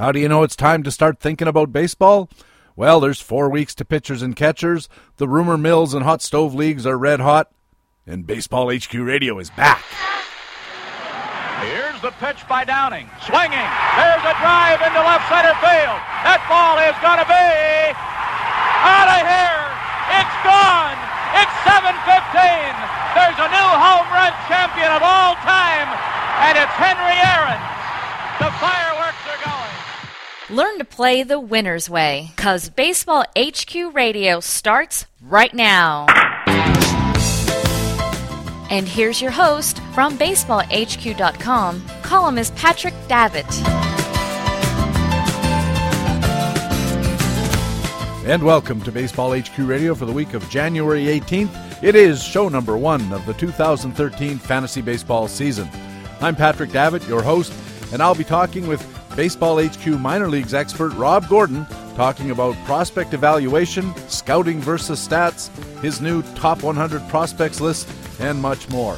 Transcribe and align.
How 0.00 0.12
do 0.12 0.18
you 0.18 0.32
know 0.32 0.42
it's 0.42 0.56
time 0.56 0.82
to 0.84 0.90
start 0.90 1.20
thinking 1.20 1.44
about 1.44 1.76
baseball? 1.76 2.30
Well, 2.72 3.00
there's 3.00 3.20
four 3.20 3.52
weeks 3.52 3.74
to 3.74 3.84
pitchers 3.84 4.24
and 4.24 4.32
catchers. 4.34 4.88
The 5.20 5.28
rumor 5.28 5.60
mills 5.60 5.92
and 5.92 6.08
hot 6.08 6.24
stove 6.24 6.54
leagues 6.54 6.88
are 6.88 6.96
red 6.96 7.20
hot, 7.20 7.52
and 8.06 8.26
Baseball 8.26 8.72
HQ 8.72 8.96
Radio 8.96 9.36
is 9.36 9.52
back. 9.52 9.84
Here's 11.60 12.00
the 12.00 12.16
pitch 12.16 12.40
by 12.48 12.64
Downing. 12.64 13.12
Swinging. 13.28 13.68
There's 14.00 14.24
a 14.24 14.32
drive 14.40 14.80
into 14.80 15.04
left 15.04 15.28
center 15.28 15.52
field. 15.60 16.00
That 16.24 16.40
ball 16.48 16.80
is 16.80 16.96
going 17.04 17.20
to 17.20 17.28
be 17.28 17.48
out 17.92 19.04
of 19.04 19.20
here. 19.20 19.64
It's 20.16 20.36
gone. 20.40 20.96
It's 21.44 21.56
7:15. 21.68 22.72
There's 23.20 23.36
a 23.36 23.48
new 23.52 23.70
home 23.76 24.08
run 24.16 24.32
champion 24.48 24.96
of 24.96 25.04
all 25.04 25.36
time, 25.44 25.92
and 26.48 26.56
it's 26.56 26.72
Henry 26.80 27.20
Aaron. 27.36 27.60
The 28.40 28.48
going. 28.64 28.89
Learn 30.50 30.78
to 30.78 30.84
play 30.84 31.22
the 31.22 31.38
winner's 31.38 31.88
way, 31.88 32.32
cause 32.36 32.70
Baseball 32.70 33.24
HQ 33.38 33.94
Radio 33.94 34.40
starts 34.40 35.06
right 35.22 35.54
now. 35.54 36.06
And 38.68 38.88
here's 38.88 39.22
your 39.22 39.30
host 39.30 39.78
from 39.94 40.18
BaseballHQ.com, 40.18 41.86
columnist 42.02 42.56
Patrick 42.56 42.94
Davitt. 43.06 43.46
And 48.28 48.42
welcome 48.42 48.80
to 48.80 48.90
Baseball 48.90 49.38
HQ 49.38 49.56
Radio 49.58 49.94
for 49.94 50.04
the 50.04 50.12
week 50.12 50.34
of 50.34 50.50
January 50.50 51.04
18th. 51.04 51.84
It 51.84 51.94
is 51.94 52.20
show 52.20 52.48
number 52.48 52.76
one 52.76 53.12
of 53.12 53.24
the 53.24 53.34
2013 53.34 54.38
fantasy 54.38 54.82
baseball 54.82 55.28
season. 55.28 55.68
I'm 56.20 56.34
Patrick 56.34 56.72
Davitt, 56.72 57.06
your 57.06 57.22
host, 57.22 57.52
and 57.92 58.02
I'll 58.02 58.16
be 58.16 58.24
talking 58.24 58.66
with 58.66 58.99
Baseball 59.20 59.62
HQ 59.62 59.86
minor 60.00 60.30
leagues 60.30 60.54
expert 60.54 60.94
Rob 60.94 61.28
Gordon, 61.28 61.66
talking 61.94 62.30
about 62.30 62.56
prospect 62.64 63.12
evaluation, 63.12 63.94
scouting 64.08 64.60
versus 64.60 65.06
stats, 65.06 65.50
his 65.82 66.00
new 66.00 66.22
top 66.36 66.62
100 66.62 67.06
prospects 67.10 67.60
list, 67.60 67.86
and 68.18 68.40
much 68.40 68.66
more. 68.70 68.96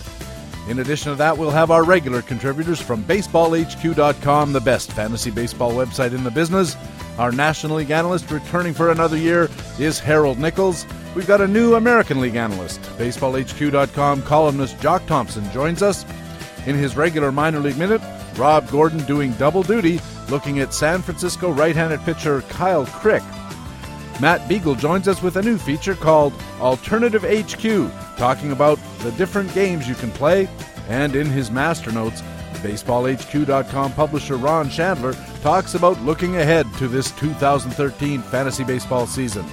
In 0.69 0.79
addition 0.79 1.11
to 1.11 1.17
that, 1.17 1.37
we'll 1.37 1.51
have 1.51 1.73
our 1.73 1.83
regular 1.83 2.23
contributors 2.23 2.81
from 2.81 3.03
BaseballHQ.com, 3.03 4.53
the 4.53 4.61
best 4.61 4.93
fantasy 4.93 5.33
baseball 5.33 5.73
website 5.73 6.15
in 6.15 6.23
the 6.23 6.31
business. 6.31 6.77
Our 7.19 7.33
National 7.33 7.79
League 7.79 7.91
analyst 7.91 8.31
returning 8.31 8.75
for 8.75 8.93
another 8.93 9.17
year 9.17 9.51
is 9.81 9.99
Harold 9.99 10.39
Nichols. 10.39 10.87
We've 11.17 11.27
got 11.27 11.41
a 11.41 11.49
new 11.49 11.75
American 11.75 12.21
League 12.21 12.37
analyst. 12.37 12.81
BaseballHQ.com 12.97 14.23
columnist 14.23 14.81
Jock 14.81 15.05
Thompson 15.07 15.51
joins 15.51 15.83
us. 15.83 16.07
In 16.65 16.77
his 16.77 16.95
regular 16.95 17.33
minor 17.33 17.59
league 17.59 17.77
minute, 17.77 18.01
Rob 18.37 18.69
Gordon 18.71 19.05
doing 19.05 19.33
double 19.33 19.63
duty, 19.63 20.01
looking 20.29 20.61
at 20.61 20.75
San 20.75 21.03
Francisco 21.03 21.51
right 21.51 21.77
handed 21.77 22.01
pitcher 22.01 22.43
Kyle 22.43 22.87
Crick. 22.87 23.23
Matt 24.21 24.49
Beagle 24.49 24.75
joins 24.75 25.09
us 25.09 25.23
with 25.23 25.37
a 25.37 25.43
new 25.43 25.59
feature 25.59 25.95
called 25.95 26.33
Alternative 26.61 27.23
HQ, 27.23 28.17
talking 28.17 28.53
about 28.53 28.79
the 29.01 29.11
different 29.13 29.53
games 29.55 29.89
you 29.89 29.95
can 29.95 30.11
play. 30.13 30.49
And 30.89 31.17
in 31.17 31.27
his 31.27 31.51
master 31.51 31.91
notes, 31.91 32.23
BaseballHQ.com 32.63 33.93
publisher 33.93 34.37
Ron 34.37 34.69
Shandler 34.69 35.15
talks 35.43 35.75
about 35.75 36.01
looking 36.03 36.37
ahead 36.37 36.67
to 36.79 36.89
this 36.89 37.11
2013 37.13 38.23
fantasy 38.23 38.65
baseball 38.65 39.07
season. 39.07 39.45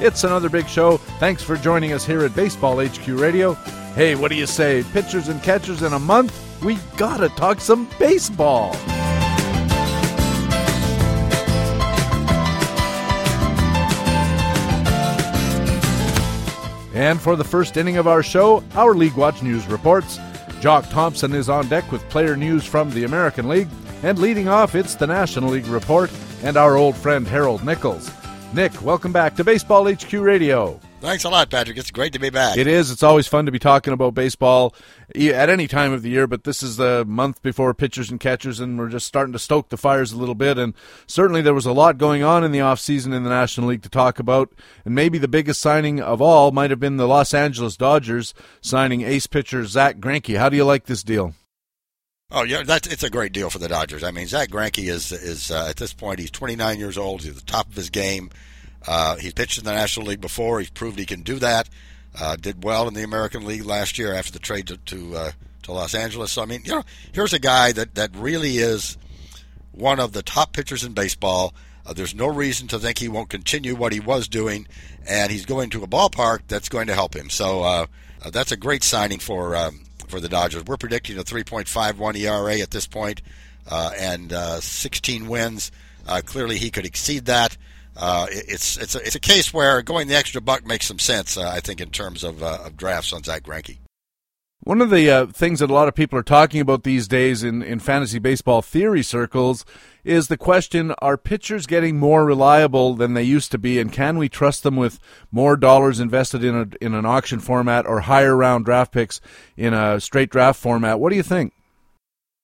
It's 0.00 0.24
another 0.24 0.48
big 0.48 0.68
show. 0.68 0.96
Thanks 1.18 1.42
for 1.42 1.56
joining 1.56 1.92
us 1.92 2.04
here 2.04 2.24
at 2.24 2.34
Baseball 2.34 2.84
HQ 2.84 3.06
Radio. 3.08 3.54
Hey, 3.94 4.14
what 4.14 4.30
do 4.30 4.36
you 4.36 4.46
say? 4.46 4.84
Pitchers 4.92 5.28
and 5.28 5.42
catchers 5.42 5.82
in 5.82 5.92
a 5.92 5.98
month? 5.98 6.41
We 6.64 6.76
gotta 6.96 7.28
talk 7.30 7.60
some 7.60 7.88
baseball. 7.98 8.76
And 16.94 17.20
for 17.20 17.34
the 17.34 17.44
first 17.44 17.76
inning 17.76 17.96
of 17.96 18.06
our 18.06 18.22
show, 18.22 18.62
our 18.74 18.94
League 18.94 19.16
Watch 19.16 19.42
News 19.42 19.66
reports. 19.66 20.20
Jock 20.60 20.88
Thompson 20.90 21.34
is 21.34 21.48
on 21.48 21.66
deck 21.68 21.90
with 21.90 22.08
player 22.10 22.36
news 22.36 22.64
from 22.64 22.90
the 22.90 23.04
American 23.04 23.48
League. 23.48 23.68
And 24.04 24.18
leading 24.18 24.46
off, 24.46 24.76
it's 24.76 24.94
the 24.94 25.06
National 25.06 25.50
League 25.50 25.66
report 25.66 26.12
and 26.44 26.56
our 26.56 26.76
old 26.76 26.96
friend 26.96 27.26
Harold 27.26 27.64
Nichols. 27.64 28.10
Nick, 28.54 28.82
welcome 28.82 29.12
back 29.12 29.34
to 29.36 29.44
Baseball 29.44 29.90
HQ 29.90 30.12
Radio. 30.12 30.78
Thanks 31.02 31.24
a 31.24 31.30
lot, 31.30 31.50
Patrick. 31.50 31.76
It's 31.76 31.90
great 31.90 32.12
to 32.12 32.20
be 32.20 32.30
back. 32.30 32.56
It 32.56 32.68
is. 32.68 32.92
It's 32.92 33.02
always 33.02 33.26
fun 33.26 33.46
to 33.46 33.50
be 33.50 33.58
talking 33.58 33.92
about 33.92 34.14
baseball 34.14 34.72
at 35.16 35.50
any 35.50 35.66
time 35.66 35.92
of 35.92 36.02
the 36.02 36.10
year, 36.10 36.28
but 36.28 36.44
this 36.44 36.62
is 36.62 36.76
the 36.76 37.04
month 37.04 37.42
before 37.42 37.74
pitchers 37.74 38.08
and 38.08 38.20
catchers, 38.20 38.60
and 38.60 38.78
we're 38.78 38.88
just 38.88 39.08
starting 39.08 39.32
to 39.32 39.38
stoke 39.40 39.70
the 39.70 39.76
fires 39.76 40.12
a 40.12 40.16
little 40.16 40.36
bit. 40.36 40.58
And 40.58 40.74
certainly 41.08 41.42
there 41.42 41.54
was 41.54 41.66
a 41.66 41.72
lot 41.72 41.98
going 41.98 42.22
on 42.22 42.44
in 42.44 42.52
the 42.52 42.60
offseason 42.60 43.12
in 43.12 43.24
the 43.24 43.30
National 43.30 43.66
League 43.66 43.82
to 43.82 43.88
talk 43.88 44.20
about. 44.20 44.52
And 44.84 44.94
maybe 44.94 45.18
the 45.18 45.26
biggest 45.26 45.60
signing 45.60 46.00
of 46.00 46.22
all 46.22 46.52
might 46.52 46.70
have 46.70 46.78
been 46.78 46.98
the 46.98 47.08
Los 47.08 47.34
Angeles 47.34 47.76
Dodgers 47.76 48.32
signing 48.60 49.00
ace 49.00 49.26
pitcher 49.26 49.64
Zack 49.64 49.96
Greinke. 49.96 50.38
How 50.38 50.50
do 50.50 50.56
you 50.56 50.64
like 50.64 50.84
this 50.84 51.02
deal? 51.02 51.34
Oh 52.30 52.44
yeah, 52.44 52.62
that's 52.62 52.86
it's 52.86 53.02
a 53.02 53.10
great 53.10 53.32
deal 53.32 53.50
for 53.50 53.58
the 53.58 53.68
Dodgers. 53.68 54.04
I 54.04 54.12
mean, 54.12 54.28
Zack 54.28 54.50
Greinke 54.50 54.88
is 54.88 55.10
is 55.10 55.50
uh, 55.50 55.66
at 55.68 55.78
this 55.78 55.92
point 55.92 56.20
he's 56.20 56.30
29 56.30 56.78
years 56.78 56.96
old. 56.96 57.22
He's 57.22 57.30
at 57.30 57.36
the 57.36 57.42
top 57.42 57.68
of 57.68 57.74
his 57.74 57.90
game. 57.90 58.30
Uh, 58.86 59.16
he's 59.16 59.32
pitched 59.32 59.58
in 59.58 59.64
the 59.64 59.72
National 59.72 60.06
League 60.06 60.20
before. 60.20 60.58
He's 60.58 60.70
proved 60.70 60.98
he 60.98 61.06
can 61.06 61.22
do 61.22 61.38
that. 61.38 61.68
Uh, 62.18 62.36
did 62.36 62.62
well 62.62 62.88
in 62.88 62.94
the 62.94 63.02
American 63.02 63.46
League 63.46 63.64
last 63.64 63.98
year 63.98 64.12
after 64.12 64.32
the 64.32 64.38
trade 64.38 64.66
to 64.66 64.76
to, 64.76 65.16
uh, 65.16 65.32
to 65.62 65.72
Los 65.72 65.94
Angeles. 65.94 66.32
So 66.32 66.42
I 66.42 66.46
mean, 66.46 66.60
you 66.64 66.72
know, 66.72 66.82
here's 67.12 67.32
a 67.32 67.38
guy 67.38 67.72
that 67.72 67.94
that 67.94 68.14
really 68.14 68.58
is 68.58 68.98
one 69.72 69.98
of 69.98 70.12
the 70.12 70.22
top 70.22 70.52
pitchers 70.52 70.84
in 70.84 70.92
baseball. 70.92 71.54
Uh, 71.86 71.92
there's 71.92 72.14
no 72.14 72.26
reason 72.26 72.68
to 72.68 72.78
think 72.78 72.98
he 72.98 73.08
won't 73.08 73.30
continue 73.30 73.74
what 73.74 73.92
he 73.92 74.00
was 74.00 74.28
doing, 74.28 74.68
and 75.08 75.32
he's 75.32 75.46
going 75.46 75.70
to 75.70 75.82
a 75.82 75.86
ballpark 75.86 76.40
that's 76.48 76.68
going 76.68 76.86
to 76.86 76.94
help 76.94 77.16
him. 77.16 77.30
So 77.30 77.62
uh, 77.62 77.86
uh, 78.22 78.30
that's 78.30 78.52
a 78.52 78.56
great 78.56 78.84
signing 78.84 79.18
for 79.18 79.56
um, 79.56 79.84
for 80.06 80.20
the 80.20 80.28
Dodgers. 80.28 80.64
We're 80.64 80.76
predicting 80.76 81.18
a 81.18 81.24
3.51 81.24 82.16
ERA 82.18 82.58
at 82.58 82.70
this 82.70 82.86
point, 82.86 83.22
and 83.70 84.32
16 84.62 85.28
wins. 85.28 85.72
clearly, 86.26 86.58
he 86.58 86.70
could 86.70 86.84
exceed 86.84 87.24
that 87.24 87.56
uh, 87.96 88.26
it's 88.30 88.76
it's 88.76 88.94
a, 88.94 88.98
it's 88.98 89.14
a 89.14 89.20
case 89.20 89.52
where 89.52 89.82
going 89.82 90.08
the 90.08 90.16
extra 90.16 90.40
buck 90.40 90.66
makes 90.66 90.86
some 90.86 90.98
sense. 90.98 91.36
Uh, 91.36 91.48
I 91.48 91.60
think 91.60 91.80
in 91.80 91.90
terms 91.90 92.24
of, 92.24 92.42
uh, 92.42 92.58
of 92.64 92.76
drafts 92.76 93.12
on 93.12 93.22
Zack 93.22 93.44
Greinke. 93.44 93.78
One 94.64 94.80
of 94.80 94.90
the 94.90 95.10
uh, 95.10 95.26
things 95.26 95.58
that 95.58 95.70
a 95.70 95.74
lot 95.74 95.88
of 95.88 95.96
people 95.96 96.16
are 96.16 96.22
talking 96.22 96.60
about 96.60 96.84
these 96.84 97.08
days 97.08 97.42
in, 97.42 97.64
in 97.64 97.80
fantasy 97.80 98.20
baseball 98.20 98.62
theory 98.62 99.02
circles 99.02 99.64
is 100.04 100.28
the 100.28 100.36
question 100.36 100.92
are 100.98 101.16
pitchers 101.16 101.66
getting 101.66 101.98
more 101.98 102.24
reliable 102.24 102.94
than 102.94 103.14
they 103.14 103.24
used 103.24 103.50
to 103.50 103.58
be, 103.58 103.80
and 103.80 103.92
can 103.92 104.18
we 104.18 104.28
trust 104.28 104.62
them 104.62 104.76
with 104.76 105.00
more 105.32 105.56
dollars 105.56 105.98
invested 105.98 106.44
in, 106.44 106.54
a, 106.54 106.84
in 106.84 106.94
an 106.94 107.04
auction 107.04 107.40
format 107.40 107.86
or 107.86 108.02
higher 108.02 108.36
round 108.36 108.64
draft 108.64 108.92
picks 108.92 109.20
in 109.56 109.74
a 109.74 109.98
straight 110.00 110.30
draft 110.30 110.60
format? 110.60 111.00
What 111.00 111.10
do 111.10 111.16
you 111.16 111.24
think? 111.24 111.52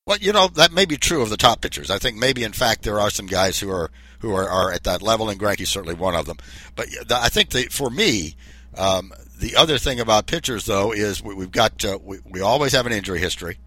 Well, 0.05 0.17
you 0.17 0.33
know, 0.33 0.47
that 0.49 0.73
may 0.73 0.85
be 0.85 0.97
true 0.97 1.21
of 1.21 1.29
the 1.29 1.37
top 1.37 1.61
pitchers. 1.61 1.89
I 1.89 1.99
think 1.99 2.17
maybe, 2.17 2.43
in 2.43 2.51
fact, 2.51 2.83
there 2.83 2.99
are 2.99 3.09
some 3.09 3.27
guys 3.27 3.59
who 3.59 3.71
are 3.71 3.91
who 4.19 4.33
are, 4.33 4.47
are 4.47 4.71
at 4.71 4.83
that 4.83 5.01
level, 5.01 5.29
and 5.29 5.39
Greinke's 5.39 5.69
certainly 5.69 5.95
one 5.95 6.15
of 6.15 6.25
them. 6.25 6.37
But 6.75 6.87
I 7.11 7.29
think 7.29 7.51
for 7.71 7.89
me, 7.89 8.35
um, 8.77 9.11
the 9.39 9.55
other 9.55 9.77
thing 9.77 9.99
about 9.99 10.27
pitchers, 10.27 10.65
though, 10.65 10.91
is 10.91 11.23
we, 11.23 11.35
have 11.35 11.51
got 11.51 11.85
uh, 11.85 11.99
we, 12.03 12.19
we 12.29 12.41
always 12.41 12.73
have 12.73 12.85
an 12.85 12.91
injury 12.91 13.19
history. 13.19 13.57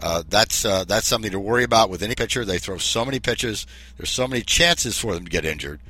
Uh, 0.00 0.22
that's 0.28 0.64
uh, 0.64 0.84
that's 0.84 1.06
something 1.06 1.32
to 1.32 1.40
worry 1.40 1.64
about 1.64 1.90
with 1.90 2.02
any 2.02 2.14
pitcher. 2.14 2.44
They 2.44 2.58
throw 2.58 2.78
so 2.78 3.04
many 3.04 3.18
pitches. 3.18 3.66
There's 3.96 4.10
so 4.10 4.28
many 4.28 4.42
chances 4.42 4.96
for 4.98 5.12
them 5.14 5.24
to 5.24 5.30
get 5.30 5.44
injured 5.44 5.80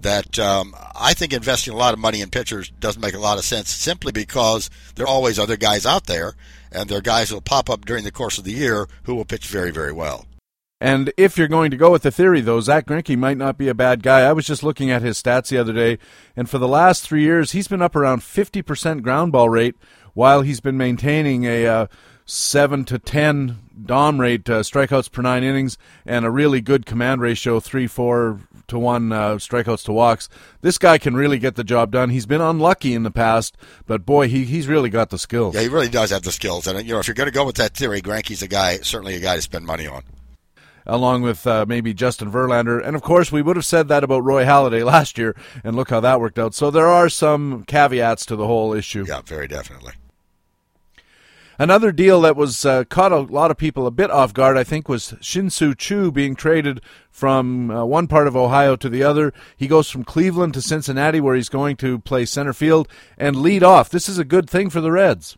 that 0.00 0.38
um, 0.38 0.74
I 0.94 1.12
think 1.14 1.32
investing 1.32 1.74
a 1.74 1.76
lot 1.76 1.92
of 1.92 1.98
money 1.98 2.20
in 2.20 2.30
pitchers 2.30 2.70
doesn't 2.70 3.02
make 3.02 3.14
a 3.14 3.18
lot 3.18 3.38
of 3.38 3.44
sense 3.44 3.70
simply 3.70 4.12
because 4.12 4.70
there 4.94 5.06
are 5.06 5.08
always 5.08 5.38
other 5.38 5.56
guys 5.56 5.84
out 5.84 6.06
there, 6.06 6.34
and 6.70 6.88
there 6.88 6.98
are 6.98 7.02
guys 7.02 7.28
who 7.28 7.36
will 7.36 7.42
pop 7.42 7.68
up 7.68 7.84
during 7.84 8.04
the 8.04 8.12
course 8.12 8.38
of 8.38 8.44
the 8.44 8.52
year 8.52 8.86
who 9.04 9.14
will 9.16 9.24
pitch 9.24 9.48
very, 9.48 9.72
very 9.72 9.92
well. 9.92 10.26
And 10.80 11.12
if 11.16 11.36
you're 11.36 11.48
going 11.48 11.72
to 11.72 11.76
go 11.76 11.90
with 11.90 12.02
the 12.02 12.12
theory, 12.12 12.40
though, 12.40 12.60
Zack 12.60 12.86
Greinke 12.86 13.18
might 13.18 13.36
not 13.36 13.58
be 13.58 13.68
a 13.68 13.74
bad 13.74 14.02
guy. 14.02 14.20
I 14.20 14.32
was 14.32 14.46
just 14.46 14.62
looking 14.62 14.90
at 14.90 15.02
his 15.02 15.20
stats 15.20 15.48
the 15.48 15.58
other 15.58 15.72
day, 15.72 15.98
and 16.36 16.48
for 16.48 16.58
the 16.58 16.68
last 16.68 17.02
three 17.02 17.22
years, 17.22 17.52
he's 17.52 17.66
been 17.66 17.82
up 17.82 17.96
around 17.96 18.20
50% 18.20 19.02
ground 19.02 19.32
ball 19.32 19.50
rate 19.50 19.74
while 20.14 20.42
he's 20.42 20.60
been 20.60 20.76
maintaining 20.76 21.44
a 21.44 21.66
uh, 21.66 21.86
7 22.26 22.84
to 22.84 22.98
10 22.98 23.58
DOM 23.86 24.20
rate, 24.20 24.48
uh, 24.48 24.60
strikeouts 24.60 25.10
per 25.10 25.22
nine 25.22 25.42
innings, 25.42 25.78
and 26.06 26.24
a 26.24 26.30
really 26.30 26.60
good 26.60 26.86
command 26.86 27.20
ratio, 27.22 27.58
3 27.58 27.86
4 27.88 28.40
to 28.68 28.78
1 28.78 29.12
uh, 29.12 29.18
strikeouts 29.36 29.84
to 29.84 29.92
walks. 29.92 30.28
This 30.60 30.78
guy 30.78 30.98
can 30.98 31.16
really 31.16 31.38
get 31.38 31.56
the 31.56 31.64
job 31.64 31.90
done. 31.90 32.10
He's 32.10 32.26
been 32.26 32.40
unlucky 32.40 32.94
in 32.94 33.02
the 33.02 33.10
past, 33.10 33.56
but 33.86 34.06
boy, 34.06 34.28
he, 34.28 34.44
he's 34.44 34.68
really 34.68 34.90
got 34.90 35.10
the 35.10 35.18
skills. 35.18 35.54
Yeah, 35.54 35.62
he 35.62 35.68
really 35.68 35.88
does 35.88 36.10
have 36.10 36.22
the 36.22 36.32
skills. 36.32 36.66
And, 36.66 36.86
you 36.86 36.92
know, 36.92 37.00
if 37.00 37.08
you're 37.08 37.14
going 37.14 37.30
to 37.30 37.34
go 37.34 37.46
with 37.46 37.56
that 37.56 37.74
theory, 37.74 38.00
Greinke's 38.02 38.42
a 38.42 38.48
guy, 38.48 38.76
certainly 38.78 39.16
a 39.16 39.20
guy 39.20 39.36
to 39.36 39.42
spend 39.42 39.64
money 39.64 39.86
on 39.86 40.02
along 40.88 41.22
with 41.22 41.46
uh, 41.46 41.66
maybe 41.68 41.94
Justin 41.94 42.32
Verlander. 42.32 42.84
And 42.84 42.96
of 42.96 43.02
course, 43.02 43.30
we 43.30 43.42
would 43.42 43.56
have 43.56 43.66
said 43.66 43.88
that 43.88 44.02
about 44.02 44.24
Roy 44.24 44.44
Halladay 44.44 44.84
last 44.86 45.18
year, 45.18 45.36
and 45.62 45.76
look 45.76 45.90
how 45.90 46.00
that 46.00 46.20
worked 46.20 46.38
out. 46.38 46.54
So 46.54 46.70
there 46.70 46.88
are 46.88 47.08
some 47.08 47.64
caveats 47.64 48.26
to 48.26 48.36
the 48.36 48.46
whole 48.46 48.72
issue. 48.72 49.04
Yeah, 49.06 49.20
very 49.22 49.46
definitely. 49.46 49.92
Another 51.60 51.90
deal 51.90 52.20
that 52.20 52.36
was 52.36 52.64
uh, 52.64 52.84
caught 52.84 53.10
a 53.10 53.18
lot 53.18 53.50
of 53.50 53.56
people 53.56 53.88
a 53.88 53.90
bit 53.90 54.12
off 54.12 54.32
guard, 54.32 54.56
I 54.56 54.62
think, 54.62 54.88
was 54.88 55.14
Shin-Soo 55.20 56.12
being 56.12 56.36
traded 56.36 56.80
from 57.10 57.68
uh, 57.72 57.84
one 57.84 58.06
part 58.06 58.28
of 58.28 58.36
Ohio 58.36 58.76
to 58.76 58.88
the 58.88 59.02
other. 59.02 59.32
He 59.56 59.66
goes 59.66 59.90
from 59.90 60.04
Cleveland 60.04 60.54
to 60.54 60.62
Cincinnati, 60.62 61.20
where 61.20 61.34
he's 61.34 61.48
going 61.48 61.76
to 61.78 61.98
play 61.98 62.26
center 62.26 62.52
field 62.52 62.86
and 63.16 63.34
lead 63.34 63.64
off. 63.64 63.90
This 63.90 64.08
is 64.08 64.18
a 64.18 64.24
good 64.24 64.48
thing 64.48 64.70
for 64.70 64.80
the 64.80 64.92
Reds. 64.92 65.36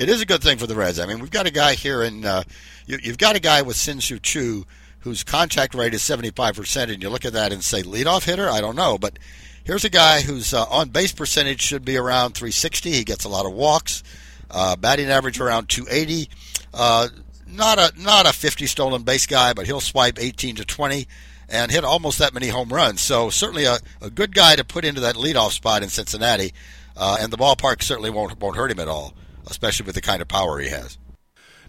It 0.00 0.08
is 0.08 0.22
a 0.22 0.26
good 0.26 0.42
thing 0.42 0.56
for 0.56 0.66
the 0.66 0.74
Reds. 0.74 0.98
I 0.98 1.04
mean, 1.04 1.18
we've 1.18 1.30
got 1.30 1.46
a 1.46 1.50
guy 1.50 1.74
here, 1.74 2.00
and 2.00 2.24
uh, 2.24 2.44
you, 2.86 2.98
have 3.04 3.18
got 3.18 3.36
a 3.36 3.40
guy 3.40 3.60
with 3.60 3.76
Shin-Soo 3.76 4.18
Choo 4.18 4.64
whose 5.00 5.22
contact 5.22 5.74
rate 5.74 5.92
is 5.92 6.00
75%, 6.00 6.90
and 6.90 7.02
you 7.02 7.10
look 7.10 7.26
at 7.26 7.34
that 7.34 7.52
and 7.52 7.62
say, 7.62 7.82
leadoff 7.82 8.24
hitter? 8.24 8.48
I 8.48 8.62
don't 8.62 8.76
know, 8.76 8.96
but 8.96 9.18
here's 9.62 9.84
a 9.84 9.90
guy 9.90 10.22
whose 10.22 10.54
uh, 10.54 10.64
on 10.70 10.88
base 10.88 11.12
percentage 11.12 11.60
should 11.60 11.84
be 11.84 11.98
around 11.98 12.32
360. 12.32 12.90
He 12.92 13.04
gets 13.04 13.26
a 13.26 13.28
lot 13.28 13.44
of 13.44 13.52
walks. 13.52 14.02
Uh, 14.50 14.74
batting 14.74 15.10
average 15.10 15.38
around 15.38 15.68
280. 15.68 16.30
Uh, 16.72 17.08
not 17.46 17.78
a 17.78 17.92
not 18.00 18.26
a 18.26 18.32
50 18.32 18.66
stolen 18.66 19.02
base 19.02 19.26
guy, 19.26 19.52
but 19.52 19.66
he'll 19.66 19.80
swipe 19.80 20.18
18 20.18 20.56
to 20.56 20.64
20 20.64 21.06
and 21.50 21.70
hit 21.70 21.84
almost 21.84 22.18
that 22.18 22.32
many 22.32 22.48
home 22.48 22.70
runs. 22.70 23.02
So 23.02 23.28
certainly 23.28 23.66
a, 23.66 23.78
a 24.00 24.08
good 24.08 24.34
guy 24.34 24.56
to 24.56 24.64
put 24.64 24.84
into 24.84 25.02
that 25.02 25.14
leadoff 25.14 25.50
spot 25.50 25.82
in 25.82 25.88
Cincinnati, 25.88 26.52
uh, 26.96 27.18
and 27.20 27.30
the 27.32 27.36
ballpark 27.36 27.82
certainly 27.82 28.10
won't 28.10 28.40
won't 28.40 28.56
hurt 28.56 28.70
him 28.70 28.80
at 28.80 28.88
all, 28.88 29.14
especially 29.50 29.86
with 29.86 29.94
the 29.94 30.00
kind 30.00 30.22
of 30.22 30.28
power 30.28 30.58
he 30.58 30.68
has. 30.68 30.98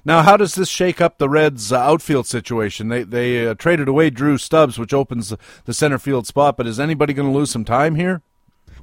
Now, 0.04 0.24
how 0.24 0.36
does 0.38 0.56
this 0.56 0.70
shake 0.70 1.00
up 1.00 1.18
the 1.18 1.30
Reds' 1.30 1.72
uh, 1.72 1.78
outfield 1.78 2.26
situation? 2.26 2.88
They 2.88 3.04
they 3.04 3.48
uh, 3.48 3.54
traded 3.54 3.88
away 3.88 4.10
Drew 4.10 4.38
Stubbs, 4.38 4.80
which 4.80 4.94
opens 4.94 5.34
the 5.66 5.74
center 5.74 6.00
field 6.00 6.26
spot. 6.26 6.58
But 6.58 6.66
is 6.66 6.80
anybody 6.80 7.14
going 7.14 7.32
to 7.32 7.38
lose 7.38 7.52
some 7.52 7.66
time 7.66 7.96
here? 7.96 8.22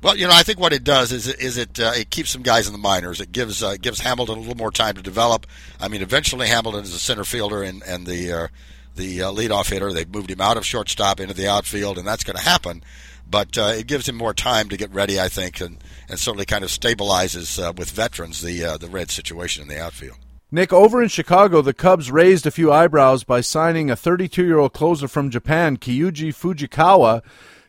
Well, 0.00 0.16
you 0.16 0.28
know, 0.28 0.32
I 0.32 0.44
think 0.44 0.60
what 0.60 0.72
it 0.72 0.84
does 0.84 1.10
is 1.10 1.26
is 1.26 1.56
it 1.56 1.80
uh, 1.80 1.92
it 1.96 2.10
keeps 2.10 2.30
some 2.30 2.42
guys 2.42 2.68
in 2.68 2.72
the 2.72 2.78
minors. 2.78 3.20
It 3.20 3.32
gives 3.32 3.64
uh, 3.64 3.76
gives 3.80 4.00
Hamilton 4.00 4.36
a 4.36 4.40
little 4.40 4.56
more 4.56 4.70
time 4.70 4.94
to 4.94 5.02
develop. 5.02 5.46
I 5.80 5.88
mean, 5.88 6.02
eventually 6.02 6.46
Hamilton 6.46 6.84
is 6.84 6.94
a 6.94 7.00
center 7.00 7.24
fielder 7.24 7.64
and 7.64 7.82
and 7.82 8.06
the 8.06 8.32
uh, 8.32 8.48
the 8.94 9.22
uh, 9.22 9.32
leadoff 9.32 9.70
hitter. 9.70 9.92
They've 9.92 10.08
moved 10.08 10.30
him 10.30 10.40
out 10.40 10.56
of 10.56 10.64
shortstop 10.64 11.18
into 11.18 11.34
the 11.34 11.48
outfield, 11.48 11.98
and 11.98 12.06
that's 12.06 12.22
going 12.22 12.36
to 12.36 12.42
happen. 12.42 12.84
But 13.28 13.58
uh, 13.58 13.72
it 13.76 13.86
gives 13.86 14.08
him 14.08 14.16
more 14.16 14.32
time 14.32 14.68
to 14.68 14.76
get 14.76 14.92
ready, 14.92 15.20
I 15.20 15.28
think, 15.28 15.60
and, 15.60 15.82
and 16.08 16.18
certainly 16.18 16.46
kind 16.46 16.64
of 16.64 16.70
stabilizes 16.70 17.62
uh, 17.62 17.72
with 17.76 17.90
veterans 17.90 18.42
the 18.42 18.64
uh, 18.64 18.76
the 18.76 18.88
red 18.88 19.10
situation 19.10 19.62
in 19.62 19.68
the 19.68 19.80
outfield. 19.80 20.18
Nick, 20.50 20.72
over 20.72 21.02
in 21.02 21.10
Chicago, 21.10 21.60
the 21.60 21.74
Cubs 21.74 22.10
raised 22.10 22.46
a 22.46 22.50
few 22.50 22.72
eyebrows 22.72 23.22
by 23.22 23.42
signing 23.42 23.90
a 23.90 23.96
32 23.96 24.44
year 24.44 24.58
old 24.58 24.72
closer 24.72 25.06
from 25.06 25.30
Japan, 25.30 25.76
Kyuji 25.76 26.34
Fujikawa. 26.34 27.22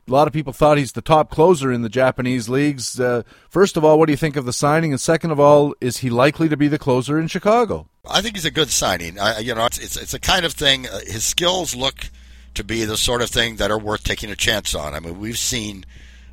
A 0.07 0.11
lot 0.11 0.27
of 0.27 0.33
people 0.33 0.53
thought 0.53 0.77
he's 0.77 0.93
the 0.93 1.01
top 1.01 1.29
closer 1.29 1.71
in 1.71 1.81
the 1.81 1.89
Japanese 1.89 2.49
leagues. 2.49 2.99
Uh, 2.99 3.23
first 3.49 3.77
of 3.77 3.83
all, 3.83 3.99
what 3.99 4.07
do 4.07 4.13
you 4.13 4.17
think 4.17 4.37
of 4.37 4.45
the 4.45 4.53
signing? 4.53 4.91
And 4.91 4.99
second 4.99 5.31
of 5.31 5.39
all, 5.39 5.75
is 5.81 5.97
he 5.97 6.09
likely 6.09 6.49
to 6.49 6.57
be 6.57 6.67
the 6.67 6.79
closer 6.79 7.19
in 7.19 7.27
Chicago? 7.27 7.87
I 8.09 8.21
think 8.21 8.35
he's 8.35 8.45
a 8.45 8.49
good 8.49 8.69
signing. 8.69 9.19
I, 9.19 9.39
you 9.39 9.53
know, 9.53 9.65
it's, 9.65 9.77
it's, 9.77 9.97
it's 9.97 10.13
a 10.15 10.19
kind 10.19 10.45
of 10.45 10.53
thing. 10.53 10.87
Uh, 10.87 11.01
his 11.05 11.25
skills 11.25 11.75
look 11.75 12.09
to 12.55 12.63
be 12.63 12.85
the 12.85 12.97
sort 12.97 13.21
of 13.21 13.29
thing 13.29 13.57
that 13.57 13.69
are 13.69 13.77
worth 13.77 14.03
taking 14.03 14.31
a 14.31 14.35
chance 14.35 14.73
on. 14.73 14.95
I 14.95 14.99
mean, 14.99 15.19
we've 15.19 15.37
seen 15.37 15.85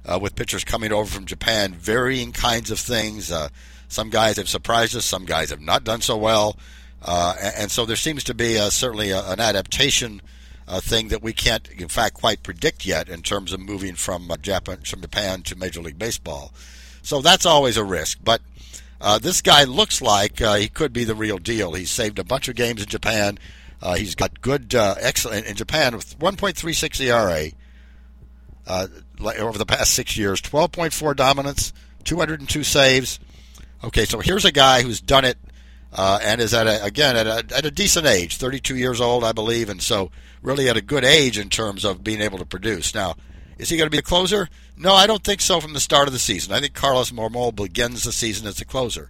uh, 0.06 0.19
with 0.20 0.37
pitchers 0.37 0.64
coming 0.64 0.93
over 0.93 1.11
from 1.11 1.26
Japan 1.26 1.75
varying 1.75 2.32
kinds 2.32 2.70
of 2.70 2.79
things. 2.79 3.31
Uh, 3.31 3.49
some 3.88 4.11
guys 4.11 4.37
have 4.37 4.49
surprised 4.49 4.97
us. 4.97 5.05
Some 5.05 5.25
guys 5.25 5.50
have 5.50 5.61
not 5.61 5.85
done 5.85 6.00
so 6.00 6.17
well. 6.17 6.56
Uh, 7.03 7.35
and, 7.41 7.55
and, 7.56 7.70
so 7.70 7.85
there 7.85 7.97
seems 7.97 8.25
to 8.25 8.35
be 8.35 8.56
certainly 8.70 9.11
a, 9.11 9.23
an 9.31 9.38
adaptation 9.38 10.20
a 10.69 10.81
thing 10.81 11.08
that 11.08 11.23
we 11.23 11.32
can't, 11.32 11.69
in 11.69 11.88
fact, 11.88 12.14
quite 12.14 12.43
predict 12.43 12.85
yet 12.85 13.08
in 13.08 13.23
terms 13.23 13.53
of 13.53 13.61
moving 13.61 13.94
from 13.94 14.31
uh, 14.31 14.37
Japan 14.37 14.79
from 14.79 15.00
Japan 15.00 15.43
to 15.43 15.56
Major 15.56 15.81
League 15.81 15.99
Baseball. 15.99 16.53
So 17.03 17.20
that's 17.20 17.47
always 17.47 17.76
a 17.76 17.85
risk. 17.85 18.19
But 18.23 18.41
uh, 19.00 19.19
this 19.19 19.43
guy 19.43 19.64
looks 19.64 20.03
like 20.03 20.41
uh, 20.43 20.55
he 20.55 20.69
could 20.69 20.93
be 20.93 21.05
the 21.05 21.14
real 21.14 21.38
deal. 21.38 21.75
He's 21.75 21.91
saved 21.91 22.19
a 22.19 22.25
bunch 22.25 22.49
of 22.49 22.56
games 22.56 22.82
in 22.82 22.88
Japan. 22.88 23.38
Uh, 23.81 23.94
he's 23.94 24.14
got 24.14 24.41
good, 24.41 24.75
uh, 24.75 24.97
excellent 24.99 25.47
in 25.47 25.55
Japan 25.55 25.94
with 25.94 26.19
1.36 26.19 27.00
ERA 27.00 27.53
uh, 28.67 28.89
over 29.39 29.59
the 29.59 29.67
past 29.67 29.93
six 29.95 30.17
years, 30.17 30.41
12.4 30.41 31.15
dominance, 31.17 31.73
202 32.05 32.65
saves. 32.65 33.21
Okay, 33.85 34.05
so 34.05 34.21
here's 34.21 34.45
a 34.45 34.53
guy 34.53 34.83
who's 34.83 35.01
done 35.01 35.25
it 35.25 35.39
uh, 35.93 36.19
and 36.23 36.41
is 36.41 36.53
at 36.53 36.67
a, 36.67 36.83
again 36.85 37.17
at 37.17 37.27
a, 37.27 37.57
at 37.57 37.65
a 37.65 37.71
decent 37.71 38.07
age, 38.07 38.37
32 38.37 38.77
years 38.77 39.01
old, 39.01 39.25
I 39.25 39.33
believe, 39.33 39.69
and 39.69 39.81
so 39.81 40.11
really 40.43 40.69
at 40.69 40.77
a 40.77 40.83
good 40.83 41.05
age 41.05 41.39
in 41.39 41.49
terms 41.49 41.85
of 41.85 42.05
being 42.05 42.21
able 42.21 42.39
to 42.39 42.47
produce. 42.47 42.95
Now, 42.95 43.17
is 43.59 43.69
he 43.69 43.77
going 43.77 43.87
to 43.87 43.95
be 43.95 43.99
a 43.99 44.03
closer? 44.03 44.49
No, 44.77 44.93
I 44.93 45.07
don't 45.07 45.25
think 45.25 45.41
so 45.41 45.61
from 45.61 45.73
the 45.73 45.81
start 45.81 46.09
of 46.09 46.13
the 46.13 46.19
season. 46.19 46.53
I 46.53 46.61
think 46.61 46.75
Carlos 46.75 47.11
Marmol 47.11 47.55
begins 47.55 48.05
the 48.05 48.13
season 48.13 48.47
as 48.47 48.61
a 48.61 48.67
closer. 48.67 49.09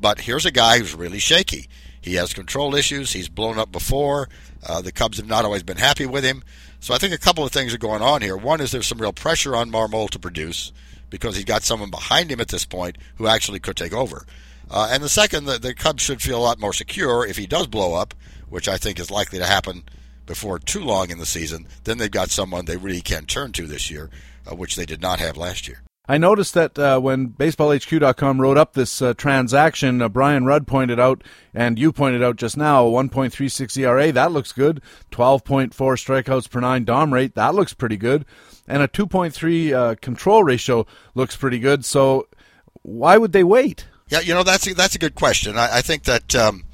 But 0.00 0.22
here's 0.22 0.46
a 0.46 0.50
guy 0.50 0.78
who's 0.78 0.94
really 0.94 1.18
shaky. 1.18 1.68
He 2.00 2.14
has 2.14 2.32
control 2.32 2.74
issues. 2.74 3.12
He's 3.12 3.28
blown 3.28 3.58
up 3.58 3.70
before. 3.70 4.28
Uh, 4.66 4.80
the 4.80 4.90
Cubs 4.90 5.18
have 5.18 5.26
not 5.26 5.44
always 5.44 5.62
been 5.62 5.76
happy 5.76 6.06
with 6.06 6.24
him. 6.24 6.42
So 6.82 6.92
I 6.92 6.98
think 6.98 7.14
a 7.14 7.18
couple 7.18 7.46
of 7.46 7.52
things 7.52 7.72
are 7.72 7.78
going 7.78 8.02
on 8.02 8.22
here. 8.22 8.36
One 8.36 8.60
is 8.60 8.72
there's 8.72 8.88
some 8.88 8.98
real 8.98 9.12
pressure 9.12 9.54
on 9.54 9.70
Marmol 9.70 10.10
to 10.10 10.18
produce 10.18 10.72
because 11.10 11.36
he's 11.36 11.44
got 11.44 11.62
someone 11.62 11.90
behind 11.90 12.32
him 12.32 12.40
at 12.40 12.48
this 12.48 12.64
point 12.64 12.98
who 13.18 13.28
actually 13.28 13.60
could 13.60 13.76
take 13.76 13.92
over. 13.92 14.26
Uh, 14.68 14.88
and 14.90 15.00
the 15.00 15.08
second, 15.08 15.44
the, 15.44 15.60
the 15.60 15.74
Cubs 15.74 16.02
should 16.02 16.20
feel 16.20 16.38
a 16.38 16.42
lot 16.42 16.58
more 16.58 16.72
secure 16.72 17.24
if 17.24 17.36
he 17.36 17.46
does 17.46 17.68
blow 17.68 17.94
up, 17.94 18.14
which 18.48 18.66
I 18.66 18.78
think 18.78 18.98
is 18.98 19.12
likely 19.12 19.38
to 19.38 19.46
happen 19.46 19.84
before 20.26 20.58
too 20.58 20.80
long 20.80 21.10
in 21.10 21.18
the 21.18 21.24
season. 21.24 21.68
Then 21.84 21.98
they've 21.98 22.10
got 22.10 22.30
someone 22.30 22.64
they 22.64 22.76
really 22.76 23.00
can 23.00 23.26
turn 23.26 23.52
to 23.52 23.68
this 23.68 23.88
year, 23.88 24.10
uh, 24.50 24.56
which 24.56 24.74
they 24.74 24.84
did 24.84 25.00
not 25.00 25.20
have 25.20 25.36
last 25.36 25.68
year. 25.68 25.82
I 26.08 26.18
noticed 26.18 26.54
that 26.54 26.76
uh, 26.78 26.98
when 26.98 27.28
BaseballHQ.com 27.28 28.40
wrote 28.40 28.58
up 28.58 28.72
this 28.72 29.00
uh, 29.00 29.14
transaction, 29.14 30.02
uh, 30.02 30.08
Brian 30.08 30.44
Rudd 30.44 30.66
pointed 30.66 30.98
out, 30.98 31.22
and 31.54 31.78
you 31.78 31.92
pointed 31.92 32.24
out 32.24 32.36
just 32.36 32.56
now, 32.56 32.84
1.36 32.86 33.78
ERA, 33.78 34.10
that 34.10 34.32
looks 34.32 34.50
good. 34.50 34.82
12.4 35.12 35.70
strikeouts 35.70 36.50
per 36.50 36.60
nine 36.60 36.84
DOM 36.84 37.14
rate, 37.14 37.36
that 37.36 37.54
looks 37.54 37.72
pretty 37.72 37.96
good. 37.96 38.24
And 38.66 38.82
a 38.82 38.88
2.3 38.88 39.72
uh, 39.72 39.94
control 39.96 40.42
ratio 40.42 40.86
looks 41.14 41.36
pretty 41.36 41.60
good. 41.60 41.84
So 41.84 42.26
why 42.82 43.16
would 43.16 43.32
they 43.32 43.44
wait? 43.44 43.86
Yeah, 44.08 44.20
you 44.20 44.34
know 44.34 44.42
that's 44.42 44.66
a, 44.66 44.74
that's 44.74 44.94
a 44.94 44.98
good 44.98 45.14
question. 45.14 45.56
I, 45.56 45.78
I 45.78 45.82
think 45.82 46.04
that 46.04 46.34
um, 46.34 46.64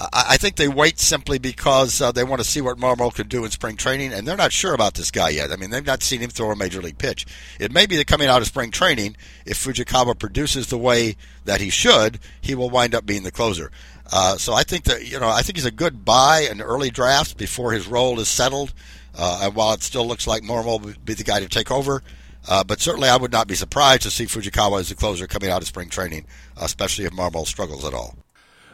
I, 0.00 0.36
think 0.36 0.56
they 0.56 0.68
wait 0.68 1.00
simply 1.00 1.38
because 1.38 2.00
uh, 2.00 2.12
they 2.12 2.22
want 2.22 2.40
to 2.40 2.48
see 2.48 2.60
what 2.60 2.78
Marmol 2.78 3.12
can 3.12 3.26
do 3.26 3.44
in 3.44 3.50
spring 3.50 3.76
training, 3.76 4.12
and 4.12 4.26
they're 4.26 4.36
not 4.36 4.52
sure 4.52 4.72
about 4.72 4.94
this 4.94 5.10
guy 5.10 5.30
yet. 5.30 5.50
I 5.50 5.56
mean, 5.56 5.70
they've 5.70 5.84
not 5.84 6.02
seen 6.02 6.20
him 6.20 6.30
throw 6.30 6.52
a 6.52 6.56
major 6.56 6.80
league 6.80 6.98
pitch. 6.98 7.26
It 7.58 7.72
may 7.72 7.86
be 7.86 7.96
that 7.96 8.06
coming 8.06 8.28
out 8.28 8.40
of 8.40 8.46
spring 8.46 8.70
training, 8.70 9.16
if 9.44 9.56
Fujikawa 9.58 10.16
produces 10.18 10.68
the 10.68 10.78
way 10.78 11.16
that 11.46 11.60
he 11.60 11.70
should, 11.70 12.20
he 12.40 12.54
will 12.54 12.70
wind 12.70 12.94
up 12.94 13.06
being 13.06 13.24
the 13.24 13.32
closer. 13.32 13.72
Uh, 14.12 14.36
so 14.36 14.54
I 14.54 14.62
think 14.62 14.84
that 14.84 15.06
you 15.06 15.18
know 15.18 15.28
I 15.28 15.42
think 15.42 15.56
he's 15.56 15.66
a 15.66 15.70
good 15.70 16.04
buy 16.04 16.46
in 16.50 16.60
early 16.60 16.90
drafts 16.90 17.34
before 17.34 17.72
his 17.72 17.88
role 17.88 18.20
is 18.20 18.28
settled. 18.28 18.72
Uh, 19.16 19.40
and 19.42 19.54
while 19.56 19.72
it 19.72 19.82
still 19.82 20.06
looks 20.06 20.28
like 20.28 20.44
Marmol 20.44 20.80
will 20.80 20.94
be 21.04 21.14
the 21.14 21.24
guy 21.24 21.40
to 21.40 21.48
take 21.48 21.72
over, 21.72 22.04
uh, 22.46 22.62
but 22.62 22.80
certainly, 22.80 23.08
I 23.08 23.16
would 23.16 23.32
not 23.32 23.48
be 23.48 23.56
surprised 23.56 24.02
to 24.02 24.10
see 24.10 24.26
Fujikawa 24.26 24.78
as 24.80 24.90
the 24.90 24.94
closer 24.94 25.26
coming 25.26 25.50
out 25.50 25.60
of 25.60 25.66
spring 25.66 25.88
training, 25.88 26.24
especially 26.56 27.04
if 27.04 27.12
Marmol 27.12 27.46
struggles 27.46 27.84
at 27.84 27.94
all. 27.94 28.14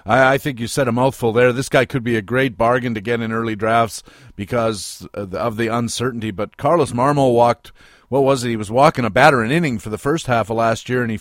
I, 0.07 0.35
I, 0.35 0.39
think 0.39 0.61
you 0.61 0.67
said 0.67 0.89
a 0.89 0.93
mouthful 0.93 1.33
there. 1.33 1.53
This 1.53 1.69
guy 1.69 1.85
could 1.85 2.05
be 2.05 2.17
a 2.17 2.23
great 2.23 2.57
bargain 2.57 2.95
to 2.95 3.01
get 3.01 3.21
in 3.21 3.33
early 3.33 3.57
drafts 3.57 4.03
because 4.37 5.07
of 5.15 5.57
the 5.57 5.69
uncertainty. 5.69 6.31
But 6.31 6.57
Carlos 6.57 6.93
Marmol 6.93 7.35
walked. 7.35 7.73
What 8.09 8.23
was 8.23 8.45
it? 8.45 8.51
He 8.51 8.57
was 8.57 8.71
walking 8.71 9.05
a 9.05 9.11
batter 9.11 9.43
an 9.43 9.51
inning 9.51 9.79
for 9.79 9.91
the 9.91 9.99
first 9.99 10.27
half 10.27 10.51
of 10.51 10.57
last 10.57 10.89
year, 10.89 11.03
and 11.03 11.11
he 11.11 11.21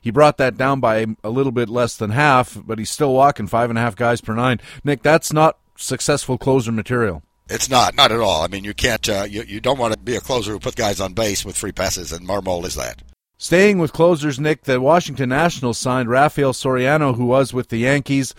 he 0.00 0.10
brought 0.10 0.36
that 0.38 0.56
down 0.56 0.80
by 0.80 1.06
a 1.22 1.30
little 1.30 1.52
bit 1.52 1.68
less 1.68 1.96
than 1.96 2.10
half. 2.10 2.58
But 2.64 2.78
he's 2.78 2.90
still 2.90 3.14
walking 3.14 3.46
five 3.46 3.70
and 3.70 3.78
a 3.78 3.82
half 3.82 3.96
guys 3.96 4.20
per 4.20 4.34
nine. 4.34 4.60
Nick, 4.82 5.02
that's 5.02 5.32
not 5.32 5.58
successful 5.76 6.36
closer 6.36 6.72
material. 6.72 7.22
It's 7.48 7.68
not, 7.68 7.94
not 7.94 8.10
at 8.10 8.20
all. 8.20 8.42
I 8.42 8.48
mean, 8.48 8.64
you 8.64 8.72
can't, 8.72 9.06
uh, 9.06 9.26
you, 9.28 9.42
you 9.42 9.60
don't 9.60 9.78
want 9.78 9.92
to 9.92 9.98
be 9.98 10.16
a 10.16 10.20
closer 10.20 10.52
who 10.52 10.58
puts 10.58 10.76
guys 10.76 10.98
on 10.98 11.12
base 11.12 11.44
with 11.44 11.58
free 11.58 11.72
passes, 11.72 12.10
and 12.10 12.26
Marmol 12.26 12.64
is 12.64 12.74
that. 12.76 13.02
Staying 13.36 13.78
with 13.78 13.92
closers, 13.92 14.38
Nick, 14.38 14.62
the 14.62 14.80
Washington 14.80 15.28
Nationals 15.30 15.78
signed 15.78 16.08
Rafael 16.08 16.52
Soriano, 16.52 17.16
who 17.16 17.26
was 17.26 17.52
with 17.52 17.68
the 17.68 17.78
Yankees, 17.78 18.34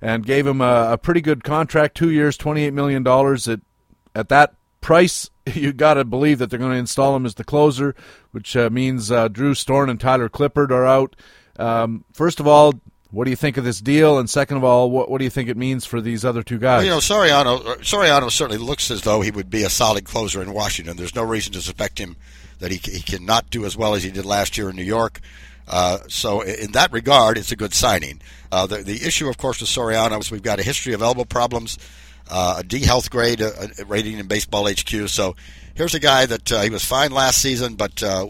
and 0.00 0.26
gave 0.26 0.46
him 0.46 0.60
a, 0.60 0.92
a 0.92 0.98
pretty 0.98 1.20
good 1.20 1.44
contract, 1.44 1.96
two 1.96 2.10
years, 2.10 2.36
$28 2.36 2.72
million. 2.72 3.06
At, 3.06 3.60
at 4.14 4.28
that 4.28 4.54
price, 4.80 5.30
you 5.54 5.72
got 5.72 5.94
to 5.94 6.04
believe 6.04 6.38
that 6.38 6.50
they're 6.50 6.58
going 6.58 6.72
to 6.72 6.78
install 6.78 7.14
him 7.16 7.26
as 7.26 7.34
the 7.34 7.44
closer, 7.44 7.94
which 8.32 8.56
uh, 8.56 8.70
means 8.70 9.10
uh, 9.10 9.28
Drew 9.28 9.54
Storen 9.54 9.90
and 9.90 10.00
Tyler 10.00 10.28
Clippard 10.28 10.70
are 10.70 10.86
out. 10.86 11.16
Um, 11.58 12.04
first 12.12 12.40
of 12.40 12.46
all, 12.46 12.80
what 13.10 13.24
do 13.24 13.30
you 13.30 13.36
think 13.36 13.56
of 13.56 13.64
this 13.64 13.80
deal? 13.80 14.18
And 14.18 14.30
second 14.30 14.58
of 14.58 14.64
all, 14.64 14.90
what, 14.90 15.10
what 15.10 15.18
do 15.18 15.24
you 15.24 15.30
think 15.30 15.48
it 15.48 15.56
means 15.56 15.84
for 15.84 16.00
these 16.00 16.24
other 16.24 16.42
two 16.42 16.58
guys? 16.58 16.78
Well, 16.78 16.84
you 16.84 16.90
know, 16.90 16.98
Soriano, 16.98 17.78
Soriano 17.78 18.30
certainly 18.30 18.62
looks 18.62 18.90
as 18.90 19.02
though 19.02 19.20
he 19.20 19.30
would 19.30 19.50
be 19.50 19.64
a 19.64 19.70
solid 19.70 20.04
closer 20.04 20.40
in 20.42 20.52
Washington. 20.52 20.96
There's 20.96 21.14
no 21.14 21.24
reason 21.24 21.52
to 21.54 21.60
suspect 21.60 21.98
him 21.98 22.16
that 22.60 22.70
he, 22.70 22.76
he 22.76 23.02
cannot 23.02 23.50
do 23.50 23.64
as 23.64 23.76
well 23.76 23.94
as 23.94 24.02
he 24.02 24.10
did 24.10 24.24
last 24.24 24.56
year 24.56 24.70
in 24.70 24.76
New 24.76 24.82
York. 24.82 25.20
Uh, 25.66 25.98
so 26.08 26.40
in 26.40 26.72
that 26.72 26.92
regard, 26.92 27.38
it's 27.38 27.52
a 27.52 27.56
good 27.56 27.74
signing. 27.74 28.20
Uh, 28.50 28.66
the, 28.66 28.78
the 28.78 29.06
issue, 29.06 29.28
of 29.28 29.38
course, 29.38 29.60
with 29.60 29.70
Soriano 29.70 30.20
is 30.20 30.30
we've 30.30 30.42
got 30.42 30.58
a 30.58 30.64
history 30.64 30.92
of 30.94 31.02
elbow 31.02 31.24
problems, 31.24 31.78
uh, 32.28 32.56
a 32.58 32.64
D 32.64 32.80
health 32.80 33.10
grade 33.10 33.40
uh, 33.40 33.52
rating 33.86 34.18
in 34.18 34.26
Baseball 34.26 34.68
HQ. 34.68 35.08
So 35.08 35.36
here's 35.74 35.94
a 35.94 36.00
guy 36.00 36.26
that 36.26 36.52
uh, 36.52 36.62
he 36.62 36.70
was 36.70 36.84
fine 36.84 37.12
last 37.12 37.40
season, 37.40 37.74
but 37.74 38.02
uh, 38.02 38.26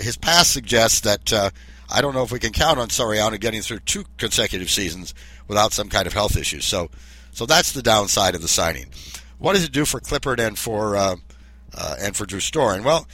his 0.00 0.16
past 0.16 0.52
suggests 0.52 1.00
that 1.00 1.52
I 1.90 2.00
don't 2.00 2.14
know 2.14 2.22
if 2.22 2.32
we 2.32 2.38
can 2.38 2.52
count 2.52 2.78
on 2.78 2.88
Soriano 2.88 3.38
getting 3.40 3.62
through 3.62 3.80
two 3.80 4.04
consecutive 4.16 4.70
seasons 4.70 5.14
without 5.48 5.72
some 5.72 5.88
kind 5.88 6.06
of 6.06 6.12
health 6.12 6.36
issues. 6.36 6.64
So, 6.64 6.90
so 7.32 7.46
that's 7.46 7.72
the 7.72 7.82
downside 7.82 8.34
of 8.34 8.42
the 8.42 8.48
signing. 8.48 8.86
What 9.38 9.54
does 9.54 9.64
it 9.64 9.72
do 9.72 9.84
for 9.84 10.00
Clippard 10.00 10.38
and 10.38 10.58
for 10.58 10.96
uh, 10.96 11.16
uh, 11.74 11.96
and 12.00 12.14
for 12.14 12.26
Drew 12.26 12.40
Storen? 12.40 12.84
Well, 12.84 13.06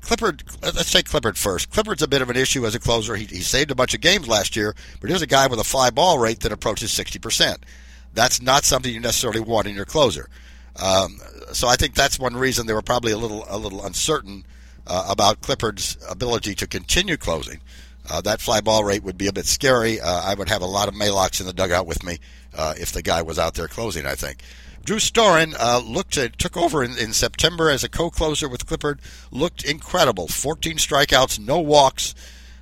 Clippard, 0.00 0.42
let's 0.62 0.92
take 0.92 1.06
Clippard 1.06 1.36
first. 1.36 1.70
Clippard's 1.70 2.02
a 2.02 2.08
bit 2.08 2.22
of 2.22 2.30
an 2.30 2.36
issue 2.36 2.64
as 2.66 2.74
a 2.74 2.80
closer. 2.80 3.16
He, 3.16 3.24
he 3.24 3.40
saved 3.40 3.70
a 3.70 3.74
bunch 3.74 3.94
of 3.94 4.00
games 4.00 4.28
last 4.28 4.56
year, 4.56 4.74
but 5.00 5.10
here's 5.10 5.22
a 5.22 5.26
guy 5.26 5.46
with 5.46 5.60
a 5.60 5.64
fly 5.64 5.90
ball 5.90 6.18
rate 6.18 6.40
that 6.40 6.52
approaches 6.52 6.90
60%. 6.92 7.58
That's 8.14 8.42
not 8.42 8.64
something 8.64 8.92
you 8.92 9.00
necessarily 9.00 9.40
want 9.40 9.66
in 9.66 9.74
your 9.74 9.84
closer. 9.84 10.28
Um, 10.76 11.18
so 11.52 11.68
I 11.68 11.76
think 11.76 11.94
that's 11.94 12.18
one 12.18 12.36
reason 12.36 12.66
they 12.66 12.72
were 12.72 12.82
probably 12.82 13.12
a 13.12 13.18
little 13.18 13.44
a 13.48 13.58
little 13.58 13.84
uncertain 13.84 14.44
uh, 14.86 15.06
about 15.08 15.40
Clippard's 15.40 15.96
ability 16.08 16.54
to 16.56 16.66
continue 16.66 17.16
closing. 17.16 17.60
Uh, 18.08 18.20
that 18.22 18.40
fly 18.40 18.60
ball 18.60 18.84
rate 18.84 19.02
would 19.02 19.18
be 19.18 19.26
a 19.26 19.32
bit 19.32 19.46
scary. 19.46 20.00
Uh, 20.00 20.22
I 20.24 20.34
would 20.34 20.48
have 20.48 20.62
a 20.62 20.66
lot 20.66 20.88
of 20.88 20.94
Maalox 20.94 21.40
in 21.40 21.46
the 21.46 21.52
dugout 21.52 21.86
with 21.86 22.04
me 22.04 22.18
uh, 22.54 22.74
if 22.76 22.92
the 22.92 23.02
guy 23.02 23.22
was 23.22 23.38
out 23.38 23.54
there 23.54 23.68
closing. 23.68 24.06
I 24.06 24.14
think. 24.14 24.42
Drew 24.84 24.96
Storen 24.96 25.54
uh, 25.58 25.80
looked 25.84 26.16
at, 26.16 26.38
took 26.38 26.56
over 26.56 26.82
in, 26.82 26.96
in 26.96 27.12
September 27.12 27.70
as 27.70 27.84
a 27.84 27.88
co-closer 27.88 28.48
with 28.48 28.66
Clippard. 28.66 28.98
Looked 29.30 29.62
incredible. 29.62 30.26
14 30.26 30.76
strikeouts, 30.76 31.38
no 31.38 31.60
walks. 31.60 32.14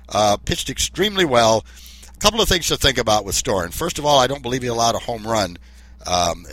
Uh, 0.09 0.37
pitched 0.37 0.69
extremely 0.69 1.23
well. 1.23 1.65
A 2.13 2.19
couple 2.19 2.41
of 2.41 2.49
things 2.49 2.67
to 2.67 2.77
think 2.77 2.97
about 2.97 3.23
with 3.23 3.35
Storen. 3.35 3.73
First 3.73 3.99
of 3.99 4.05
all, 4.05 4.19
I 4.19 4.27
don't 4.27 4.41
believe 4.41 4.63
he 4.63 4.67
allowed 4.67 4.95
a 4.95 4.99
home 4.99 5.25
run 5.25 5.57
um, 6.05 6.45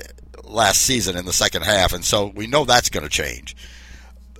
last 0.44 0.82
season 0.82 1.16
in 1.16 1.24
the 1.24 1.32
second 1.32 1.62
half, 1.62 1.92
and 1.92 2.04
so 2.04 2.26
we 2.26 2.46
know 2.46 2.64
that's 2.64 2.90
going 2.90 3.04
to 3.04 3.10
change. 3.10 3.56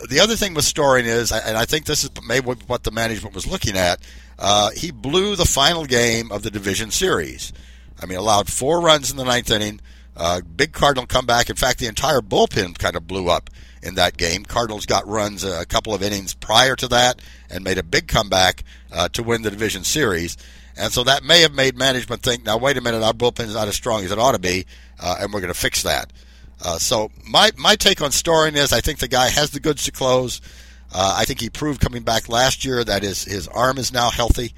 The 0.09 0.21
other 0.21 0.37
thing 0.37 0.55
with 0.55 0.65
Storen 0.65 1.05
is, 1.05 1.33
and 1.33 1.57
I 1.57 1.65
think 1.65 1.87
this 1.87 2.05
is 2.05 2.11
maybe 2.27 2.47
what 2.67 2.85
the 2.85 2.91
management 2.91 3.35
was 3.35 3.47
looking 3.47 3.77
at, 3.77 4.01
uh, 4.39 4.71
he 4.77 4.91
blew 4.91 5.37
the 5.37 5.47
final 5.47 5.87
game 5.87 6.31
of 6.31 6.43
the 6.43 6.51
division 6.51 6.91
series. 6.91 7.53
I 8.01 8.07
mean, 8.07 8.19
allowed 8.19 8.53
four 8.53 8.81
runs 8.81 9.11
in 9.11 9.17
the 9.17 9.25
ninth 9.25 9.51
inning 9.51 9.81
uh, 10.17 10.41
big 10.41 10.73
Cardinal 10.73 11.07
comeback. 11.07 11.51
In 11.51 11.57
fact, 11.57 11.79
the 11.79 11.87
entire 11.87 12.21
bullpen 12.21 12.79
kind 12.79 12.97
of 12.97 13.07
blew 13.07 13.29
up 13.29 13.51
in 13.83 13.95
that 13.97 14.17
game. 14.17 14.45
Cardinals 14.45 14.87
got 14.87 15.07
runs 15.07 15.45
a 15.45 15.67
couple 15.67 15.95
of 15.95 16.03
innings 16.03 16.35
prior 16.35 16.75
to 16.77 16.89
that 16.89 17.21
and 17.51 17.63
made 17.63 17.79
a 17.79 17.83
big 17.83 18.09
comeback 18.09 18.65
uh, 18.93 19.09
to 19.11 19.23
win 19.23 19.43
the 19.43 19.51
division 19.51 19.85
series. 19.85 20.37
And 20.77 20.93
so 20.93 21.05
that 21.05 21.23
may 21.23 21.41
have 21.41 21.55
made 21.55 21.77
management 21.77 22.23
think, 22.23 22.45
now 22.45 22.59
wait 22.59 22.77
a 22.77 22.81
minute, 22.81 23.03
our 23.03 23.13
bullpen 23.13 23.47
is 23.47 23.55
not 23.55 23.69
as 23.69 23.77
strong 23.77 24.05
as 24.05 24.11
it 24.11 24.19
ought 24.19 24.33
to 24.33 24.39
be, 24.39 24.67
uh, 25.01 25.17
and 25.21 25.33
we're 25.33 25.41
going 25.41 25.53
to 25.53 25.59
fix 25.59 25.83
that. 25.85 26.13
Uh, 26.65 26.79
so 26.79 27.11
my 27.29 27.51
my 27.57 27.77
take 27.77 28.01
on 28.01 28.11
Storen 28.11 28.57
is 28.57 28.73
I 28.73 28.81
think 28.81 28.99
the 28.99 29.09
guy 29.09 29.29
has 29.29 29.51
the 29.51 29.61
goods 29.61 29.85
to 29.85 29.93
close. 29.93 30.41
Uh, 30.93 31.17
I 31.19 31.25
think 31.25 31.41
he 31.41 31.51
proved 31.51 31.81
coming 31.81 32.03
back 32.03 32.29
last 32.29 32.65
year 32.65 32.83
that 32.83 33.03
his 33.03 33.25
his 33.25 33.49
arm 33.49 33.79
is 33.79 33.93
now 33.93 34.11
healthy. 34.11 34.55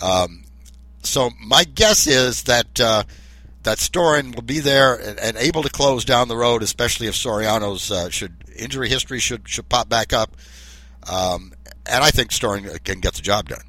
Um, 0.00 0.44
so 1.02 1.30
my 1.40 1.64
guess 1.64 2.06
is 2.06 2.44
that 2.44 2.80
uh, 2.80 3.04
that 3.64 3.78
Storen 3.78 4.34
will 4.34 4.42
be 4.42 4.60
there 4.60 4.94
and, 4.94 5.18
and, 5.18 5.36
able 5.36 5.62
to 5.62 5.70
close 5.70 6.04
down 6.04 6.28
the 6.28 6.36
road, 6.36 6.62
especially 6.62 7.06
if 7.06 7.14
Soriano's 7.14 7.90
uh, 7.90 8.10
should 8.10 8.34
injury 8.56 8.88
history 8.88 9.18
should 9.18 9.48
should 9.48 9.68
pop 9.68 9.88
back 9.88 10.12
up. 10.12 10.36
Um, 11.10 11.52
and 11.86 12.04
I 12.04 12.10
think 12.10 12.30
Storen 12.30 12.82
can 12.84 13.00
get 13.00 13.14
the 13.14 13.22
job 13.22 13.48
done. 13.48 13.62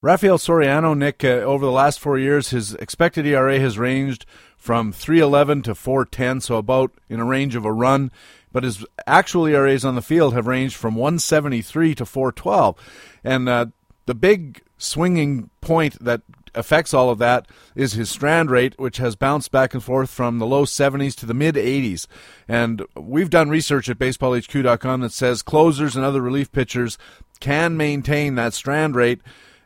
Rafael 0.00 0.38
Soriano, 0.38 0.96
Nick, 0.96 1.22
uh, 1.22 1.28
over 1.28 1.64
the 1.64 1.70
last 1.70 2.00
four 2.00 2.18
years, 2.18 2.50
his 2.50 2.74
expected 2.74 3.24
ERA 3.24 3.60
has 3.60 3.78
ranged 3.78 4.26
from 4.62 4.92
311 4.92 5.62
to 5.62 5.74
410, 5.74 6.40
so 6.40 6.56
about 6.56 6.92
in 7.08 7.18
a 7.18 7.24
range 7.24 7.56
of 7.56 7.64
a 7.64 7.72
run. 7.72 8.12
But 8.52 8.62
his 8.62 8.86
actual 9.08 9.48
ERAs 9.48 9.84
on 9.84 9.96
the 9.96 10.02
field 10.02 10.34
have 10.34 10.46
ranged 10.46 10.76
from 10.76 10.94
173 10.94 11.96
to 11.96 12.06
412. 12.06 12.76
And 13.24 13.48
uh, 13.48 13.66
the 14.06 14.14
big 14.14 14.62
swinging 14.78 15.50
point 15.60 15.98
that 15.98 16.20
affects 16.54 16.94
all 16.94 17.10
of 17.10 17.18
that 17.18 17.48
is 17.74 17.94
his 17.94 18.08
strand 18.08 18.52
rate, 18.52 18.78
which 18.78 18.98
has 18.98 19.16
bounced 19.16 19.50
back 19.50 19.74
and 19.74 19.82
forth 19.82 20.10
from 20.10 20.38
the 20.38 20.46
low 20.46 20.64
70s 20.64 21.16
to 21.16 21.26
the 21.26 21.34
mid 21.34 21.56
80s. 21.56 22.06
And 22.46 22.86
we've 22.94 23.30
done 23.30 23.48
research 23.48 23.88
at 23.88 23.98
baseballhq.com 23.98 25.00
that 25.00 25.12
says 25.12 25.42
closers 25.42 25.96
and 25.96 26.04
other 26.04 26.22
relief 26.22 26.52
pitchers 26.52 26.98
can 27.40 27.76
maintain 27.76 28.36
that 28.36 28.54
strand 28.54 28.94
rate. 28.94 29.22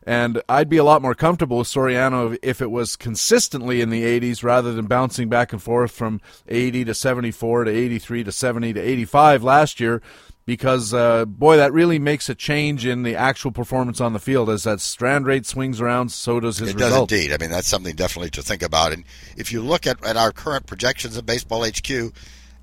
And 0.06 0.40
I'd 0.48 0.68
be 0.68 0.76
a 0.76 0.84
lot 0.84 1.02
more 1.02 1.16
comfortable 1.16 1.58
with 1.58 1.66
Soriano 1.66 2.38
if 2.40 2.62
it 2.62 2.70
was 2.70 2.94
consistently 2.94 3.80
in 3.80 3.90
the 3.90 4.04
80s 4.04 4.44
rather 4.44 4.72
than 4.72 4.86
bouncing 4.86 5.28
back 5.28 5.52
and 5.52 5.60
forth 5.60 5.90
from 5.90 6.20
80 6.46 6.84
to 6.84 6.94
74 6.94 7.64
to 7.64 7.70
83 7.70 8.22
to 8.24 8.32
70 8.32 8.72
to 8.74 8.80
85 8.80 9.42
last 9.42 9.80
year 9.80 10.00
because 10.46 10.94
uh, 10.94 11.24
boy, 11.24 11.56
that 11.56 11.72
really 11.72 11.98
makes 11.98 12.28
a 12.28 12.34
change 12.34 12.86
in 12.86 13.02
the 13.02 13.16
actual 13.16 13.50
performance 13.50 14.00
on 14.00 14.12
the 14.12 14.20
field. 14.20 14.48
As 14.48 14.62
that 14.62 14.80
strand 14.80 15.26
rate 15.26 15.44
swings 15.44 15.80
around, 15.80 16.10
so 16.10 16.40
does 16.40 16.58
his. 16.58 16.70
It 16.70 16.74
result. 16.76 17.08
does 17.08 17.18
indeed. 17.18 17.34
I 17.34 17.38
mean, 17.38 17.50
that's 17.50 17.68
something 17.68 17.96
definitely 17.96 18.30
to 18.30 18.42
think 18.42 18.62
about. 18.62 18.92
And 18.92 19.04
if 19.36 19.52
you 19.52 19.60
look 19.60 19.86
at, 19.86 20.02
at 20.06 20.16
our 20.16 20.30
current 20.30 20.66
projections 20.66 21.16
of 21.16 21.26
Baseball 21.26 21.66
HQ, 21.66 22.12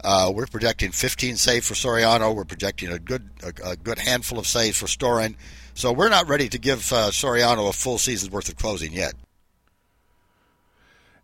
uh, 0.04 0.32
we're 0.34 0.48
projecting 0.48 0.92
15 0.92 1.36
saves 1.36 1.68
for 1.68 1.74
Soriano. 1.74 2.34
We're 2.34 2.46
projecting 2.46 2.90
a 2.90 3.00
good 3.00 3.30
a, 3.44 3.72
a, 3.72 3.76
good 3.76 4.00
handful 4.00 4.40
of 4.40 4.48
saves 4.48 4.78
for 4.78 4.86
Storen. 4.86 5.36
So 5.74 5.92
we're 5.92 6.10
not 6.10 6.28
ready 6.28 6.50
to 6.50 6.58
give 6.58 6.92
uh, 6.94 7.10
Soriano 7.10 7.70
a 7.70 7.74
full 7.74 7.98
season's 7.98 8.32
worth 8.32 8.50
of 8.50 8.56
closing 8.56 8.94
yet 8.94 9.14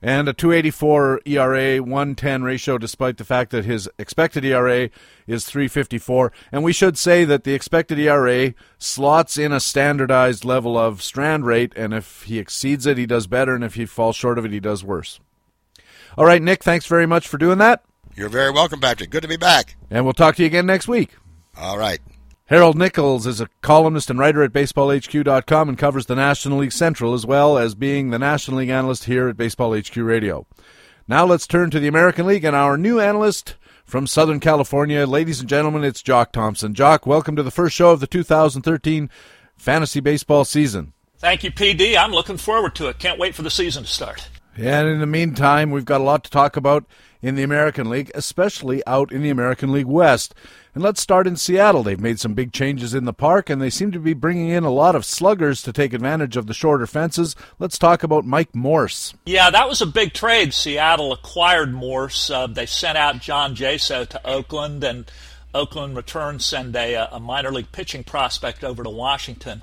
and 0.01 0.29
a 0.29 0.33
284 0.33 1.21
ERA, 1.25 1.79
110 1.79 2.43
ratio, 2.43 2.77
despite 2.77 3.17
the 3.17 3.25
fact 3.25 3.51
that 3.51 3.65
his 3.65 3.89
expected 3.97 4.45
ERA 4.45 4.89
is 5.27 5.45
354. 5.45 6.31
And 6.51 6.63
we 6.63 6.73
should 6.73 6.97
say 6.97 7.25
that 7.25 7.43
the 7.43 7.53
expected 7.53 7.99
ERA 7.99 8.53
slots 8.77 9.37
in 9.37 9.51
a 9.51 9.59
standardized 9.59 10.45
level 10.45 10.77
of 10.77 11.01
strand 11.01 11.45
rate, 11.45 11.73
and 11.75 11.93
if 11.93 12.23
he 12.23 12.39
exceeds 12.39 12.85
it, 12.85 12.97
he 12.97 13.05
does 13.05 13.27
better, 13.27 13.53
and 13.53 13.63
if 13.63 13.75
he 13.75 13.85
falls 13.85 14.15
short 14.15 14.37
of 14.37 14.45
it, 14.45 14.51
he 14.51 14.59
does 14.59 14.83
worse. 14.83 15.19
All 16.17 16.25
right, 16.25 16.41
Nick, 16.41 16.63
thanks 16.63 16.85
very 16.85 17.05
much 17.05 17.27
for 17.27 17.37
doing 17.37 17.57
that. 17.57 17.83
You're 18.15 18.29
very 18.29 18.51
welcome, 18.51 18.79
Patrick. 18.79 19.09
Good 19.09 19.21
to 19.21 19.27
be 19.27 19.37
back. 19.37 19.75
And 19.89 20.05
we'll 20.05 20.13
talk 20.13 20.35
to 20.37 20.43
you 20.43 20.47
again 20.47 20.65
next 20.65 20.87
week. 20.87 21.11
All 21.57 21.77
right. 21.77 21.99
Harold 22.49 22.79
Nichols 22.79 23.27
is 23.27 23.39
a 23.39 23.49
columnist 23.61 24.09
and 24.09 24.17
writer 24.17 24.41
at 24.41 24.51
BaseballHQ.com 24.51 25.69
and 25.69 25.77
covers 25.77 26.07
the 26.07 26.15
National 26.15 26.57
League 26.57 26.71
Central 26.71 27.13
as 27.13 27.23
well 27.23 27.59
as 27.59 27.75
being 27.75 28.09
the 28.09 28.17
National 28.17 28.57
League 28.57 28.69
analyst 28.69 29.03
here 29.03 29.29
at 29.29 29.37
Baseball 29.37 29.77
HQ 29.77 29.95
Radio. 29.97 30.47
Now 31.07 31.27
let's 31.27 31.45
turn 31.45 31.69
to 31.69 31.79
the 31.79 31.87
American 31.87 32.25
League 32.25 32.43
and 32.43 32.55
our 32.55 32.75
new 32.75 32.99
analyst 32.99 33.53
from 33.85 34.07
Southern 34.07 34.39
California. 34.39 35.05
Ladies 35.05 35.39
and 35.39 35.47
gentlemen, 35.47 35.83
it's 35.83 36.01
Jock 36.01 36.31
Thompson. 36.31 36.73
Jock, 36.73 37.05
welcome 37.05 37.35
to 37.35 37.43
the 37.43 37.51
first 37.51 37.75
show 37.75 37.91
of 37.91 37.99
the 37.99 38.07
2013 38.07 39.11
fantasy 39.55 39.99
baseball 39.99 40.43
season. 40.43 40.93
Thank 41.19 41.43
you, 41.43 41.51
PD. 41.51 41.95
I'm 41.95 42.13
looking 42.13 42.37
forward 42.37 42.73
to 42.77 42.87
it. 42.87 42.97
Can't 42.97 43.19
wait 43.19 43.35
for 43.35 43.43
the 43.43 43.51
season 43.51 43.83
to 43.83 43.89
start. 43.89 44.27
And 44.57 44.87
in 44.87 44.99
the 44.99 45.05
meantime, 45.05 45.69
we've 45.69 45.85
got 45.85 46.01
a 46.01 46.03
lot 46.03 46.23
to 46.23 46.31
talk 46.31 46.57
about 46.57 46.85
in 47.21 47.35
the 47.35 47.43
American 47.43 47.89
League, 47.89 48.11
especially 48.15 48.81
out 48.87 49.11
in 49.11 49.21
the 49.21 49.29
American 49.29 49.71
League 49.71 49.85
West. 49.85 50.33
And 50.79 50.83
let's 50.85 51.01
start 51.01 51.27
in 51.27 51.35
Seattle. 51.35 51.83
They've 51.83 51.99
made 51.99 52.21
some 52.21 52.33
big 52.33 52.53
changes 52.53 52.93
in 52.93 53.03
the 53.03 53.11
park, 53.11 53.49
and 53.49 53.61
they 53.61 53.69
seem 53.69 53.91
to 53.91 53.99
be 53.99 54.13
bringing 54.13 54.47
in 54.47 54.63
a 54.63 54.71
lot 54.71 54.95
of 54.95 55.03
sluggers 55.03 55.61
to 55.63 55.73
take 55.73 55.91
advantage 55.91 56.37
of 56.37 56.47
the 56.47 56.53
shorter 56.53 56.87
fences. 56.87 57.35
Let's 57.59 57.77
talk 57.77 58.01
about 58.01 58.23
Mike 58.23 58.55
Morse. 58.55 59.13
Yeah, 59.25 59.49
that 59.49 59.67
was 59.67 59.81
a 59.81 59.85
big 59.85 60.13
trade. 60.13 60.53
Seattle 60.53 61.11
acquired 61.11 61.73
Morse. 61.73 62.29
Uh, 62.29 62.47
they 62.47 62.65
sent 62.65 62.97
out 62.97 63.19
John 63.19 63.57
Jaso 63.57 64.07
to 64.07 64.25
Oakland, 64.25 64.81
and 64.85 65.11
Oakland 65.53 65.97
returned 65.97 66.43
send 66.43 66.73
a, 66.77 67.13
a 67.13 67.19
minor 67.19 67.51
league 67.51 67.73
pitching 67.73 68.05
prospect 68.05 68.63
over 68.63 68.81
to 68.81 68.89
Washington. 68.89 69.61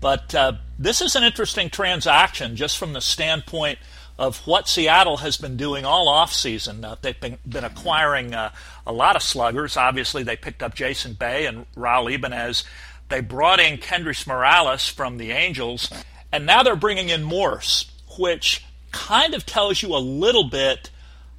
But 0.00 0.34
uh, 0.34 0.52
this 0.78 1.02
is 1.02 1.14
an 1.14 1.24
interesting 1.24 1.68
transaction 1.68 2.56
just 2.56 2.78
from 2.78 2.94
the 2.94 3.02
standpoint– 3.02 3.78
of 4.18 4.38
what 4.46 4.68
Seattle 4.68 5.18
has 5.18 5.36
been 5.36 5.56
doing 5.56 5.84
all 5.84 6.06
offseason. 6.06 6.84
Uh, 6.84 6.96
they've 7.00 7.20
been, 7.20 7.38
been 7.46 7.64
acquiring 7.64 8.34
uh, 8.34 8.50
a 8.86 8.92
lot 8.92 9.16
of 9.16 9.22
sluggers. 9.22 9.76
Obviously, 9.76 10.22
they 10.22 10.36
picked 10.36 10.62
up 10.62 10.74
Jason 10.74 11.14
Bay 11.14 11.46
and 11.46 11.66
Raul 11.74 12.12
Ibanez. 12.12 12.64
They 13.08 13.20
brought 13.20 13.60
in 13.60 13.78
Kendrys 13.78 14.26
Morales 14.26 14.88
from 14.88 15.18
the 15.18 15.32
Angels, 15.32 15.90
and 16.32 16.46
now 16.46 16.62
they're 16.62 16.76
bringing 16.76 17.08
in 17.08 17.22
Morse, 17.22 17.90
which 18.18 18.64
kind 18.92 19.34
of 19.34 19.44
tells 19.44 19.82
you 19.82 19.94
a 19.94 19.98
little 19.98 20.44
bit 20.44 20.90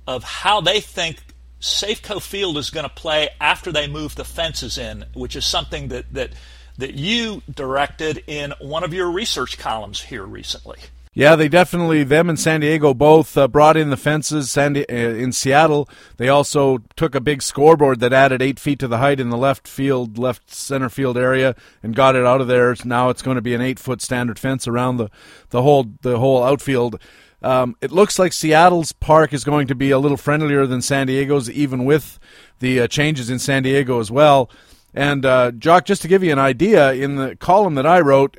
of 0.05 0.23
how 0.23 0.61
they 0.61 0.81
think 0.81 1.23
Safeco 1.61 2.21
Field 2.21 2.57
is 2.57 2.69
going 2.69 2.83
to 2.83 2.93
play 2.93 3.29
after 3.39 3.71
they 3.71 3.87
move 3.87 4.15
the 4.15 4.25
fences 4.25 4.77
in, 4.77 5.05
which 5.13 5.35
is 5.35 5.45
something 5.45 5.87
that, 5.87 6.05
that 6.13 6.31
that 6.77 6.93
you 6.93 7.41
directed 7.53 8.23
in 8.27 8.53
one 8.59 8.83
of 8.83 8.93
your 8.93 9.09
research 9.09 9.57
columns 9.57 10.01
here 10.01 10.25
recently. 10.25 10.77
Yeah, 11.17 11.37
they 11.37 11.47
definitely 11.47 12.03
them 12.03 12.29
and 12.29 12.37
San 12.37 12.59
Diego 12.59 12.93
both 12.93 13.37
uh, 13.37 13.47
brought 13.47 13.77
in 13.77 13.89
the 13.89 13.95
fences. 13.95 14.51
San 14.51 14.75
uh, 14.75 14.81
in 14.89 15.31
Seattle, 15.31 15.87
they 16.17 16.27
also 16.27 16.79
took 16.97 17.15
a 17.15 17.21
big 17.21 17.41
scoreboard 17.41 18.01
that 18.01 18.11
added 18.11 18.41
eight 18.41 18.59
feet 18.59 18.79
to 18.79 18.87
the 18.89 18.97
height 18.97 19.21
in 19.21 19.29
the 19.29 19.37
left 19.37 19.65
field, 19.65 20.17
left 20.17 20.53
center 20.53 20.89
field 20.89 21.17
area, 21.17 21.55
and 21.81 21.95
got 21.95 22.17
it 22.17 22.25
out 22.25 22.41
of 22.41 22.47
there. 22.47 22.75
Now 22.83 23.07
it's 23.09 23.21
going 23.21 23.35
to 23.35 23.41
be 23.41 23.53
an 23.53 23.61
eight 23.61 23.79
foot 23.79 24.01
standard 24.01 24.37
fence 24.37 24.67
around 24.67 24.97
the 24.97 25.09
the 25.51 25.61
whole 25.61 25.85
the 26.01 26.19
whole 26.19 26.43
outfield. 26.43 26.99
Um, 27.41 27.77
it 27.79 27.93
looks 27.93 28.19
like 28.19 28.33
Seattle's 28.33 28.91
park 28.91 29.31
is 29.31 29.45
going 29.45 29.67
to 29.67 29.75
be 29.75 29.91
a 29.91 29.99
little 29.99 30.17
friendlier 30.17 30.65
than 30.65 30.81
San 30.81 31.07
Diego's, 31.07 31.49
even 31.49 31.85
with 31.85 32.19
the 32.59 32.81
uh, 32.81 32.87
changes 32.87 33.29
in 33.29 33.39
San 33.39 33.63
Diego 33.63 34.01
as 34.01 34.11
well. 34.11 34.49
And 34.93 35.25
uh, 35.25 35.51
Jock, 35.51 35.85
just 35.85 36.01
to 36.01 36.09
give 36.09 36.23
you 36.23 36.33
an 36.33 36.39
idea, 36.39 36.91
in 36.91 37.15
the 37.15 37.37
column 37.37 37.75
that 37.75 37.85
I 37.85 38.01
wrote 38.01 38.35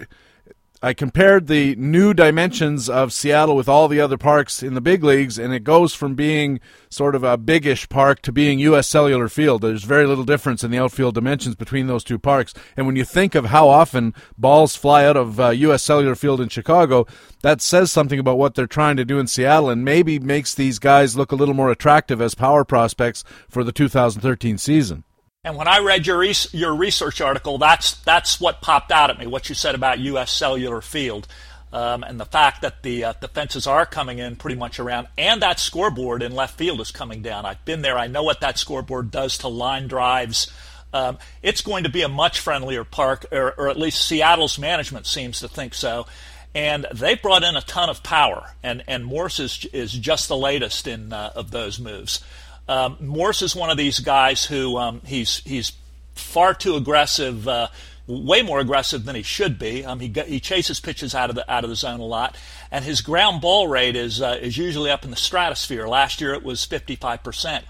I 0.86 0.94
compared 0.94 1.48
the 1.48 1.74
new 1.74 2.14
dimensions 2.14 2.88
of 2.88 3.12
Seattle 3.12 3.56
with 3.56 3.68
all 3.68 3.88
the 3.88 4.00
other 4.00 4.16
parks 4.16 4.62
in 4.62 4.74
the 4.74 4.80
big 4.80 5.02
leagues, 5.02 5.36
and 5.36 5.52
it 5.52 5.64
goes 5.64 5.94
from 5.94 6.14
being 6.14 6.60
sort 6.90 7.16
of 7.16 7.24
a 7.24 7.36
biggish 7.36 7.88
park 7.88 8.22
to 8.22 8.30
being 8.30 8.60
U.S. 8.60 8.86
Cellular 8.86 9.28
Field. 9.28 9.62
There's 9.62 9.82
very 9.82 10.06
little 10.06 10.22
difference 10.22 10.62
in 10.62 10.70
the 10.70 10.78
outfield 10.78 11.16
dimensions 11.16 11.56
between 11.56 11.88
those 11.88 12.04
two 12.04 12.20
parks. 12.20 12.54
And 12.76 12.86
when 12.86 12.94
you 12.94 13.04
think 13.04 13.34
of 13.34 13.46
how 13.46 13.68
often 13.68 14.14
balls 14.38 14.76
fly 14.76 15.04
out 15.04 15.16
of 15.16 15.40
uh, 15.40 15.48
U.S. 15.48 15.82
Cellular 15.82 16.14
Field 16.14 16.40
in 16.40 16.50
Chicago, 16.50 17.04
that 17.42 17.60
says 17.60 17.90
something 17.90 18.20
about 18.20 18.38
what 18.38 18.54
they're 18.54 18.68
trying 18.68 18.96
to 18.96 19.04
do 19.04 19.18
in 19.18 19.26
Seattle 19.26 19.70
and 19.70 19.84
maybe 19.84 20.20
makes 20.20 20.54
these 20.54 20.78
guys 20.78 21.16
look 21.16 21.32
a 21.32 21.36
little 21.36 21.52
more 21.52 21.72
attractive 21.72 22.20
as 22.20 22.36
power 22.36 22.64
prospects 22.64 23.24
for 23.48 23.64
the 23.64 23.72
2013 23.72 24.56
season. 24.56 25.02
And 25.46 25.56
when 25.56 25.68
I 25.68 25.78
read 25.78 26.08
your 26.08 26.24
your 26.24 26.74
research 26.74 27.20
article, 27.20 27.56
that's 27.56 27.92
that's 27.98 28.40
what 28.40 28.60
popped 28.60 28.90
out 28.90 29.10
at 29.10 29.18
me. 29.20 29.28
What 29.28 29.48
you 29.48 29.54
said 29.54 29.76
about 29.76 30.00
U.S. 30.00 30.32
Cellular 30.32 30.80
Field, 30.80 31.28
um, 31.72 32.02
and 32.02 32.18
the 32.18 32.24
fact 32.24 32.62
that 32.62 32.82
the 32.82 33.04
uh, 33.04 33.12
the 33.20 33.28
fences 33.28 33.64
are 33.64 33.86
coming 33.86 34.18
in 34.18 34.34
pretty 34.34 34.56
much 34.56 34.80
around, 34.80 35.06
and 35.16 35.40
that 35.42 35.60
scoreboard 35.60 36.24
in 36.24 36.32
left 36.32 36.58
field 36.58 36.80
is 36.80 36.90
coming 36.90 37.22
down. 37.22 37.46
I've 37.46 37.64
been 37.64 37.82
there. 37.82 37.96
I 37.96 38.08
know 38.08 38.24
what 38.24 38.40
that 38.40 38.58
scoreboard 38.58 39.12
does 39.12 39.38
to 39.38 39.48
line 39.48 39.86
drives. 39.86 40.50
Um, 40.92 41.16
it's 41.44 41.60
going 41.60 41.84
to 41.84 41.90
be 41.90 42.02
a 42.02 42.08
much 42.08 42.40
friendlier 42.40 42.82
park, 42.82 43.26
or, 43.30 43.52
or 43.56 43.68
at 43.68 43.78
least 43.78 44.04
Seattle's 44.04 44.58
management 44.58 45.06
seems 45.06 45.38
to 45.40 45.48
think 45.48 45.74
so. 45.74 46.08
And 46.56 46.86
they've 46.92 47.22
brought 47.22 47.44
in 47.44 47.54
a 47.54 47.60
ton 47.60 47.88
of 47.88 48.02
power, 48.02 48.50
and 48.64 48.82
and 48.88 49.04
Morse 49.04 49.38
is 49.38 49.64
is 49.72 49.92
just 49.92 50.26
the 50.26 50.36
latest 50.36 50.88
in 50.88 51.12
uh, 51.12 51.30
of 51.36 51.52
those 51.52 51.78
moves. 51.78 52.24
Um, 52.68 52.96
Morse 53.00 53.42
is 53.42 53.54
one 53.54 53.70
of 53.70 53.76
these 53.76 54.00
guys 54.00 54.44
who 54.44 54.76
um, 54.76 55.00
he's 55.04 55.38
he's 55.44 55.72
far 56.14 56.54
too 56.54 56.76
aggressive, 56.76 57.46
uh, 57.46 57.68
way 58.06 58.42
more 58.42 58.58
aggressive 58.58 59.04
than 59.04 59.14
he 59.14 59.22
should 59.22 59.58
be. 59.58 59.84
Um, 59.84 60.00
he 60.00 60.12
he 60.26 60.40
chases 60.40 60.80
pitches 60.80 61.14
out 61.14 61.30
of 61.30 61.36
the 61.36 61.50
out 61.50 61.64
of 61.64 61.70
the 61.70 61.76
zone 61.76 62.00
a 62.00 62.04
lot, 62.04 62.36
and 62.70 62.84
his 62.84 63.00
ground 63.00 63.40
ball 63.40 63.68
rate 63.68 63.94
is 63.94 64.20
uh, 64.20 64.38
is 64.40 64.56
usually 64.58 64.90
up 64.90 65.04
in 65.04 65.10
the 65.10 65.16
stratosphere. 65.16 65.86
Last 65.86 66.20
year 66.20 66.34
it 66.34 66.42
was 66.42 66.64
55 66.64 67.22
percent. 67.22 67.64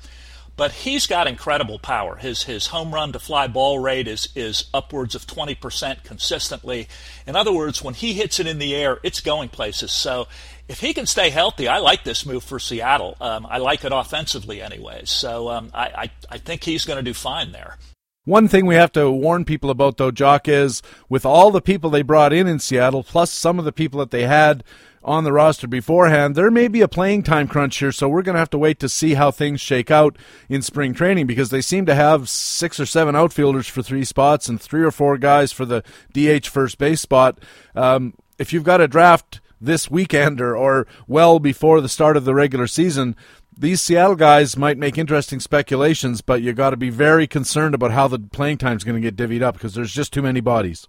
But 0.56 0.72
he's 0.72 1.06
got 1.06 1.26
incredible 1.26 1.78
power. 1.78 2.16
His 2.16 2.44
his 2.44 2.68
home 2.68 2.94
run 2.94 3.12
to 3.12 3.18
fly 3.18 3.46
ball 3.46 3.78
rate 3.78 4.08
is 4.08 4.30
is 4.34 4.64
upwards 4.72 5.14
of 5.14 5.26
20% 5.26 6.02
consistently. 6.02 6.88
In 7.26 7.36
other 7.36 7.52
words, 7.52 7.84
when 7.84 7.92
he 7.92 8.14
hits 8.14 8.40
it 8.40 8.46
in 8.46 8.58
the 8.58 8.74
air, 8.74 8.98
it's 9.02 9.20
going 9.20 9.50
places. 9.50 9.92
So 9.92 10.28
if 10.68 10.80
he 10.80 10.94
can 10.94 11.06
stay 11.06 11.30
healthy, 11.30 11.68
I 11.68 11.78
like 11.78 12.04
this 12.04 12.26
move 12.26 12.42
for 12.42 12.58
Seattle. 12.58 13.16
Um, 13.20 13.46
I 13.48 13.58
like 13.58 13.84
it 13.84 13.92
offensively, 13.92 14.60
anyway. 14.60 15.02
So 15.04 15.48
um, 15.48 15.70
I, 15.72 15.86
I, 15.86 16.10
I 16.30 16.38
think 16.38 16.64
he's 16.64 16.84
going 16.84 16.98
to 16.98 17.02
do 17.02 17.14
fine 17.14 17.52
there. 17.52 17.78
One 18.24 18.48
thing 18.48 18.66
we 18.66 18.74
have 18.74 18.90
to 18.92 19.08
warn 19.08 19.44
people 19.44 19.70
about, 19.70 19.98
though, 19.98 20.10
Jock, 20.10 20.48
is 20.48 20.82
with 21.08 21.24
all 21.24 21.52
the 21.52 21.60
people 21.60 21.90
they 21.90 22.02
brought 22.02 22.32
in 22.32 22.48
in 22.48 22.58
Seattle, 22.58 23.04
plus 23.04 23.30
some 23.30 23.60
of 23.60 23.64
the 23.64 23.72
people 23.72 24.00
that 24.00 24.10
they 24.10 24.26
had 24.26 24.64
on 25.06 25.22
the 25.22 25.32
roster 25.32 25.68
beforehand, 25.68 26.34
there 26.34 26.50
may 26.50 26.66
be 26.66 26.80
a 26.80 26.88
playing 26.88 27.22
time 27.22 27.46
crunch 27.46 27.76
here. 27.76 27.92
So 27.92 28.08
we're 28.08 28.22
going 28.22 28.34
to 28.34 28.40
have 28.40 28.50
to 28.50 28.58
wait 28.58 28.80
to 28.80 28.88
see 28.88 29.14
how 29.14 29.30
things 29.30 29.60
shake 29.60 29.88
out 29.88 30.18
in 30.48 30.62
spring 30.62 30.92
training 30.92 31.28
because 31.28 31.50
they 31.50 31.60
seem 31.60 31.86
to 31.86 31.94
have 31.94 32.28
six 32.28 32.80
or 32.80 32.86
seven 32.86 33.14
outfielders 33.14 33.68
for 33.68 33.82
three 33.82 34.04
spots 34.04 34.48
and 34.48 34.60
three 34.60 34.82
or 34.82 34.90
four 34.90 35.16
guys 35.16 35.52
for 35.52 35.64
the 35.64 35.84
DH 36.12 36.48
first 36.48 36.78
base 36.78 37.00
spot. 37.00 37.38
Um, 37.76 38.14
if 38.36 38.52
you've 38.52 38.64
got 38.64 38.80
a 38.80 38.88
draft 38.88 39.40
this 39.60 39.90
weekend 39.90 40.40
or, 40.40 40.56
or 40.56 40.86
well 41.06 41.38
before 41.38 41.80
the 41.80 41.88
start 41.88 42.16
of 42.16 42.24
the 42.24 42.34
regular 42.34 42.66
season, 42.66 43.16
these 43.58 43.80
Seattle 43.80 44.16
guys 44.16 44.56
might 44.56 44.76
make 44.76 44.98
interesting 44.98 45.40
speculations, 45.40 46.20
but 46.20 46.42
you 46.42 46.52
got 46.52 46.70
to 46.70 46.76
be 46.76 46.90
very 46.90 47.26
concerned 47.26 47.74
about 47.74 47.90
how 47.90 48.06
the 48.06 48.18
playing 48.18 48.58
time 48.58 48.76
is 48.76 48.84
going 48.84 49.00
to 49.00 49.10
get 49.10 49.16
divvied 49.16 49.42
up 49.42 49.54
because 49.54 49.74
there's 49.74 49.94
just 49.94 50.12
too 50.12 50.22
many 50.22 50.40
bodies. 50.40 50.86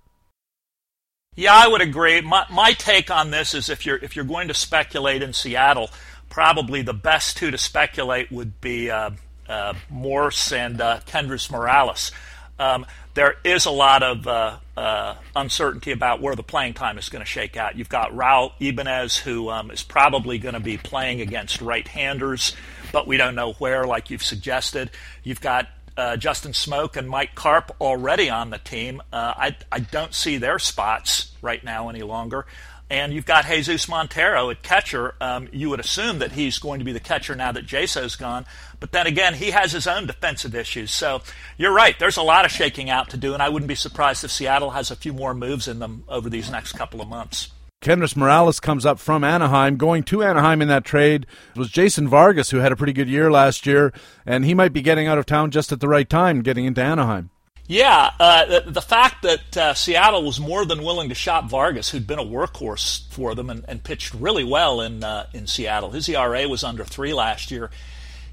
Yeah, 1.35 1.53
I 1.53 1.67
would 1.67 1.81
agree. 1.81 2.19
My, 2.21 2.45
my 2.51 2.73
take 2.73 3.11
on 3.11 3.31
this 3.31 3.53
is 3.53 3.69
if 3.69 3.85
you're 3.85 3.97
if 3.97 4.15
you're 4.15 4.25
going 4.25 4.47
to 4.47 4.55
speculate 4.55 5.21
in 5.21 5.33
Seattle, 5.33 5.91
probably 6.29 6.81
the 6.81 6.95
best 6.95 7.37
two 7.37 7.51
to 7.51 7.57
speculate 7.59 8.31
would 8.31 8.59
be 8.59 8.89
uh, 8.89 9.11
uh, 9.47 9.75
Morse 9.89 10.51
and 10.51 10.81
uh, 10.81 10.99
Kendrys 11.05 11.51
Morales. 11.51 12.11
Um, 12.59 12.87
there 13.17 13.35
is 13.43 13.65
a 13.65 13.71
lot 13.71 14.03
of 14.03 14.27
uh, 14.27 14.57
uh, 14.77 15.15
uncertainty 15.35 15.91
about 15.91 16.21
where 16.21 16.35
the 16.35 16.43
playing 16.43 16.75
time 16.75 16.99
is 16.99 17.09
going 17.09 17.19
to 17.19 17.25
shake 17.25 17.57
out. 17.57 17.75
You've 17.75 17.89
got 17.89 18.11
Raul 18.11 18.51
Ibanez, 18.59 19.17
who 19.17 19.49
um, 19.49 19.71
is 19.71 19.81
probably 19.81 20.37
going 20.37 20.53
to 20.53 20.59
be 20.59 20.77
playing 20.77 21.19
against 21.21 21.59
right-handers, 21.59 22.55
but 22.91 23.07
we 23.07 23.17
don't 23.17 23.33
know 23.33 23.53
where, 23.53 23.85
like 23.85 24.11
you've 24.11 24.21
suggested. 24.23 24.91
You've 25.23 25.41
got 25.41 25.67
uh, 25.97 26.17
Justin 26.17 26.51
Smoak 26.51 26.95
and 26.95 27.09
Mike 27.09 27.33
Carp 27.33 27.75
already 27.81 28.29
on 28.29 28.51
the 28.51 28.59
team. 28.59 29.01
Uh, 29.11 29.33
I, 29.35 29.57
I 29.71 29.79
don't 29.79 30.13
see 30.13 30.37
their 30.37 30.59
spots 30.59 31.31
right 31.41 31.63
now 31.63 31.89
any 31.89 32.03
longer. 32.03 32.45
And 32.89 33.11
you've 33.11 33.25
got 33.25 33.45
Jesus 33.45 33.89
Montero 33.89 34.49
at 34.49 34.63
catcher. 34.63 35.15
Um, 35.19 35.49
you 35.51 35.69
would 35.71 35.79
assume 35.79 36.19
that 36.19 36.31
he's 36.31 36.57
going 36.59 36.79
to 36.79 36.85
be 36.85 36.93
the 36.93 37.01
catcher 37.01 37.35
now 37.35 37.51
that 37.51 37.65
Jaso's 37.65 38.15
gone. 38.15 38.45
But 38.79 38.91
then 38.91 39.07
again, 39.07 39.33
he 39.33 39.51
has 39.51 39.71
his 39.71 39.87
own 39.87 40.05
defensive 40.05 40.53
issues. 40.53 40.91
So 40.91 41.21
you're 41.57 41.73
right. 41.73 41.97
There's 41.97 42.17
a 42.17 42.21
lot 42.21 42.45
of 42.45 42.51
shaking 42.51 42.89
out 42.89 43.09
to 43.09 43.17
do, 43.17 43.33
and 43.33 43.41
I 43.41 43.49
wouldn't 43.49 43.67
be 43.67 43.75
surprised 43.75 44.23
if 44.23 44.31
Seattle 44.31 44.71
has 44.71 44.91
a 44.91 44.95
few 44.95 45.13
more 45.13 45.33
moves 45.33 45.67
in 45.67 45.79
them 45.79 46.03
over 46.07 46.29
these 46.29 46.51
next 46.51 46.73
couple 46.73 47.01
of 47.01 47.07
months. 47.07 47.51
Kendrys 47.81 48.15
Morales 48.15 48.59
comes 48.59 48.85
up 48.85 48.99
from 48.99 49.23
Anaheim. 49.23 49.77
Going 49.77 50.03
to 50.03 50.23
Anaheim 50.23 50.61
in 50.61 50.67
that 50.67 50.83
trade 50.83 51.27
was 51.55 51.69
Jason 51.69 52.07
Vargas, 52.07 52.49
who 52.49 52.57
had 52.57 52.71
a 52.71 52.75
pretty 52.75 52.93
good 52.93 53.07
year 53.07 53.31
last 53.31 53.67
year, 53.67 53.93
and 54.25 54.45
he 54.45 54.55
might 54.55 54.73
be 54.73 54.81
getting 54.81 55.07
out 55.07 55.19
of 55.19 55.27
town 55.27 55.51
just 55.51 55.71
at 55.71 55.79
the 55.79 55.87
right 55.87 56.09
time, 56.09 56.41
getting 56.41 56.65
into 56.65 56.81
Anaheim. 56.81 57.29
Yeah, 57.67 58.11
uh, 58.19 58.45
the, 58.45 58.71
the, 58.71 58.81
fact 58.81 59.23
that 59.23 59.57
uh, 59.57 59.73
Seattle 59.73 60.23
was 60.23 60.39
more 60.39 60.63
than 60.63 60.83
willing 60.83 61.09
to 61.09 61.15
shop 61.15 61.49
Vargas, 61.49 61.89
who'd 61.89 62.07
been 62.07 62.17
a 62.17 62.23
workhorse 62.23 63.11
for 63.11 63.35
them 63.35 63.49
and, 63.49 63.65
and 63.67 63.83
pitched 63.83 64.13
really 64.13 64.45
well 64.45 64.79
in 64.79 65.03
uh, 65.03 65.27
in 65.33 65.47
Seattle. 65.47 65.91
His 65.91 66.07
ERA 66.07 66.47
was 66.47 66.63
under 66.63 66.85
three 66.85 67.13
last 67.13 67.51
year. 67.51 67.69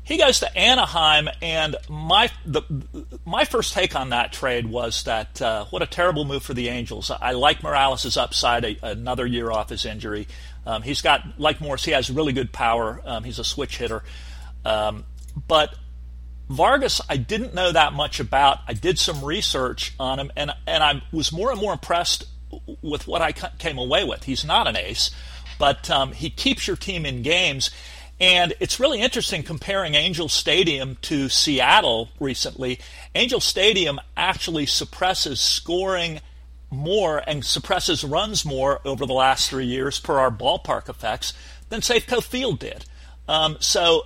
He 0.05 0.19
goes 0.19 0.41
to 0.41 0.57
Anaheim, 0.57 1.31
and 1.41 1.77
my 1.89 2.31
the, 2.45 2.63
my 3.25 3.47
first 3.47 3.73
take 3.73 3.97
on 3.97 4.11
that 4.11 4.35
trade 4.35 4.67
was 4.67 5.05
that 5.05 5.41
uh, 5.41 5.65
what 5.67 5.81
a 5.81 5.87
terrible 5.87 6.27
move 6.27 6.43
for 6.43 6.53
the 6.53 6.69
Angels. 6.69 7.11
I 7.11 7.33
like 7.33 7.63
Morales' 7.63 8.17
upside, 8.19 8.65
a, 8.67 8.77
another 8.83 9.25
year 9.25 9.51
off 9.51 9.71
his 9.71 9.87
injury. 9.87 10.29
Um, 10.67 10.83
he's 10.83 11.01
got 11.01 11.41
like 11.41 11.63
Morse, 11.63 11.87
he 11.87 11.93
has 11.93 12.11
really 12.11 12.35
good 12.35 12.53
power. 12.53 13.01
Um, 13.05 13.25
he's 13.25 13.39
a 13.39 13.45
switch 13.45 13.79
hitter, 13.79 14.03
um, 14.67 15.07
but 15.49 15.75
Vargas, 16.51 17.01
I 17.09 17.17
didn't 17.17 17.55
know 17.55 17.73
that 17.73 17.95
much 17.95 18.21
about. 18.21 18.59
I 18.69 18.75
did 18.75 18.99
some 18.99 19.25
research 19.25 19.95
on 19.99 20.21
him, 20.21 20.31
and 20.37 20.51
and 20.67 20.85
I 20.85 21.03
was 21.13 21.33
more 21.33 21.51
and 21.51 21.59
more 21.59 21.73
impressed 21.73 22.27
with 22.83 23.07
what 23.07 23.23
I 23.23 23.33
came 23.33 23.79
away 23.79 24.05
with. 24.05 24.25
He's 24.25 24.45
not 24.45 24.67
an 24.67 24.77
ace, 24.77 25.11
but 25.59 25.91
um, 25.91 26.13
he 26.13 26.29
keeps 26.29 26.67
your 26.67 26.77
team 26.77 27.07
in 27.07 27.23
games. 27.23 27.71
And 28.25 28.55
it's 28.59 28.81
really 28.81 29.03
interesting 29.03 29.43
comparing 29.43 29.95
Angel 29.95 30.31
Stadium 30.31 30.97
to 31.03 31.29
Seattle 31.29 32.09
recently. 32.19 32.81
Angel 33.15 33.39
Stadium 33.39 34.01
actually 34.17 34.65
suppresses 34.65 35.41
scoring 35.41 36.21
more 36.71 37.23
and 37.27 37.45
suppresses 37.45 38.03
runs 38.03 38.43
more 38.43 38.81
over 38.87 39.05
the 39.05 39.13
last 39.13 39.51
three 39.51 39.67
years 39.67 40.01
per 40.01 40.19
our 40.19 40.31
ballpark 40.31 40.89
effects 40.89 41.35
than 41.69 41.83
Safeco 41.83 42.23
Field 42.23 42.61
did. 42.61 42.87
Um, 43.29 43.59
so 43.61 44.05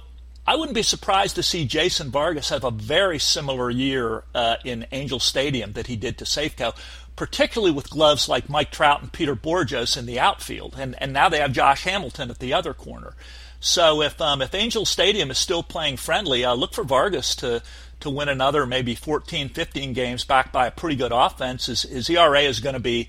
I 0.48 0.56
wouldn't 0.56 0.74
be 0.74 0.82
surprised 0.82 1.36
to 1.36 1.44
see 1.44 1.64
Jason 1.64 2.10
Vargas 2.10 2.48
have 2.48 2.64
a 2.64 2.72
very 2.72 3.20
similar 3.20 3.70
year 3.70 4.24
uh, 4.34 4.56
in 4.64 4.84
Angel 4.90 5.20
Stadium 5.20 5.74
that 5.74 5.86
he 5.86 5.94
did 5.94 6.18
to 6.18 6.24
Safeco, 6.24 6.74
particularly 7.14 7.70
with 7.72 7.88
gloves 7.88 8.28
like 8.28 8.48
Mike 8.48 8.72
Trout 8.72 9.00
and 9.00 9.12
Peter 9.12 9.36
Bourjos 9.36 9.96
in 9.96 10.06
the 10.06 10.18
outfield. 10.18 10.74
And, 10.76 11.00
and 11.00 11.12
now 11.12 11.28
they 11.28 11.38
have 11.38 11.52
Josh 11.52 11.84
Hamilton 11.84 12.30
at 12.32 12.40
the 12.40 12.52
other 12.52 12.74
corner. 12.74 13.14
So 13.60 14.02
if 14.02 14.20
um, 14.20 14.42
if 14.42 14.54
Angel 14.54 14.84
Stadium 14.84 15.30
is 15.30 15.38
still 15.38 15.62
playing 15.62 15.96
friendly, 15.96 16.44
uh, 16.44 16.54
look 16.54 16.74
for 16.74 16.84
Vargas 16.84 17.34
to 17.36 17.62
to 18.00 18.10
win 18.10 18.28
another 18.28 18.64
maybe 18.64 18.94
14, 18.94 19.48
15 19.48 19.92
games 19.92 20.24
backed 20.24 20.52
by 20.52 20.68
a 20.68 20.70
pretty 20.70 20.94
good 20.94 21.10
offense. 21.12 21.66
His, 21.66 21.82
his 21.82 22.08
ERA 22.08 22.42
is 22.42 22.60
going 22.60 22.74
to 22.74 22.80
be 22.80 23.08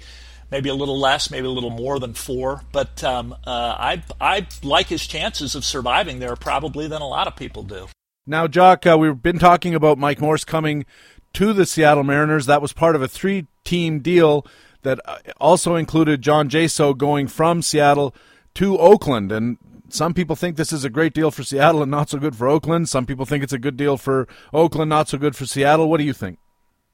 maybe 0.50 0.70
a 0.70 0.74
little 0.74 1.00
less, 1.00 1.30
maybe 1.30 1.46
a 1.46 1.52
little 1.52 1.70
more 1.70 2.00
than 2.00 2.14
four. 2.14 2.64
But 2.72 3.04
um, 3.04 3.34
uh, 3.46 3.76
I 3.78 4.04
I 4.20 4.48
like 4.64 4.88
his 4.88 5.06
chances 5.06 5.56
of 5.56 5.64
surviving 5.64 6.20
there 6.20 6.36
probably 6.36 6.88
than 6.88 7.02
a 7.02 7.08
lot 7.08 7.28
of 7.28 7.36
people 7.36 7.64
do. 7.64 7.88
Now, 8.26 8.48
Jock, 8.48 8.86
uh, 8.86 8.98
we've 8.98 9.22
been 9.22 9.40
talking 9.40 9.74
about 9.74 9.98
Mike 9.98 10.22
Morse 10.22 10.44
coming 10.44 10.86
to 11.34 11.54
the 11.54 11.66
Seattle 11.66 12.04
Mariners. 12.04 12.46
That 12.46 12.62
was 12.62 12.74
part 12.74 12.96
of 12.96 13.02
a 13.02 13.08
three-team 13.08 14.00
deal 14.00 14.46
that 14.84 15.00
uh, 15.06 15.18
also 15.40 15.76
included 15.76 16.22
John 16.22 16.48
Jaso 16.48 16.96
going 16.96 17.28
from 17.28 17.62
Seattle 17.64 18.14
to 18.56 18.78
Oakland. 18.78 19.32
And 19.32 19.58
some 19.94 20.14
people 20.14 20.36
think 20.36 20.56
this 20.56 20.72
is 20.72 20.84
a 20.84 20.90
great 20.90 21.14
deal 21.14 21.32
for 21.32 21.44
Seattle 21.44 21.82
and 21.82 21.92
not 21.92 22.10
so 22.10 22.18
good 22.18 22.36
for 22.36 22.48
Oakland. 22.48 22.90
Some 22.90 23.06
people 23.06 23.26
think 23.26 23.44
it's 23.44 23.54
a 23.54 23.60
good 23.60 23.78
deal 23.78 23.98
for 23.98 24.28
Oakland, 24.54 24.90
not 24.90 25.08
so 25.10 25.18
good 25.18 25.36
for 25.36 25.46
Seattle. 25.46 25.90
What 25.90 25.98
do 25.98 26.04
you 26.04 26.14
think? 26.14 26.40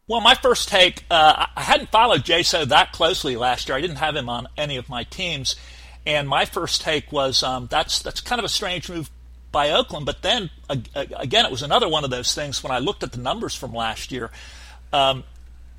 Well, 0.08 0.22
my 0.22 0.36
first 0.36 0.70
take, 0.70 1.04
uh, 1.10 1.48
I 1.56 1.62
hadn't 1.62 1.90
followed 1.90 2.24
Jaso 2.24 2.68
that 2.68 2.92
closely 2.92 3.36
last 3.36 3.68
year. 3.68 3.78
I 3.78 3.82
didn't 3.82 3.96
have 3.98 4.16
him 4.16 4.30
on 4.30 4.48
any 4.56 4.78
of 4.78 4.88
my 4.88 5.04
teams, 5.04 5.56
and 6.06 6.30
my 6.30 6.46
first 6.46 6.82
take 6.82 7.12
was 7.12 7.42
um, 7.42 7.68
that's 7.72 8.04
that's 8.04 8.22
kind 8.22 8.38
of 8.38 8.46
a 8.46 8.50
strange 8.50 8.88
move 8.88 9.10
by 9.52 9.72
Oakland. 9.72 10.06
But 10.06 10.22
then 10.22 10.52
again, 10.70 11.46
it 11.46 11.52
was 11.52 11.64
another 11.64 11.90
one 11.90 12.04
of 12.04 12.12
those 12.12 12.36
things 12.36 12.62
when 12.64 12.72
I 12.72 12.78
looked 12.78 13.02
at 13.02 13.14
the 13.14 13.20
numbers 13.20 13.56
from 13.56 13.74
last 13.74 14.12
year. 14.12 14.30
Um, 14.94 15.24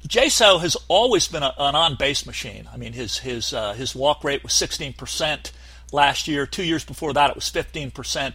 Jaso 0.09 0.61
has 0.61 0.77
always 0.89 1.29
been 1.29 1.43
a, 1.43 1.55
an 1.59 1.75
on-base 1.75 2.27
machine. 2.27 2.69
I 2.73 2.77
mean, 2.77 2.95
his 2.95 3.19
his 3.19 3.53
uh, 3.53 3.75
his 3.75 3.95
walk 3.95 4.25
rate 4.25 4.43
was 4.43 4.53
16% 4.53 5.53
last 5.93 6.29
year. 6.29 6.47
Two 6.47 6.65
years 6.65 6.85
before 6.85 7.13
that, 7.13 7.31
it 7.31 7.37
was 7.37 7.51
15%. 7.51 8.35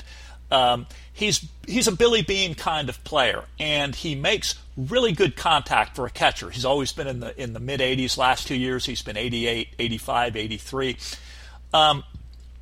Um, 0.52 0.86
he's 1.14 1.48
he's 1.66 1.88
a 1.88 1.92
Billy 1.92 2.22
Beane 2.22 2.56
kind 2.56 2.90
of 2.90 3.02
player, 3.04 3.46
and 3.60 3.96
he 3.96 4.16
makes 4.16 4.56
really 4.76 5.14
good 5.14 5.36
contact 5.36 5.96
for 5.96 6.06
a 6.06 6.10
catcher. 6.10 6.50
He's 6.50 6.66
always 6.66 6.92
been 6.92 7.08
in 7.08 7.22
the 7.22 7.42
in 7.42 7.54
the 7.54 7.60
mid 7.60 7.80
80s. 7.80 8.18
Last 8.18 8.48
two 8.48 8.56
years, 8.56 8.86
he's 8.86 9.02
been 9.02 9.18
88, 9.18 9.70
85, 9.80 10.36
83. 10.36 10.98
Um, 11.74 12.04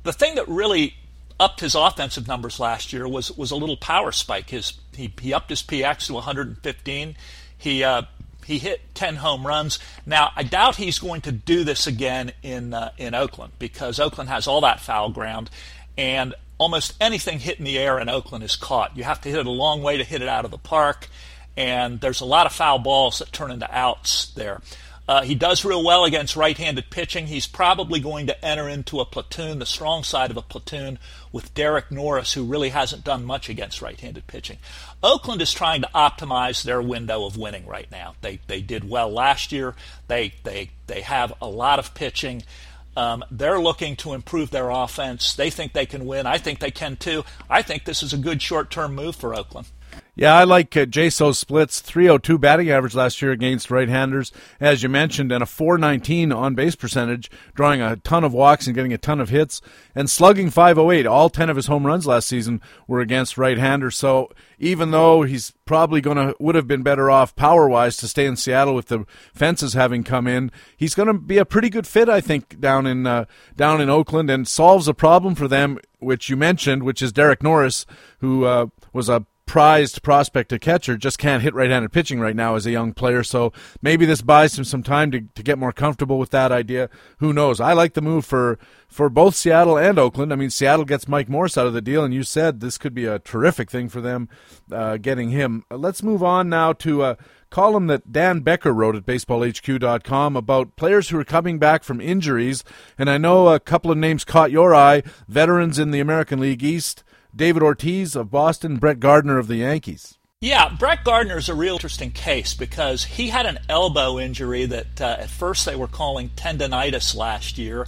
the 0.04 0.12
thing 0.12 0.36
that 0.36 0.46
really 0.46 0.94
upped 1.40 1.60
his 1.60 1.74
offensive 1.74 2.28
numbers 2.28 2.60
last 2.60 2.92
year 2.92 3.08
was 3.08 3.36
was 3.36 3.50
a 3.50 3.56
little 3.56 3.76
power 3.76 4.12
spike. 4.12 4.50
His 4.50 4.74
he, 4.94 5.12
he 5.20 5.32
upped 5.32 5.50
his 5.50 5.62
PX 5.62 6.06
to 6.06 6.14
115. 6.14 7.16
He 7.58 7.82
uh, 7.82 8.02
he 8.50 8.58
hit 8.58 8.94
10 8.94 9.16
home 9.16 9.46
runs. 9.46 9.78
Now, 10.04 10.32
I 10.34 10.42
doubt 10.42 10.76
he's 10.76 10.98
going 10.98 11.20
to 11.22 11.32
do 11.32 11.62
this 11.64 11.86
again 11.86 12.32
in 12.42 12.74
uh, 12.74 12.90
in 12.98 13.14
Oakland 13.14 13.52
because 13.58 14.00
Oakland 14.00 14.28
has 14.28 14.46
all 14.46 14.60
that 14.62 14.80
foul 14.80 15.10
ground, 15.10 15.50
and 15.96 16.34
almost 16.58 16.94
anything 17.00 17.38
hit 17.38 17.58
in 17.58 17.64
the 17.64 17.78
air 17.78 17.98
in 17.98 18.08
Oakland 18.08 18.44
is 18.44 18.56
caught. 18.56 18.96
You 18.96 19.04
have 19.04 19.20
to 19.22 19.28
hit 19.28 19.38
it 19.38 19.46
a 19.46 19.50
long 19.50 19.82
way 19.82 19.96
to 19.96 20.04
hit 20.04 20.20
it 20.20 20.28
out 20.28 20.44
of 20.44 20.50
the 20.50 20.58
park, 20.58 21.08
and 21.56 22.00
there's 22.00 22.20
a 22.20 22.26
lot 22.26 22.46
of 22.46 22.52
foul 22.52 22.80
balls 22.80 23.20
that 23.20 23.32
turn 23.32 23.50
into 23.50 23.72
outs 23.72 24.26
there. 24.34 24.60
Uh, 25.10 25.22
he 25.22 25.34
does 25.34 25.64
real 25.64 25.82
well 25.82 26.04
against 26.04 26.36
right 26.36 26.56
handed 26.56 26.88
pitching. 26.88 27.26
He's 27.26 27.48
probably 27.48 27.98
going 27.98 28.28
to 28.28 28.44
enter 28.44 28.68
into 28.68 29.00
a 29.00 29.04
platoon, 29.04 29.58
the 29.58 29.66
strong 29.66 30.04
side 30.04 30.30
of 30.30 30.36
a 30.36 30.42
platoon, 30.42 31.00
with 31.32 31.52
Derek 31.52 31.90
Norris, 31.90 32.34
who 32.34 32.44
really 32.44 32.68
hasn't 32.68 33.02
done 33.02 33.24
much 33.24 33.48
against 33.48 33.82
right 33.82 33.98
handed 33.98 34.28
pitching. 34.28 34.58
Oakland 35.02 35.42
is 35.42 35.52
trying 35.52 35.82
to 35.82 35.90
optimize 35.96 36.62
their 36.62 36.80
window 36.80 37.24
of 37.24 37.36
winning 37.36 37.66
right 37.66 37.90
now. 37.90 38.14
They, 38.20 38.38
they 38.46 38.60
did 38.60 38.88
well 38.88 39.10
last 39.10 39.50
year, 39.50 39.74
they, 40.06 40.32
they, 40.44 40.70
they 40.86 41.00
have 41.00 41.32
a 41.42 41.48
lot 41.48 41.80
of 41.80 41.92
pitching. 41.92 42.44
Um, 42.96 43.24
they're 43.32 43.58
looking 43.58 43.96
to 43.96 44.12
improve 44.12 44.50
their 44.50 44.70
offense. 44.70 45.34
They 45.34 45.50
think 45.50 45.72
they 45.72 45.86
can 45.86 46.06
win. 46.06 46.24
I 46.24 46.38
think 46.38 46.60
they 46.60 46.70
can 46.70 46.96
too. 46.96 47.24
I 47.48 47.62
think 47.62 47.84
this 47.84 48.04
is 48.04 48.12
a 48.12 48.16
good 48.16 48.40
short 48.40 48.70
term 48.70 48.94
move 48.94 49.16
for 49.16 49.34
Oakland. 49.34 49.66
Yeah, 50.20 50.34
I 50.34 50.44
like 50.44 50.76
uh, 50.76 50.84
Jaso's 50.84 51.38
splits. 51.38 51.80
302 51.80 52.36
batting 52.36 52.70
average 52.70 52.94
last 52.94 53.22
year 53.22 53.32
against 53.32 53.70
right-handers, 53.70 54.32
as 54.60 54.82
you 54.82 54.90
mentioned, 54.90 55.32
and 55.32 55.42
a 55.42 55.46
419 55.46 56.30
on-base 56.30 56.76
percentage, 56.76 57.30
drawing 57.54 57.80
a 57.80 57.96
ton 57.96 58.22
of 58.22 58.34
walks 58.34 58.66
and 58.66 58.76
getting 58.76 58.92
a 58.92 58.98
ton 58.98 59.18
of 59.18 59.30
hits, 59.30 59.62
and 59.94 60.10
slugging 60.10 60.50
508. 60.50 61.06
All 61.06 61.30
10 61.30 61.48
of 61.48 61.56
his 61.56 61.68
home 61.68 61.86
runs 61.86 62.06
last 62.06 62.28
season 62.28 62.60
were 62.86 63.00
against 63.00 63.38
right-handers. 63.38 63.96
So 63.96 64.30
even 64.58 64.90
though 64.90 65.22
he's 65.22 65.54
probably 65.64 66.02
going 66.02 66.18
to 66.18 66.36
would 66.38 66.54
have 66.54 66.68
been 66.68 66.82
better 66.82 67.10
off 67.10 67.34
power-wise 67.34 67.96
to 67.96 68.06
stay 68.06 68.26
in 68.26 68.36
Seattle 68.36 68.74
with 68.74 68.88
the 68.88 69.06
fences 69.32 69.72
having 69.72 70.04
come 70.04 70.26
in, 70.26 70.52
he's 70.76 70.94
going 70.94 71.08
to 71.08 71.14
be 71.14 71.38
a 71.38 71.46
pretty 71.46 71.70
good 71.70 71.86
fit, 71.86 72.10
I 72.10 72.20
think, 72.20 72.60
down 72.60 72.86
in 72.86 73.06
uh, 73.06 73.24
down 73.56 73.80
in 73.80 73.88
Oakland, 73.88 74.28
and 74.28 74.46
solves 74.46 74.86
a 74.86 74.92
problem 74.92 75.34
for 75.34 75.48
them, 75.48 75.78
which 75.98 76.28
you 76.28 76.36
mentioned, 76.36 76.82
which 76.82 77.00
is 77.00 77.10
Derek 77.10 77.42
Norris, 77.42 77.86
who 78.18 78.44
uh, 78.44 78.66
was 78.92 79.08
a 79.08 79.24
prized 79.50 80.04
prospect 80.04 80.48
to 80.48 80.60
catcher 80.60 80.96
just 80.96 81.18
can't 81.18 81.42
hit 81.42 81.52
right-handed 81.52 81.90
pitching 81.90 82.20
right 82.20 82.36
now 82.36 82.54
as 82.54 82.66
a 82.66 82.70
young 82.70 82.92
player. 82.92 83.24
So 83.24 83.52
maybe 83.82 84.06
this 84.06 84.22
buys 84.22 84.56
him 84.56 84.62
some 84.62 84.84
time 84.84 85.10
to, 85.10 85.22
to 85.22 85.42
get 85.42 85.58
more 85.58 85.72
comfortable 85.72 86.20
with 86.20 86.30
that 86.30 86.52
idea. 86.52 86.88
Who 87.18 87.32
knows? 87.32 87.60
I 87.60 87.72
like 87.72 87.94
the 87.94 88.00
move 88.00 88.24
for 88.24 88.60
for 88.86 89.08
both 89.08 89.34
Seattle 89.34 89.76
and 89.76 89.98
Oakland. 89.98 90.32
I 90.32 90.36
mean, 90.36 90.50
Seattle 90.50 90.84
gets 90.84 91.08
Mike 91.08 91.28
Morse 91.28 91.58
out 91.58 91.66
of 91.66 91.72
the 91.72 91.80
deal, 91.80 92.04
and 92.04 92.14
you 92.14 92.22
said 92.22 92.60
this 92.60 92.78
could 92.78 92.94
be 92.94 93.06
a 93.06 93.18
terrific 93.18 93.72
thing 93.72 93.88
for 93.88 94.00
them 94.00 94.28
uh, 94.70 94.98
getting 94.98 95.30
him. 95.30 95.64
Let's 95.68 96.04
move 96.04 96.22
on 96.22 96.48
now 96.48 96.72
to 96.74 97.02
a 97.02 97.16
column 97.50 97.88
that 97.88 98.12
Dan 98.12 98.40
Becker 98.40 98.72
wrote 98.72 98.94
at 98.94 99.04
baseballhq.com 99.04 100.36
about 100.36 100.76
players 100.76 101.08
who 101.08 101.18
are 101.18 101.24
coming 101.24 101.58
back 101.58 101.82
from 101.82 102.00
injuries. 102.00 102.62
And 102.96 103.10
I 103.10 103.18
know 103.18 103.48
a 103.48 103.58
couple 103.58 103.90
of 103.90 103.98
names 103.98 104.24
caught 104.24 104.52
your 104.52 104.76
eye 104.76 105.02
veterans 105.26 105.76
in 105.80 105.90
the 105.90 105.98
American 105.98 106.38
League 106.38 106.62
East. 106.62 107.02
David 107.34 107.62
Ortiz 107.62 108.16
of 108.16 108.30
Boston, 108.30 108.76
Brett 108.76 109.00
Gardner 109.00 109.38
of 109.38 109.46
the 109.46 109.56
Yankees. 109.56 110.18
Yeah, 110.40 110.74
Brett 110.78 111.04
Gardner 111.04 111.36
is 111.36 111.50
a 111.50 111.54
real 111.54 111.74
interesting 111.74 112.12
case 112.12 112.54
because 112.54 113.04
he 113.04 113.28
had 113.28 113.44
an 113.44 113.58
elbow 113.68 114.18
injury 114.18 114.64
that 114.64 115.00
uh, 115.00 115.16
at 115.20 115.28
first 115.28 115.66
they 115.66 115.76
were 115.76 115.86
calling 115.86 116.30
tendonitis 116.30 117.14
last 117.14 117.58
year, 117.58 117.86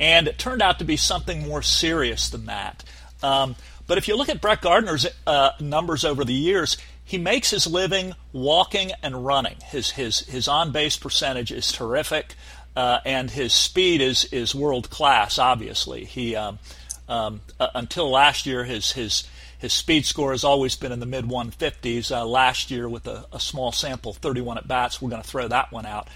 and 0.00 0.26
it 0.26 0.36
turned 0.36 0.60
out 0.60 0.80
to 0.80 0.84
be 0.84 0.96
something 0.96 1.46
more 1.46 1.62
serious 1.62 2.28
than 2.28 2.46
that. 2.46 2.82
Um, 3.22 3.54
but 3.86 3.96
if 3.96 4.08
you 4.08 4.16
look 4.16 4.28
at 4.28 4.40
Brett 4.40 4.60
Gardner's 4.60 5.06
uh, 5.24 5.50
numbers 5.60 6.04
over 6.04 6.24
the 6.24 6.34
years, 6.34 6.76
he 7.04 7.16
makes 7.16 7.50
his 7.50 7.66
living 7.66 8.14
walking 8.32 8.90
and 9.02 9.24
running. 9.24 9.56
His 9.64 9.90
his 9.90 10.20
his 10.20 10.48
on 10.48 10.72
base 10.72 10.96
percentage 10.96 11.52
is 11.52 11.70
terrific, 11.70 12.34
uh, 12.74 12.98
and 13.04 13.30
his 13.30 13.52
speed 13.52 14.00
is 14.00 14.24
is 14.32 14.52
world 14.52 14.90
class. 14.90 15.38
Obviously, 15.38 16.04
he. 16.04 16.34
Um, 16.34 16.58
um, 17.08 17.40
uh, 17.60 17.68
until 17.74 18.10
last 18.10 18.46
year, 18.46 18.64
his 18.64 18.92
his 18.92 19.24
his 19.58 19.72
speed 19.72 20.04
score 20.04 20.32
has 20.32 20.44
always 20.44 20.76
been 20.76 20.92
in 20.92 21.00
the 21.00 21.06
mid 21.06 21.24
150s. 21.24 22.14
Uh, 22.14 22.26
last 22.26 22.70
year, 22.70 22.88
with 22.88 23.06
a, 23.06 23.24
a, 23.32 23.40
small 23.40 23.72
sample, 23.72 24.12
31 24.12 24.58
at 24.58 24.68
bats, 24.68 25.00
we're 25.00 25.10
going 25.10 25.22
to 25.22 25.28
throw 25.28 25.48
that 25.48 25.72
one 25.72 25.86
out. 25.86 26.08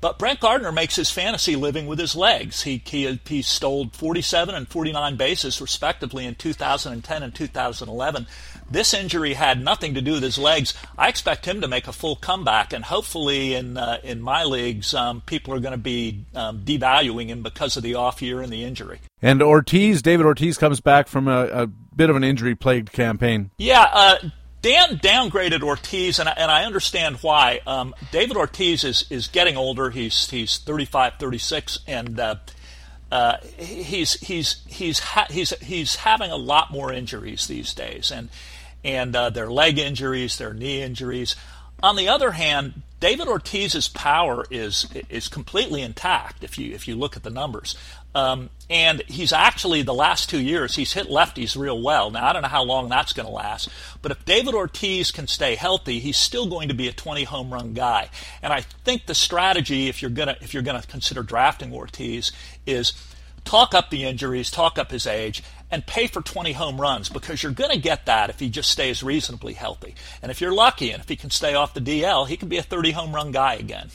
But 0.00 0.18
Brent 0.18 0.38
Gardner 0.38 0.70
makes 0.70 0.94
his 0.94 1.10
fantasy 1.10 1.56
living 1.56 1.86
with 1.86 1.98
his 1.98 2.14
legs. 2.14 2.62
He, 2.62 2.82
he, 2.84 3.20
he 3.26 3.42
stole 3.42 3.88
47 3.88 4.54
and 4.54 4.68
49 4.68 5.16
bases, 5.16 5.60
respectively, 5.60 6.24
in 6.24 6.36
2010 6.36 7.22
and 7.22 7.34
2011. 7.34 8.26
This 8.70 8.94
injury 8.94 9.34
had 9.34 9.62
nothing 9.62 9.94
to 9.94 10.00
do 10.00 10.12
with 10.12 10.22
his 10.22 10.38
legs. 10.38 10.74
I 10.96 11.08
expect 11.08 11.46
him 11.46 11.62
to 11.62 11.68
make 11.68 11.88
a 11.88 11.92
full 11.92 12.16
comeback, 12.16 12.72
and 12.72 12.84
hopefully, 12.84 13.54
in 13.54 13.76
uh, 13.76 13.98
in 14.04 14.20
my 14.20 14.44
leagues, 14.44 14.92
um, 14.92 15.22
people 15.22 15.54
are 15.54 15.60
going 15.60 15.72
to 15.72 15.78
be 15.78 16.24
um, 16.34 16.60
devaluing 16.60 17.26
him 17.26 17.42
because 17.42 17.76
of 17.76 17.82
the 17.82 17.94
off 17.94 18.20
year 18.20 18.40
and 18.40 18.52
the 18.52 18.64
injury. 18.64 19.00
And 19.20 19.42
Ortiz, 19.42 20.02
David 20.02 20.26
Ortiz, 20.26 20.58
comes 20.58 20.80
back 20.80 21.08
from 21.08 21.28
a, 21.28 21.46
a 21.46 21.66
bit 21.66 22.10
of 22.10 22.16
an 22.16 22.22
injury-plagued 22.24 22.92
campaign. 22.92 23.50
Yeah, 23.58 23.86
uh, 23.92 24.18
Dan 24.62 24.98
downgraded 24.98 25.62
Ortiz, 25.62 26.18
and 26.18 26.28
I, 26.28 26.32
and 26.32 26.50
I 26.50 26.64
understand 26.64 27.16
why. 27.16 27.60
Um, 27.66 27.94
David 28.12 28.36
Ortiz 28.36 28.84
is, 28.84 29.06
is 29.10 29.28
getting 29.28 29.56
older. 29.56 29.90
He's 29.90 30.30
he's 30.30 30.58
35, 30.58 31.14
36, 31.18 31.78
and 31.86 32.18
uh, 32.18 32.36
uh, 33.10 33.36
he's 33.56 34.14
he's 34.14 34.64
he's 34.66 34.98
ha- 34.98 35.28
he's 35.30 35.50
he's 35.60 35.96
having 35.96 36.30
a 36.30 36.36
lot 36.36 36.70
more 36.70 36.92
injuries 36.92 37.46
these 37.46 37.72
days, 37.72 38.10
and 38.10 38.28
and 38.84 39.14
uh, 39.14 39.30
their 39.30 39.50
leg 39.50 39.78
injuries, 39.78 40.38
their 40.38 40.54
knee 40.54 40.82
injuries. 40.82 41.36
On 41.82 41.94
the 41.94 42.08
other 42.08 42.32
hand, 42.32 42.82
David 43.00 43.28
Ortiz's 43.28 43.88
power 43.88 44.44
is 44.50 44.86
is 45.08 45.28
completely 45.28 45.82
intact 45.82 46.42
if 46.42 46.58
you 46.58 46.74
if 46.74 46.88
you 46.88 46.96
look 46.96 47.16
at 47.16 47.22
the 47.22 47.30
numbers. 47.30 47.76
Um, 48.14 48.50
and 48.70 49.02
he's 49.06 49.32
actually 49.32 49.82
the 49.82 49.94
last 49.94 50.28
two 50.28 50.40
years 50.40 50.74
he's 50.74 50.92
hit 50.92 51.08
lefties 51.08 51.56
real 51.56 51.80
well. 51.80 52.10
Now 52.10 52.26
I 52.26 52.32
don't 52.32 52.42
know 52.42 52.48
how 52.48 52.64
long 52.64 52.88
that's 52.88 53.12
going 53.12 53.26
to 53.26 53.32
last, 53.32 53.68
but 54.02 54.10
if 54.12 54.24
David 54.24 54.54
Ortiz 54.54 55.10
can 55.10 55.26
stay 55.26 55.54
healthy, 55.54 56.00
he's 56.00 56.16
still 56.16 56.48
going 56.48 56.68
to 56.68 56.74
be 56.74 56.88
a 56.88 56.92
20 56.92 57.24
home 57.24 57.52
run 57.52 57.74
guy. 57.74 58.08
And 58.42 58.52
I 58.52 58.62
think 58.84 59.06
the 59.06 59.14
strategy, 59.14 59.88
if 59.88 60.02
you're 60.02 60.10
gonna 60.10 60.36
if 60.40 60.54
you're 60.54 60.62
gonna 60.62 60.82
consider 60.82 61.22
drafting 61.22 61.72
Ortiz, 61.72 62.32
is 62.66 62.92
talk 63.44 63.74
up 63.74 63.90
the 63.90 64.04
injuries, 64.04 64.50
talk 64.50 64.78
up 64.78 64.90
his 64.90 65.06
age, 65.06 65.42
and 65.70 65.86
pay 65.86 66.06
for 66.06 66.22
20 66.22 66.52
home 66.52 66.80
runs 66.80 67.08
because 67.08 67.42
you're 67.42 67.52
going 67.52 67.70
to 67.70 67.78
get 67.78 68.06
that 68.06 68.30
if 68.30 68.40
he 68.40 68.48
just 68.48 68.70
stays 68.70 69.02
reasonably 69.02 69.52
healthy. 69.52 69.94
And 70.22 70.30
if 70.30 70.40
you're 70.40 70.54
lucky 70.54 70.90
and 70.90 71.02
if 71.02 71.08
he 71.08 71.16
can 71.16 71.30
stay 71.30 71.54
off 71.54 71.74
the 71.74 71.80
DL, 71.80 72.26
he 72.26 72.36
can 72.36 72.48
be 72.48 72.58
a 72.58 72.62
30 72.62 72.92
home 72.92 73.14
run 73.14 73.32
guy 73.32 73.54
again. 73.54 73.90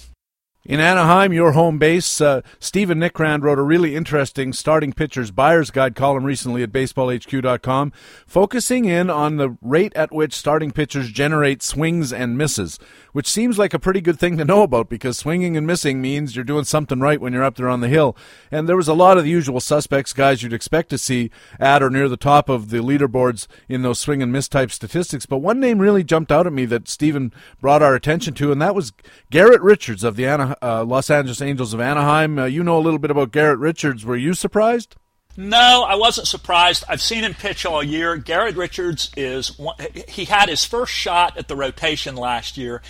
In 0.66 0.80
Anaheim, 0.80 1.34
your 1.34 1.52
home 1.52 1.78
base, 1.78 2.22
uh, 2.22 2.40
Stephen 2.58 2.98
Nickrand 2.98 3.44
wrote 3.44 3.60
a 3.60 3.64
really 3.64 3.98
interesting 3.98 4.54
starting 4.54 4.94
pitchers 4.94 5.30
buyer's 5.30 5.72
guide 5.72 5.94
column 5.94 6.24
recently 6.24 6.64
at 6.64 6.72
baseballhq.com, 6.72 7.92
focusing 8.26 8.86
in 8.86 9.10
on 9.10 9.36
the 9.36 9.58
rate 9.62 9.92
at 9.94 10.14
which 10.14 10.34
starting 10.34 10.72
pitchers 10.72 11.12
generate 11.12 11.62
swings 11.62 12.14
and 12.14 12.38
misses, 12.38 12.80
which 13.12 13.28
seems 13.28 13.60
like 13.60 13.74
a 13.74 13.80
pretty 13.80 14.00
good 14.00 14.18
thing 14.18 14.38
to 14.38 14.46
know 14.46 14.64
about 14.64 14.88
because 14.88 15.18
swinging 15.18 15.58
and 15.58 15.68
missing 15.68 16.02
means 16.02 16.34
you're 16.34 16.46
doing 16.46 16.64
something 16.64 17.02
right 17.02 17.20
when 17.20 17.34
you're 17.34 17.44
up 17.44 17.58
there 17.58 17.68
on 17.68 17.82
the 17.82 17.90
hill. 17.90 18.16
And 18.50 18.70
there 18.70 18.78
was 18.78 18.88
a 18.88 18.94
lot 18.94 19.18
of 19.18 19.26
the 19.26 19.30
usual 19.30 19.60
suspects, 19.60 20.14
guys 20.14 20.44
you'd 20.44 20.54
expect 20.54 20.90
to 20.92 20.98
see 20.98 21.30
at 21.60 21.84
or 21.84 21.90
near 21.90 22.08
the 22.08 22.16
top 22.16 22.48
of 22.48 22.70
the 22.70 22.78
leaderboards 22.78 23.48
in 23.68 23.82
those 23.82 24.00
swing 24.00 24.22
and 24.22 24.32
miss 24.32 24.48
type 24.48 24.72
statistics. 24.72 25.26
But 25.26 25.40
one 25.40 25.60
name 25.60 25.80
really 25.80 26.06
jumped 26.06 26.32
out 26.32 26.48
at 26.48 26.54
me 26.54 26.64
that 26.68 26.88
Stephen 26.88 27.34
brought 27.60 27.84
our 27.84 27.96
attention 27.96 28.34
to, 28.36 28.54
and 28.54 28.62
that 28.62 28.74
was 28.74 28.94
Garrett 29.30 29.62
Richards 29.62 30.06
of 30.06 30.16
the 30.16 30.26
Anaheim 30.26 30.53
uh, 30.62 30.84
Los 30.84 31.10
Angeles 31.10 31.42
Angels 31.42 31.74
of 31.74 31.80
Anaheim. 31.80 32.38
Uh, 32.38 32.46
you 32.46 32.64
know 32.64 32.78
a 32.78 32.82
little 32.82 33.00
bit 33.00 33.12
about 33.12 33.32
Garrett 33.32 33.60
Richards. 33.60 34.06
Were 34.06 34.18
you 34.18 34.34
surprised? 34.34 34.96
No, 35.36 35.84
I 35.88 35.96
wasn't 35.96 36.28
surprised. 36.28 36.84
I've 36.88 37.02
seen 37.02 37.24
him 37.24 37.34
pitch 37.34 37.66
all 37.66 37.82
year. 37.82 38.16
Garrett 38.18 38.56
Richards 38.56 39.10
is 39.18 39.60
he 40.08 40.26
had 40.26 40.48
his 40.48 40.64
first 40.64 40.94
shot 40.94 41.38
at 41.38 41.48
the 41.48 41.56
rotation 41.56 42.16
last 42.16 42.56
year, 42.56 42.84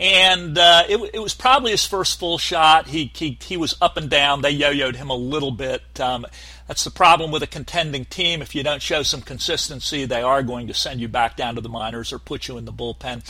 and 0.00 0.58
uh, 0.58 0.82
it, 0.88 1.10
it, 1.14 1.18
was 1.20 1.32
probably 1.32 1.70
his 1.70 1.86
first 1.86 2.18
full 2.18 2.38
shot. 2.38 2.88
He 2.88 3.12
he, 3.14 3.38
he 3.40 3.56
was 3.56 3.76
up 3.80 3.96
and 3.96 4.10
down. 4.10 4.42
They 4.42 4.50
yo-yoed 4.50 4.96
him 4.96 5.10
a 5.10 5.14
little 5.14 5.52
bit. 5.52 6.00
Um, 6.00 6.26
that's 6.66 6.82
the 6.82 6.90
problem 6.90 7.30
with 7.30 7.44
a 7.44 7.46
contending 7.46 8.04
team. 8.04 8.42
If 8.42 8.56
you 8.56 8.64
don't 8.64 8.82
show 8.82 9.04
some 9.04 9.22
consistency, 9.22 10.06
they 10.06 10.22
are 10.22 10.42
going 10.42 10.66
to 10.66 10.74
send 10.74 11.00
you 11.00 11.06
back 11.06 11.36
down 11.36 11.54
to 11.54 11.60
the 11.60 11.68
minors 11.68 12.12
or 12.12 12.18
put 12.18 12.48
you 12.48 12.58
in 12.58 12.64
the 12.64 12.72
bullpen. 12.72 13.22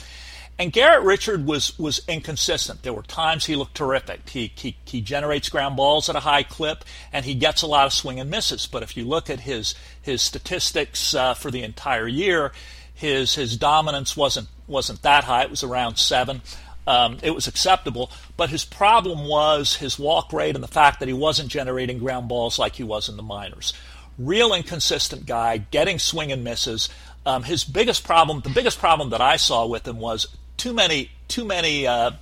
And 0.58 0.72
Garrett 0.72 1.04
Richard 1.04 1.46
was 1.46 1.78
was 1.78 2.00
inconsistent. 2.08 2.82
There 2.82 2.94
were 2.94 3.02
times 3.02 3.44
he 3.44 3.56
looked 3.56 3.74
terrific. 3.74 4.28
He, 4.28 4.52
he 4.56 4.76
he 4.84 5.00
generates 5.00 5.48
ground 5.50 5.76
balls 5.76 6.08
at 6.08 6.16
a 6.16 6.20
high 6.20 6.44
clip, 6.44 6.84
and 7.12 7.24
he 7.24 7.34
gets 7.34 7.62
a 7.62 7.66
lot 7.66 7.86
of 7.86 7.92
swing 7.92 8.18
and 8.18 8.30
misses. 8.30 8.66
But 8.66 8.82
if 8.82 8.96
you 8.96 9.04
look 9.04 9.28
at 9.28 9.40
his 9.40 9.74
his 10.00 10.22
statistics 10.22 11.14
uh, 11.14 11.34
for 11.34 11.50
the 11.50 11.62
entire 11.62 12.08
year, 12.08 12.52
his 12.94 13.34
his 13.34 13.56
dominance 13.58 14.16
wasn't 14.16 14.48
wasn't 14.66 15.02
that 15.02 15.24
high. 15.24 15.42
It 15.42 15.50
was 15.50 15.62
around 15.62 15.98
seven. 15.98 16.40
Um, 16.86 17.18
it 17.22 17.34
was 17.34 17.48
acceptable, 17.48 18.12
but 18.36 18.48
his 18.48 18.64
problem 18.64 19.26
was 19.26 19.76
his 19.76 19.98
walk 19.98 20.32
rate 20.32 20.54
and 20.54 20.62
the 20.62 20.68
fact 20.68 21.00
that 21.00 21.08
he 21.08 21.14
wasn't 21.14 21.48
generating 21.48 21.98
ground 21.98 22.28
balls 22.28 22.60
like 22.60 22.76
he 22.76 22.84
was 22.84 23.08
in 23.08 23.16
the 23.16 23.24
minors. 23.24 23.72
Real 24.18 24.54
inconsistent 24.54 25.26
guy, 25.26 25.58
getting 25.58 25.98
swing 25.98 26.30
and 26.30 26.44
misses. 26.44 26.88
Um, 27.26 27.42
his 27.42 27.64
biggest 27.64 28.04
problem, 28.04 28.40
the 28.40 28.50
biggest 28.50 28.78
problem 28.78 29.10
that 29.10 29.20
I 29.20 29.34
saw 29.36 29.66
with 29.66 29.86
him 29.86 29.98
was 29.98 30.28
too 30.56 30.72
many, 30.72 31.10
too 31.28 31.44
many 31.44 31.86
uh, 31.86 32.12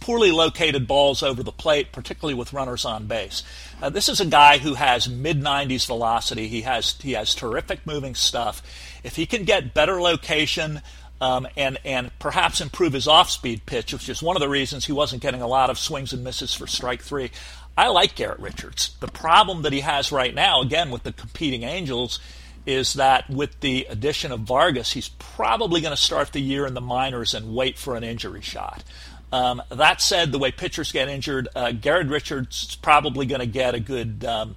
poorly 0.00 0.30
located 0.30 0.86
balls 0.86 1.22
over 1.22 1.42
the 1.42 1.52
plate, 1.52 1.90
particularly 1.90 2.34
with 2.34 2.52
runners 2.52 2.84
on 2.84 3.06
base. 3.06 3.42
Uh, 3.80 3.88
this 3.88 4.08
is 4.08 4.20
a 4.20 4.26
guy 4.26 4.58
who 4.58 4.74
has 4.74 5.08
mid 5.08 5.40
90s 5.40 5.86
velocity. 5.86 6.46
He 6.46 6.62
has 6.62 6.92
he 7.00 7.12
has 7.12 7.34
terrific 7.34 7.86
moving 7.86 8.14
stuff. 8.14 8.62
If 9.02 9.16
he 9.16 9.26
can 9.26 9.44
get 9.44 9.74
better 9.74 10.00
location. 10.00 10.80
Um, 11.20 11.46
and 11.56 11.78
and 11.84 12.10
perhaps 12.18 12.60
improve 12.60 12.92
his 12.92 13.06
off-speed 13.06 13.64
pitch, 13.66 13.92
which 13.92 14.08
is 14.08 14.20
one 14.20 14.36
of 14.36 14.40
the 14.40 14.48
reasons 14.48 14.84
he 14.84 14.92
wasn't 14.92 15.22
getting 15.22 15.40
a 15.40 15.46
lot 15.46 15.70
of 15.70 15.78
swings 15.78 16.12
and 16.12 16.24
misses 16.24 16.52
for 16.52 16.66
strike 16.66 17.02
three. 17.02 17.30
I 17.78 17.88
like 17.88 18.16
Garrett 18.16 18.40
Richards. 18.40 18.96
The 18.98 19.06
problem 19.08 19.62
that 19.62 19.72
he 19.72 19.80
has 19.80 20.12
right 20.12 20.34
now, 20.34 20.60
again 20.60 20.90
with 20.90 21.04
the 21.04 21.12
competing 21.12 21.62
Angels, 21.62 22.18
is 22.66 22.94
that 22.94 23.28
with 23.28 23.60
the 23.60 23.86
addition 23.88 24.32
of 24.32 24.40
Vargas, 24.40 24.92
he's 24.92 25.08
probably 25.08 25.80
going 25.80 25.94
to 25.94 26.00
start 26.00 26.32
the 26.32 26.40
year 26.40 26.66
in 26.66 26.74
the 26.74 26.80
minors 26.80 27.34
and 27.34 27.54
wait 27.54 27.78
for 27.78 27.96
an 27.96 28.04
injury 28.04 28.40
shot. 28.40 28.82
Um, 29.32 29.62
that 29.70 30.00
said, 30.00 30.30
the 30.30 30.38
way 30.38 30.52
pitchers 30.52 30.92
get 30.92 31.08
injured, 31.08 31.48
uh, 31.56 31.72
Garrett 31.72 32.06
Richards 32.06 32.68
is 32.70 32.76
probably 32.76 33.26
going 33.26 33.40
to 33.40 33.46
get 33.46 33.74
a 33.74 33.80
good 33.80 34.24
um, 34.24 34.54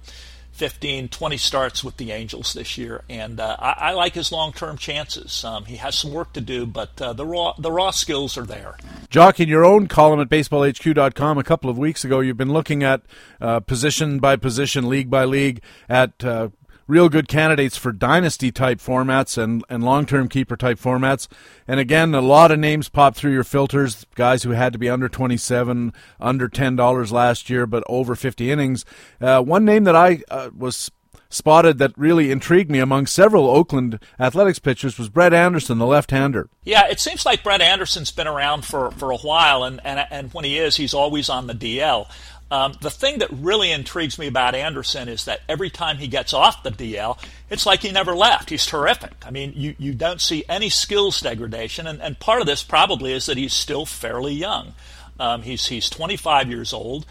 15, 0.58 1.08
20 1.08 1.36
starts 1.36 1.84
with 1.84 1.98
the 1.98 2.10
Angels 2.10 2.52
this 2.52 2.76
year, 2.76 3.04
and 3.08 3.38
uh, 3.38 3.56
I, 3.60 3.70
I, 3.70 3.92
like 3.92 4.14
his 4.14 4.32
long-term 4.32 4.76
chances. 4.76 5.44
Um, 5.44 5.66
he 5.66 5.76
has 5.76 5.96
some 5.96 6.12
work 6.12 6.32
to 6.32 6.40
do, 6.40 6.66
but 6.66 7.00
uh, 7.00 7.12
the 7.12 7.24
raw 7.24 7.54
the 7.58 7.70
raw 7.70 7.92
skills 7.92 8.36
are 8.36 8.44
there. 8.44 8.76
Jock, 9.08 9.38
in 9.38 9.48
your 9.48 9.64
own 9.64 9.86
column 9.86 10.18
at 10.18 10.28
baseballhq.com 10.28 11.38
a 11.38 11.44
couple 11.44 11.70
of 11.70 11.78
weeks 11.78 12.04
ago, 12.04 12.18
you've 12.18 12.36
been 12.36 12.52
looking 12.52 12.82
at 12.82 13.02
uh, 13.40 13.60
position 13.60 14.18
by 14.18 14.34
position, 14.34 14.88
league 14.88 15.08
by 15.08 15.24
league, 15.24 15.62
at 15.88 16.24
uh, 16.24 16.48
real 16.88 17.08
good 17.08 17.28
candidates 17.28 17.76
for 17.76 17.92
dynasty 17.92 18.50
type 18.50 18.78
formats 18.78 19.38
and, 19.38 19.62
and 19.68 19.84
long 19.84 20.06
term 20.06 20.28
keeper 20.28 20.56
type 20.56 20.80
formats. 20.80 21.28
And 21.68 21.78
again, 21.78 22.14
a 22.14 22.20
lot 22.20 22.50
of 22.50 22.58
names 22.58 22.88
pop 22.88 23.14
through 23.14 23.32
your 23.32 23.44
filters 23.44 24.06
guys 24.16 24.42
who 24.42 24.50
had 24.50 24.72
to 24.72 24.78
be 24.78 24.88
under 24.88 25.08
27, 25.08 25.92
under 26.18 26.48
$10 26.48 27.12
last 27.12 27.48
year, 27.48 27.66
but 27.66 27.84
over 27.86 28.16
50 28.16 28.50
innings. 28.50 28.84
Uh, 29.20 29.40
one 29.42 29.64
name 29.64 29.84
that 29.84 29.94
I 29.94 30.22
uh, 30.30 30.50
was 30.56 30.90
spotted 31.30 31.78
that 31.78 31.92
really 31.96 32.30
intrigued 32.30 32.70
me 32.70 32.78
among 32.78 33.06
several 33.06 33.48
Oakland 33.48 34.00
Athletics 34.18 34.58
pitchers 34.58 34.98
was 34.98 35.08
Brett 35.08 35.34
Anderson, 35.34 35.78
the 35.78 35.86
left-hander. 35.86 36.48
Yeah, 36.64 36.88
it 36.88 37.00
seems 37.00 37.26
like 37.26 37.42
Brett 37.42 37.60
Anderson's 37.60 38.10
been 38.10 38.26
around 38.26 38.64
for, 38.64 38.90
for 38.92 39.10
a 39.10 39.18
while, 39.18 39.64
and, 39.64 39.80
and, 39.84 40.06
and 40.10 40.32
when 40.32 40.44
he 40.44 40.58
is, 40.58 40.76
he's 40.76 40.94
always 40.94 41.28
on 41.28 41.46
the 41.46 41.54
DL. 41.54 42.10
Um, 42.50 42.74
the 42.80 42.90
thing 42.90 43.18
that 43.18 43.30
really 43.30 43.70
intrigues 43.70 44.18
me 44.18 44.26
about 44.26 44.54
Anderson 44.54 45.08
is 45.08 45.26
that 45.26 45.40
every 45.48 45.68
time 45.68 45.98
he 45.98 46.08
gets 46.08 46.32
off 46.32 46.62
the 46.62 46.70
DL, 46.70 47.18
it's 47.50 47.66
like 47.66 47.80
he 47.80 47.92
never 47.92 48.14
left. 48.14 48.48
He's 48.48 48.64
terrific. 48.64 49.12
I 49.26 49.30
mean, 49.30 49.52
you, 49.54 49.74
you 49.78 49.92
don't 49.92 50.20
see 50.20 50.44
any 50.48 50.70
skills 50.70 51.20
degradation, 51.20 51.86
and, 51.86 52.00
and 52.00 52.18
part 52.18 52.40
of 52.40 52.46
this 52.46 52.62
probably 52.62 53.12
is 53.12 53.26
that 53.26 53.36
he's 53.36 53.52
still 53.52 53.84
fairly 53.84 54.32
young. 54.32 54.74
Um, 55.20 55.42
he's, 55.42 55.66
he's 55.66 55.90
25 55.90 56.48
years 56.48 56.72
old, 56.72 57.04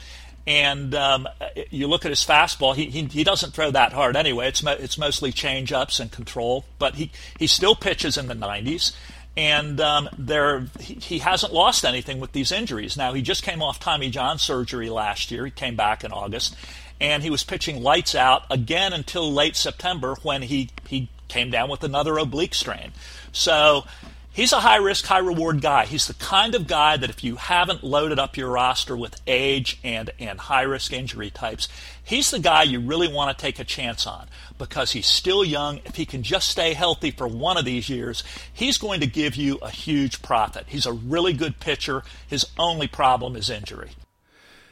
and 0.48 0.96
um, 0.96 1.28
you 1.70 1.88
look 1.88 2.06
at 2.06 2.10
his 2.10 2.26
fastball, 2.26 2.74
he, 2.74 2.86
he, 2.86 3.04
he, 3.04 3.24
doesn't 3.24 3.54
throw 3.54 3.70
that 3.72 3.94
hard 3.94 4.16
anyway. 4.16 4.48
It's, 4.48 4.64
mo- 4.64 4.78
it's 4.80 4.98
mostly 4.98 5.32
change 5.32 5.72
ups 5.72 6.00
and 6.00 6.12
control, 6.12 6.66
but 6.80 6.96
he, 6.96 7.12
he 7.38 7.48
still 7.48 7.76
pitches 7.76 8.18
in 8.18 8.28
the 8.28 8.34
90s 8.34 8.96
and 9.38 9.80
um, 9.80 10.10
there 10.18 10.66
he, 10.80 10.96
he, 10.96 11.20
hasn't 11.20 11.54
lost 11.54 11.86
anything 11.86 12.20
with 12.20 12.32
these 12.32 12.52
injuries. 12.52 12.98
Now 12.98 13.14
he 13.14 13.22
just 13.22 13.44
came 13.44 13.62
off 13.62 13.80
Tommy 13.80 14.10
John 14.10 14.40
surgery 14.40 14.90
last 14.90 15.30
year. 15.30 15.46
He 15.46 15.52
came 15.52 15.76
back 15.76 16.04
in 16.04 16.12
August, 16.12 16.56
and 17.00 17.22
he 17.22 17.30
was 17.30 17.44
pitching 17.44 17.84
lights 17.84 18.16
out 18.16 18.44
again 18.50 18.94
until 18.94 19.32
late 19.32 19.56
September 19.56 20.16
when 20.24 20.42
he 20.42 20.72
he 20.88 21.10
came 21.28 21.52
down 21.52 21.70
with 21.70 21.84
another 21.84 22.18
oblique 22.18 22.56
strain. 22.56 22.92
So 23.32 23.86
he's 24.34 24.54
a 24.54 24.60
high 24.60 24.78
risk, 24.78 25.06
high 25.06 25.20
reward 25.20 25.62
guy. 25.62 25.86
He's 25.86 26.08
the 26.08 26.14
kind 26.16 26.56
of 26.56 26.68
guy 26.68 26.98
that 26.98 27.10
if 27.10 27.24
you 27.24 27.36
haven't 27.36 27.84
loaded 27.84 28.18
up 28.18 28.38
your 28.38 28.50
roster 28.50 28.98
with 28.98 29.22
age 29.28 29.80
and, 29.84 30.10
and 30.20 30.40
high 30.40 30.62
risk 30.62 30.94
injury 30.94 31.30
types, 31.30 31.68
he's 32.08 32.32
the 32.32 32.40
guy 32.40 32.64
you 32.64 32.80
really 32.80 33.08
want 33.08 33.38
to 33.38 33.42
take 33.42 33.60
a 33.60 33.64
chance 33.64 34.08
on 34.08 34.28
because 34.58 34.94
he's 34.94 35.06
still 35.06 35.44
young. 35.44 35.82
If 35.86 35.96
he 35.96 36.06
can 36.06 36.24
just 36.24 36.50
stay 36.50 36.74
healthy 36.74 37.12
for 37.12 37.28
one 37.28 37.58
of 37.58 37.66
these 37.66 37.90
years, 37.90 38.24
he's 38.52 38.78
going 38.78 39.02
to 39.02 39.08
give 39.08 39.36
you 39.36 39.58
a 39.58 39.70
huge 39.70 40.22
profit. 40.22 40.66
He's 40.68 40.86
a 40.86 40.94
really 40.94 41.34
good 41.34 41.60
pitcher. 41.60 42.04
His 42.28 42.46
only 42.58 42.88
problem 42.88 43.36
is 43.36 43.50
injury. 43.50 43.92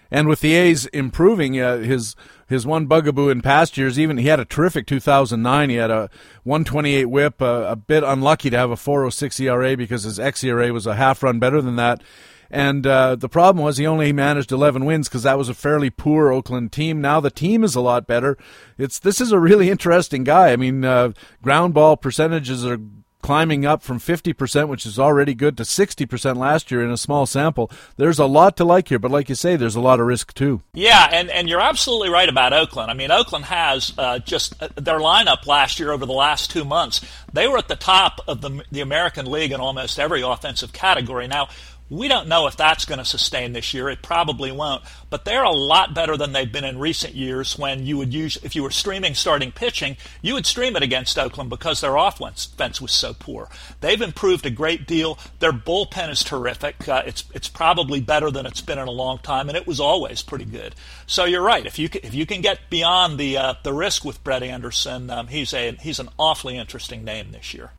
And 0.09 0.27
with 0.27 0.39
the 0.39 0.53
A's 0.53 0.85
improving, 0.87 1.59
uh, 1.59 1.79
his 1.79 2.15
his 2.47 2.65
one 2.65 2.85
bugaboo 2.85 3.29
in 3.29 3.41
past 3.41 3.75
years, 3.75 3.99
even 3.99 4.17
he 4.17 4.27
had 4.27 4.39
a 4.39 4.45
terrific 4.45 4.85
2009. 4.85 5.69
He 5.69 5.75
had 5.77 5.89
a 5.89 6.09
128 6.43 7.05
WHIP, 7.05 7.41
uh, 7.41 7.65
a 7.67 7.75
bit 7.75 8.03
unlucky 8.03 8.51
to 8.51 8.57
have 8.57 8.69
a 8.69 8.77
406 8.77 9.39
ERA 9.39 9.75
because 9.75 10.03
his 10.03 10.19
xERA 10.19 10.71
was 10.71 10.85
a 10.85 10.95
half 10.95 11.23
run 11.23 11.39
better 11.39 11.59
than 11.59 11.75
that. 11.77 12.01
And 12.49 12.86
uh, 12.86 13.15
the 13.15 13.29
problem 13.29 13.63
was 13.63 13.77
he 13.77 13.88
only 13.88 14.12
managed 14.13 14.51
11 14.51 14.86
wins 14.86 15.08
because 15.08 15.23
that 15.23 15.38
was 15.38 15.49
a 15.49 15.53
fairly 15.53 15.89
poor 15.89 16.31
Oakland 16.31 16.71
team. 16.71 17.01
Now 17.01 17.19
the 17.19 17.31
team 17.31 17.63
is 17.63 17.75
a 17.75 17.81
lot 17.81 18.08
better. 18.08 18.38
It's 18.77 18.99
this 18.99 19.19
is 19.19 19.31
a 19.31 19.39
really 19.39 19.69
interesting 19.75 20.23
guy. 20.23 20.51
I 20.51 20.55
mean, 20.55 20.86
uh, 20.86 21.12
ground 21.41 21.73
ball 21.73 21.97
percentages 21.97 22.65
are 22.65 22.79
climbing 23.25 23.65
up 23.65 23.81
from 23.81 23.99
50%, 23.99 24.67
which 24.67 24.86
is 24.86 24.99
already 24.99 25.34
good, 25.34 25.58
to 25.58 25.63
60% 25.63 26.38
last 26.38 26.69
year 26.69 26.84
in 26.84 26.91
a 26.91 26.97
small 26.97 27.25
sample. 27.25 27.71
There's 27.97 28.19
a 28.19 28.27
lot 28.27 28.55
to 28.58 28.63
like 28.63 28.89
here, 28.89 28.99
but 28.99 29.10
like 29.10 29.29
you 29.29 29.34
say, 29.34 29.55
there's 29.55 29.75
a 29.75 29.81
lot 29.81 29.99
of 29.99 30.05
risk 30.05 30.36
too. 30.36 30.62
Yeah, 30.75 31.10
and, 31.12 31.31
and 31.31 31.49
you're 31.49 31.60
absolutely 31.60 32.10
right 32.10 32.29
about 32.29 32.53
Oakland. 32.53 32.91
I 32.91 32.93
mean, 32.93 33.10
Oakland 33.10 33.45
has 33.45 33.93
uh, 33.97 34.19
just 34.19 34.62
uh, 34.62 34.67
their 34.75 34.99
lineup 34.99 35.47
last 35.47 35.79
year 35.79 35.91
over 35.91 36.05
the 36.05 36.13
last 36.13 36.51
two 36.51 36.63
months. 36.63 37.01
They 37.34 37.47
were 37.47 37.58
at 37.58 37.67
the 37.67 37.75
top 37.75 38.21
of 38.27 38.41
the, 38.41 38.63
the 38.71 38.81
American 38.81 39.25
League 39.25 39.51
in 39.51 39.60
almost 39.60 39.97
every 39.97 40.21
offensive 40.21 40.71
category. 40.71 41.27
Now, 41.27 41.49
we 41.89 42.07
don't 42.07 42.27
know 42.27 42.47
if 42.47 42.57
that's 42.57 42.85
going 42.85 42.97
to 42.97 43.05
sustain 43.05 43.53
this 43.53 43.73
year. 43.73 43.89
It 43.89 44.01
probably 44.01 44.51
won't. 44.51 44.83
But 45.09 45.23
they're 45.23 45.43
a 45.43 45.51
lot 45.51 45.93
better 45.93 46.17
than 46.17 46.33
they've 46.33 46.51
been 46.51 46.63
in 46.63 46.79
recent 46.79 47.13
years 47.13 47.57
when 47.59 47.85
you 47.85 47.97
would 47.97 48.13
use, 48.13 48.37
if 48.41 48.55
you 48.55 48.63
were 48.63 48.71
streaming 48.71 49.13
starting 49.13 49.51
pitching, 49.51 49.97
you 50.21 50.33
would 50.33 50.47
stream 50.47 50.75
it 50.75 50.83
against 50.83 51.19
Oakland 51.19 51.49
because 51.49 51.81
their 51.81 51.95
offense 51.95 52.81
was 52.81 52.91
so 52.91 53.13
poor. 53.13 53.49
They've 53.81 54.01
improved 54.01 54.45
a 54.45 54.49
great 54.49 54.87
deal. 54.87 55.19
Their 55.39 55.53
bullpen 55.53 56.09
is 56.09 56.23
terrific. 56.23 56.87
Uh, 56.87 57.03
it's, 57.05 57.23
it's 57.33 57.47
probably 57.47 58.01
better 58.01 58.31
than 58.31 58.47
it's 58.47 58.61
been 58.61 58.79
in 58.79 58.87
a 58.87 58.91
long 58.91 59.19
time, 59.19 59.47
and 59.47 59.57
it 59.57 59.67
was 59.67 59.79
always 59.79 60.23
pretty 60.23 60.45
good. 60.45 60.73
So 61.05 61.25
you're 61.25 61.43
right. 61.43 61.65
If 61.65 61.77
you 61.77 61.87
can, 61.89 62.01
if 62.03 62.15
you 62.15 62.25
can 62.25 62.41
get 62.41 62.69
beyond 62.69 63.19
the, 63.19 63.37
uh, 63.37 63.53
the 63.63 63.73
risk 63.73 64.03
with 64.03 64.23
Brett 64.23 64.41
Anderson, 64.41 65.11
um, 65.11 65.27
he's, 65.27 65.53
a, 65.53 65.73
he's 65.73 65.99
an 65.99 66.09
awfully 66.17 66.57
interesting 66.57 67.03
name 67.03 67.31
this 67.31 67.53
year. 67.53 67.71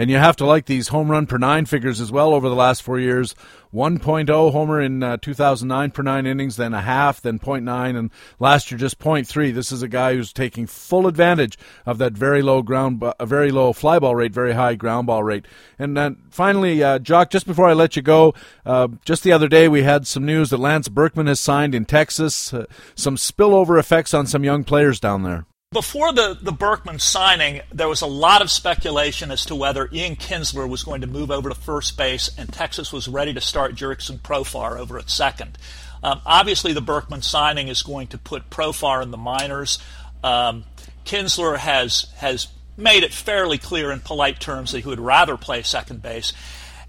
And 0.00 0.08
you 0.08 0.16
have 0.16 0.36
to 0.36 0.46
like 0.46 0.64
these 0.64 0.88
home 0.88 1.10
run 1.10 1.26
per 1.26 1.36
nine 1.36 1.66
figures 1.66 2.00
as 2.00 2.10
well 2.10 2.32
over 2.32 2.48
the 2.48 2.54
last 2.54 2.82
four 2.82 2.98
years. 2.98 3.34
1.0 3.74 4.50
homer 4.50 4.80
in 4.80 5.02
uh, 5.02 5.18
2009 5.18 5.90
per 5.90 6.02
nine 6.02 6.26
innings, 6.26 6.56
then 6.56 6.72
a 6.72 6.80
half, 6.80 7.20
then 7.20 7.38
0.9, 7.38 7.98
and 7.98 8.10
last 8.38 8.70
year 8.70 8.78
just 8.78 8.98
0.3. 8.98 9.52
This 9.52 9.70
is 9.70 9.82
a 9.82 9.88
guy 9.88 10.14
who's 10.14 10.32
taking 10.32 10.66
full 10.66 11.06
advantage 11.06 11.58
of 11.84 11.98
that 11.98 12.14
very 12.14 12.40
low 12.40 12.62
ground, 12.62 13.04
a 13.20 13.26
very 13.26 13.50
low 13.50 13.74
fly 13.74 13.98
ball 13.98 14.14
rate, 14.14 14.32
very 14.32 14.54
high 14.54 14.74
ground 14.74 15.06
ball 15.06 15.22
rate. 15.22 15.44
And 15.78 15.94
then 15.94 16.22
finally, 16.30 16.82
uh, 16.82 16.98
Jock, 16.98 17.28
just 17.28 17.46
before 17.46 17.68
I 17.68 17.74
let 17.74 17.94
you 17.94 18.00
go, 18.00 18.32
uh, 18.64 18.88
just 19.04 19.22
the 19.22 19.32
other 19.32 19.48
day 19.48 19.68
we 19.68 19.82
had 19.82 20.06
some 20.06 20.24
news 20.24 20.48
that 20.48 20.60
Lance 20.60 20.88
Berkman 20.88 21.26
has 21.26 21.40
signed 21.40 21.74
in 21.74 21.84
Texas. 21.84 22.54
Uh, 22.54 22.64
some 22.94 23.16
spillover 23.16 23.78
effects 23.78 24.14
on 24.14 24.26
some 24.26 24.44
young 24.44 24.64
players 24.64 24.98
down 24.98 25.24
there. 25.24 25.44
Before 25.72 26.12
the, 26.12 26.36
the 26.42 26.50
Berkman 26.50 26.98
signing, 26.98 27.60
there 27.72 27.86
was 27.86 28.00
a 28.00 28.06
lot 28.06 28.42
of 28.42 28.50
speculation 28.50 29.30
as 29.30 29.44
to 29.44 29.54
whether 29.54 29.88
Ian 29.92 30.16
Kinsler 30.16 30.68
was 30.68 30.82
going 30.82 31.02
to 31.02 31.06
move 31.06 31.30
over 31.30 31.48
to 31.48 31.54
first 31.54 31.96
base 31.96 32.28
and 32.36 32.52
Texas 32.52 32.92
was 32.92 33.06
ready 33.06 33.32
to 33.34 33.40
start 33.40 33.76
Jurickson 33.76 34.18
Profar 34.18 34.76
over 34.76 34.98
at 34.98 35.08
second. 35.08 35.56
Um, 36.02 36.22
obviously, 36.26 36.72
the 36.72 36.80
Berkman 36.80 37.22
signing 37.22 37.68
is 37.68 37.84
going 37.84 38.08
to 38.08 38.18
put 38.18 38.50
Profar 38.50 39.00
in 39.00 39.12
the 39.12 39.16
minors. 39.16 39.78
Um, 40.24 40.64
Kinsler 41.04 41.56
has 41.56 42.10
has 42.16 42.48
made 42.76 43.04
it 43.04 43.14
fairly 43.14 43.56
clear 43.56 43.92
in 43.92 44.00
polite 44.00 44.40
terms 44.40 44.72
that 44.72 44.80
he 44.80 44.88
would 44.88 44.98
rather 44.98 45.36
play 45.36 45.62
second 45.62 46.02
base. 46.02 46.32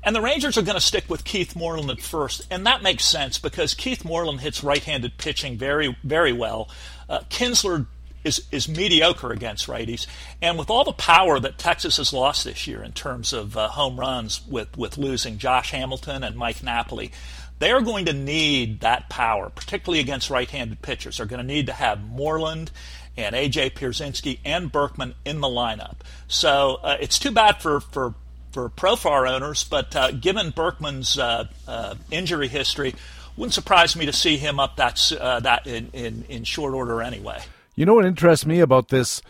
And 0.04 0.16
the 0.16 0.22
Rangers 0.22 0.58
are 0.58 0.64
going 0.64 0.74
to 0.74 0.82
stick 0.82 1.08
with 1.08 1.24
Keith 1.24 1.56
Moreland 1.56 1.92
at 1.92 2.02
first, 2.02 2.48
and 2.50 2.66
that 2.66 2.82
makes 2.82 3.06
sense 3.06 3.38
because 3.38 3.76
Keith 3.76 4.04
Moreland 4.04 4.42
hits 4.42 4.64
right-handed 4.64 5.20
pitching 5.20 5.56
very, 5.56 5.96
very 6.04 6.34
well. 6.34 6.68
Uh, 7.08 7.20
Kinsler 7.30 7.86
is 8.24 8.48
is 8.52 8.68
mediocre 8.68 9.32
against 9.32 9.68
righties, 9.68 10.08
and 10.42 10.58
with 10.58 10.70
all 10.70 10.84
the 10.84 10.94
power 10.94 11.40
that 11.40 11.58
Texas 11.58 11.98
has 11.98 12.14
lost 12.14 12.44
this 12.44 12.68
year 12.68 12.84
in 12.84 12.92
terms 12.92 13.34
of 13.34 13.58
uh, 13.58 13.68
home 13.68 14.00
runs, 14.00 14.46
with 14.48 14.78
with 14.78 14.98
losing 14.98 15.38
Josh 15.38 15.72
Hamilton 15.72 16.24
and 16.24 16.36
Mike 16.36 16.64
Napoli, 16.64 17.12
they 17.60 17.72
are 17.72 17.82
going 17.82 18.06
to 18.06 18.14
need 18.14 18.82
that 18.82 19.10
power, 19.10 19.50
particularly 19.50 20.00
against 20.00 20.30
right-handed 20.30 20.82
pitchers. 20.82 21.18
They're 21.18 21.26
going 21.28 21.42
to 21.42 21.48
need 21.48 21.68
to 21.68 21.74
have 21.74 22.04
Moreland 22.04 22.72
and 23.18 23.36
AJ 23.36 23.74
Pierzynski 23.74 24.40
and 24.44 24.72
Berkman 24.72 25.14
in 25.26 25.42
the 25.42 25.48
lineup. 25.48 25.98
So 26.28 26.80
uh, 26.82 26.98
it's 27.00 27.20
too 27.20 27.32
bad 27.32 27.62
for 27.62 27.80
for 27.80 28.16
for 28.52 28.70
Profar 28.70 29.30
owners, 29.30 29.64
but 29.64 29.96
uh, 29.96 30.12
given 30.12 30.50
Berkman's 30.52 31.18
uh, 31.18 31.46
uh, 31.68 31.96
injury 32.10 32.48
history, 32.48 32.96
wouldn't 33.38 33.54
surprise 33.54 33.96
me 33.96 34.06
to 34.06 34.14
see 34.14 34.38
him 34.38 34.60
up 34.60 34.78
that 34.78 35.12
uh, 35.20 35.40
that 35.42 35.68
in, 35.68 35.90
in 35.94 36.26
in 36.30 36.44
short 36.44 36.74
order 36.74 37.02
anyway. 37.02 37.42
You 37.82 37.88
know 37.88 37.96
what 37.96 38.06
interests 38.06 38.46
me 38.46 38.60
about 38.60 38.90
this 38.90 39.24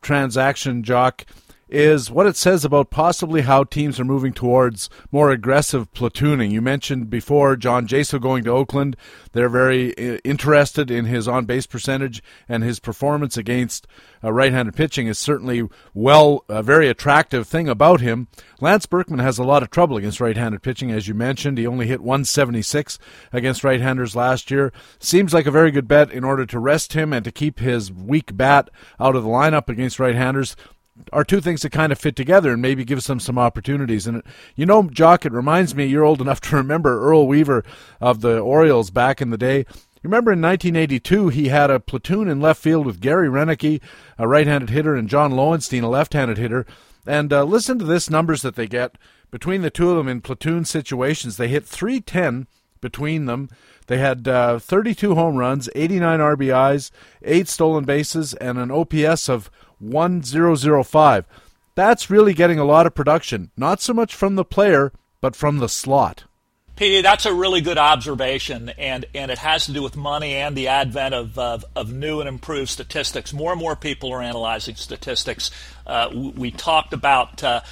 transaction, 0.00 0.84
Jock, 0.84 1.26
is 1.68 2.10
what 2.10 2.26
it 2.26 2.36
says 2.36 2.64
about 2.64 2.90
possibly 2.90 3.42
how 3.42 3.64
teams 3.64 3.98
are 3.98 4.04
moving 4.04 4.32
towards 4.32 4.88
more 5.10 5.30
aggressive 5.30 5.92
platooning. 5.92 6.52
You 6.52 6.62
mentioned 6.62 7.10
before 7.10 7.56
John 7.56 7.88
Jaso 7.88 8.20
going 8.20 8.44
to 8.44 8.50
Oakland. 8.50 8.96
They're 9.32 9.48
very 9.48 9.96
uh, 9.98 10.18
interested 10.22 10.90
in 10.90 11.06
his 11.06 11.26
on 11.26 11.44
base 11.44 11.66
percentage 11.66 12.22
and 12.48 12.62
his 12.62 12.78
performance 12.78 13.36
against 13.36 13.86
uh, 14.22 14.32
right 14.32 14.52
handed 14.52 14.76
pitching 14.76 15.06
is 15.08 15.18
certainly 15.18 15.68
well, 15.92 16.44
a 16.48 16.62
very 16.62 16.88
attractive 16.88 17.46
thing 17.46 17.68
about 17.68 18.00
him. 18.00 18.28
Lance 18.60 18.86
Berkman 18.86 19.18
has 19.18 19.38
a 19.38 19.44
lot 19.44 19.62
of 19.62 19.70
trouble 19.70 19.96
against 19.96 20.20
right 20.20 20.36
handed 20.36 20.62
pitching, 20.62 20.90
as 20.90 21.08
you 21.08 21.14
mentioned. 21.14 21.58
He 21.58 21.66
only 21.66 21.86
hit 21.86 22.00
176 22.00 22.98
against 23.32 23.64
right 23.64 23.80
handers 23.80 24.16
last 24.16 24.50
year. 24.50 24.72
Seems 24.98 25.34
like 25.34 25.46
a 25.46 25.50
very 25.50 25.70
good 25.70 25.88
bet 25.88 26.10
in 26.10 26.24
order 26.24 26.46
to 26.46 26.58
rest 26.58 26.94
him 26.94 27.12
and 27.12 27.24
to 27.24 27.32
keep 27.32 27.58
his 27.58 27.92
weak 27.92 28.36
bat 28.36 28.70
out 28.98 29.16
of 29.16 29.24
the 29.24 29.28
lineup 29.28 29.68
against 29.68 29.98
right 29.98 30.14
handers 30.14 30.56
are 31.12 31.24
two 31.24 31.40
things 31.40 31.62
that 31.62 31.70
kind 31.70 31.92
of 31.92 31.98
fit 31.98 32.16
together 32.16 32.52
and 32.52 32.62
maybe 32.62 32.84
gives 32.84 33.06
them 33.06 33.20
some 33.20 33.38
opportunities. 33.38 34.06
And 34.06 34.22
you 34.54 34.66
know, 34.66 34.84
Jock, 34.84 35.24
it 35.24 35.32
reminds 35.32 35.74
me. 35.74 35.86
You're 35.86 36.04
old 36.04 36.20
enough 36.20 36.40
to 36.42 36.56
remember 36.56 37.00
Earl 37.00 37.26
Weaver 37.26 37.64
of 38.00 38.20
the 38.20 38.38
Orioles 38.38 38.90
back 38.90 39.20
in 39.20 39.30
the 39.30 39.38
day. 39.38 39.58
You 39.58 40.10
remember 40.10 40.32
in 40.32 40.42
1982, 40.42 41.28
he 41.30 41.48
had 41.48 41.70
a 41.70 41.80
platoon 41.80 42.28
in 42.28 42.40
left 42.40 42.62
field 42.62 42.86
with 42.86 43.00
Gary 43.00 43.28
Roenicke, 43.28 43.80
a 44.18 44.28
right-handed 44.28 44.70
hitter, 44.70 44.94
and 44.94 45.08
John 45.08 45.32
Lowenstein, 45.32 45.82
a 45.82 45.88
left-handed 45.88 46.38
hitter. 46.38 46.64
And 47.06 47.32
uh, 47.32 47.44
listen 47.44 47.78
to 47.78 47.84
this 47.84 48.08
numbers 48.10 48.42
that 48.42 48.54
they 48.54 48.68
get 48.68 48.96
between 49.30 49.62
the 49.62 49.70
two 49.70 49.90
of 49.90 49.96
them 49.96 50.08
in 50.08 50.20
platoon 50.20 50.64
situations. 50.64 51.36
They 51.36 51.48
hit 51.48 51.66
310 51.66 52.46
between 52.80 53.26
them. 53.26 53.48
They 53.86 53.98
had 53.98 54.26
uh, 54.28 54.58
32 54.58 55.14
home 55.14 55.36
runs, 55.36 55.68
89 55.74 56.20
RBIs, 56.20 56.90
eight 57.22 57.48
stolen 57.48 57.84
bases, 57.84 58.34
and 58.34 58.58
an 58.58 58.70
OPS 58.70 59.28
of 59.28 59.50
1005. 59.78 61.24
That's 61.74 62.10
really 62.10 62.34
getting 62.34 62.58
a 62.58 62.64
lot 62.64 62.86
of 62.86 62.94
production, 62.94 63.50
not 63.56 63.80
so 63.80 63.92
much 63.92 64.14
from 64.14 64.36
the 64.36 64.44
player, 64.44 64.92
but 65.20 65.36
from 65.36 65.58
the 65.58 65.68
slot. 65.68 66.24
Petey, 66.76 67.00
that's 67.00 67.24
a 67.24 67.32
really 67.32 67.62
good 67.62 67.78
observation, 67.78 68.68
and, 68.76 69.06
and 69.14 69.30
it 69.30 69.38
has 69.38 69.64
to 69.64 69.72
do 69.72 69.82
with 69.82 69.96
money 69.96 70.34
and 70.34 70.54
the 70.54 70.68
advent 70.68 71.14
of, 71.14 71.38
of, 71.38 71.64
of 71.74 71.90
new 71.90 72.20
and 72.20 72.28
improved 72.28 72.68
statistics. 72.68 73.32
More 73.32 73.52
and 73.52 73.60
more 73.60 73.76
people 73.76 74.12
are 74.12 74.20
analyzing 74.20 74.74
statistics. 74.74 75.50
Uh, 75.86 76.10
we 76.12 76.50
talked 76.50 76.92
about 76.92 77.42
uh, 77.42 77.62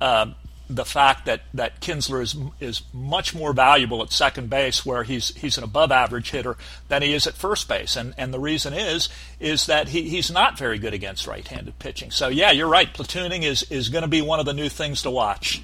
uh, 0.00 0.32
the 0.68 0.84
fact 0.84 1.26
that, 1.26 1.42
that 1.52 1.80
Kinsler 1.80 2.22
is 2.22 2.36
is 2.60 2.82
much 2.92 3.34
more 3.34 3.52
valuable 3.52 4.02
at 4.02 4.12
second 4.12 4.48
base, 4.48 4.84
where 4.84 5.02
he's 5.02 5.34
he's 5.36 5.58
an 5.58 5.64
above 5.64 5.92
average 5.92 6.30
hitter, 6.30 6.56
than 6.88 7.02
he 7.02 7.12
is 7.12 7.26
at 7.26 7.34
first 7.34 7.68
base, 7.68 7.96
and 7.96 8.14
and 8.16 8.32
the 8.32 8.40
reason 8.40 8.72
is 8.72 9.08
is 9.40 9.66
that 9.66 9.88
he, 9.88 10.08
he's 10.08 10.30
not 10.30 10.58
very 10.58 10.78
good 10.78 10.94
against 10.94 11.26
right-handed 11.26 11.78
pitching. 11.78 12.10
So 12.10 12.28
yeah, 12.28 12.50
you're 12.50 12.68
right. 12.68 12.92
Platooning 12.92 13.42
is 13.42 13.62
is 13.64 13.88
going 13.88 14.02
to 14.02 14.08
be 14.08 14.22
one 14.22 14.40
of 14.40 14.46
the 14.46 14.54
new 14.54 14.68
things 14.68 15.02
to 15.02 15.10
watch. 15.10 15.62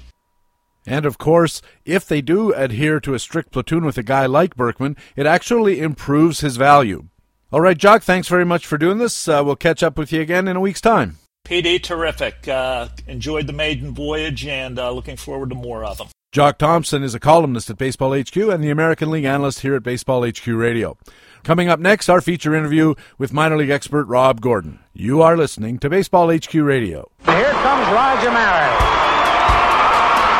And 0.85 1.05
of 1.05 1.17
course, 1.17 1.61
if 1.85 2.07
they 2.07 2.21
do 2.21 2.53
adhere 2.53 2.99
to 3.01 3.13
a 3.13 3.19
strict 3.19 3.51
platoon 3.51 3.85
with 3.85 3.97
a 3.97 4.03
guy 4.03 4.25
like 4.25 4.55
Berkman, 4.55 4.97
it 5.15 5.25
actually 5.25 5.79
improves 5.79 6.39
his 6.39 6.57
value. 6.57 7.05
All 7.51 7.61
right, 7.61 7.77
Jock, 7.77 8.01
thanks 8.01 8.27
very 8.27 8.45
much 8.45 8.65
for 8.65 8.77
doing 8.77 8.97
this. 8.97 9.27
Uh, 9.27 9.43
we'll 9.45 9.55
catch 9.55 9.83
up 9.83 9.97
with 9.97 10.11
you 10.11 10.21
again 10.21 10.47
in 10.47 10.55
a 10.55 10.61
week's 10.61 10.81
time. 10.81 11.17
PD, 11.45 11.81
terrific. 11.81 12.47
Uh, 12.47 12.87
enjoyed 13.07 13.47
the 13.47 13.53
maiden 13.53 13.93
voyage 13.93 14.45
and 14.45 14.79
uh, 14.79 14.91
looking 14.91 15.17
forward 15.17 15.49
to 15.49 15.55
more 15.55 15.83
of 15.83 15.97
them. 15.97 16.07
Jock 16.31 16.57
Thompson 16.57 17.03
is 17.03 17.13
a 17.13 17.19
columnist 17.19 17.69
at 17.69 17.77
Baseball 17.77 18.17
HQ 18.17 18.35
and 18.37 18.63
the 18.63 18.69
American 18.69 19.11
League 19.11 19.25
analyst 19.25 19.59
here 19.59 19.75
at 19.75 19.83
Baseball 19.83 20.25
HQ 20.25 20.47
Radio. 20.47 20.97
Coming 21.43 21.67
up 21.67 21.77
next, 21.79 22.07
our 22.07 22.21
feature 22.21 22.55
interview 22.55 22.93
with 23.17 23.33
minor 23.33 23.57
league 23.57 23.69
expert 23.69 24.05
Rob 24.05 24.39
Gordon. 24.39 24.79
You 24.93 25.21
are 25.21 25.35
listening 25.35 25.77
to 25.79 25.89
Baseball 25.89 26.33
HQ 26.33 26.53
Radio. 26.53 27.11
Here 27.25 27.51
comes 27.51 27.85
Roger 27.91 28.31
Maris. 28.31 28.79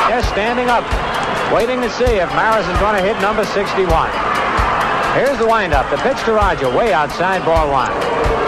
Just 0.08 0.30
standing 0.30 0.70
up, 0.70 0.86
waiting 1.54 1.82
to 1.82 1.90
see 1.90 2.06
if 2.06 2.30
Maris 2.36 2.66
is 2.68 2.80
going 2.80 2.96
to 2.96 3.02
hit 3.02 3.20
number 3.22 3.44
61. 3.44 4.12
Here's 5.16 5.38
the 5.40 5.48
windup. 5.48 5.90
The 5.90 5.98
pitch 5.98 6.24
to 6.24 6.32
Roger, 6.32 6.70
way 6.70 6.94
outside 6.94 7.44
ball 7.44 7.70
one 7.70 8.41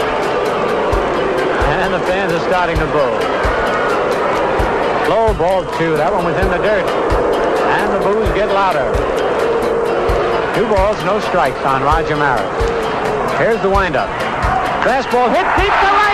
and 1.84 1.92
the 1.92 2.00
fans 2.06 2.32
are 2.32 2.40
starting 2.48 2.76
to 2.78 2.86
boo. 2.86 3.12
Low 5.12 5.36
ball 5.36 5.60
two, 5.76 5.92
that 6.00 6.10
one 6.10 6.24
was 6.24 6.32
in 6.40 6.48
the 6.48 6.56
dirt, 6.64 6.80
and 6.80 7.92
the 7.92 8.00
boos 8.00 8.24
get 8.32 8.48
louder. 8.48 8.88
Two 10.56 10.64
balls, 10.72 10.96
no 11.04 11.20
strikes 11.20 11.60
on 11.60 11.82
Roger 11.82 12.16
Maris. 12.16 12.48
Here's 13.36 13.60
the 13.60 13.68
windup. 13.68 14.08
Fastball 14.80 15.28
hit 15.28 15.44
deep 15.60 15.68
to 15.68 15.90
right. 15.92 16.13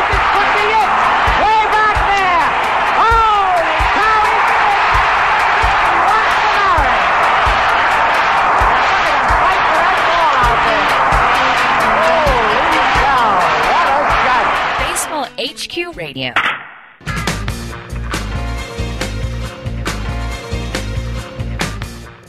HQ 15.40 15.96
Radio. 15.96 16.35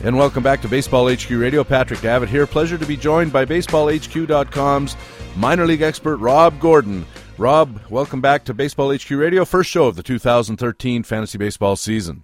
And 0.02 0.16
welcome 0.16 0.42
back 0.42 0.62
to 0.62 0.70
Baseball 0.70 1.14
HQ 1.14 1.30
Radio. 1.32 1.66
Patrick 1.66 2.00
Davitt 2.00 2.30
here. 2.30 2.48
Pleasure 2.48 2.78
to 2.78 2.86
be 2.86 2.96
joined 2.96 3.34
by 3.34 3.44
BaseballHQ.com's 3.44 4.96
minor 5.36 5.66
league 5.66 5.82
expert, 5.82 6.18
Rob 6.18 6.58
Gordon. 6.62 7.06
Rob, 7.38 7.82
welcome 7.90 8.22
back 8.22 8.46
to 8.46 8.54
Baseball 8.54 8.96
HQ 8.96 9.10
Radio, 9.12 9.44
first 9.44 9.70
show 9.70 9.88
of 9.88 9.98
the 9.98 10.04
2013 10.04 11.04
fantasy 11.04 11.38
baseball 11.38 11.76
season. 11.76 12.24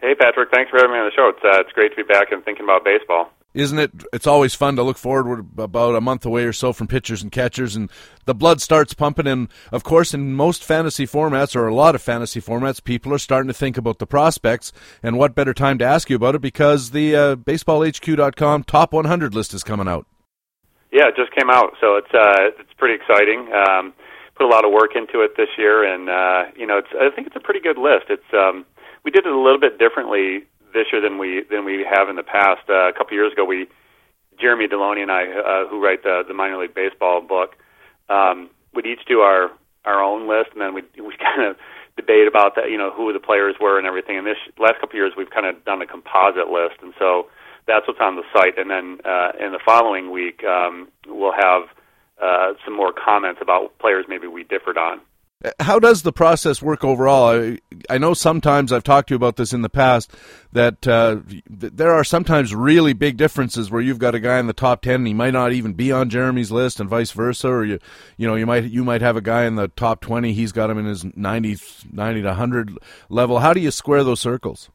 Hey, 0.00 0.16
Patrick. 0.16 0.50
Thanks 0.52 0.72
for 0.72 0.78
having 0.78 0.92
me 0.92 0.98
on 0.98 1.06
the 1.06 1.14
show. 1.14 1.28
It's, 1.28 1.44
uh, 1.44 1.60
it's 1.60 1.72
great 1.72 1.90
to 1.90 1.96
be 1.96 2.02
back 2.02 2.32
and 2.32 2.44
thinking 2.44 2.64
about 2.64 2.84
baseball 2.84 3.30
isn't 3.54 3.78
it? 3.78 3.90
It's 4.12 4.26
always 4.26 4.54
fun 4.54 4.76
to 4.76 4.82
look 4.82 4.98
forward 4.98 5.46
about 5.58 5.94
a 5.94 6.00
month 6.00 6.24
away 6.24 6.44
or 6.44 6.52
so 6.52 6.72
from 6.72 6.86
pitchers 6.86 7.22
and 7.22 7.32
catchers, 7.32 7.74
and 7.74 7.90
the 8.24 8.34
blood 8.34 8.60
starts 8.60 8.94
pumping. 8.94 9.26
And 9.26 9.48
of 9.72 9.82
course, 9.82 10.14
in 10.14 10.34
most 10.34 10.62
fantasy 10.64 11.06
formats, 11.06 11.56
or 11.56 11.66
a 11.66 11.74
lot 11.74 11.94
of 11.94 12.02
fantasy 12.02 12.40
formats, 12.40 12.82
people 12.82 13.12
are 13.12 13.18
starting 13.18 13.48
to 13.48 13.54
think 13.54 13.76
about 13.76 13.98
the 13.98 14.06
prospects. 14.06 14.72
And 15.02 15.18
what 15.18 15.34
better 15.34 15.54
time 15.54 15.78
to 15.78 15.84
ask 15.84 16.10
you 16.10 16.16
about 16.16 16.34
it 16.34 16.40
because 16.40 16.90
the 16.90 17.16
uh, 17.16 17.36
BaseballHQ.com 17.36 18.64
top 18.64 18.92
100 18.92 19.34
list 19.34 19.54
is 19.54 19.64
coming 19.64 19.88
out. 19.88 20.06
Yeah, 20.92 21.08
it 21.08 21.16
just 21.16 21.32
came 21.32 21.50
out, 21.50 21.74
so 21.80 21.96
it's 21.96 22.12
uh, 22.12 22.50
it's 22.58 22.72
pretty 22.76 22.94
exciting. 22.94 23.48
Um, 23.54 23.92
put 24.34 24.44
a 24.46 24.48
lot 24.48 24.64
of 24.64 24.72
work 24.72 24.96
into 24.96 25.20
it 25.20 25.36
this 25.36 25.48
year, 25.56 25.84
and 25.84 26.08
uh, 26.08 26.50
you 26.56 26.66
know, 26.66 26.78
it's 26.78 26.88
I 26.98 27.14
think 27.14 27.28
it's 27.28 27.36
a 27.36 27.40
pretty 27.40 27.60
good 27.60 27.78
list. 27.78 28.06
It's 28.08 28.26
um, 28.34 28.66
we 29.04 29.12
did 29.12 29.24
it 29.24 29.32
a 29.32 29.38
little 29.38 29.60
bit 29.60 29.78
differently 29.78 30.46
this 30.72 30.86
year 30.92 31.00
than 31.00 31.18
we 31.18 31.44
than 31.50 31.64
we 31.64 31.86
have 31.88 32.08
in 32.08 32.16
the 32.16 32.22
past. 32.22 32.62
Uh, 32.68 32.88
a 32.88 32.92
couple 32.92 33.14
years 33.14 33.32
ago, 33.32 33.44
we 33.44 33.68
Jeremy 34.38 34.66
Deloney 34.66 35.02
and 35.02 35.10
I, 35.10 35.24
uh, 35.30 35.68
who 35.68 35.82
write 35.82 36.02
the 36.02 36.22
the 36.26 36.34
minor 36.34 36.58
league 36.58 36.74
baseball 36.74 37.20
book, 37.20 37.56
um, 38.08 38.50
would 38.74 38.86
each 38.86 39.04
do 39.06 39.20
our 39.20 39.50
our 39.84 40.02
own 40.02 40.28
list, 40.28 40.50
and 40.52 40.60
then 40.60 40.74
we 40.74 40.82
we 41.00 41.16
kind 41.20 41.42
of 41.42 41.56
debate 41.96 42.28
about 42.28 42.54
that, 42.56 42.70
you 42.70 42.78
know, 42.78 42.90
who 42.90 43.12
the 43.12 43.20
players 43.20 43.56
were 43.60 43.78
and 43.78 43.86
everything. 43.86 44.16
And 44.16 44.26
this 44.26 44.38
last 44.58 44.80
couple 44.80 44.96
years, 44.96 45.12
we've 45.16 45.30
kind 45.30 45.46
of 45.46 45.64
done 45.64 45.82
a 45.82 45.86
composite 45.86 46.48
list, 46.48 46.80
and 46.82 46.94
so 46.98 47.28
that's 47.66 47.86
what's 47.86 48.00
on 48.00 48.16
the 48.16 48.22
site. 48.32 48.58
And 48.58 48.70
then 48.70 48.98
uh, 49.04 49.32
in 49.38 49.52
the 49.52 49.60
following 49.64 50.10
week, 50.10 50.42
um, 50.44 50.88
we'll 51.06 51.32
have 51.32 51.62
uh, 52.20 52.54
some 52.64 52.74
more 52.74 52.92
comments 52.92 53.40
about 53.42 53.78
players 53.78 54.06
maybe 54.08 54.26
we 54.26 54.44
differed 54.44 54.78
on. 54.78 55.00
How 55.58 55.78
does 55.78 56.02
the 56.02 56.12
process 56.12 56.60
work 56.60 56.84
overall? 56.84 57.28
I, 57.28 57.58
I 57.88 57.96
know 57.96 58.12
sometimes 58.12 58.72
I've 58.72 58.84
talked 58.84 59.08
to 59.08 59.14
you 59.14 59.16
about 59.16 59.36
this 59.36 59.54
in 59.54 59.62
the 59.62 59.70
past 59.70 60.12
that 60.52 60.86
uh, 60.86 61.20
there 61.48 61.92
are 61.92 62.04
sometimes 62.04 62.54
really 62.54 62.92
big 62.92 63.16
differences 63.16 63.70
where 63.70 63.80
you've 63.80 63.98
got 63.98 64.14
a 64.14 64.20
guy 64.20 64.38
in 64.38 64.48
the 64.48 64.52
top 64.52 64.82
ten 64.82 64.96
and 64.96 65.06
he 65.06 65.14
might 65.14 65.32
not 65.32 65.52
even 65.52 65.72
be 65.72 65.92
on 65.92 66.10
Jeremy's 66.10 66.50
list, 66.50 66.78
and 66.78 66.90
vice 66.90 67.12
versa. 67.12 67.48
Or 67.48 67.64
you, 67.64 67.78
you 68.18 68.26
know, 68.26 68.34
you 68.34 68.44
might 68.44 68.64
you 68.64 68.84
might 68.84 69.00
have 69.00 69.16
a 69.16 69.22
guy 69.22 69.44
in 69.46 69.54
the 69.54 69.68
top 69.68 70.02
twenty, 70.02 70.34
he's 70.34 70.52
got 70.52 70.68
him 70.68 70.76
in 70.76 70.84
his 70.84 71.04
90, 71.16 71.56
90 71.90 72.22
to 72.22 72.34
hundred 72.34 72.78
level. 73.08 73.38
How 73.38 73.54
do 73.54 73.60
you 73.60 73.70
square 73.70 74.04
those 74.04 74.20
circles? 74.20 74.68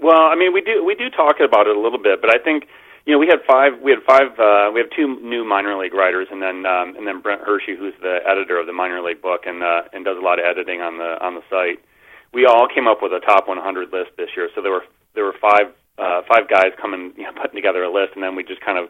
Well, 0.00 0.22
I 0.22 0.34
mean, 0.34 0.54
we 0.54 0.62
do 0.62 0.82
we 0.82 0.94
do 0.94 1.10
talk 1.10 1.36
about 1.40 1.66
it 1.66 1.76
a 1.76 1.80
little 1.80 2.02
bit, 2.02 2.22
but 2.22 2.34
I 2.34 2.42
think 2.42 2.64
you 3.06 3.12
know, 3.12 3.18
we 3.18 3.26
had 3.26 3.40
five. 3.46 3.72
We 3.82 3.90
had 3.90 4.00
five. 4.06 4.38
Uh, 4.38 4.72
we 4.72 4.80
have 4.80 4.88
two 4.96 5.20
new 5.20 5.44
minor 5.44 5.76
league 5.76 5.92
writers, 5.92 6.28
and 6.30 6.40
then 6.40 6.64
um, 6.64 6.96
and 6.96 7.06
then 7.06 7.20
Brent 7.20 7.42
Hershey, 7.42 7.76
who's 7.76 7.94
the 8.00 8.20
editor 8.26 8.58
of 8.58 8.66
the 8.66 8.72
minor 8.72 9.02
league 9.02 9.20
book, 9.20 9.42
and 9.44 9.62
uh, 9.62 9.82
and 9.92 10.04
does 10.04 10.16
a 10.16 10.24
lot 10.24 10.38
of 10.38 10.46
editing 10.46 10.80
on 10.80 10.96
the 10.98 11.20
on 11.20 11.34
the 11.34 11.42
site. 11.50 11.84
We 12.32 12.46
all 12.46 12.66
came 12.66 12.88
up 12.88 12.98
with 13.02 13.12
a 13.12 13.20
top 13.20 13.46
100 13.46 13.92
list 13.92 14.10
this 14.16 14.30
year. 14.36 14.48
So 14.54 14.62
there 14.62 14.72
were 14.72 14.84
there 15.14 15.24
were 15.24 15.36
five 15.40 15.68
uh, 15.98 16.22
five 16.28 16.48
guys 16.48 16.72
coming, 16.80 17.12
you 17.16 17.24
know, 17.24 17.32
putting 17.32 17.54
together 17.54 17.84
a 17.84 17.92
list, 17.92 18.14
and 18.14 18.22
then 18.22 18.34
we 18.34 18.42
just 18.42 18.60
kind 18.60 18.78
of 18.78 18.88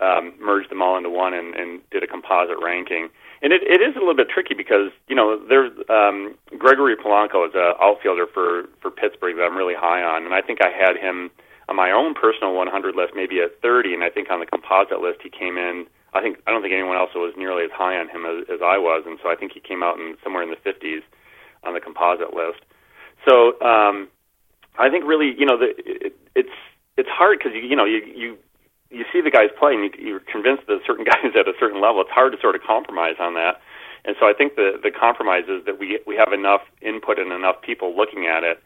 um, 0.00 0.34
merged 0.40 0.70
them 0.70 0.82
all 0.82 0.96
into 0.96 1.10
one 1.10 1.32
and, 1.32 1.54
and 1.54 1.80
did 1.90 2.02
a 2.02 2.06
composite 2.06 2.58
ranking. 2.62 3.08
And 3.42 3.52
it, 3.52 3.62
it 3.62 3.80
is 3.80 3.94
a 3.94 3.98
little 4.00 4.16
bit 4.16 4.28
tricky 4.28 4.54
because 4.54 4.90
you 5.06 5.14
know 5.14 5.38
there's 5.38 5.70
um, 5.88 6.34
Gregory 6.58 6.96
Polanco 6.96 7.46
is 7.46 7.54
an 7.54 7.74
outfielder 7.80 8.26
for 8.26 8.64
for 8.80 8.90
Pittsburgh 8.90 9.36
that 9.36 9.44
I'm 9.44 9.56
really 9.56 9.78
high 9.78 10.02
on, 10.02 10.24
and 10.24 10.34
I 10.34 10.40
think 10.40 10.58
I 10.60 10.70
had 10.70 10.96
him 10.96 11.30
on 11.68 11.76
my 11.76 11.90
own 11.90 12.14
personal 12.14 12.54
100 12.54 12.94
list, 12.94 13.12
maybe 13.14 13.40
at 13.40 13.60
30, 13.62 13.94
and 13.94 14.04
I 14.04 14.10
think 14.10 14.30
on 14.30 14.40
the 14.40 14.46
composite 14.46 15.00
list 15.00 15.20
he 15.22 15.30
came 15.30 15.56
in. 15.56 15.86
I 16.12 16.20
think 16.20 16.38
I 16.46 16.52
don't 16.52 16.62
think 16.62 16.72
anyone 16.72 16.96
else 16.96 17.10
was 17.14 17.34
nearly 17.36 17.64
as 17.64 17.70
high 17.72 17.96
on 17.98 18.08
him 18.08 18.24
as, 18.24 18.46
as 18.52 18.60
I 18.62 18.78
was, 18.78 19.02
and 19.06 19.18
so 19.22 19.30
I 19.30 19.34
think 19.34 19.52
he 19.52 19.60
came 19.60 19.82
out 19.82 19.98
in 19.98 20.16
somewhere 20.22 20.42
in 20.42 20.50
the 20.50 20.60
50s 20.62 21.02
on 21.64 21.74
the 21.74 21.80
composite 21.80 22.34
list. 22.34 22.62
So 23.26 23.58
um, 23.60 24.08
I 24.78 24.90
think 24.90 25.04
really, 25.06 25.34
you 25.36 25.46
know, 25.46 25.58
the, 25.58 25.74
it, 25.78 26.14
it's 26.34 26.56
it's 26.96 27.08
hard 27.08 27.38
because 27.38 27.52
you 27.54 27.62
you 27.62 27.76
know 27.76 27.84
you 27.84 28.00
you 28.04 28.38
you 28.90 29.04
see 29.12 29.20
the 29.20 29.30
guys 29.30 29.50
play 29.58 29.74
and 29.74 29.82
you, 29.82 29.90
you're 29.98 30.20
convinced 30.20 30.66
that 30.68 30.74
a 30.74 30.84
certain 30.86 31.04
guys 31.10 31.34
at 31.34 31.48
a 31.48 31.54
certain 31.58 31.80
level. 31.80 32.00
It's 32.00 32.10
hard 32.10 32.32
to 32.32 32.40
sort 32.40 32.54
of 32.54 32.62
compromise 32.62 33.16
on 33.18 33.34
that. 33.34 33.60
And 34.04 34.14
so 34.20 34.26
I 34.26 34.32
think 34.36 34.56
the 34.56 34.78
the 34.82 34.90
compromise 34.90 35.44
is 35.48 35.64
that 35.66 35.78
we 35.78 35.98
we 36.06 36.16
have 36.16 36.32
enough 36.32 36.62
input 36.82 37.18
and 37.18 37.32
enough 37.32 37.62
people 37.62 37.96
looking 37.96 38.26
at 38.26 38.44
it 38.44 38.62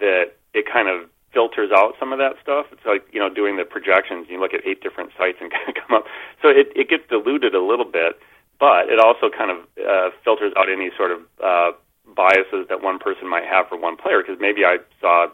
that 0.00 0.36
it 0.54 0.66
kind 0.66 0.88
of 0.88 1.08
filters 1.32 1.70
out 1.74 1.94
some 1.98 2.12
of 2.12 2.18
that 2.18 2.34
stuff. 2.42 2.66
It's 2.72 2.84
like 2.84 3.06
you 3.12 3.20
know 3.20 3.30
doing 3.30 3.56
the 3.56 3.64
projections. 3.64 4.26
You 4.28 4.40
look 4.40 4.54
at 4.54 4.66
eight 4.66 4.82
different 4.82 5.10
sites 5.16 5.38
and 5.40 5.50
kind 5.54 5.68
of 5.68 5.74
come 5.74 5.96
up. 5.96 6.04
So 6.42 6.48
it 6.48 6.72
it 6.74 6.88
gets 6.88 7.04
diluted 7.08 7.54
a 7.54 7.62
little 7.62 7.84
bit, 7.84 8.18
but 8.58 8.88
it 8.88 8.98
also 8.98 9.30
kind 9.30 9.50
of 9.50 9.58
uh, 9.78 10.10
filters 10.24 10.52
out 10.56 10.70
any 10.70 10.90
sort 10.96 11.12
of 11.12 11.20
uh, 11.42 11.70
biases 12.14 12.66
that 12.68 12.82
one 12.82 12.98
person 12.98 13.28
might 13.28 13.44
have 13.44 13.68
for 13.68 13.78
one 13.78 13.96
player. 13.96 14.22
Because 14.22 14.38
maybe 14.40 14.64
I 14.64 14.78
saw 15.00 15.28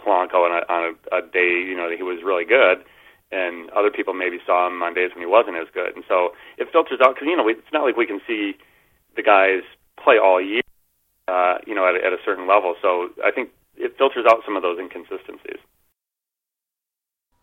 Polanco 0.00 0.48
on 0.48 0.52
a, 0.52 0.62
on 0.72 0.94
a, 0.94 1.18
a 1.18 1.20
day 1.22 1.62
you 1.62 1.76
know 1.76 1.88
that 1.88 1.96
he 1.96 2.02
was 2.02 2.22
really 2.24 2.44
good, 2.44 2.84
and 3.30 3.70
other 3.70 3.90
people 3.90 4.14
maybe 4.14 4.38
saw 4.44 4.66
him 4.66 4.82
on 4.82 4.94
days 4.94 5.10
when 5.14 5.22
he 5.22 5.30
wasn't 5.30 5.56
as 5.56 5.68
good. 5.72 5.94
And 5.94 6.04
so 6.08 6.32
it 6.56 6.68
filters 6.72 7.00
out 7.02 7.14
because 7.14 7.28
you 7.28 7.36
know 7.36 7.48
it's 7.48 7.72
not 7.72 7.84
like 7.84 7.96
we 7.96 8.06
can 8.06 8.20
see 8.26 8.56
the 9.14 9.22
guys 9.22 9.62
play 10.02 10.16
all 10.18 10.40
year, 10.40 10.62
uh, 11.28 11.58
you 11.66 11.74
know, 11.74 11.86
at, 11.86 11.94
at 11.94 12.12
a 12.12 12.18
certain 12.24 12.48
level. 12.48 12.74
So 12.80 13.10
I 13.22 13.30
think 13.30 13.50
it 13.82 13.96
filters 13.98 14.24
out 14.28 14.40
some 14.44 14.56
of 14.56 14.62
those 14.62 14.78
inconsistencies. 14.78 15.58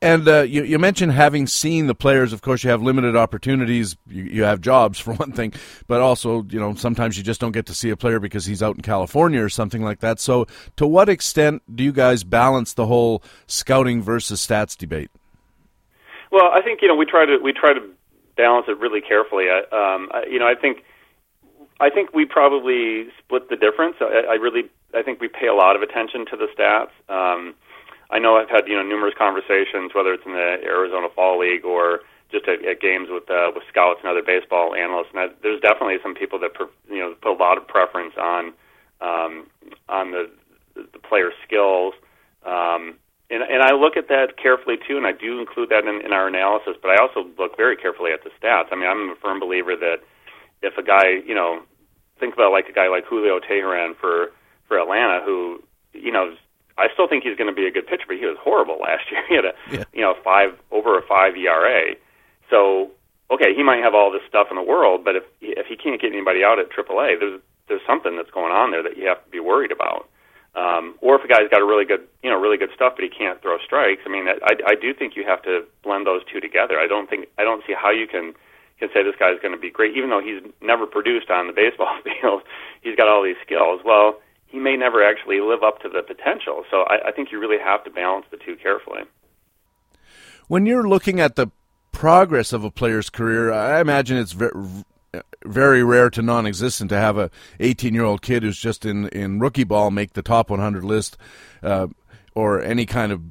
And 0.01 0.25
uh, 0.29 0.43
you, 0.43 0.63
you, 0.63 0.79
mentioned 0.79 1.11
having 1.11 1.45
seen 1.45 1.87
the 1.87 1.95
players. 1.95 2.31
Of 2.31 2.41
course, 2.41 2.63
you 2.63 2.69
have 2.69 2.81
limited 2.81 3.17
opportunities. 3.17 3.97
You, 4.07 4.23
you, 4.23 4.43
have 4.43 4.61
jobs 4.61 4.97
for 5.05 5.13
one 5.13 5.33
thing, 5.33 5.53
but 5.87 5.99
also, 5.99 6.43
you 6.49 6.59
know, 6.59 6.73
sometimes 6.75 7.17
you 7.17 7.23
just 7.23 7.41
don't 7.41 7.51
get 7.51 7.65
to 7.65 7.73
see 7.73 7.89
a 7.89 7.97
player 7.97 8.19
because 8.19 8.45
he's 8.45 8.63
out 8.63 8.77
in 8.77 8.81
California 8.81 9.43
or 9.43 9.49
something 9.49 9.83
like 9.83 9.99
that. 9.99 10.21
So, 10.21 10.47
to 10.77 10.87
what 10.87 11.09
extent 11.09 11.63
do 11.75 11.83
you 11.83 11.91
guys 11.91 12.23
balance 12.23 12.73
the 12.73 12.85
whole 12.85 13.21
scouting 13.47 14.01
versus 14.01 14.45
stats 14.45 14.77
debate? 14.77 15.11
Well, 16.31 16.49
I 16.53 16.61
think 16.61 16.81
you 16.81 16.87
know 16.87 16.95
we 16.95 17.05
try 17.05 17.25
to 17.25 17.37
we 17.37 17.51
try 17.51 17.73
to 17.73 17.81
balance 18.37 18.67
it 18.69 18.79
really 18.79 19.01
carefully. 19.01 19.47
I, 19.49 19.59
um, 19.75 20.07
I, 20.13 20.23
you 20.31 20.39
know, 20.39 20.47
I 20.47 20.55
think 20.55 20.85
I 21.79 21.89
think 21.89 22.13
we 22.13 22.25
probably 22.25 23.07
split 23.19 23.49
the 23.49 23.55
difference. 23.55 23.95
I, 24.01 24.31
I 24.31 24.35
really 24.35 24.69
I 24.93 25.01
think 25.03 25.21
we 25.21 25.27
pay 25.27 25.47
a 25.47 25.53
lot 25.53 25.75
of 25.75 25.81
attention 25.81 26.25
to 26.27 26.37
the 26.37 26.47
stats. 26.57 26.91
Um, 27.09 27.55
I 28.09 28.19
know 28.19 28.37
I've 28.37 28.49
had 28.49 28.67
you 28.67 28.75
know 28.75 28.83
numerous 28.83 29.13
conversations, 29.17 29.91
whether 29.93 30.13
it's 30.13 30.25
in 30.25 30.33
the 30.33 30.57
Arizona 30.63 31.07
Fall 31.15 31.39
League 31.39 31.63
or 31.63 32.01
just 32.31 32.47
at, 32.47 32.65
at 32.65 32.81
games 32.81 33.07
with 33.09 33.29
uh, 33.29 33.51
with 33.53 33.63
scouts 33.69 33.99
and 34.03 34.09
other 34.09 34.23
baseball 34.23 34.75
analysts. 34.75 35.09
And 35.13 35.29
that, 35.29 35.41
there's 35.41 35.61
definitely 35.61 35.97
some 36.03 36.15
people 36.15 36.39
that 36.39 36.51
you 36.89 36.99
know 36.99 37.15
put 37.21 37.31
a 37.31 37.39
lot 37.39 37.57
of 37.57 37.67
preference 37.67 38.13
on 38.17 38.53
um, 39.01 39.47
on 39.87 40.11
the 40.11 40.29
the 40.75 40.99
player 40.99 41.31
skills. 41.45 41.93
Um, 42.45 42.95
and, 43.31 43.43
and 43.43 43.61
I 43.61 43.73
look 43.73 43.95
at 43.95 44.07
that 44.07 44.37
carefully 44.41 44.77
too, 44.87 44.97
and 44.97 45.05
I 45.05 45.11
do 45.11 45.39
include 45.39 45.69
that 45.69 45.85
in, 45.85 46.01
in 46.03 46.13
our 46.13 46.27
analysis. 46.27 46.75
But 46.81 46.91
I 46.91 46.97
also 46.97 47.29
look 47.37 47.55
very 47.57 47.77
carefully 47.77 48.11
at 48.11 48.23
the 48.23 48.31
stats. 48.41 48.67
I 48.71 48.75
mean, 48.75 48.89
I'm 48.89 49.11
a 49.11 49.15
firm 49.21 49.39
believer 49.39 49.75
that 49.75 49.97
if 50.61 50.77
a 50.77 50.83
guy, 50.83 51.21
you 51.25 51.35
know, 51.35 51.61
think 52.19 52.33
about 52.33 52.51
like 52.51 52.67
a 52.67 52.73
guy 52.73 52.87
like 52.87 53.05
Julio 53.05 53.39
Teheran 53.39 53.95
for 53.95 54.31
for 54.67 54.79
Atlanta, 54.79 55.21
who 55.23 55.63
you 55.93 56.11
know, 56.11 56.35
I 56.77 56.87
still 56.93 57.07
think 57.07 57.23
he's 57.23 57.37
going 57.37 57.49
to 57.49 57.55
be 57.55 57.65
a 57.65 57.71
good 57.71 57.87
pitcher, 57.87 58.05
but 58.07 58.17
he 58.17 58.25
was 58.25 58.37
horrible 58.39 58.79
last 58.79 59.09
year. 59.11 59.23
He 59.29 59.35
had 59.35 59.45
a 59.45 59.53
yeah. 59.71 59.83
you 59.93 60.01
know 60.01 60.15
five 60.23 60.57
over 60.71 60.97
a 60.97 61.01
five 61.07 61.35
ERA. 61.35 61.95
So 62.49 62.91
okay, 63.31 63.53
he 63.55 63.63
might 63.63 63.83
have 63.83 63.93
all 63.93 64.11
this 64.11 64.23
stuff 64.27 64.47
in 64.49 64.57
the 64.57 64.63
world, 64.63 65.03
but 65.03 65.15
if 65.15 65.23
if 65.41 65.67
he 65.67 65.75
can't 65.75 66.01
get 66.01 66.11
anybody 66.11 66.43
out 66.43 66.59
at 66.59 66.69
AAA, 66.69 67.19
there's 67.19 67.41
there's 67.67 67.81
something 67.85 68.15
that's 68.15 68.31
going 68.31 68.51
on 68.51 68.71
there 68.71 68.83
that 68.83 68.97
you 68.97 69.07
have 69.07 69.23
to 69.23 69.29
be 69.29 69.39
worried 69.39 69.71
about. 69.71 70.09
Um, 70.55 70.95
or 70.99 71.15
if 71.15 71.23
a 71.23 71.27
guy's 71.27 71.47
got 71.51 71.61
a 71.61 71.65
really 71.65 71.85
good, 71.85 72.07
you 72.23 72.29
know, 72.29 72.35
really 72.35 72.57
good 72.57 72.71
stuff, 72.73 72.93
but 72.95 73.03
he 73.03 73.09
can't 73.09 73.39
throw 73.39 73.59
strikes. 73.59 74.01
I 74.05 74.09
mean, 74.09 74.27
I, 74.27 74.57
I 74.65 74.75
do 74.75 74.95
think 74.95 75.15
you 75.15 75.23
have 75.23 75.43
to 75.43 75.63
blend 75.83 76.07
those 76.07 76.21
two 76.25 76.39
together. 76.41 76.79
I 76.79 76.87
don't 76.87 77.07
think 77.07 77.27
I 77.37 77.43
don't 77.43 77.63
see 77.67 77.73
how 77.77 77.91
you 77.91 78.07
can 78.07 78.33
can 78.79 78.89
say 78.93 79.03
this 79.03 79.15
guy's 79.19 79.39
going 79.41 79.53
to 79.53 79.59
be 79.59 79.69
great, 79.69 79.95
even 79.95 80.09
though 80.09 80.21
he's 80.21 80.41
never 80.61 80.85
produced 80.85 81.29
on 81.29 81.47
the 81.47 81.53
baseball 81.53 81.93
field. 82.03 82.41
He's 82.81 82.95
got 82.95 83.07
all 83.07 83.23
these 83.23 83.39
skills. 83.45 83.81
Well, 83.83 84.19
he 84.47 84.59
may 84.59 84.75
never 84.75 85.03
actually 85.03 85.41
live 85.41 85.63
up 85.63 85.81
to 85.81 85.89
the 85.89 86.01
potential. 86.01 86.63
So 86.71 86.83
I, 86.83 87.09
I 87.09 87.11
think 87.11 87.31
you 87.31 87.39
really 87.39 87.59
have 87.63 87.83
to 87.83 87.89
balance 87.89 88.25
the 88.31 88.37
two 88.37 88.55
carefully. 88.55 89.01
When 90.47 90.65
you're 90.65 90.87
looking 90.87 91.19
at 91.19 91.35
the 91.35 91.51
progress 91.91 92.53
of 92.53 92.63
a 92.63 92.71
player's 92.71 93.09
career, 93.09 93.51
I 93.51 93.81
imagine 93.81 94.17
it's 94.17 94.31
very, 94.31 94.53
very 95.45 95.83
rare 95.83 96.09
to 96.09 96.21
non-existent 96.21 96.89
to 96.89 96.97
have 96.97 97.17
a 97.17 97.29
18-year-old 97.59 98.21
kid 98.21 98.43
who's 98.43 98.59
just 98.59 98.85
in 98.85 99.07
in 99.09 99.39
rookie 99.39 99.63
ball 99.63 99.91
make 99.91 100.13
the 100.13 100.21
top 100.21 100.49
100 100.49 100.83
list, 100.83 101.17
uh, 101.61 101.87
or 102.33 102.61
any 102.61 102.85
kind 102.85 103.11
of 103.11 103.21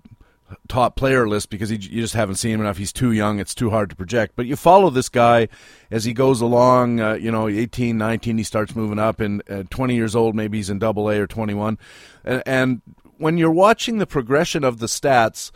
top 0.68 0.96
player 0.96 1.28
list 1.28 1.50
because 1.50 1.68
he, 1.70 1.76
you 1.76 2.00
just 2.00 2.14
haven't 2.14 2.36
seen 2.36 2.52
him 2.52 2.60
enough. 2.60 2.76
He's 2.78 2.92
too 2.92 3.12
young. 3.12 3.38
It's 3.38 3.54
too 3.54 3.70
hard 3.70 3.90
to 3.90 3.96
project. 3.96 4.34
But 4.36 4.46
you 4.46 4.56
follow 4.56 4.90
this 4.90 5.08
guy 5.08 5.48
as 5.90 6.04
he 6.04 6.12
goes 6.12 6.40
along. 6.40 7.00
Uh, 7.00 7.14
you 7.14 7.30
know, 7.30 7.48
18, 7.48 7.96
19, 7.96 8.38
he 8.38 8.44
starts 8.44 8.74
moving 8.74 8.98
up, 8.98 9.20
and 9.20 9.42
uh, 9.50 9.64
20 9.70 9.94
years 9.94 10.14
old, 10.16 10.34
maybe 10.34 10.58
he's 10.58 10.70
in 10.70 10.78
Double 10.78 11.08
A 11.10 11.18
or 11.18 11.26
21. 11.26 11.78
And, 12.24 12.42
and, 12.46 12.82
when 13.18 13.36
you're 13.36 13.50
watching 13.50 13.98
the 13.98 14.06
progression 14.06 14.62
of 14.62 14.78
the 14.78 14.86
stats, 14.86 15.50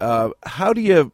uh, 0.00 0.30
how 0.44 0.72
do 0.72 0.80
you 0.80 1.12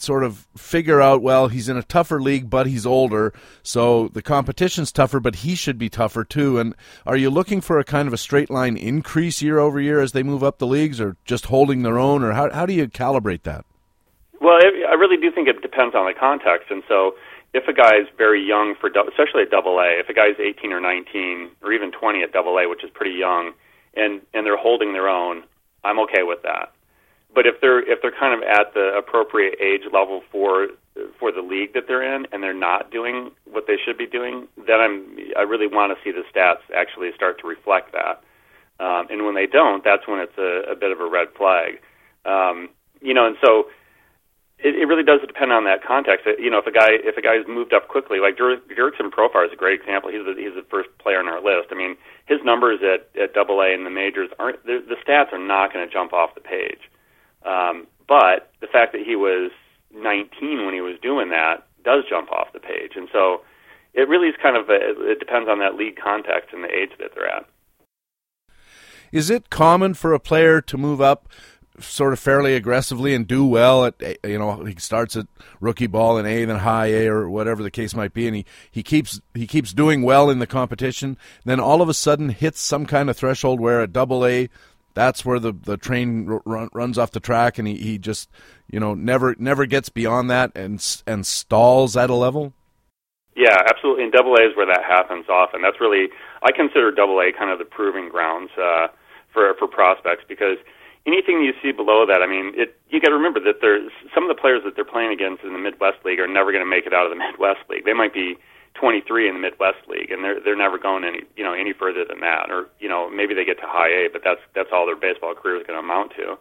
sort 0.00 0.24
of 0.24 0.46
figure 0.56 1.00
out 1.00 1.22
well 1.22 1.48
he's 1.48 1.68
in 1.68 1.76
a 1.76 1.82
tougher 1.82 2.20
league 2.20 2.48
but 2.48 2.66
he's 2.66 2.86
older 2.86 3.32
so 3.62 4.08
the 4.08 4.22
competition's 4.22 4.92
tougher 4.92 5.20
but 5.20 5.36
he 5.36 5.54
should 5.54 5.78
be 5.78 5.88
tougher 5.88 6.24
too. 6.24 6.58
And 6.58 6.74
are 7.06 7.16
you 7.16 7.30
looking 7.30 7.60
for 7.60 7.78
a 7.78 7.84
kind 7.84 8.08
of 8.08 8.14
a 8.14 8.18
straight 8.18 8.50
line 8.50 8.76
increase 8.76 9.42
year 9.42 9.58
over 9.58 9.80
year 9.80 10.00
as 10.00 10.12
they 10.12 10.22
move 10.22 10.42
up 10.42 10.58
the 10.58 10.66
leagues 10.66 11.00
or 11.00 11.16
just 11.24 11.46
holding 11.46 11.82
their 11.82 11.98
own 11.98 12.22
or 12.22 12.32
how, 12.32 12.50
how 12.50 12.66
do 12.66 12.72
you 12.72 12.86
calibrate 12.88 13.42
that? 13.42 13.64
Well 14.40 14.58
it, 14.58 14.74
i 14.88 14.94
really 14.94 15.16
do 15.16 15.30
think 15.30 15.48
it 15.48 15.60
depends 15.62 15.94
on 15.94 16.06
the 16.06 16.18
context. 16.18 16.70
And 16.70 16.82
so 16.88 17.14
if 17.54 17.66
a 17.68 17.72
guy 17.72 17.96
is 17.96 18.06
very 18.16 18.44
young 18.44 18.74
for 18.80 18.88
especially 18.88 19.42
at 19.42 19.50
double 19.50 19.78
a 19.78 19.98
if 19.98 20.08
a 20.08 20.14
guy's 20.14 20.38
18 20.38 20.72
or 20.72 20.80
19 20.80 21.50
or 21.62 21.72
even 21.72 21.90
20 21.92 22.22
at 22.22 22.32
double 22.32 22.56
a 22.58 22.68
which 22.68 22.84
is 22.84 22.90
pretty 22.90 23.16
young 23.16 23.52
and 23.94 24.20
and 24.34 24.44
they're 24.44 24.56
holding 24.56 24.92
their 24.92 25.08
own 25.08 25.42
i'm 25.82 25.98
okay 25.98 26.22
with 26.22 26.42
that 26.42 26.72
but 27.34 27.46
if 27.46 27.60
they're 27.60 27.80
if 27.80 28.00
they're 28.02 28.14
kind 28.18 28.34
of 28.34 28.42
at 28.48 28.74
the 28.74 28.96
appropriate 28.96 29.58
age 29.60 29.82
level 29.92 30.22
for 30.32 30.68
for 31.18 31.30
the 31.30 31.42
league 31.42 31.74
that 31.74 31.84
they're 31.86 32.02
in 32.02 32.26
and 32.32 32.42
they're 32.42 32.54
not 32.54 32.90
doing 32.90 33.30
what 33.44 33.66
they 33.66 33.76
should 33.84 33.98
be 33.98 34.06
doing, 34.06 34.48
then 34.56 34.80
I'm 34.80 35.16
I 35.36 35.42
really 35.42 35.66
want 35.66 35.96
to 35.96 36.02
see 36.02 36.10
the 36.10 36.24
stats 36.32 36.64
actually 36.74 37.10
start 37.14 37.40
to 37.40 37.46
reflect 37.46 37.92
that. 37.92 38.22
Um, 38.80 39.08
and 39.10 39.26
when 39.26 39.34
they 39.34 39.46
don't, 39.46 39.82
that's 39.82 40.06
when 40.06 40.20
it's 40.20 40.38
a, 40.38 40.72
a 40.72 40.76
bit 40.76 40.92
of 40.92 41.00
a 41.00 41.08
red 41.08 41.28
flag. 41.36 41.80
Um, 42.24 42.70
you 43.00 43.12
know, 43.12 43.26
and 43.26 43.36
so 43.44 43.66
it, 44.58 44.74
it 44.74 44.86
really 44.86 45.04
does 45.04 45.20
depend 45.26 45.52
on 45.52 45.64
that 45.64 45.84
context. 45.84 46.26
You 46.38 46.50
know, 46.50 46.58
if 46.58 46.66
a 46.66 46.72
guy 46.72 46.90
if 46.90 47.16
a 47.16 47.22
guy's 47.22 47.46
moved 47.46 47.72
up 47.72 47.88
quickly, 47.88 48.18
like 48.18 48.36
Jurickson 48.36 49.10
Profar 49.10 49.46
is 49.46 49.52
a 49.52 49.56
great 49.56 49.80
example. 49.80 50.10
He's 50.10 50.24
the, 50.24 50.34
he's 50.34 50.54
the 50.54 50.66
first 50.68 50.88
player 50.98 51.20
on 51.20 51.28
our 51.28 51.42
list. 51.42 51.70
I 51.70 51.76
mean, 51.76 51.96
his 52.26 52.38
numbers 52.44 52.80
at 52.82 53.06
at 53.20 53.34
Double 53.34 53.60
A 53.60 53.70
in 53.72 53.84
the 53.84 53.90
majors 53.90 54.30
aren't 54.38 54.64
the, 54.66 54.82
the 54.82 54.96
stats 54.96 55.32
are 55.32 55.38
not 55.38 55.72
going 55.72 55.86
to 55.86 55.92
jump 55.92 56.12
off 56.12 56.34
the 56.34 56.40
page. 56.40 56.90
Um, 57.48 57.86
but 58.06 58.52
the 58.60 58.66
fact 58.66 58.92
that 58.92 59.02
he 59.02 59.16
was 59.16 59.50
19 59.94 60.64
when 60.64 60.74
he 60.74 60.80
was 60.80 60.96
doing 61.00 61.30
that 61.30 61.66
does 61.84 62.04
jump 62.08 62.30
off 62.30 62.52
the 62.52 62.60
page, 62.60 62.92
and 62.96 63.08
so 63.12 63.42
it 63.94 64.08
really 64.08 64.28
is 64.28 64.34
kind 64.42 64.56
of 64.56 64.68
a, 64.68 65.10
it 65.10 65.18
depends 65.18 65.48
on 65.48 65.58
that 65.60 65.74
league 65.74 65.96
context 65.96 66.50
and 66.52 66.62
the 66.62 66.68
age 66.68 66.90
that 66.98 67.10
they're 67.14 67.28
at. 67.28 67.46
Is 69.10 69.30
it 69.30 69.48
common 69.48 69.94
for 69.94 70.12
a 70.12 70.20
player 70.20 70.60
to 70.60 70.76
move 70.76 71.00
up 71.00 71.28
sort 71.80 72.12
of 72.12 72.18
fairly 72.18 72.54
aggressively 72.54 73.14
and 73.14 73.26
do 73.26 73.46
well 73.46 73.84
at 73.84 73.94
you 74.24 74.38
know 74.38 74.64
he 74.64 74.74
starts 74.78 75.16
at 75.16 75.26
rookie 75.60 75.86
ball 75.86 76.18
in 76.18 76.26
A 76.26 76.44
then 76.44 76.58
high 76.58 76.86
A 76.86 77.06
or 77.06 77.30
whatever 77.30 77.62
the 77.62 77.70
case 77.70 77.94
might 77.94 78.12
be 78.12 78.26
and 78.26 78.36
he, 78.36 78.44
he 78.70 78.82
keeps 78.82 79.20
he 79.34 79.46
keeps 79.46 79.72
doing 79.72 80.02
well 80.02 80.28
in 80.28 80.40
the 80.40 80.46
competition 80.46 81.16
then 81.44 81.60
all 81.60 81.80
of 81.80 81.88
a 81.88 81.94
sudden 81.94 82.30
hits 82.30 82.60
some 82.60 82.84
kind 82.84 83.08
of 83.08 83.16
threshold 83.16 83.60
where 83.60 83.80
at 83.80 83.92
double 83.92 84.26
A 84.26 84.48
that's 84.98 85.24
where 85.24 85.38
the 85.38 85.52
the 85.52 85.76
train 85.76 86.26
run, 86.44 86.68
runs 86.74 86.98
off 86.98 87.12
the 87.12 87.20
track, 87.20 87.56
and 87.56 87.68
he, 87.68 87.76
he 87.76 87.98
just 87.98 88.28
you 88.68 88.80
know 88.80 88.94
never 88.94 89.36
never 89.38 89.64
gets 89.64 89.88
beyond 89.88 90.28
that 90.28 90.50
and 90.56 90.84
and 91.06 91.24
stalls 91.24 91.96
at 91.96 92.10
a 92.10 92.14
level. 92.14 92.52
Yeah, 93.36 93.62
absolutely. 93.70 94.02
And 94.02 94.12
Double 94.12 94.34
A 94.34 94.42
is 94.42 94.56
where 94.56 94.66
that 94.66 94.82
happens 94.82 95.26
often. 95.28 95.62
That's 95.62 95.80
really 95.80 96.08
I 96.42 96.50
consider 96.50 96.90
Double 96.90 97.20
A 97.20 97.30
kind 97.30 97.52
of 97.52 97.60
the 97.60 97.64
proving 97.64 98.08
grounds 98.08 98.50
uh, 98.58 98.88
for 99.32 99.54
for 99.54 99.68
prospects 99.68 100.24
because 100.28 100.58
anything 101.06 101.42
you 101.42 101.52
see 101.62 101.70
below 101.70 102.04
that, 102.04 102.20
I 102.20 102.26
mean, 102.26 102.50
it 102.56 102.74
you 102.90 103.00
got 103.00 103.10
to 103.10 103.14
remember 103.14 103.38
that 103.38 103.60
there's 103.60 103.92
some 104.12 104.28
of 104.28 104.34
the 104.34 104.40
players 104.40 104.62
that 104.64 104.74
they're 104.74 104.84
playing 104.84 105.12
against 105.12 105.44
in 105.44 105.52
the 105.52 105.62
Midwest 105.62 106.04
League 106.04 106.18
are 106.18 106.26
never 106.26 106.50
going 106.50 106.64
to 106.64 106.68
make 106.68 106.86
it 106.86 106.92
out 106.92 107.06
of 107.06 107.10
the 107.10 107.22
Midwest 107.30 107.62
League. 107.70 107.84
They 107.84 107.94
might 107.94 108.12
be 108.12 108.36
23 108.78 109.28
in 109.28 109.34
the 109.34 109.40
Midwest 109.40 109.82
League, 109.88 110.10
and 110.10 110.22
they're 110.22 110.40
they're 110.40 110.56
never 110.56 110.78
going 110.78 111.04
any 111.04 111.22
you 111.36 111.44
know 111.44 111.52
any 111.52 111.72
further 111.72 112.04
than 112.04 112.20
that, 112.20 112.50
or 112.50 112.66
you 112.78 112.88
know 112.88 113.10
maybe 113.10 113.34
they 113.34 113.44
get 113.44 113.58
to 113.58 113.66
high 113.66 113.90
A, 113.90 114.08
but 114.12 114.22
that's 114.24 114.40
that's 114.54 114.70
all 114.72 114.86
their 114.86 114.96
baseball 114.96 115.34
career 115.34 115.56
is 115.60 115.66
going 115.66 115.78
to 115.78 115.84
amount 115.84 116.12
to. 116.16 116.38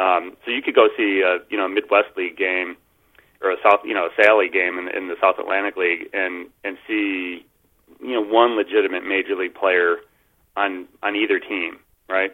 Um, 0.00 0.36
so 0.44 0.50
you 0.50 0.62
could 0.62 0.74
go 0.74 0.88
see 0.96 1.22
a 1.24 1.38
you 1.50 1.56
know 1.56 1.68
Midwest 1.68 2.16
League 2.16 2.36
game 2.36 2.76
or 3.42 3.50
a 3.50 3.56
South 3.62 3.80
you 3.84 3.94
know 3.94 4.06
a 4.06 4.22
Sally 4.22 4.48
game 4.48 4.78
in, 4.78 4.88
in 4.88 5.08
the 5.08 5.16
South 5.20 5.36
Atlantic 5.38 5.76
League, 5.76 6.08
and 6.12 6.48
and 6.64 6.78
see 6.86 7.44
you 8.00 8.14
know 8.14 8.24
one 8.24 8.56
legitimate 8.56 9.04
major 9.04 9.36
league 9.36 9.54
player 9.54 9.96
on 10.56 10.86
on 11.02 11.16
either 11.16 11.38
team, 11.38 11.78
right? 12.08 12.32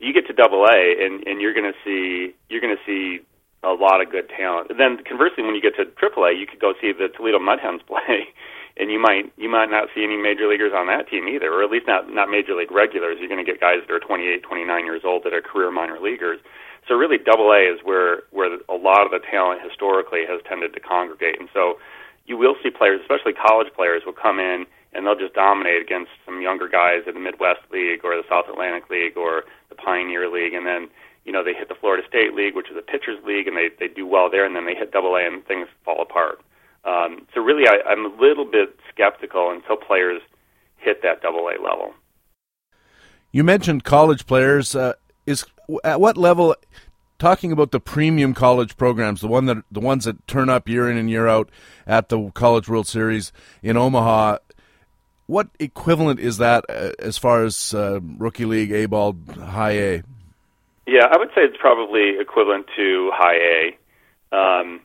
You 0.00 0.12
get 0.12 0.26
to 0.28 0.32
Double 0.32 0.64
A, 0.64 1.04
and 1.04 1.26
and 1.26 1.40
you're 1.40 1.54
going 1.54 1.70
to 1.70 1.78
see 1.84 2.34
you're 2.48 2.60
going 2.60 2.76
to 2.76 2.84
see 2.86 3.24
a 3.62 3.72
lot 3.72 4.00
of 4.00 4.10
good 4.10 4.30
talent. 4.30 4.70
And 4.70 4.78
then 4.78 5.02
conversely, 5.04 5.42
when 5.42 5.54
you 5.54 5.60
get 5.60 5.76
to 5.76 5.84
Triple 5.98 6.24
A, 6.24 6.32
you 6.32 6.46
could 6.46 6.60
go 6.60 6.74
see 6.80 6.92
the 6.92 7.08
Toledo 7.08 7.38
Mud 7.38 7.58
Hens 7.60 7.82
play 7.86 8.30
and 8.78 8.90
you 8.90 9.00
might 9.00 9.32
you 9.36 9.50
might 9.50 9.70
not 9.70 9.88
see 9.94 10.04
any 10.04 10.16
major 10.16 10.48
leaguers 10.48 10.72
on 10.74 10.86
that 10.86 11.08
team 11.08 11.28
either, 11.28 11.52
or 11.52 11.62
at 11.62 11.70
least 11.70 11.86
not 11.86 12.08
not 12.12 12.30
major 12.30 12.54
league 12.54 12.70
regulars. 12.70 13.18
You're 13.18 13.28
going 13.28 13.44
to 13.44 13.50
get 13.50 13.60
guys 13.60 13.82
that 13.86 13.92
are 13.92 14.00
28, 14.00 14.42
29 14.42 14.84
years 14.84 15.02
old 15.04 15.24
that 15.24 15.34
are 15.34 15.42
career 15.42 15.70
minor 15.70 15.98
leaguers. 16.00 16.40
So 16.86 16.94
really, 16.94 17.18
Double 17.18 17.50
A 17.52 17.66
is 17.66 17.80
where 17.82 18.22
where 18.30 18.54
a 18.68 18.78
lot 18.78 19.04
of 19.04 19.10
the 19.10 19.20
talent 19.20 19.60
historically 19.66 20.24
has 20.26 20.40
tended 20.48 20.72
to 20.74 20.80
congregate, 20.80 21.40
and 21.40 21.48
so 21.52 21.78
you 22.26 22.36
will 22.36 22.54
see 22.62 22.70
players, 22.70 23.00
especially 23.00 23.32
college 23.32 23.68
players, 23.74 24.02
will 24.04 24.16
come 24.16 24.38
in 24.38 24.66
and 24.92 25.04
they'll 25.04 25.18
just 25.18 25.34
dominate 25.34 25.82
against 25.82 26.10
some 26.24 26.40
younger 26.40 26.68
guys 26.68 27.04
in 27.06 27.14
the 27.14 27.20
Midwest 27.20 27.60
League 27.70 28.04
or 28.04 28.16
the 28.16 28.24
South 28.28 28.46
Atlantic 28.48 28.88
League 28.88 29.16
or 29.16 29.44
the 29.68 29.74
Pioneer 29.74 30.30
League, 30.32 30.54
and 30.54 30.66
then 30.66 30.88
you 31.24 31.32
know 31.32 31.44
they 31.44 31.52
hit 31.52 31.68
the 31.68 31.74
Florida 31.74 32.06
State 32.08 32.34
League, 32.34 32.54
which 32.54 32.70
is 32.70 32.76
a 32.76 32.82
pitchers 32.82 33.20
league, 33.24 33.46
and 33.46 33.56
they 33.56 33.68
they 33.78 33.88
do 33.88 34.06
well 34.06 34.30
there, 34.30 34.44
and 34.44 34.56
then 34.56 34.64
they 34.64 34.74
hit 34.74 34.92
Double 34.92 35.16
A 35.16 35.26
and 35.26 35.44
things 35.44 35.68
fall 35.84 36.00
apart. 36.00 36.40
Um, 36.84 37.26
so 37.34 37.40
really, 37.40 37.68
I, 37.68 37.80
I'm 37.88 38.06
a 38.06 38.20
little 38.20 38.44
bit 38.44 38.78
skeptical 38.92 39.50
until 39.50 39.76
players 39.76 40.22
hit 40.78 41.02
that 41.02 41.20
double 41.22 41.48
A 41.48 41.60
level. 41.62 41.94
You 43.32 43.44
mentioned 43.44 43.84
college 43.84 44.26
players. 44.26 44.74
Uh, 44.74 44.94
is 45.26 45.44
at 45.84 46.00
what 46.00 46.16
level? 46.16 46.54
Talking 47.18 47.50
about 47.50 47.72
the 47.72 47.80
premium 47.80 48.32
college 48.32 48.76
programs, 48.76 49.20
the 49.20 49.28
one 49.28 49.46
that 49.46 49.58
the 49.72 49.80
ones 49.80 50.04
that 50.04 50.24
turn 50.28 50.48
up 50.48 50.68
year 50.68 50.88
in 50.88 50.96
and 50.96 51.10
year 51.10 51.26
out 51.26 51.50
at 51.84 52.10
the 52.10 52.30
College 52.30 52.68
World 52.68 52.86
Series 52.86 53.32
in 53.60 53.76
Omaha. 53.76 54.38
What 55.26 55.48
equivalent 55.58 56.20
is 56.20 56.38
that 56.38 56.64
uh, 56.70 56.92
as 57.00 57.18
far 57.18 57.44
as 57.44 57.74
uh, 57.74 57.98
rookie 58.00 58.44
league, 58.44 58.70
A 58.70 58.86
ball, 58.86 59.16
high 59.36 59.72
A? 59.72 60.02
Yeah, 60.86 61.06
I 61.12 61.18
would 61.18 61.28
say 61.34 61.42
it's 61.42 61.56
probably 61.58 62.18
equivalent 62.18 62.66
to 62.76 63.10
high 63.12 63.74
A. 64.32 64.34
Um, 64.34 64.80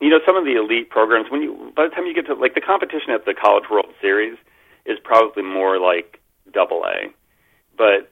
you 0.00 0.10
know, 0.10 0.20
some 0.26 0.36
of 0.36 0.44
the 0.44 0.56
elite 0.56 0.90
programs 0.90 1.30
when 1.30 1.42
you 1.42 1.72
by 1.74 1.84
the 1.88 1.94
time 1.94 2.06
you 2.06 2.14
get 2.14 2.26
to 2.26 2.34
like 2.34 2.54
the 2.54 2.60
competition 2.60 3.10
at 3.10 3.24
the 3.24 3.34
College 3.34 3.64
World 3.70 3.92
Series 4.00 4.36
is 4.84 4.98
probably 5.02 5.42
more 5.42 5.78
like 5.80 6.20
double 6.52 6.84
A. 6.84 7.08
But 7.76 8.10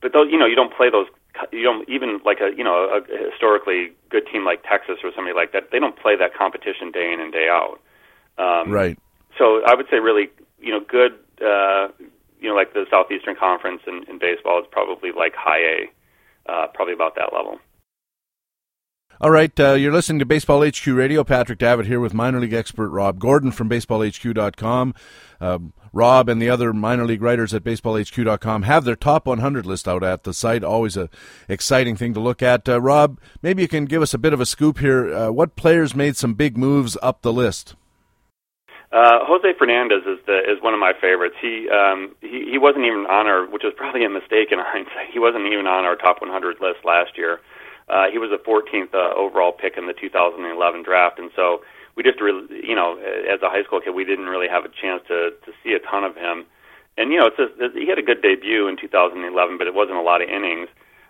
but 0.00 0.12
those 0.12 0.30
you 0.30 0.38
know, 0.38 0.46
you 0.46 0.56
don't 0.56 0.74
play 0.74 0.90
those 0.90 1.06
you 1.52 1.62
don't 1.62 1.88
even 1.88 2.20
like 2.24 2.40
a 2.40 2.56
you 2.56 2.64
know 2.64 2.88
a 2.88 3.30
historically 3.30 3.92
good 4.10 4.26
team 4.30 4.44
like 4.44 4.62
Texas 4.62 4.96
or 5.04 5.10
somebody 5.14 5.34
like 5.34 5.52
that. 5.52 5.70
They 5.70 5.78
don't 5.78 5.96
play 5.96 6.16
that 6.16 6.34
competition 6.34 6.90
day 6.90 7.12
in 7.12 7.20
and 7.20 7.32
day 7.32 7.48
out. 7.48 7.80
Um, 8.38 8.70
right. 8.70 8.98
So 9.36 9.62
I 9.66 9.74
would 9.74 9.86
say 9.90 9.98
really 9.98 10.30
you 10.60 10.72
know 10.72 10.80
good 10.80 11.12
uh, 11.44 11.88
you 12.40 12.48
know 12.48 12.54
like 12.54 12.72
the 12.72 12.86
Southeastern 12.90 13.36
Conference 13.36 13.82
in, 13.86 14.04
in 14.08 14.18
baseball 14.18 14.60
is 14.60 14.66
probably 14.70 15.12
like 15.12 15.34
high 15.34 15.60
A, 15.60 15.90
uh, 16.50 16.66
probably 16.74 16.94
about 16.94 17.14
that 17.16 17.32
level. 17.32 17.58
All 19.20 19.32
right, 19.32 19.58
uh, 19.58 19.72
you're 19.72 19.92
listening 19.92 20.20
to 20.20 20.24
Baseball 20.24 20.64
HQ 20.64 20.86
Radio. 20.86 21.24
Patrick 21.24 21.58
Davitt 21.58 21.86
here 21.86 21.98
with 21.98 22.14
minor 22.14 22.38
league 22.38 22.52
expert 22.52 22.88
Rob 22.90 23.18
Gordon 23.18 23.50
from 23.50 23.68
BaseballHQ.com. 23.68 24.94
Uh, 25.40 25.58
Rob 25.92 26.28
and 26.28 26.40
the 26.40 26.48
other 26.48 26.72
minor 26.72 27.04
league 27.04 27.20
writers 27.20 27.52
at 27.52 27.64
BaseballHQ.com 27.64 28.62
have 28.62 28.84
their 28.84 28.94
top 28.94 29.26
100 29.26 29.66
list 29.66 29.88
out 29.88 30.04
at 30.04 30.22
the 30.22 30.32
site. 30.32 30.62
Always 30.62 30.96
a 30.96 31.08
exciting 31.48 31.96
thing 31.96 32.14
to 32.14 32.20
look 32.20 32.44
at. 32.44 32.68
Uh, 32.68 32.80
Rob, 32.80 33.18
maybe 33.42 33.60
you 33.60 33.66
can 33.66 33.86
give 33.86 34.02
us 34.02 34.14
a 34.14 34.18
bit 34.18 34.32
of 34.32 34.40
a 34.40 34.46
scoop 34.46 34.78
here. 34.78 35.12
Uh, 35.12 35.32
what 35.32 35.56
players 35.56 35.96
made 35.96 36.16
some 36.16 36.34
big 36.34 36.56
moves 36.56 36.96
up 37.02 37.22
the 37.22 37.32
list? 37.32 37.74
Uh, 38.92 39.18
Jose 39.26 39.52
Fernandez 39.58 40.02
is 40.06 40.18
the 40.26 40.38
is 40.48 40.62
one 40.62 40.74
of 40.74 40.80
my 40.80 40.92
favorites. 40.92 41.34
He 41.42 41.68
um, 41.68 42.14
he 42.20 42.52
he 42.52 42.58
wasn't 42.58 42.84
even 42.84 43.04
on 43.10 43.26
our, 43.26 43.46
which 43.50 43.64
was 43.64 43.74
probably 43.76 44.04
a 44.04 44.08
mistake 44.08 44.52
in 44.52 44.60
hindsight. 44.60 45.10
He 45.12 45.18
wasn't 45.18 45.46
even 45.52 45.66
on 45.66 45.84
our 45.84 45.96
top 45.96 46.20
100 46.20 46.60
list 46.60 46.84
last 46.84 47.18
year. 47.18 47.40
Uh, 47.88 48.06
he 48.12 48.18
was 48.18 48.30
the 48.30 48.38
14th 48.38 48.92
uh, 48.92 49.14
overall 49.16 49.52
pick 49.52 49.76
in 49.76 49.86
the 49.86 49.94
2011 49.94 50.82
draft, 50.82 51.18
and 51.18 51.30
so 51.34 51.62
we 51.96 52.02
just 52.02 52.20
really, 52.20 52.46
you 52.62 52.76
know, 52.76 52.96
as 52.98 53.42
a 53.42 53.50
high 53.50 53.64
school 53.64 53.80
kid, 53.80 53.90
we 53.90 54.04
didn't 54.04 54.26
really 54.26 54.48
have 54.48 54.64
a 54.64 54.68
chance 54.68 55.02
to 55.08 55.30
to 55.44 55.52
see 55.64 55.72
a 55.72 55.80
ton 55.80 56.04
of 56.04 56.14
him. 56.14 56.44
And 56.96 57.12
you 57.12 57.18
know, 57.18 57.26
it's 57.26 57.38
a, 57.38 57.48
he 57.78 57.88
had 57.88 57.98
a 57.98 58.02
good 58.02 58.22
debut 58.22 58.68
in 58.68 58.76
2011, 58.76 59.58
but 59.58 59.66
it 59.66 59.74
wasn't 59.74 59.98
a 59.98 60.02
lot 60.02 60.22
of 60.22 60.28
innings. 60.28 60.68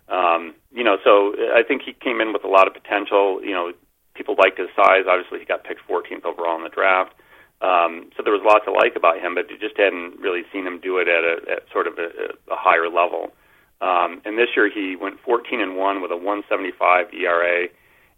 Um, 0.09 0.55
you 0.73 0.85
know, 0.85 0.97
so 1.05 1.35
I 1.53 1.63
think 1.63 1.83
he 1.83 1.93
came 1.93 2.21
in 2.21 2.33
with 2.33 2.45
a 2.45 2.49
lot 2.49 2.67
of 2.67 2.75
potential. 2.75 3.43
You 3.43 3.53
know, 3.53 3.73
people 4.15 4.37
liked 4.39 4.59
his 4.59 4.69
size. 4.77 5.05
Obviously, 5.09 5.41
he 5.41 5.45
got 5.45 5.65
picked 5.65 5.87
14th 5.89 6.25
overall 6.25 6.57
in 6.57 6.65
the 6.65 6.73
draft. 6.73 7.13
Um, 7.61 8.11
so 8.17 8.23
there 8.23 8.33
was 8.33 8.43
a 8.43 8.49
lot 8.49 8.63
to 8.65 8.73
like 8.73 8.95
about 8.95 9.19
him, 9.19 9.35
but 9.35 9.51
you 9.51 9.59
just 9.59 9.77
hadn't 9.77 10.21
really 10.21 10.43
seen 10.53 10.67
him 10.67 10.79
do 10.81 10.99
it 10.99 11.09
at 11.09 11.25
a 11.25 11.35
at 11.51 11.63
sort 11.73 11.87
of 11.87 11.99
a, 11.99 12.33
a 12.53 12.57
higher 12.57 12.89
level. 12.89 13.33
Um, 13.81 14.21
and 14.25 14.37
this 14.37 14.49
year 14.57 14.71
he 14.71 14.97
went 14.97 15.21
14 15.21 15.61
and 15.61 15.77
one 15.77 16.03
with 16.03 16.11
a 16.11 16.17
175 16.17 17.15
ERA, 17.15 17.69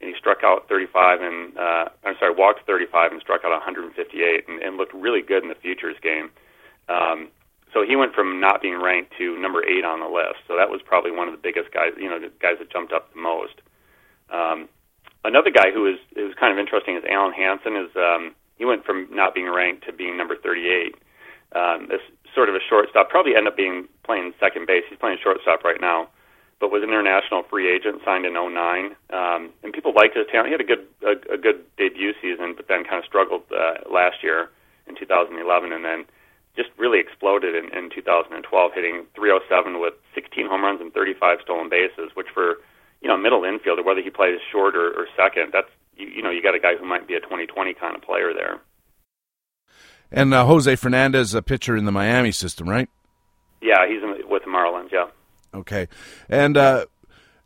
and 0.00 0.08
he 0.08 0.14
struck 0.18 0.38
out 0.42 0.68
35 0.68 1.20
and 1.20 1.58
uh, 1.58 1.84
I'm 2.04 2.16
sorry, 2.18 2.34
walked 2.34 2.66
35 2.66 3.12
and 3.12 3.20
struck 3.20 3.44
out 3.44 3.50
158, 3.50 4.48
and, 4.48 4.62
and 4.62 4.76
looked 4.76 4.94
really 4.94 5.22
good 5.22 5.42
in 5.42 5.48
the 5.48 5.54
futures 5.54 5.96
game. 6.02 6.30
Um, 6.88 7.28
so 7.72 7.84
he 7.86 7.94
went 7.94 8.14
from 8.14 8.40
not 8.40 8.62
being 8.62 8.80
ranked 8.80 9.12
to 9.18 9.38
number 9.38 9.62
eight 9.64 9.84
on 9.84 10.00
the 10.00 10.08
list. 10.08 10.42
So 10.48 10.56
that 10.56 10.70
was 10.70 10.80
probably 10.84 11.12
one 11.12 11.28
of 11.28 11.32
the 11.32 11.40
biggest 11.40 11.72
guys, 11.72 11.92
you 11.96 12.08
know, 12.08 12.18
the 12.18 12.32
guys 12.40 12.58
that 12.58 12.70
jumped 12.70 12.92
up 12.92 13.12
the 13.14 13.20
most. 13.20 13.60
Um, 14.30 14.68
another 15.24 15.50
guy 15.50 15.70
who 15.72 15.86
is 15.86 15.98
is 16.16 16.34
kind 16.38 16.52
of 16.52 16.58
interesting 16.58 16.96
is 16.96 17.04
Alen 17.04 17.34
Hanson. 17.34 17.76
Is 17.76 17.90
um, 17.96 18.34
he 18.56 18.64
went 18.64 18.84
from 18.84 19.08
not 19.10 19.34
being 19.34 19.48
ranked 19.48 19.86
to 19.86 19.92
being 19.92 20.16
number 20.16 20.36
38. 20.36 20.96
Um, 21.52 21.88
this 21.88 22.02
sort 22.34 22.48
of 22.48 22.54
a 22.54 22.60
shortstop. 22.68 23.10
Probably 23.10 23.36
end 23.36 23.48
up 23.48 23.56
being 23.56 23.88
playing 24.04 24.32
second 24.40 24.66
base. 24.66 24.84
He's 24.88 24.98
playing 24.98 25.18
shortstop 25.22 25.64
right 25.64 25.80
now, 25.80 26.08
but 26.60 26.70
was 26.70 26.82
an 26.82 26.90
international 26.90 27.42
free 27.48 27.70
agent, 27.70 28.02
signed 28.04 28.26
in 28.26 28.34
09. 28.34 28.96
Um, 29.10 29.50
and 29.62 29.72
people 29.72 29.92
liked 29.94 30.16
his 30.16 30.26
talent. 30.30 30.48
He 30.48 30.52
had 30.52 30.60
a 30.60 30.64
good 30.64 30.86
a, 31.02 31.34
a 31.34 31.38
good 31.38 31.64
debut 31.76 32.12
season, 32.20 32.54
but 32.56 32.68
then 32.68 32.84
kind 32.84 32.98
of 32.98 33.04
struggled 33.04 33.42
uh, 33.50 33.88
last 33.90 34.22
year 34.22 34.50
in 34.86 34.96
2011, 34.96 35.72
and 35.72 35.84
then 35.84 36.04
just 36.56 36.70
really 36.76 36.98
exploded 36.98 37.54
in, 37.54 37.70
in 37.76 37.90
2012, 37.90 38.72
hitting 38.74 39.06
307 39.14 39.80
with 39.80 39.94
16 40.14 40.46
home 40.46 40.62
runs 40.62 40.80
and 40.80 40.92
35 40.92 41.38
stolen 41.42 41.68
bases, 41.68 42.10
which 42.14 42.26
for 42.34 42.56
you 43.00 43.08
know 43.08 43.16
middle 43.16 43.42
infielder, 43.42 43.84
whether 43.84 44.02
he 44.02 44.10
plays 44.10 44.38
short 44.50 44.76
or, 44.76 44.90
or 44.92 45.06
second, 45.16 45.50
that's 45.52 45.70
you, 45.96 46.08
you 46.08 46.22
know 46.22 46.30
you 46.30 46.42
got 46.42 46.54
a 46.54 46.60
guy 46.60 46.76
who 46.76 46.84
might 46.84 47.06
be 47.06 47.14
a 47.14 47.20
2020 47.20 47.74
kind 47.74 47.96
of 47.96 48.02
player 48.02 48.32
there. 48.34 48.60
And 50.12 50.34
uh, 50.34 50.44
Jose 50.46 50.74
Fernandez, 50.76 51.34
a 51.34 51.42
pitcher 51.42 51.76
in 51.76 51.84
the 51.84 51.92
Miami 51.92 52.32
system, 52.32 52.68
right? 52.68 52.88
Yeah, 53.60 53.86
he's 53.86 54.00
with 54.28 54.44
the 54.44 54.50
Marlins. 54.50 54.90
Yeah. 54.90 55.06
Okay, 55.54 55.88
and 56.28 56.56
uh, 56.56 56.86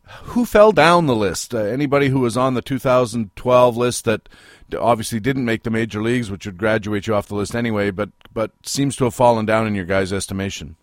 who 0.07 0.45
fell 0.45 0.71
down 0.71 1.07
the 1.07 1.15
list? 1.15 1.53
Uh, 1.53 1.59
anybody 1.59 2.09
who 2.09 2.19
was 2.19 2.37
on 2.37 2.53
the 2.53 2.61
2012 2.61 3.77
list 3.77 4.05
that 4.05 4.29
obviously 4.77 5.19
didn't 5.19 5.45
make 5.45 5.63
the 5.63 5.69
major 5.69 6.01
leagues, 6.01 6.29
which 6.29 6.45
would 6.45 6.57
graduate 6.57 7.07
you 7.07 7.15
off 7.15 7.27
the 7.27 7.35
list 7.35 7.55
anyway, 7.55 7.91
but 7.91 8.09
but 8.33 8.51
seems 8.63 8.95
to 8.97 9.05
have 9.05 9.13
fallen 9.13 9.45
down 9.45 9.67
in 9.67 9.75
your 9.75 9.85
guys' 9.85 10.13
estimation. 10.13 10.75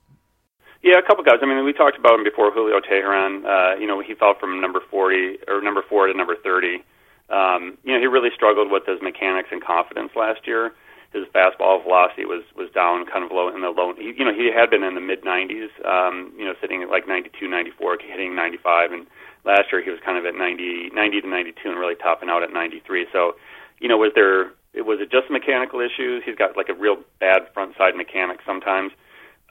Yeah, 0.83 0.99
a 0.99 1.03
couple 1.03 1.23
guys. 1.23 1.39
I 1.41 1.47
mean, 1.47 1.65
we 1.65 1.73
talked 1.73 1.97
about 1.97 2.15
him 2.15 2.25
before. 2.25 2.51
Julio 2.51 2.81
Teheran. 2.81 3.45
Uh, 3.47 3.79
you 3.79 3.87
know, 3.87 4.01
he 4.01 4.15
fell 4.15 4.35
from 4.39 4.61
number 4.61 4.81
40 4.91 5.39
or 5.47 5.63
number 5.63 5.83
four 5.89 6.09
to 6.09 6.15
number 6.15 6.35
30. 6.43 6.83
Um, 7.31 7.79
you 7.85 7.95
know, 7.95 8.01
he 8.01 8.07
really 8.07 8.31
struggled 8.35 8.71
with 8.71 8.85
his 8.85 9.01
mechanics 9.01 9.49
and 9.53 9.63
confidence 9.63 10.11
last 10.17 10.45
year 10.45 10.73
his 11.13 11.25
fastball 11.35 11.83
velocity 11.83 12.25
was 12.25 12.43
was 12.57 12.71
down 12.73 13.05
kind 13.07 13.25
of 13.25 13.31
low 13.31 13.49
in 13.55 13.61
the 13.61 13.69
low. 13.69 13.93
He, 13.95 14.15
you 14.17 14.25
know, 14.25 14.33
he 14.33 14.51
had 14.51 14.71
been 14.71 14.83
in 14.83 14.95
the 14.95 15.01
mid 15.01 15.23
90s. 15.23 15.69
Um, 15.85 16.33
you 16.37 16.45
know, 16.45 16.55
sitting 16.61 16.83
at 16.83 16.89
like 16.89 17.07
92, 17.07 17.49
94, 17.49 17.99
hitting 18.01 18.35
95, 18.35 18.93
and 18.93 19.07
last 19.45 19.71
year 19.71 19.83
he 19.83 19.91
was 19.91 20.01
kind 20.05 20.17
of 20.17 20.25
at 20.25 20.35
90, 20.35 20.91
90 20.95 21.21
to 21.21 21.29
92, 21.29 21.69
and 21.69 21.79
really 21.79 21.95
topping 21.97 22.31
out 22.31 22.43
at 22.43 22.53
93. 22.53 23.07
So, 23.13 23.37
you 23.79 23.89
know, 23.89 23.99
was 23.99 24.13
there? 24.15 24.53
Was 24.75 25.01
it 25.01 25.11
just 25.13 25.31
mechanical 25.31 25.81
issues? 25.81 26.23
He's 26.25 26.37
got 26.37 26.57
like 26.57 26.71
a 26.71 26.75
real 26.75 26.97
bad 27.21 27.43
front 27.53 27.77
side 27.77 27.95
mechanic 27.95 28.41
sometimes. 28.47 28.93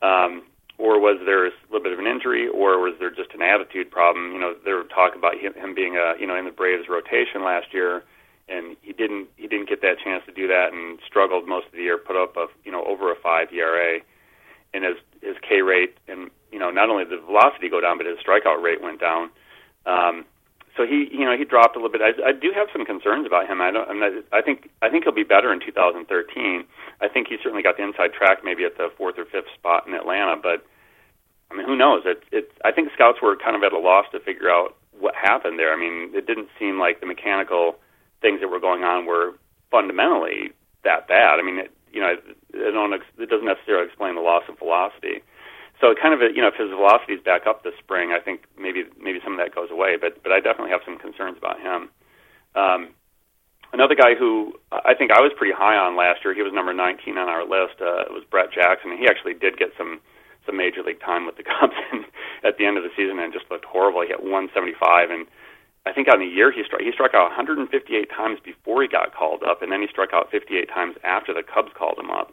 Um, 0.01 0.41
or 0.82 0.99
was 0.99 1.22
there 1.26 1.45
a 1.45 1.51
little 1.70 1.84
bit 1.84 1.93
of 1.93 1.99
an 1.99 2.07
injury, 2.07 2.47
or 2.47 2.82
was 2.82 2.95
there 2.97 3.12
just 3.12 3.36
an 3.36 3.43
attitude 3.43 3.91
problem? 3.91 4.34
You 4.34 4.39
know, 4.39 4.55
there 4.66 4.78
were 4.78 4.84
talk 4.86 5.16
about 5.16 5.38
him, 5.38 5.53
him 5.53 5.76
being 5.76 5.95
a 5.95 6.20
you 6.20 6.26
know 6.26 6.36
in 6.36 6.45
the 6.45 6.51
Braves 6.51 6.89
rotation 6.89 7.45
last 7.45 7.72
year, 7.72 8.01
and 8.52 8.76
he 8.82 8.93
didn't 8.93 9.28
he 9.38 9.47
didn't 9.47 9.70
get 9.70 9.82
that 9.82 9.95
chance 10.04 10.24
to 10.26 10.32
do 10.32 10.47
that 10.47 10.74
and 10.74 10.99
struggled 11.08 11.47
most 11.47 11.68
of 11.68 11.74
the 11.74 11.84
year. 11.84 11.97
Put 11.97 12.16
up 12.16 12.36
a 12.36 12.47
you 12.64 12.72
know 12.72 12.84
over 12.86 13.12
a 13.12 13.16
five 13.16 13.47
ERA, 13.54 13.99
and 14.74 14.84
his 14.84 14.97
his 15.22 15.36
K 15.47 15.62
rate 15.62 15.97
and 16.08 16.30
you 16.52 16.60
know 16.60 16.70
not 16.70 16.89
only 16.89 17.06
the 17.06 17.18
velocity 17.18 17.70
go 17.70 17.80
down, 17.80 17.97
but 17.97 18.06
his 18.06 18.18
strikeout 18.20 18.62
rate 18.62 18.82
went 18.82 18.99
down. 18.99 19.30
Um, 19.86 20.26
so 20.76 20.86
he 20.86 21.08
you 21.12 21.26
know 21.26 21.36
he 21.38 21.45
dropped 21.45 21.76
a 21.76 21.80
little 21.80 21.91
bit. 21.91 22.02
I, 22.02 22.30
I 22.30 22.32
do 22.32 22.52
have 22.56 22.68
some 22.72 22.86
concerns 22.86 23.26
about 23.26 23.47
him. 23.47 23.62
I 23.62 23.72
don't. 23.72 23.89
I'm 23.89 23.99
not, 23.99 24.12
I 24.32 24.41
think 24.41 24.70
I 24.82 24.89
think 24.89 25.04
he'll 25.04 25.16
be 25.16 25.24
better 25.24 25.52
in 25.52 25.60
2013. 25.60 26.64
I 27.02 27.08
think 27.08 27.28
he 27.28 27.38
certainly 27.41 27.64
got 27.64 27.78
the 27.78 27.84
inside 27.84 28.14
track, 28.14 28.39
maybe 28.43 28.64
at 28.66 28.78
the 28.78 28.89
fourth 28.97 29.18
or 29.18 29.26
fifth 29.26 29.52
spot 29.56 29.88
in 29.88 29.93
Atlanta. 29.93 30.36
But 30.36 30.66
I 31.52 31.56
mean, 31.56 31.66
who 31.66 31.76
knows? 31.76 32.04
It, 32.06 32.24
it, 32.32 32.52
I 32.64 32.72
think 32.72 32.89
scouts 32.93 33.20
were 33.22 33.36
kind 33.36 33.56
of 33.56 33.64
at 33.64 33.74
a 33.74 33.80
loss 33.80 34.06
to 34.14 34.20
figure 34.20 34.49
out 34.49 34.76
what 34.97 35.16
happened 35.16 35.60
there. 35.60 35.74
I 35.74 35.78
mean, 35.78 36.12
it 36.14 36.26
didn't 36.26 36.47
seem 36.58 36.80
like 36.80 37.02
the 37.02 37.06
mechanical 37.06 37.76
things 38.22 38.39
that 38.41 38.49
were 38.49 38.59
going 38.59 38.84
on 38.84 39.05
were 39.05 39.34
fundamentally 39.69 40.51
that 40.84 41.07
bad. 41.07 41.39
I 41.39 41.43
mean, 41.43 41.59
it, 41.59 41.72
you 41.91 42.01
know, 42.01 42.13
it, 42.13 42.72
don't, 42.72 42.93
it 42.93 43.30
doesn't 43.30 43.45
necessarily 43.45 43.88
explain 43.88 44.15
the 44.15 44.22
loss 44.22 44.43
of 44.49 44.57
velocity. 44.57 45.22
So 45.80 45.89
it 45.89 45.97
kind 45.99 46.13
of, 46.13 46.22
you 46.22 46.41
know, 46.41 46.49
if 46.49 46.55
his 46.55 46.69
velocity 46.69 47.13
is 47.13 47.24
back 47.24 47.47
up 47.47 47.63
this 47.63 47.74
spring, 47.82 48.13
I 48.13 48.22
think 48.22 48.45
maybe 48.57 48.86
maybe 49.01 49.19
some 49.24 49.34
of 49.34 49.39
that 49.41 49.53
goes 49.53 49.72
away. 49.72 49.97
But 49.99 50.22
but 50.22 50.32
I 50.32 50.39
definitely 50.39 50.69
have 50.69 50.86
some 50.86 51.01
concerns 51.01 51.38
about 51.41 51.57
him. 51.57 51.89
Um, 52.53 52.93
another 53.74 53.95
guy 53.95 54.13
who 54.13 54.53
I 54.72 54.93
think 54.93 55.09
I 55.09 55.26
was 55.26 55.34
pretty 55.36 55.57
high 55.57 55.76
on 55.76 55.97
last 55.97 56.22
year, 56.24 56.38
he 56.38 56.45
was 56.45 56.53
number 56.53 56.74
19 56.74 57.17
on 57.17 57.28
our 57.28 57.41
list. 57.41 57.82
Uh, 57.82 58.05
it 58.05 58.13
was 58.13 58.24
Brett 58.30 58.53
Jackson, 58.53 58.93
he 58.93 59.09
actually 59.09 59.34
did 59.34 59.57
get 59.57 59.74
some 59.78 59.99
some 60.45 60.57
major 60.57 60.82
league 60.82 61.01
time 61.01 61.26
with 61.26 61.38
the 61.38 61.43
Cubs 61.43 61.78
and 61.91 62.05
at 62.43 62.57
the 62.57 62.65
end 62.65 62.78
of 62.78 62.84
the 62.84 62.93
season, 62.95 63.17
and 63.19 63.34
just 63.34 63.49
looked 63.49 63.65
horrible. 63.65 64.01
He 64.01 64.09
hit 64.09 64.22
175, 64.22 65.09
and 65.09 65.26
I 65.86 65.93
think 65.93 66.07
on 66.11 66.19
the 66.19 66.25
year 66.25 66.51
he 66.51 66.63
struck 66.63 66.82
he 66.82 66.91
struck 66.91 67.13
out 67.13 67.29
158 67.34 68.09
times 68.09 68.39
before 68.43 68.82
he 68.82 68.88
got 68.88 69.15
called 69.15 69.41
up, 69.43 69.61
and 69.61 69.71
then 69.71 69.82
he 69.82 69.88
struck 69.88 70.13
out 70.13 70.29
58 70.29 70.69
times 70.69 70.95
after 71.03 71.34
the 71.34 71.43
Cubs 71.43 71.71
called 71.75 71.97
him 71.97 72.11
up. 72.11 72.32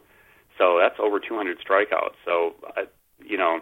So 0.57 0.77
that's 0.79 0.99
over 0.99 1.19
200 1.19 1.57
strikeouts. 1.59 2.19
So 2.25 2.53
I, 2.75 2.85
you 3.25 3.37
know, 3.37 3.61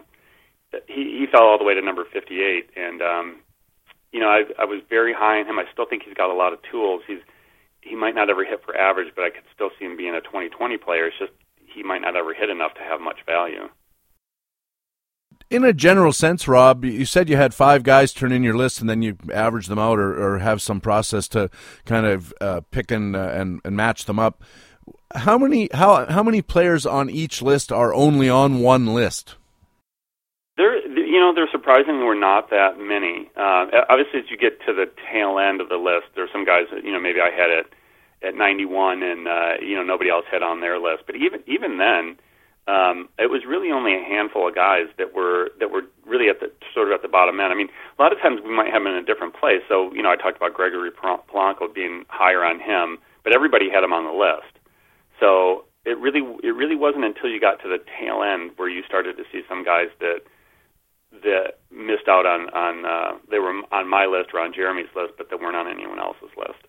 he 0.86 1.18
he 1.18 1.26
fell 1.30 1.44
all 1.44 1.58
the 1.58 1.64
way 1.64 1.74
to 1.74 1.80
number 1.80 2.04
58, 2.04 2.68
and 2.76 3.00
um, 3.00 3.36
you 4.12 4.20
know 4.20 4.28
I 4.28 4.44
I 4.58 4.64
was 4.66 4.82
very 4.90 5.14
high 5.14 5.40
on 5.40 5.46
him. 5.46 5.58
I 5.58 5.64
still 5.72 5.86
think 5.88 6.02
he's 6.04 6.14
got 6.14 6.30
a 6.30 6.34
lot 6.36 6.52
of 6.52 6.60
tools. 6.70 7.02
He's 7.06 7.20
he 7.80 7.96
might 7.96 8.14
not 8.14 8.28
ever 8.28 8.44
hit 8.44 8.62
for 8.64 8.76
average, 8.76 9.14
but 9.16 9.24
I 9.24 9.30
could 9.30 9.44
still 9.54 9.70
see 9.78 9.86
him 9.86 9.96
being 9.96 10.14
a 10.14 10.20
20-20 10.20 10.82
player. 10.82 11.06
It's 11.06 11.18
just 11.18 11.32
he 11.64 11.82
might 11.82 12.02
not 12.02 12.16
ever 12.16 12.34
hit 12.34 12.50
enough 12.50 12.74
to 12.74 12.82
have 12.82 13.00
much 13.00 13.20
value. 13.24 13.68
In 15.50 15.64
a 15.64 15.72
general 15.72 16.12
sense, 16.12 16.46
Rob, 16.46 16.84
you 16.84 17.06
said 17.06 17.30
you 17.30 17.36
had 17.36 17.54
five 17.54 17.82
guys 17.82 18.12
turn 18.12 18.32
in 18.32 18.42
your 18.42 18.56
list, 18.56 18.82
and 18.82 18.90
then 18.90 19.00
you 19.00 19.16
average 19.32 19.66
them 19.66 19.78
out, 19.78 19.98
or, 19.98 20.34
or 20.34 20.38
have 20.40 20.60
some 20.60 20.78
process 20.78 21.26
to 21.28 21.48
kind 21.86 22.04
of 22.04 22.34
uh, 22.40 22.60
pick 22.70 22.90
and, 22.90 23.16
uh, 23.16 23.30
and 23.32 23.60
and 23.64 23.74
match 23.74 24.04
them 24.04 24.18
up. 24.18 24.42
How 25.14 25.38
many 25.38 25.70
how 25.72 26.04
how 26.06 26.22
many 26.22 26.42
players 26.42 26.84
on 26.84 27.08
each 27.08 27.40
list 27.40 27.72
are 27.72 27.94
only 27.94 28.28
on 28.28 28.58
one 28.60 28.88
list? 28.88 29.36
There, 30.58 30.86
you 30.86 31.18
know, 31.18 31.32
there 31.34 31.48
surprisingly 31.50 32.04
were 32.04 32.14
not 32.14 32.50
that 32.50 32.78
many. 32.78 33.30
Uh, 33.34 33.66
obviously, 33.88 34.20
as 34.20 34.26
you 34.30 34.36
get 34.36 34.60
to 34.66 34.74
the 34.74 34.90
tail 35.10 35.38
end 35.38 35.62
of 35.62 35.70
the 35.70 35.76
list, 35.76 36.08
there's 36.14 36.30
some 36.30 36.44
guys 36.44 36.64
that 36.72 36.84
you 36.84 36.92
know 36.92 37.00
maybe 37.00 37.20
I 37.20 37.30
had 37.30 37.48
it 37.48 37.72
at 38.22 38.34
91, 38.34 39.02
and 39.02 39.26
uh, 39.26 39.52
you 39.62 39.76
know 39.76 39.82
nobody 39.82 40.10
else 40.10 40.26
had 40.30 40.42
on 40.42 40.60
their 40.60 40.78
list. 40.78 41.04
But 41.06 41.16
even 41.16 41.40
even 41.46 41.78
then, 41.78 42.18
um, 42.68 43.08
it 43.18 43.30
was 43.32 43.48
really 43.48 43.72
only 43.72 43.96
a 43.96 44.04
handful 44.04 44.46
of 44.46 44.54
guys 44.54 44.92
that 44.98 45.14
were 45.14 45.50
that 45.58 45.70
were 45.70 45.88
really 46.04 46.28
at 46.28 46.40
the 46.40 46.52
sort 46.74 46.88
of 46.88 46.92
at 46.92 47.02
the 47.02 47.08
bottom 47.08 47.40
end. 47.40 47.50
I 47.50 47.56
mean, 47.56 47.72
a 47.98 48.02
lot 48.02 48.12
of 48.12 48.20
times 48.20 48.40
we 48.44 48.54
might 48.54 48.70
have 48.70 48.84
them 48.84 48.92
in 48.92 49.00
a 49.00 49.02
different 49.02 49.32
place. 49.34 49.64
So 49.68 49.90
you 49.94 50.02
know, 50.02 50.10
I 50.12 50.16
talked 50.16 50.36
about 50.36 50.52
Gregory 50.52 50.90
Polanco 50.92 51.72
being 51.72 52.04
higher 52.08 52.44
on 52.44 52.60
him, 52.60 52.98
but 53.24 53.32
everybody 53.32 53.70
had 53.72 53.82
him 53.82 53.94
on 53.96 54.04
the 54.04 54.12
list. 54.12 54.52
So 55.18 55.64
it 55.88 55.96
really 55.96 56.20
it 56.44 56.52
really 56.52 56.76
wasn't 56.76 57.08
until 57.08 57.30
you 57.32 57.40
got 57.40 57.56
to 57.64 57.68
the 57.68 57.80
tail 57.98 58.22
end 58.22 58.52
where 58.56 58.68
you 58.68 58.82
started 58.84 59.16
to 59.16 59.24
see 59.32 59.40
some 59.48 59.64
guys 59.64 59.88
that 60.00 60.20
that 61.24 61.64
missed 61.72 62.06
out 62.06 62.26
on 62.26 62.52
on 62.52 62.84
uh, 62.84 63.16
they 63.30 63.38
were 63.38 63.64
on 63.72 63.88
my 63.88 64.04
list 64.04 64.36
or 64.36 64.40
on 64.40 64.52
Jeremy's 64.52 64.92
list, 64.94 65.14
but 65.16 65.30
that 65.30 65.40
weren't 65.40 65.56
on 65.56 65.72
anyone 65.72 65.98
else's 65.98 66.36
list. 66.36 66.60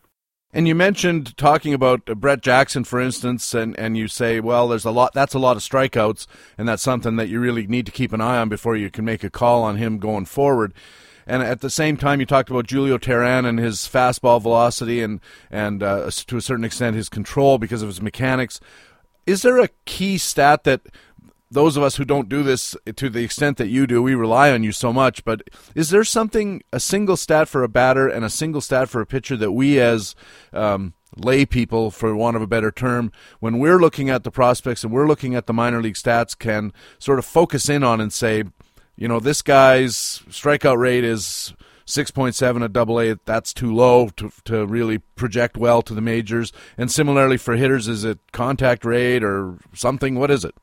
And 0.52 0.68
you 0.68 0.74
mentioned 0.74 1.38
talking 1.38 1.76
about 1.76 2.10
uh, 2.10 2.16
Brett 2.16 2.42
Jackson, 2.42 2.84
for 2.84 3.00
instance, 3.00 3.54
and, 3.54 3.78
and 3.78 3.96
you 3.96 4.08
say, 4.08 4.40
well, 4.40 4.68
there's 4.68 4.86
a 4.86 4.92
lot. 4.92 5.14
That's 5.14 5.36
a 5.36 5.40
lot 5.40 5.58
of 5.58 5.64
strikeouts, 5.64 6.26
and 6.58 6.68
that's 6.68 6.82
something 6.82 7.18
that 7.18 7.30
you 7.30 7.40
really 7.40 7.68
need 7.68 7.86
to 7.86 7.92
keep 7.92 8.14
an 8.14 8.22
eye 8.22 8.38
on 8.38 8.50
before 8.50 8.76
you 8.76 8.90
can 8.90 9.06
make 9.06 9.24
a 9.24 9.30
call 9.30 9.62
on 9.62 9.78
him 9.78 10.00
going 10.00 10.26
forward. 10.26 10.74
And 11.28 11.44
at 11.44 11.62
the 11.62 11.70
same 11.70 11.96
time, 11.96 12.20
you 12.20 12.26
talked 12.26 12.50
about 12.50 12.68
Julio 12.68 12.98
Teheran 12.98 13.46
and 13.46 13.60
his 13.60 13.82
fastball 13.82 14.42
velocity 14.42 15.04
and 15.04 15.20
and 15.52 15.84
uh, 15.84 16.10
to 16.10 16.38
a 16.38 16.42
certain 16.42 16.66
extent 16.66 16.96
his 16.96 17.10
control 17.10 17.60
because 17.60 17.84
of 17.84 17.90
his 17.90 18.02
mechanics. 18.02 18.60
Is 19.28 19.44
there 19.44 19.60
a 19.60 19.70
key 19.86 20.18
stat 20.18 20.64
that 20.64 20.82
those 21.52 21.78
of 21.78 21.84
us 21.84 21.96
who 21.96 22.06
don't 22.06 22.30
do 22.30 22.44
this 22.44 22.76
to 22.96 23.10
the 23.10 23.24
extent 23.24 23.58
that 23.58 23.70
you 23.70 23.88
do, 23.88 24.02
we 24.02 24.14
rely 24.14 24.52
on 24.52 24.64
you 24.64 24.72
so 24.72 24.94
much. 24.94 25.24
But 25.26 25.42
is 25.74 25.90
there 25.90 26.04
something, 26.04 26.62
a 26.72 26.80
single 26.80 27.18
stat 27.18 27.48
for 27.48 27.64
a 27.64 27.68
batter 27.68 28.08
and 28.08 28.24
a 28.24 28.30
single 28.30 28.62
stat 28.62 28.90
for 28.90 29.02
a 29.02 29.06
pitcher 29.06 29.36
that 29.38 29.52
we 29.52 29.80
as 29.80 30.16
um, 30.54 30.94
lay 31.18 31.46
people, 31.46 31.90
for 31.90 32.16
want 32.16 32.36
of 32.36 32.42
a 32.42 32.48
better 32.48 32.72
term, 32.72 33.12
when 33.40 33.58
we're 33.58 33.80
looking 33.80 34.10
at 34.10 34.24
the 34.24 34.32
prospects 34.32 34.84
and 34.84 34.94
we're 34.94 35.08
looking 35.08 35.34
at 35.34 35.48
the 35.48 35.54
minor 35.54 35.82
league 35.82 35.96
stats, 35.96 36.38
can 36.38 36.72
sort 37.00 37.20
of 37.20 37.26
focus 37.26 37.68
in 37.68 37.84
on 37.84 38.00
and 38.00 38.14
say, 38.14 38.44
you 38.96 39.08
know, 39.08 39.20
this 39.20 39.42
guy's 39.42 40.22
strikeout 40.30 40.78
rate 40.78 41.04
is 41.04 41.54
6.7 41.88 42.64
at 42.64 42.74
double 42.74 43.00
A, 43.00 43.18
that's 43.26 43.54
too 43.54 43.74
low 43.74 44.10
to, 44.10 44.32
to 44.46 44.68
really 44.68 45.00
project 45.00 45.58
well 45.58 45.82
to 45.82 45.96
the 45.96 46.02
majors. 46.02 46.54
And 46.78 46.92
similarly 46.92 47.38
for 47.38 47.56
hitters, 47.56 47.88
is 47.88 48.04
it 48.04 48.20
contact 48.32 48.86
rate 48.86 49.24
or 49.24 49.58
something? 49.74 50.14
What 50.14 50.30
is 50.30 50.46
it? 50.46 50.54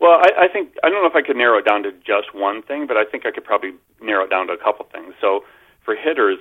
Well, 0.00 0.20
I, 0.22 0.46
I 0.46 0.48
think 0.48 0.76
I 0.84 0.88
don't 0.90 1.02
know 1.02 1.08
if 1.10 1.16
I 1.16 1.22
could 1.26 1.36
narrow 1.36 1.58
it 1.58 1.64
down 1.64 1.82
to 1.84 1.92
just 1.92 2.34
one 2.34 2.62
thing, 2.62 2.86
but 2.86 2.96
I 2.96 3.04
think 3.04 3.26
I 3.26 3.30
could 3.30 3.44
probably 3.44 3.72
narrow 4.02 4.24
it 4.24 4.30
down 4.30 4.46
to 4.48 4.52
a 4.52 4.58
couple 4.58 4.86
things. 4.92 5.14
So 5.20 5.44
for 5.84 5.94
hitters, 5.96 6.38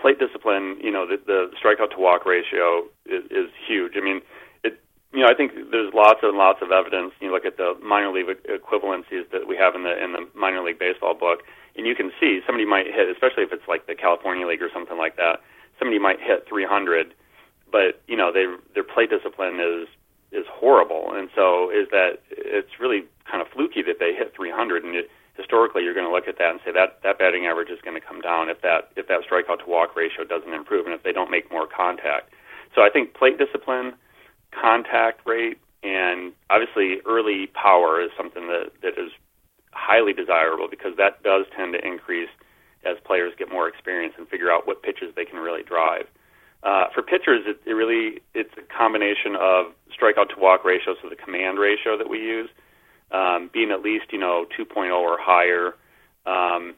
plate 0.00 0.18
discipline, 0.18 0.78
you 0.82 0.90
know, 0.90 1.06
the, 1.06 1.18
the 1.26 1.50
strikeout 1.58 1.90
to 1.94 1.98
walk 1.98 2.26
ratio 2.26 2.84
is, 3.06 3.24
is 3.30 3.48
huge. 3.68 3.92
I 3.96 4.00
mean, 4.02 4.20
it, 4.64 4.80
you 5.12 5.20
know, 5.22 5.28
I 5.28 5.34
think 5.34 5.52
there's 5.70 5.94
lots 5.94 6.20
and 6.22 6.36
lots 6.36 6.60
of 6.62 6.72
evidence. 6.72 7.12
You 7.20 7.30
look 7.32 7.44
at 7.46 7.56
the 7.56 7.74
minor 7.82 8.12
league 8.12 8.26
equivalencies 8.50 9.30
that 9.32 9.46
we 9.46 9.56
have 9.56 9.74
in 9.74 9.84
the 9.84 9.94
in 10.02 10.12
the 10.12 10.26
minor 10.34 10.62
league 10.64 10.78
baseball 10.78 11.14
book, 11.14 11.40
and 11.76 11.86
you 11.86 11.94
can 11.94 12.10
see 12.20 12.40
somebody 12.46 12.66
might 12.66 12.86
hit, 12.86 13.08
especially 13.08 13.44
if 13.44 13.52
it's 13.52 13.68
like 13.68 13.86
the 13.86 13.94
California 13.94 14.46
League 14.46 14.62
or 14.62 14.70
something 14.74 14.98
like 14.98 15.16
that. 15.16 15.40
Somebody 15.78 15.98
might 16.00 16.18
hit 16.20 16.48
300, 16.48 17.14
but 17.70 18.02
you 18.08 18.16
know, 18.16 18.32
they 18.32 18.46
their 18.74 18.84
plate 18.84 19.10
discipline 19.10 19.60
is 19.60 19.88
is 20.32 20.44
horrible, 20.50 21.12
and 21.14 21.28
so 21.34 21.70
is 21.70 21.88
that 21.90 22.20
it's 22.30 22.78
really 22.78 23.04
kind 23.30 23.40
of 23.40 23.48
fluky 23.48 23.82
that 23.82 23.98
they 23.98 24.14
hit 24.14 24.34
300. 24.36 24.84
And 24.84 24.94
it, 24.94 25.10
historically, 25.36 25.82
you're 25.82 25.94
going 25.94 26.06
to 26.06 26.12
look 26.12 26.28
at 26.28 26.38
that 26.38 26.50
and 26.50 26.60
say 26.64 26.72
that 26.72 27.00
that 27.02 27.18
batting 27.18 27.46
average 27.46 27.70
is 27.70 27.80
going 27.82 27.98
to 27.98 28.06
come 28.06 28.20
down 28.20 28.48
if 28.48 28.60
that 28.62 28.90
if 28.96 29.08
that 29.08 29.20
strikeout 29.24 29.64
to 29.64 29.70
walk 29.70 29.96
ratio 29.96 30.24
doesn't 30.24 30.52
improve 30.52 30.84
and 30.84 30.94
if 30.94 31.02
they 31.02 31.12
don't 31.12 31.30
make 31.30 31.50
more 31.50 31.66
contact. 31.66 32.30
So 32.74 32.82
I 32.82 32.90
think 32.90 33.14
plate 33.14 33.38
discipline, 33.38 33.94
contact 34.52 35.26
rate, 35.26 35.58
and 35.82 36.32
obviously 36.50 37.00
early 37.06 37.46
power 37.48 38.00
is 38.02 38.10
something 38.16 38.48
that 38.48 38.72
that 38.82 38.98
is 38.98 39.12
highly 39.72 40.12
desirable 40.12 40.68
because 40.68 40.92
that 40.98 41.22
does 41.22 41.46
tend 41.56 41.72
to 41.72 41.86
increase 41.86 42.30
as 42.84 42.96
players 43.04 43.32
get 43.38 43.50
more 43.50 43.68
experience 43.68 44.14
and 44.18 44.28
figure 44.28 44.50
out 44.50 44.66
what 44.66 44.82
pitches 44.82 45.14
they 45.14 45.24
can 45.24 45.38
really 45.38 45.62
drive. 45.62 46.06
Uh, 46.62 46.86
for 46.92 47.02
pitchers, 47.02 47.42
it, 47.46 47.60
it 47.66 47.72
really 47.72 48.20
it's 48.34 48.50
a 48.58 48.62
combination 48.76 49.36
of 49.38 49.66
strikeout 49.94 50.28
to 50.28 50.40
walk 50.40 50.64
ratio, 50.64 50.94
so 51.00 51.08
the 51.08 51.16
command 51.16 51.58
ratio 51.58 51.96
that 51.96 52.08
we 52.10 52.18
use, 52.18 52.48
um, 53.12 53.48
being 53.52 53.70
at 53.70 53.80
least 53.82 54.06
you 54.10 54.18
know 54.18 54.44
2.0 54.58 54.90
or 54.92 55.16
higher. 55.20 55.74
Um, 56.26 56.74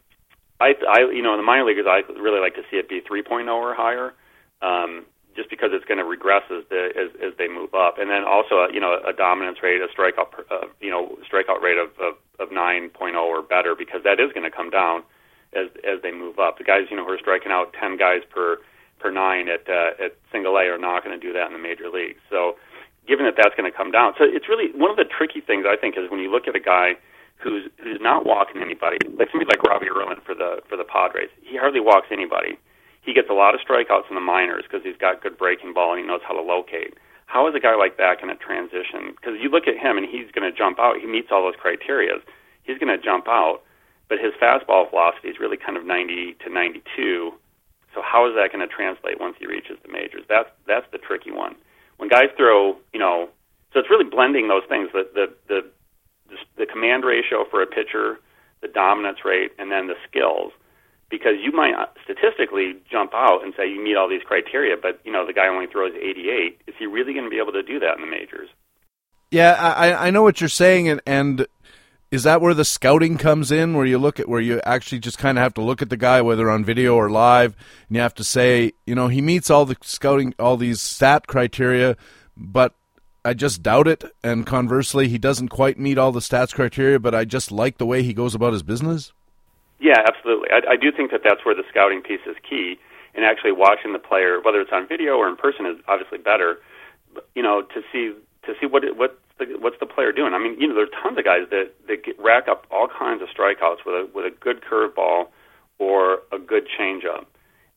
I, 0.61 0.75
I, 0.87 1.01
you 1.11 1.23
know, 1.23 1.33
in 1.33 1.39
the 1.39 1.45
minor 1.45 1.65
leaguers, 1.65 1.87
I 1.89 2.03
really 2.13 2.41
like 2.41 2.55
to 2.55 2.63
see 2.71 2.77
it 2.77 2.89
be 2.89 3.01
3.0 3.01 3.49
or 3.49 3.75
higher, 3.75 4.13
um, 4.61 5.07
just 5.35 5.49
because 5.49 5.71
it's 5.73 5.87
going 5.87 5.97
to 5.97 6.05
regress 6.05 6.43
as, 6.51 6.65
the, 6.69 6.91
as 6.93 7.09
as 7.25 7.33
they 7.39 7.49
move 7.49 7.73
up, 7.73 7.97
and 7.99 8.11
then 8.11 8.25
also, 8.25 8.69
you 8.71 8.81
know, 8.81 9.01
a 9.01 9.15
dominance 9.15 9.59
rate, 9.63 9.81
a 9.81 9.89
strikeout, 9.89 10.29
uh, 10.51 10.69
you 10.81 10.91
know, 10.91 11.17
strikeout 11.25 11.63
rate 11.63 11.79
of, 11.79 11.89
of 11.99 12.15
of 12.39 12.51
9.0 12.53 12.93
or 13.17 13.43
better, 13.43 13.75
because 13.75 14.03
that 14.05 14.21
is 14.21 14.33
going 14.33 14.45
to 14.45 14.55
come 14.55 14.69
down 14.69 15.03
as 15.55 15.69
as 15.89 16.03
they 16.03 16.13
move 16.13 16.39
up. 16.39 16.59
The 16.59 16.65
guys, 16.65 16.85
you 16.91 16.97
know, 16.97 17.05
who 17.05 17.13
are 17.13 17.19
striking 17.19 17.53
out 17.53 17.73
10 17.81 17.97
guys 17.97 18.21
per 18.29 18.59
per 19.01 19.11
nine 19.11 19.49
at 19.49 19.65
uh, 19.69 19.97
at 20.05 20.17
single 20.31 20.57
A 20.57 20.69
are 20.69 20.79
not 20.79 21.03
going 21.05 21.19
to 21.19 21.21
do 21.21 21.33
that 21.33 21.47
in 21.47 21.53
the 21.53 21.59
major 21.59 21.89
leagues. 21.89 22.21
So, 22.29 22.57
given 23.09 23.25
that 23.25 23.35
that's 23.37 23.57
going 23.57 23.71
to 23.71 23.77
come 23.77 23.91
down, 23.91 24.15
so 24.19 24.25
it's 24.25 24.49
really 24.49 24.71
one 24.77 24.91
of 24.91 24.97
the 24.97 25.09
tricky 25.09 25.41
things 25.41 25.65
I 25.67 25.77
think 25.77 25.97
is 25.97 26.11
when 26.11 26.21
you 26.21 26.31
look 26.31 26.47
at 26.47 26.55
a 26.55 26.61
guy 26.61 26.95
who's 27.41 27.69
who's 27.83 28.01
not 28.01 28.27
walking 28.27 28.61
anybody, 28.61 28.99
like 29.17 29.33
somebody 29.33 29.49
like 29.49 29.65
Robbie 29.65 29.89
Erlin 29.89 30.21
for 30.25 30.35
the 30.35 30.61
for 30.69 30.77
the 30.77 30.85
Padres, 30.85 31.33
he 31.43 31.57
hardly 31.57 31.81
walks 31.81 32.09
anybody. 32.13 32.61
He 33.03 33.15
gets 33.15 33.31
a 33.31 33.35
lot 33.35 33.55
of 33.57 33.61
strikeouts 33.65 34.09
in 34.11 34.15
the 34.15 34.21
minors 34.21 34.65
because 34.69 34.85
he's 34.85 34.97
got 35.01 35.23
good 35.23 35.39
breaking 35.39 35.73
ball 35.73 35.97
and 35.97 36.01
he 36.01 36.07
knows 36.07 36.21
how 36.21 36.35
to 36.35 36.43
locate. 36.43 36.95
How 37.31 37.47
is 37.49 37.55
a 37.55 37.61
guy 37.61 37.77
like 37.77 37.97
that 37.97 38.21
going 38.21 38.29
to 38.29 38.37
transition? 38.37 39.15
Because 39.17 39.41
you 39.41 39.49
look 39.49 39.67
at 39.67 39.79
him 39.79 39.97
and 39.97 40.05
he's 40.05 40.31
going 40.35 40.45
to 40.45 40.53
jump 40.53 40.79
out. 40.79 41.01
He 41.01 41.07
meets 41.07 41.29
all 41.31 41.43
those 41.47 41.55
criteria. 41.57 42.19
he's 42.65 42.77
going 42.77 42.91
to 42.91 43.03
jump 43.03 43.29
out. 43.29 43.63
But 44.09 44.19
his 44.19 44.35
fastball 44.43 44.91
velocity 44.91 45.29
is 45.29 45.39
really 45.39 45.57
kind 45.57 45.79
of 45.79 45.87
90 45.87 46.37
to 46.45 46.51
92. 46.51 47.33
So 47.95 48.03
how 48.03 48.29
is 48.29 48.35
that 48.37 48.53
going 48.53 48.67
to 48.67 48.73
translate 48.73 49.21
once 49.21 49.37
he 49.39 49.47
reaches 49.47 49.79
the 49.83 49.93
majors? 49.93 50.23
That's 50.29 50.49
that's 50.67 50.87
the 50.93 50.99
tricky 50.99 51.31
one. 51.31 51.57
When 51.97 52.09
guys 52.09 52.31
throw, 52.37 52.77
you 52.93 53.01
know, 53.01 53.29
so 53.73 53.81
it's 53.81 53.91
really 53.91 54.09
blending 54.09 54.49
those 54.49 54.65
things. 54.69 54.91
The 54.93 55.09
the 55.15 55.35
the 55.49 55.71
the 56.57 56.67
command 56.67 57.05
ratio 57.05 57.45
for 57.51 57.63
a 57.63 57.67
pitcher, 57.67 58.19
the 58.61 58.69
dominance 58.69 59.25
rate, 59.25 59.53
and 59.59 59.71
then 59.71 59.89
the 59.89 59.97
skills 60.09 60.53
because 61.11 61.35
you 61.43 61.53
might 61.53 61.75
uh, 61.75 61.87
statistically 62.05 62.77
jump 62.91 63.13
out 63.13 63.43
and 63.43 63.53
say 63.57 63.69
you 63.69 63.83
meet 63.83 63.97
all 63.97 64.09
these 64.09 64.23
criteria, 64.23 64.77
but 64.81 65.01
you 65.05 65.13
know 65.13 65.27
the 65.27 65.33
guy 65.33 65.49
only 65.49 65.67
throws 65.67 65.93
88. 65.95 66.61
Is 66.67 66.75
he 66.79 66.87
really 66.87 67.13
going 67.13 67.25
to 67.25 67.31
be 67.31 67.39
able 67.39 67.53
to 67.53 67.63
do 67.63 67.81
that 67.81 67.97
in 67.97 68.01
the 68.01 68.11
majors? 68.11 68.49
Yeah, 69.31 69.53
I, 69.53 70.09
I 70.09 70.11
know 70.11 70.23
what 70.23 70.41
you're 70.41 70.49
saying, 70.49 70.89
and, 70.89 71.01
and 71.07 71.47
is 72.11 72.25
that 72.25 72.41
where 72.41 72.55
the 72.55 72.65
scouting 72.65 73.17
comes 73.17 73.53
in, 73.53 73.75
where 73.75 73.87
you 73.87 73.99
look 73.99 74.19
at 74.19 74.29
where 74.29 74.41
you 74.41 74.61
actually 74.65 74.99
just 74.99 75.19
kind 75.19 75.39
of 75.39 75.43
have 75.43 75.55
to 75.55 75.63
look 75.63 75.81
at 75.81 75.91
the 75.91 75.97
guy, 75.97 76.21
whether 76.21 76.51
on 76.51 76.65
video 76.65 76.97
or 76.97 77.09
live, 77.09 77.55
and 77.89 77.97
you 77.97 78.03
have 78.03 78.15
to 78.15 78.25
say, 78.25 78.73
you 78.85 78.95
know, 78.95 79.09
he 79.09 79.21
meets 79.21 79.51
all 79.51 79.65
the 79.65 79.77
scouting, 79.83 80.35
all 80.39 80.57
these 80.57 80.81
stat 80.81 81.27
criteria, 81.29 81.97
but 82.37 82.75
I 83.25 83.35
just 83.35 83.63
doubt 83.63 83.87
it. 83.87 84.05
And 84.25 84.45
conversely, 84.45 85.09
he 85.09 85.19
doesn't 85.19 85.49
quite 85.49 85.79
meet 85.79 85.99
all 85.99 86.11
the 86.11 86.21
stats 86.21 86.55
criteria, 86.55 86.99
but 86.99 87.15
I 87.15 87.25
just 87.25 87.53
like 87.53 87.79
the 87.79 87.87
way 87.87 88.03
he 88.03 88.13
goes 88.13 88.35
about 88.35 88.53
his 88.53 88.63
business. 88.63 89.13
Yeah, 89.79 89.99
absolutely. 90.07 90.49
I, 90.51 90.73
I 90.73 90.77
do 90.77 90.91
think 90.91 91.11
that 91.13 91.21
that's 91.23 91.45
where 91.45 91.55
the 91.55 91.65
scouting 91.69 92.03
piece 92.03 92.21
is 92.27 92.37
key, 92.49 92.79
and 93.15 93.25
actually 93.25 93.53
watching 93.53 93.93
the 93.93 93.99
player, 93.99 94.41
whether 94.41 94.61
it's 94.61 94.73
on 94.73 94.89
video 94.89 95.17
or 95.17 95.29
in 95.29 95.37
person, 95.37 95.67
is 95.67 95.77
obviously 95.87 96.19
better. 96.19 96.59
You 97.35 97.43
know, 97.43 97.63
to 97.63 97.83
see 97.93 98.15
to 98.47 98.55
see 98.61 98.67
what 98.67 98.85
what 98.97 99.19
the, 99.41 99.59
what's 99.59 99.81
the 99.81 99.87
player 99.87 100.13
doing. 100.13 100.35
I 100.35 100.39
mean, 100.39 100.61
you 100.61 100.69
know, 100.69 100.75
there's 100.75 100.95
tons 101.03 101.19
of 101.19 101.25
guys 101.25 101.49
that 101.51 101.73
that 101.89 102.05
get, 102.05 102.19
rack 102.21 102.47
up 102.47 102.67
all 102.71 102.87
kinds 102.87 103.23
of 103.23 103.29
strikeouts 103.29 103.85
with 103.85 103.95
a 103.95 104.09
with 104.15 104.25
a 104.25 104.31
good 104.31 104.63
curveball 104.63 105.27
or 105.79 106.21
a 106.31 106.39
good 106.39 106.69
changeup. 106.69 107.27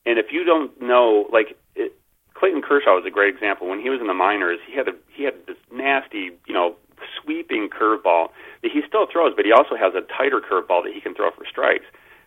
And 0.06 0.18
if 0.18 0.26
you 0.30 0.44
don't 0.44 0.70
know, 0.80 1.26
like 1.32 1.56
it, 1.74 1.98
Clayton 2.34 2.62
Kershaw 2.62 2.94
was 2.94 3.04
a 3.06 3.10
great 3.10 3.34
example. 3.34 3.68
When 3.68 3.80
he 3.80 3.90
was 3.90 4.00
in 4.00 4.06
the 4.06 4.14
minors, 4.14 4.60
he 4.66 4.76
had 4.76 4.88
a 4.88 4.94
he 5.10 5.24
had 5.24 5.34
this 5.46 5.56
nasty, 5.72 6.30
you 6.46 6.54
know, 6.54 6.76
sweeping 7.22 7.68
curveball 7.68 8.28
that 8.62 8.70
he 8.70 8.82
still 8.86 9.06
throws, 9.10 9.32
but 9.34 9.44
he 9.44 9.52
also 9.52 9.76
has 9.76 9.94
a 9.94 10.02
tighter 10.12 10.40
curveball 10.40 10.84
that 10.84 10.92
he 10.94 11.00
can 11.00 11.14
throw 11.14 11.30
for 11.30 11.44
strikes. 11.48 11.86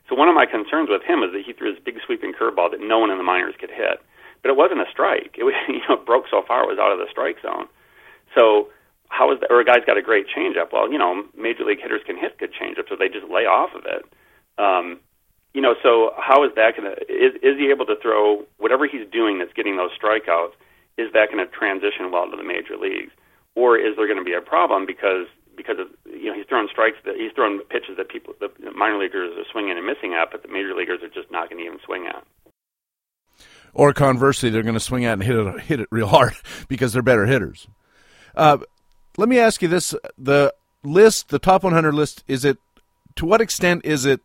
So 0.09 0.15
one 0.15 0.29
of 0.29 0.35
my 0.35 0.45
concerns 0.45 0.89
with 0.89 1.03
him 1.03 1.21
is 1.21 1.31
that 1.33 1.43
he 1.45 1.51
threw 1.53 1.73
this 1.73 1.83
big 1.83 1.99
sweeping 2.05 2.33
curveball 2.33 2.71
that 2.71 2.79
no 2.79 2.99
one 2.99 3.11
in 3.11 3.17
the 3.17 3.27
minors 3.27 3.55
could 3.59 3.71
hit. 3.71 3.99
But 4.41 4.51
it 4.51 4.57
wasn't 4.57 4.81
a 4.81 4.89
strike. 4.89 5.35
It 5.37 5.43
was 5.43 5.53
you 5.67 5.81
know 5.87 5.97
broke 5.97 6.25
so 6.31 6.41
far 6.47 6.63
it 6.63 6.71
was 6.71 6.79
out 6.79 6.91
of 6.91 6.99
the 6.99 7.07
strike 7.11 7.37
zone. 7.41 7.67
So 8.33 8.69
how 9.09 9.31
is 9.31 9.39
that? 9.41 9.51
Or 9.51 9.59
a 9.59 9.65
guy's 9.65 9.85
got 9.85 9.97
a 9.97 10.01
great 10.01 10.27
changeup. 10.27 10.71
Well, 10.71 10.91
you 10.91 10.97
know, 10.97 11.25
major 11.37 11.63
league 11.63 11.81
hitters 11.81 12.01
can 12.05 12.17
hit 12.17 12.37
good 12.37 12.51
changeups, 12.53 12.89
so 12.89 12.95
they 12.95 13.09
just 13.09 13.29
lay 13.31 13.45
off 13.45 13.71
of 13.75 13.85
it. 13.85 14.05
Um, 14.57 14.99
you 15.53 15.61
know, 15.61 15.75
so 15.81 16.11
how 16.17 16.43
is 16.43 16.51
that 16.55 16.75
going 16.77 16.93
to? 16.93 17.01
Is 17.11 17.35
is 17.41 17.57
he 17.57 17.69
able 17.69 17.85
to 17.85 17.95
throw 18.01 18.45
whatever 18.57 18.87
he's 18.87 19.07
doing 19.11 19.39
that's 19.39 19.53
getting 19.53 19.77
those 19.77 19.91
strikeouts? 19.97 20.53
Is 20.97 21.13
that 21.13 21.31
going 21.31 21.45
to 21.45 21.51
transition 21.51 22.11
well 22.11 22.29
to 22.29 22.35
the 22.35 22.43
major 22.43 22.75
leagues? 22.75 23.11
or 23.57 23.75
is 23.75 23.95
there 23.97 24.05
going 24.05 24.19
to 24.19 24.23
be 24.23 24.33
a 24.33 24.41
problem 24.41 24.85
because 24.85 25.25
because 25.57 25.77
of, 25.79 25.87
you 26.05 26.29
know 26.29 26.35
he's 26.35 26.45
throwing 26.47 26.67
strikes 26.71 26.97
that 27.03 27.15
he's 27.17 27.31
throwing 27.33 27.59
pitches 27.69 27.97
that 27.97 28.07
people 28.07 28.33
the 28.39 28.49
minor 28.71 28.99
leaguers 28.99 29.35
are 29.35 29.43
swinging 29.51 29.75
and 29.75 29.85
missing 29.85 30.13
at, 30.13 30.31
but 30.31 30.43
the 30.43 30.47
major 30.47 30.75
leaguers 30.75 30.99
are 31.01 31.09
just 31.09 31.31
not 31.31 31.49
going 31.49 31.59
to 31.59 31.65
even 31.65 31.79
swing 31.83 32.05
at. 32.07 32.23
Or 33.73 33.93
conversely, 33.93 34.49
they're 34.49 34.63
going 34.63 34.75
to 34.75 34.79
swing 34.79 35.05
at 35.05 35.13
and 35.13 35.23
hit 35.23 35.35
it 35.35 35.61
hit 35.61 35.79
it 35.79 35.87
real 35.91 36.07
hard 36.07 36.33
because 36.69 36.93
they're 36.93 37.01
better 37.01 37.25
hitters. 37.25 37.67
Uh, 38.35 38.59
let 39.17 39.27
me 39.27 39.39
ask 39.39 39.61
you 39.61 39.67
this: 39.67 39.93
the 40.17 40.53
list, 40.83 41.29
the 41.29 41.39
top 41.39 41.63
100 41.63 41.93
list, 41.93 42.23
is 42.27 42.45
it 42.45 42.57
to 43.15 43.25
what 43.25 43.41
extent 43.41 43.83
is 43.83 44.05
it 44.05 44.21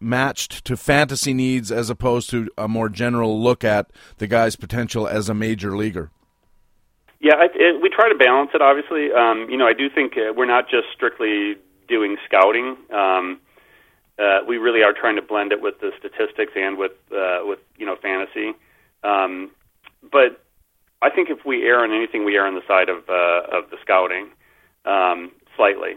matched 0.00 0.64
to 0.64 0.76
fantasy 0.76 1.32
needs 1.32 1.70
as 1.70 1.88
opposed 1.88 2.28
to 2.30 2.50
a 2.58 2.66
more 2.68 2.88
general 2.88 3.40
look 3.40 3.62
at 3.64 3.90
the 4.18 4.26
guy's 4.26 4.56
potential 4.56 5.06
as 5.06 5.28
a 5.28 5.34
major 5.34 5.76
leaguer? 5.76 6.10
Yeah, 7.20 7.34
I, 7.36 7.46
it, 7.54 7.80
we 7.80 7.88
try 7.88 8.08
to 8.08 8.16
balance 8.16 8.50
it. 8.52 8.60
Obviously, 8.60 9.12
um, 9.12 9.46
you 9.48 9.56
know, 9.56 9.66
I 9.66 9.72
do 9.72 9.88
think 9.88 10.14
uh, 10.16 10.32
we're 10.36 10.44
not 10.44 10.68
just 10.68 10.88
strictly 10.92 11.54
doing 11.86 12.16
scouting. 12.26 12.76
Um, 12.92 13.40
uh, 14.18 14.40
we 14.46 14.58
really 14.58 14.82
are 14.82 14.92
trying 14.92 15.16
to 15.16 15.22
blend 15.22 15.52
it 15.52 15.62
with 15.62 15.78
the 15.80 15.92
statistics 15.98 16.52
and 16.56 16.76
with 16.76 16.92
uh, 17.12 17.40
with 17.42 17.60
you 17.78 17.86
know 17.86 17.96
fantasy. 17.96 18.52
Um, 19.04 19.52
but 20.10 20.44
I 21.02 21.10
think 21.10 21.30
if 21.30 21.44
we 21.44 21.64
err 21.64 21.82
on 21.82 21.92
anything, 21.92 22.24
we 22.24 22.36
err 22.36 22.46
on 22.46 22.54
the 22.54 22.66
side 22.66 22.88
of 22.88 23.08
uh, 23.08 23.58
of 23.58 23.70
the 23.70 23.76
scouting 23.82 24.30
um, 24.84 25.32
slightly. 25.56 25.94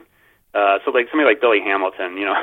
Uh, 0.54 0.80
so 0.84 0.92
like 0.92 1.08
somebody 1.12 1.30
like 1.30 1.42
Billy 1.42 1.60
Hamilton, 1.60 2.18
you 2.18 2.26
know, 2.26 2.36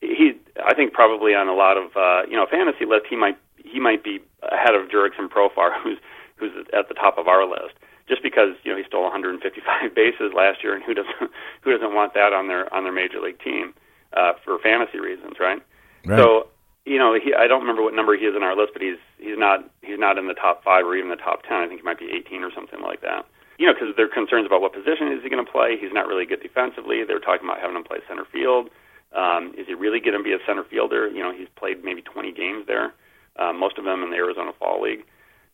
he 0.00 0.32
I 0.64 0.74
think 0.74 0.92
probably 0.92 1.34
on 1.34 1.48
a 1.48 1.54
lot 1.54 1.76
of 1.76 1.96
uh, 1.96 2.22
you 2.28 2.36
know 2.36 2.46
fantasy 2.50 2.84
list 2.86 3.06
he 3.08 3.16
might 3.16 3.36
he 3.56 3.80
might 3.80 4.02
be 4.02 4.20
ahead 4.42 4.74
of 4.74 4.88
Jurickson 4.88 5.28
Profar, 5.28 5.70
who's 5.82 5.98
who's 6.36 6.52
at 6.72 6.88
the 6.88 6.94
top 6.94 7.18
of 7.18 7.28
our 7.28 7.48
list 7.48 7.74
just 8.08 8.22
because 8.22 8.54
you 8.62 8.70
know 8.70 8.78
he 8.78 8.84
stole 8.84 9.02
155 9.02 9.94
bases 9.94 10.32
last 10.34 10.62
year, 10.62 10.74
and 10.74 10.84
who 10.84 10.94
doesn't 10.94 11.14
who 11.62 11.72
doesn't 11.72 11.94
want 11.94 12.14
that 12.14 12.32
on 12.32 12.48
their 12.48 12.72
on 12.72 12.84
their 12.84 12.92
major 12.92 13.20
league 13.20 13.40
team 13.40 13.74
uh, 14.12 14.32
for 14.44 14.58
fantasy 14.58 14.98
reasons, 14.98 15.34
right? 15.40 15.60
right? 16.04 16.18
So 16.18 16.48
you 16.86 16.98
know, 16.98 17.18
he, 17.18 17.34
I 17.34 17.48
don't 17.48 17.60
remember 17.60 17.82
what 17.82 17.94
number 17.94 18.16
he 18.16 18.24
is 18.24 18.36
in 18.36 18.42
our 18.42 18.56
list, 18.56 18.72
but 18.72 18.82
he's 18.82 18.98
he's 19.18 19.36
not 19.36 19.68
he's 19.96 20.04
not 20.04 20.20
in 20.20 20.28
the 20.28 20.36
top 20.36 20.60
five 20.60 20.84
or 20.84 20.92
even 20.92 21.08
the 21.08 21.16
top 21.16 21.40
ten. 21.48 21.64
I 21.64 21.66
think 21.66 21.80
he 21.80 21.86
might 21.88 21.98
be 21.98 22.12
18 22.12 22.44
or 22.44 22.52
something 22.52 22.84
like 22.84 23.00
that. 23.00 23.24
You 23.56 23.64
know, 23.64 23.72
because 23.72 23.96
there 23.96 24.04
are 24.04 24.12
concerns 24.12 24.44
about 24.44 24.60
what 24.60 24.76
position 24.76 25.08
is 25.08 25.24
he 25.24 25.32
going 25.32 25.40
to 25.40 25.50
play. 25.50 25.80
He's 25.80 25.92
not 25.92 26.04
really 26.04 26.28
good 26.28 26.44
defensively. 26.44 27.00
They're 27.08 27.24
talking 27.24 27.48
about 27.48 27.64
having 27.64 27.76
him 27.76 27.88
play 27.88 28.04
center 28.04 28.28
field. 28.28 28.68
Um, 29.16 29.56
is 29.56 29.64
he 29.64 29.72
really 29.72 29.96
going 29.96 30.12
to 30.12 30.22
be 30.22 30.36
a 30.36 30.42
center 30.44 30.64
fielder? 30.68 31.08
You 31.08 31.24
know, 31.24 31.32
he's 31.32 31.48
played 31.56 31.80
maybe 31.80 32.02
20 32.04 32.36
games 32.36 32.68
there, 32.68 32.92
uh, 33.40 33.56
most 33.56 33.78
of 33.80 33.88
them 33.88 34.04
in 34.04 34.12
the 34.12 34.20
Arizona 34.20 34.52
Fall 34.60 34.82
League. 34.84 35.08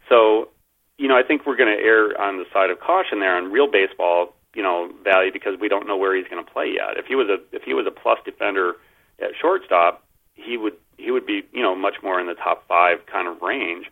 So 0.08 0.50
you 0.98 1.08
know, 1.08 1.16
I 1.16 1.22
think 1.22 1.46
we're 1.46 1.56
going 1.56 1.74
to 1.74 1.82
err 1.82 2.18
on 2.20 2.38
the 2.38 2.44
side 2.52 2.70
of 2.70 2.80
caution 2.80 3.20
there 3.20 3.36
on 3.36 3.50
real 3.50 3.70
baseball, 3.70 4.34
you 4.54 4.62
know, 4.62 4.90
value 5.02 5.32
because 5.32 5.58
we 5.60 5.68
don't 5.68 5.86
know 5.86 5.96
where 5.96 6.14
he's 6.14 6.28
going 6.28 6.44
to 6.44 6.50
play 6.50 6.74
yet. 6.74 6.96
If 6.96 7.06
he 7.06 7.14
was 7.14 7.28
a 7.28 7.38
if 7.54 7.62
he 7.62 7.74
was 7.74 7.86
a 7.86 7.90
plus 7.90 8.18
defender 8.24 8.74
at 9.20 9.30
shortstop, 9.40 10.04
he 10.34 10.56
would 10.56 10.74
he 10.98 11.10
would 11.10 11.26
be 11.26 11.42
you 11.52 11.62
know 11.62 11.74
much 11.74 11.96
more 12.02 12.20
in 12.20 12.26
the 12.26 12.34
top 12.34 12.66
five 12.68 12.98
kind 13.10 13.28
of 13.28 13.40
range. 13.40 13.86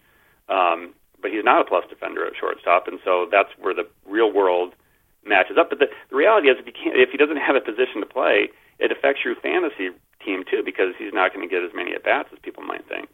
Um, 0.51 0.94
but 1.22 1.30
he's 1.30 1.44
not 1.44 1.61
a 1.61 1.64
plus 1.64 1.84
defender 1.88 2.26
at 2.26 2.32
shortstop, 2.38 2.88
and 2.88 2.98
so 3.05 3.28
that's 3.30 3.51
where 3.59 3.74
the 3.74 3.86
real 4.07 4.32
world 4.32 4.74
matches 5.24 5.57
up. 5.59 5.70
But 5.70 5.78
the, 5.78 5.86
the 6.09 6.16
reality 6.16 6.48
is, 6.48 6.57
if 6.59 6.66
he 6.66 6.72
can't, 6.72 6.96
if 6.96 7.11
he 7.11 7.18
doesn't 7.18 7.36
have 7.36 7.57
a 7.57 7.61
position 7.61 8.01
to 8.01 8.07
play, 8.07 8.48
it 8.78 8.90
affects 8.90 9.20
your 9.24 9.36
fantasy 9.36 9.90
team 10.24 10.44
too 10.51 10.62
because 10.64 10.94
he's 10.98 11.12
not 11.12 11.32
going 11.32 11.46
to 11.46 11.53
get 11.53 11.62
as 11.62 11.70
many 11.74 11.94
at 11.94 12.03
bats 12.03 12.30
as 12.32 12.38
people 12.42 12.62
might 12.62 12.86
think. 12.88 13.09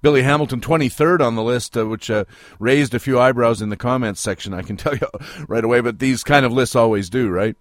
Billy 0.00 0.22
Hamilton, 0.22 0.60
23rd 0.60 1.20
on 1.20 1.34
the 1.34 1.42
list, 1.42 1.76
uh, 1.76 1.86
which 1.86 2.08
uh, 2.08 2.24
raised 2.60 2.94
a 2.94 3.00
few 3.00 3.18
eyebrows 3.18 3.60
in 3.60 3.68
the 3.68 3.76
comments 3.76 4.20
section, 4.20 4.54
I 4.54 4.62
can 4.62 4.76
tell 4.76 4.94
you 4.94 5.08
right 5.48 5.64
away, 5.64 5.80
but 5.80 5.98
these 5.98 6.22
kind 6.22 6.46
of 6.46 6.52
lists 6.52 6.76
always 6.76 7.10
do, 7.10 7.28
right? 7.28 7.56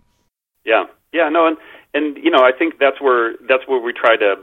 Yeah. 0.66 0.86
Yeah, 1.14 1.30
no, 1.30 1.48
and, 1.48 1.58
and 1.94 2.18
you 2.24 2.30
know, 2.30 2.44
I 2.44 2.52
think 2.52 2.76
that's 2.80 3.02
where, 3.02 3.34
that's 3.48 3.68
where 3.68 3.82
we 3.82 3.92
try 3.92 4.18
to, 4.18 4.36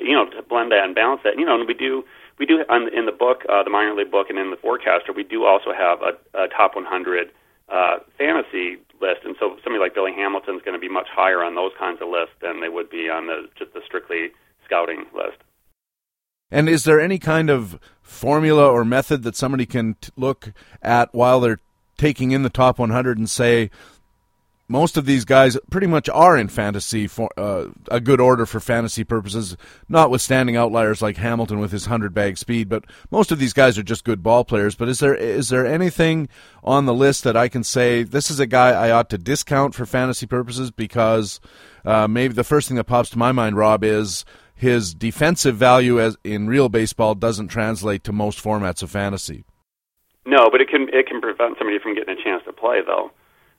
you 0.00 0.14
know, 0.14 0.26
to 0.30 0.42
blend 0.42 0.70
that 0.70 0.84
and 0.84 0.94
balance 0.94 1.22
that. 1.24 1.38
You 1.38 1.44
know, 1.44 1.58
and 1.58 1.66
we 1.66 1.74
do, 1.74 2.04
we 2.38 2.46
do 2.46 2.60
in 2.60 3.06
the 3.06 3.12
book, 3.12 3.42
uh, 3.48 3.62
the 3.62 3.70
minor 3.70 3.94
league 3.94 4.10
book, 4.10 4.28
and 4.30 4.38
in 4.38 4.50
the 4.50 4.56
forecaster, 4.56 5.12
we 5.12 5.24
do 5.24 5.44
also 5.44 5.72
have 5.72 6.00
a, 6.02 6.38
a 6.38 6.48
top 6.48 6.74
100 6.74 7.30
uh, 7.68 7.98
fantasy 8.16 8.78
list, 9.00 9.20
and 9.24 9.36
so 9.38 9.56
somebody 9.62 9.80
like 9.80 9.94
Billy 9.94 10.12
Hamilton 10.12 10.56
is 10.56 10.62
going 10.62 10.74
to 10.74 10.80
be 10.80 10.88
much 10.88 11.08
higher 11.10 11.42
on 11.42 11.54
those 11.54 11.72
kinds 11.78 12.00
of 12.00 12.08
lists 12.08 12.34
than 12.40 12.60
they 12.60 12.68
would 12.68 12.90
be 12.90 13.08
on 13.10 13.26
the 13.26 13.48
just 13.58 13.72
the 13.74 13.80
strictly 13.84 14.30
scouting 14.64 15.04
list. 15.14 15.38
And 16.50 16.68
is 16.68 16.84
there 16.84 17.00
any 17.00 17.18
kind 17.18 17.50
of 17.50 17.78
formula 18.00 18.66
or 18.66 18.84
method 18.84 19.22
that 19.24 19.36
somebody 19.36 19.66
can 19.66 19.96
t- 20.00 20.10
look 20.16 20.52
at 20.82 21.12
while 21.12 21.40
they're 21.40 21.60
taking 21.98 22.30
in 22.30 22.42
the 22.42 22.48
top 22.48 22.78
100 22.78 23.18
and 23.18 23.28
say, 23.28 23.70
most 24.68 24.96
of 24.96 25.06
these 25.06 25.24
guys 25.24 25.56
pretty 25.70 25.86
much 25.86 26.08
are 26.10 26.36
in 26.36 26.48
fantasy 26.48 27.06
for 27.06 27.30
uh, 27.36 27.68
a 27.90 28.00
good 28.00 28.20
order 28.20 28.44
for 28.44 28.60
fantasy 28.60 29.02
purposes, 29.02 29.56
notwithstanding 29.88 30.56
outliers 30.56 31.00
like 31.00 31.16
Hamilton 31.16 31.58
with 31.58 31.72
his 31.72 31.86
hundred 31.86 32.12
bag 32.12 32.36
speed. 32.36 32.68
But 32.68 32.84
most 33.10 33.32
of 33.32 33.38
these 33.38 33.52
guys 33.54 33.78
are 33.78 33.82
just 33.82 34.04
good 34.04 34.22
ball 34.22 34.44
players. 34.44 34.74
But 34.74 34.88
is 34.88 34.98
there 35.00 35.14
is 35.14 35.48
there 35.48 35.66
anything 35.66 36.28
on 36.62 36.84
the 36.84 36.94
list 36.94 37.24
that 37.24 37.36
I 37.36 37.48
can 37.48 37.64
say 37.64 38.02
this 38.02 38.30
is 38.30 38.38
a 38.38 38.46
guy 38.46 38.70
I 38.70 38.90
ought 38.90 39.10
to 39.10 39.18
discount 39.18 39.74
for 39.74 39.86
fantasy 39.86 40.26
purposes 40.26 40.70
because 40.70 41.40
uh, 41.84 42.06
maybe 42.06 42.34
the 42.34 42.44
first 42.44 42.68
thing 42.68 42.76
that 42.76 42.84
pops 42.84 43.10
to 43.10 43.18
my 43.18 43.32
mind, 43.32 43.56
Rob, 43.56 43.82
is 43.82 44.24
his 44.54 44.92
defensive 44.92 45.56
value 45.56 46.00
as 46.00 46.16
in 46.24 46.48
real 46.48 46.68
baseball 46.68 47.14
doesn't 47.14 47.48
translate 47.48 48.04
to 48.04 48.12
most 48.12 48.42
formats 48.42 48.82
of 48.82 48.90
fantasy. 48.90 49.44
No, 50.26 50.50
but 50.50 50.60
it 50.60 50.68
can 50.68 50.88
it 50.92 51.06
can 51.06 51.22
prevent 51.22 51.56
somebody 51.56 51.78
from 51.78 51.94
getting 51.94 52.18
a 52.18 52.22
chance 52.22 52.42
to 52.44 52.52
play 52.52 52.80
though, 52.84 53.10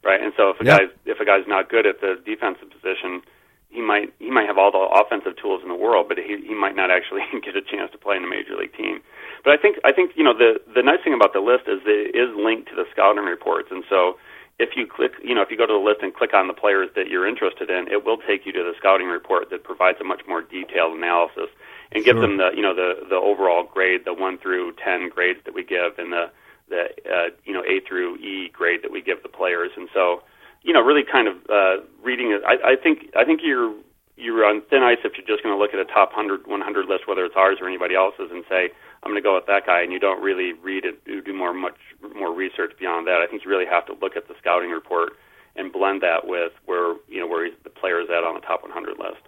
right? 0.03 0.21
And 0.21 0.33
so 0.37 0.49
if 0.49 0.61
a 0.61 0.65
yep. 0.65 0.79
guy's 0.79 0.91
if 1.05 1.19
a 1.19 1.25
guy's 1.25 1.47
not 1.47 1.69
good 1.69 1.85
at 1.85 2.01
the 2.01 2.19
defensive 2.25 2.69
position, 2.69 3.21
he 3.69 3.81
might 3.81 4.13
he 4.19 4.29
might 4.29 4.47
have 4.47 4.57
all 4.57 4.71
the 4.71 4.81
offensive 4.81 5.37
tools 5.37 5.61
in 5.61 5.69
the 5.69 5.75
world, 5.75 6.07
but 6.07 6.17
he 6.17 6.41
he 6.45 6.55
might 6.55 6.75
not 6.75 6.91
actually 6.91 7.21
get 7.45 7.55
a 7.55 7.61
chance 7.61 7.91
to 7.91 7.97
play 7.97 8.17
in 8.17 8.23
a 8.23 8.29
major 8.29 8.55
league 8.55 8.73
team. 8.73 9.01
But 9.43 9.53
I 9.53 9.57
think 9.57 9.77
I 9.83 9.91
think 9.91 10.11
you 10.15 10.23
know 10.23 10.33
the 10.33 10.59
the 10.73 10.83
nice 10.83 11.03
thing 11.03 11.13
about 11.13 11.33
the 11.33 11.41
list 11.41 11.67
is 11.67 11.79
it 11.85 12.15
is 12.15 12.29
linked 12.35 12.69
to 12.69 12.75
the 12.75 12.85
scouting 12.91 13.25
reports, 13.25 13.69
and 13.71 13.83
so 13.89 14.17
if 14.59 14.75
you 14.75 14.85
click, 14.85 15.13
you 15.23 15.33
know, 15.33 15.41
if 15.41 15.49
you 15.49 15.57
go 15.57 15.65
to 15.65 15.73
the 15.73 15.79
list 15.79 16.03
and 16.03 16.13
click 16.13 16.33
on 16.33 16.47
the 16.47 16.53
players 16.53 16.89
that 16.95 17.07
you're 17.07 17.25
interested 17.25 17.69
in, 17.69 17.87
it 17.87 18.03
will 18.03 18.17
take 18.17 18.45
you 18.45 18.51
to 18.51 18.59
the 18.59 18.73
scouting 18.77 19.07
report 19.07 19.49
that 19.51 19.63
provides 19.63 19.97
a 20.01 20.03
much 20.03 20.21
more 20.27 20.41
detailed 20.41 20.97
analysis 20.97 21.47
and 21.93 22.03
gives 22.03 22.19
them 22.19 22.37
the, 22.37 22.51
you 22.53 22.61
know, 22.61 22.75
the 22.75 23.07
the 23.07 23.15
overall 23.15 23.63
grade, 23.63 24.03
the 24.03 24.13
one 24.13 24.37
through 24.37 24.73
ten 24.83 25.09
grades 25.09 25.39
that 25.45 25.55
we 25.55 25.63
give, 25.63 25.97
and 25.97 26.11
the 26.11 26.29
the 26.69 26.89
uh, 27.09 27.29
you 27.45 27.53
know 27.53 27.63
A 27.63 27.79
through 27.87 28.17
E 28.17 28.49
grade 28.49 28.81
that 28.83 28.91
we 28.91 29.01
give 29.01 29.23
the 29.23 29.29
players. 29.29 29.71
And 29.75 29.89
so, 29.93 30.23
you 30.61 30.73
know, 30.73 30.81
really 30.81 31.03
kind 31.03 31.27
of 31.27 31.35
uh, 31.49 31.83
reading 32.03 32.31
it. 32.31 32.41
I, 32.45 32.73
I 32.73 32.75
think 32.75 33.11
I 33.15 33.25
think 33.25 33.41
you're 33.43 33.73
you're 34.19 34.45
on 34.45 34.61
thin 34.69 34.83
ice 34.83 34.99
if 35.03 35.13
you're 35.17 35.25
just 35.25 35.43
going 35.43 35.55
to 35.55 35.59
look 35.59 35.73
at 35.73 35.79
a 35.79 35.85
top 35.85 36.11
100, 36.11 36.45
100 36.45 36.85
list, 36.87 37.07
whether 37.07 37.23
it's 37.23 37.35
ours 37.37 37.57
or 37.61 37.67
anybody 37.67 37.95
else's, 37.95 38.29
and 38.31 38.43
say 38.49 38.69
I'm 39.01 39.11
going 39.11 39.21
to 39.21 39.25
go 39.25 39.35
with 39.35 39.47
that 39.47 39.65
guy, 39.65 39.81
and 39.81 39.93
you 39.93 39.99
don't 39.99 40.21
really 40.21 40.51
read 40.53 40.83
it, 40.83 40.99
you 41.05 41.21
do 41.21 41.33
more 41.33 41.53
much 41.53 41.77
more 42.15 42.33
research 42.33 42.73
beyond 42.77 43.07
that. 43.07 43.21
I 43.21 43.27
think 43.27 43.43
you 43.43 43.49
really 43.49 43.69
have 43.69 43.85
to 43.87 43.95
look 44.01 44.17
at 44.17 44.27
the 44.27 44.35
scouting 44.39 44.71
report 44.71 45.13
and 45.55 45.71
blend 45.71 46.01
that 46.03 46.27
with 46.27 46.51
where 46.65 46.95
you 47.07 47.19
know 47.19 47.27
where 47.27 47.49
the 47.63 47.69
player 47.69 48.01
is 48.01 48.09
at 48.09 48.23
on 48.23 48.35
the 48.35 48.41
top 48.41 48.61
100 48.61 48.99
list. 48.99 49.23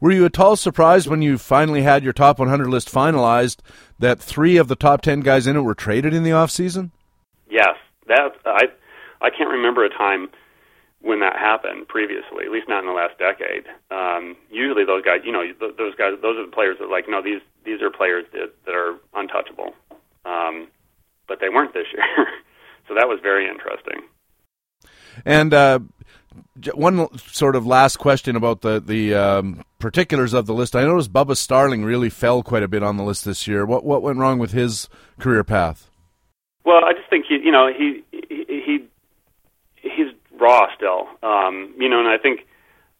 Were 0.00 0.10
you 0.10 0.24
at 0.24 0.38
all 0.38 0.56
surprised 0.56 1.08
when 1.08 1.20
you 1.20 1.36
finally 1.36 1.82
had 1.82 2.02
your 2.02 2.14
top 2.14 2.38
100 2.38 2.68
list 2.68 2.90
finalized 2.90 3.58
that 3.98 4.18
three 4.18 4.56
of 4.56 4.68
the 4.68 4.76
top 4.76 5.02
10 5.02 5.20
guys 5.20 5.46
in 5.46 5.56
it 5.56 5.60
were 5.60 5.74
traded 5.74 6.14
in 6.14 6.22
the 6.22 6.30
offseason? 6.30 6.90
Yes, 7.50 7.76
that 8.06 8.32
I 8.46 8.64
I 9.20 9.28
can't 9.30 9.50
remember 9.50 9.84
a 9.84 9.90
time 9.90 10.28
when 11.02 11.20
that 11.20 11.36
happened 11.36 11.88
previously, 11.88 12.44
at 12.44 12.50
least 12.50 12.68
not 12.68 12.80
in 12.80 12.86
the 12.86 12.92
last 12.92 13.18
decade. 13.18 13.64
Um, 13.90 14.36
usually, 14.50 14.84
those 14.84 15.02
guys, 15.02 15.20
you 15.24 15.32
know, 15.32 15.42
th- 15.42 15.76
those 15.76 15.94
guys, 15.96 16.14
those 16.22 16.36
are 16.38 16.46
the 16.46 16.52
players 16.52 16.76
that 16.80 16.88
like, 16.88 17.06
no, 17.08 17.22
these 17.22 17.40
these 17.64 17.82
are 17.82 17.90
players 17.90 18.24
that 18.32 18.52
that 18.66 18.74
are 18.74 18.96
untouchable, 19.14 19.74
um, 20.24 20.68
but 21.26 21.40
they 21.40 21.48
weren't 21.48 21.74
this 21.74 21.86
year. 21.92 22.26
so 22.88 22.94
that 22.94 23.08
was 23.08 23.20
very 23.22 23.48
interesting. 23.48 24.02
And 25.24 25.52
uh, 25.52 25.80
one 26.74 27.16
sort 27.18 27.56
of 27.56 27.66
last 27.66 27.96
question 27.96 28.36
about 28.36 28.60
the 28.60 28.80
the 28.80 29.14
um, 29.14 29.64
particulars 29.78 30.32
of 30.32 30.46
the 30.46 30.54
list. 30.54 30.76
I 30.76 30.82
noticed 30.82 31.12
Bubba 31.12 31.36
Starling 31.36 31.84
really 31.84 32.10
fell 32.10 32.42
quite 32.42 32.62
a 32.62 32.68
bit 32.68 32.82
on 32.82 32.96
the 32.96 33.02
list 33.02 33.24
this 33.24 33.46
year. 33.46 33.66
What 33.66 33.84
what 33.84 34.02
went 34.02 34.18
wrong 34.18 34.38
with 34.38 34.52
his 34.52 34.88
career 35.18 35.44
path? 35.44 35.90
Well, 36.64 36.84
I 36.84 36.92
just 36.92 37.08
think 37.08 37.26
he, 37.28 37.40
you 37.42 37.50
know, 37.50 37.72
he 37.72 38.04
he, 38.12 38.44
he 38.48 38.88
he's 39.76 40.12
raw 40.38 40.66
still. 40.76 41.08
Um, 41.22 41.74
you 41.78 41.88
know, 41.88 41.98
and 41.98 42.08
I 42.08 42.18
think 42.18 42.46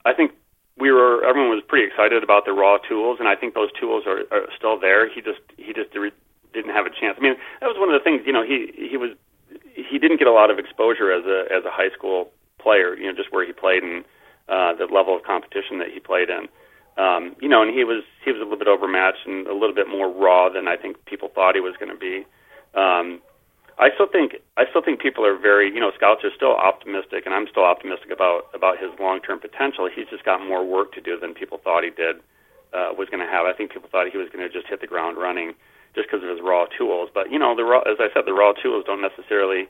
I 0.05 0.13
think 0.13 0.33
we 0.77 0.91
were 0.91 1.25
everyone 1.25 1.51
was 1.51 1.63
pretty 1.67 1.87
excited 1.87 2.25
about 2.25 2.47
the 2.47 2.53
raw 2.53 2.79
tools, 2.79 3.19
and 3.21 3.29
I 3.29 3.37
think 3.37 3.55
those 3.55 3.71
tools 3.79 4.05
are, 4.07 4.25
are 4.31 4.49
still 4.57 4.79
there. 4.81 5.09
He 5.09 5.21
just 5.21 5.41
he 5.57 5.73
just 5.73 5.93
didn't 5.93 6.75
have 6.75 6.87
a 6.87 6.91
chance. 6.91 7.17
I 7.19 7.23
mean, 7.23 7.37
that 7.61 7.67
was 7.67 7.77
one 7.79 7.93
of 7.93 7.99
the 7.99 8.03
things. 8.03 8.23
You 8.27 8.33
know, 8.33 8.43
he 8.43 8.73
he 8.75 8.97
was 8.97 9.11
he 9.75 9.99
didn't 9.99 10.19
get 10.19 10.27
a 10.27 10.33
lot 10.33 10.51
of 10.51 10.59
exposure 10.59 11.13
as 11.13 11.25
a 11.27 11.53
as 11.53 11.65
a 11.65 11.71
high 11.71 11.91
school 11.95 12.33
player. 12.63 12.95
You 12.95 13.09
know, 13.09 13.17
just 13.17 13.33
where 13.33 13.47
he 13.47 13.53
played 13.53 13.83
and 13.83 14.05
uh, 14.49 14.75
the 14.75 14.87
level 14.93 15.17
of 15.17 15.23
competition 15.23 15.79
that 15.79 15.89
he 15.93 16.01
played 16.01 16.29
in. 16.29 16.49
Um, 16.99 17.37
you 17.41 17.49
know, 17.49 17.63
and 17.63 17.73
he 17.73 17.85
was 17.85 18.05
he 18.25 18.33
was 18.33 18.41
a 18.41 18.45
little 18.45 18.59
bit 18.59 18.69
overmatched 18.69 19.25
and 19.27 19.47
a 19.47 19.55
little 19.55 19.75
bit 19.75 19.89
more 19.89 20.11
raw 20.11 20.49
than 20.49 20.69
I 20.69 20.77
think 20.77 21.03
people 21.07 21.31
thought 21.33 21.55
he 21.55 21.61
was 21.61 21.75
going 21.79 21.93
to 21.93 21.97
be. 21.97 22.27
Um, 22.75 23.21
I 23.79 23.89
still 23.95 24.07
think 24.11 24.37
I 24.59 24.69
still 24.69 24.83
think 24.83 25.01
people 25.01 25.25
are 25.25 25.39
very 25.39 25.73
you 25.73 25.81
know 25.81 25.91
scouts 25.97 26.21
are 26.25 26.35
still 26.35 26.53
optimistic, 26.53 27.25
and 27.25 27.35
I'm 27.35 27.49
still 27.49 27.65
optimistic 27.65 28.11
about 28.11 28.53
about 28.53 28.77
his 28.77 28.91
long 29.01 29.21
term 29.21 29.41
potential. 29.41 29.89
He's 29.89 30.09
just 30.11 30.25
got 30.25 30.45
more 30.45 30.67
work 30.67 30.93
to 30.93 31.01
do 31.01 31.19
than 31.19 31.33
people 31.33 31.57
thought 31.57 31.85
he 31.85 31.91
did 31.91 32.21
uh, 32.77 32.93
was 32.93 33.09
going 33.09 33.25
to 33.25 33.31
have. 33.31 33.47
I 33.47 33.55
think 33.57 33.73
people 33.73 33.89
thought 33.89 34.11
he 34.13 34.19
was 34.19 34.29
going 34.29 34.45
to 34.45 34.53
just 34.53 34.69
hit 34.69 34.81
the 34.81 34.91
ground 34.91 35.17
running 35.17 35.55
just 35.95 36.11
because 36.11 36.23
of 36.23 36.29
his 36.29 36.45
raw 36.45 36.67
tools. 36.67 37.09
But 37.13 37.33
you 37.33 37.39
know, 37.39 37.57
the 37.57 37.65
raw, 37.65 37.81
as 37.89 37.97
I 37.99 38.13
said, 38.13 38.27
the 38.27 38.37
raw 38.37 38.53
tools 38.53 38.85
don't 38.85 39.01
necessarily 39.01 39.69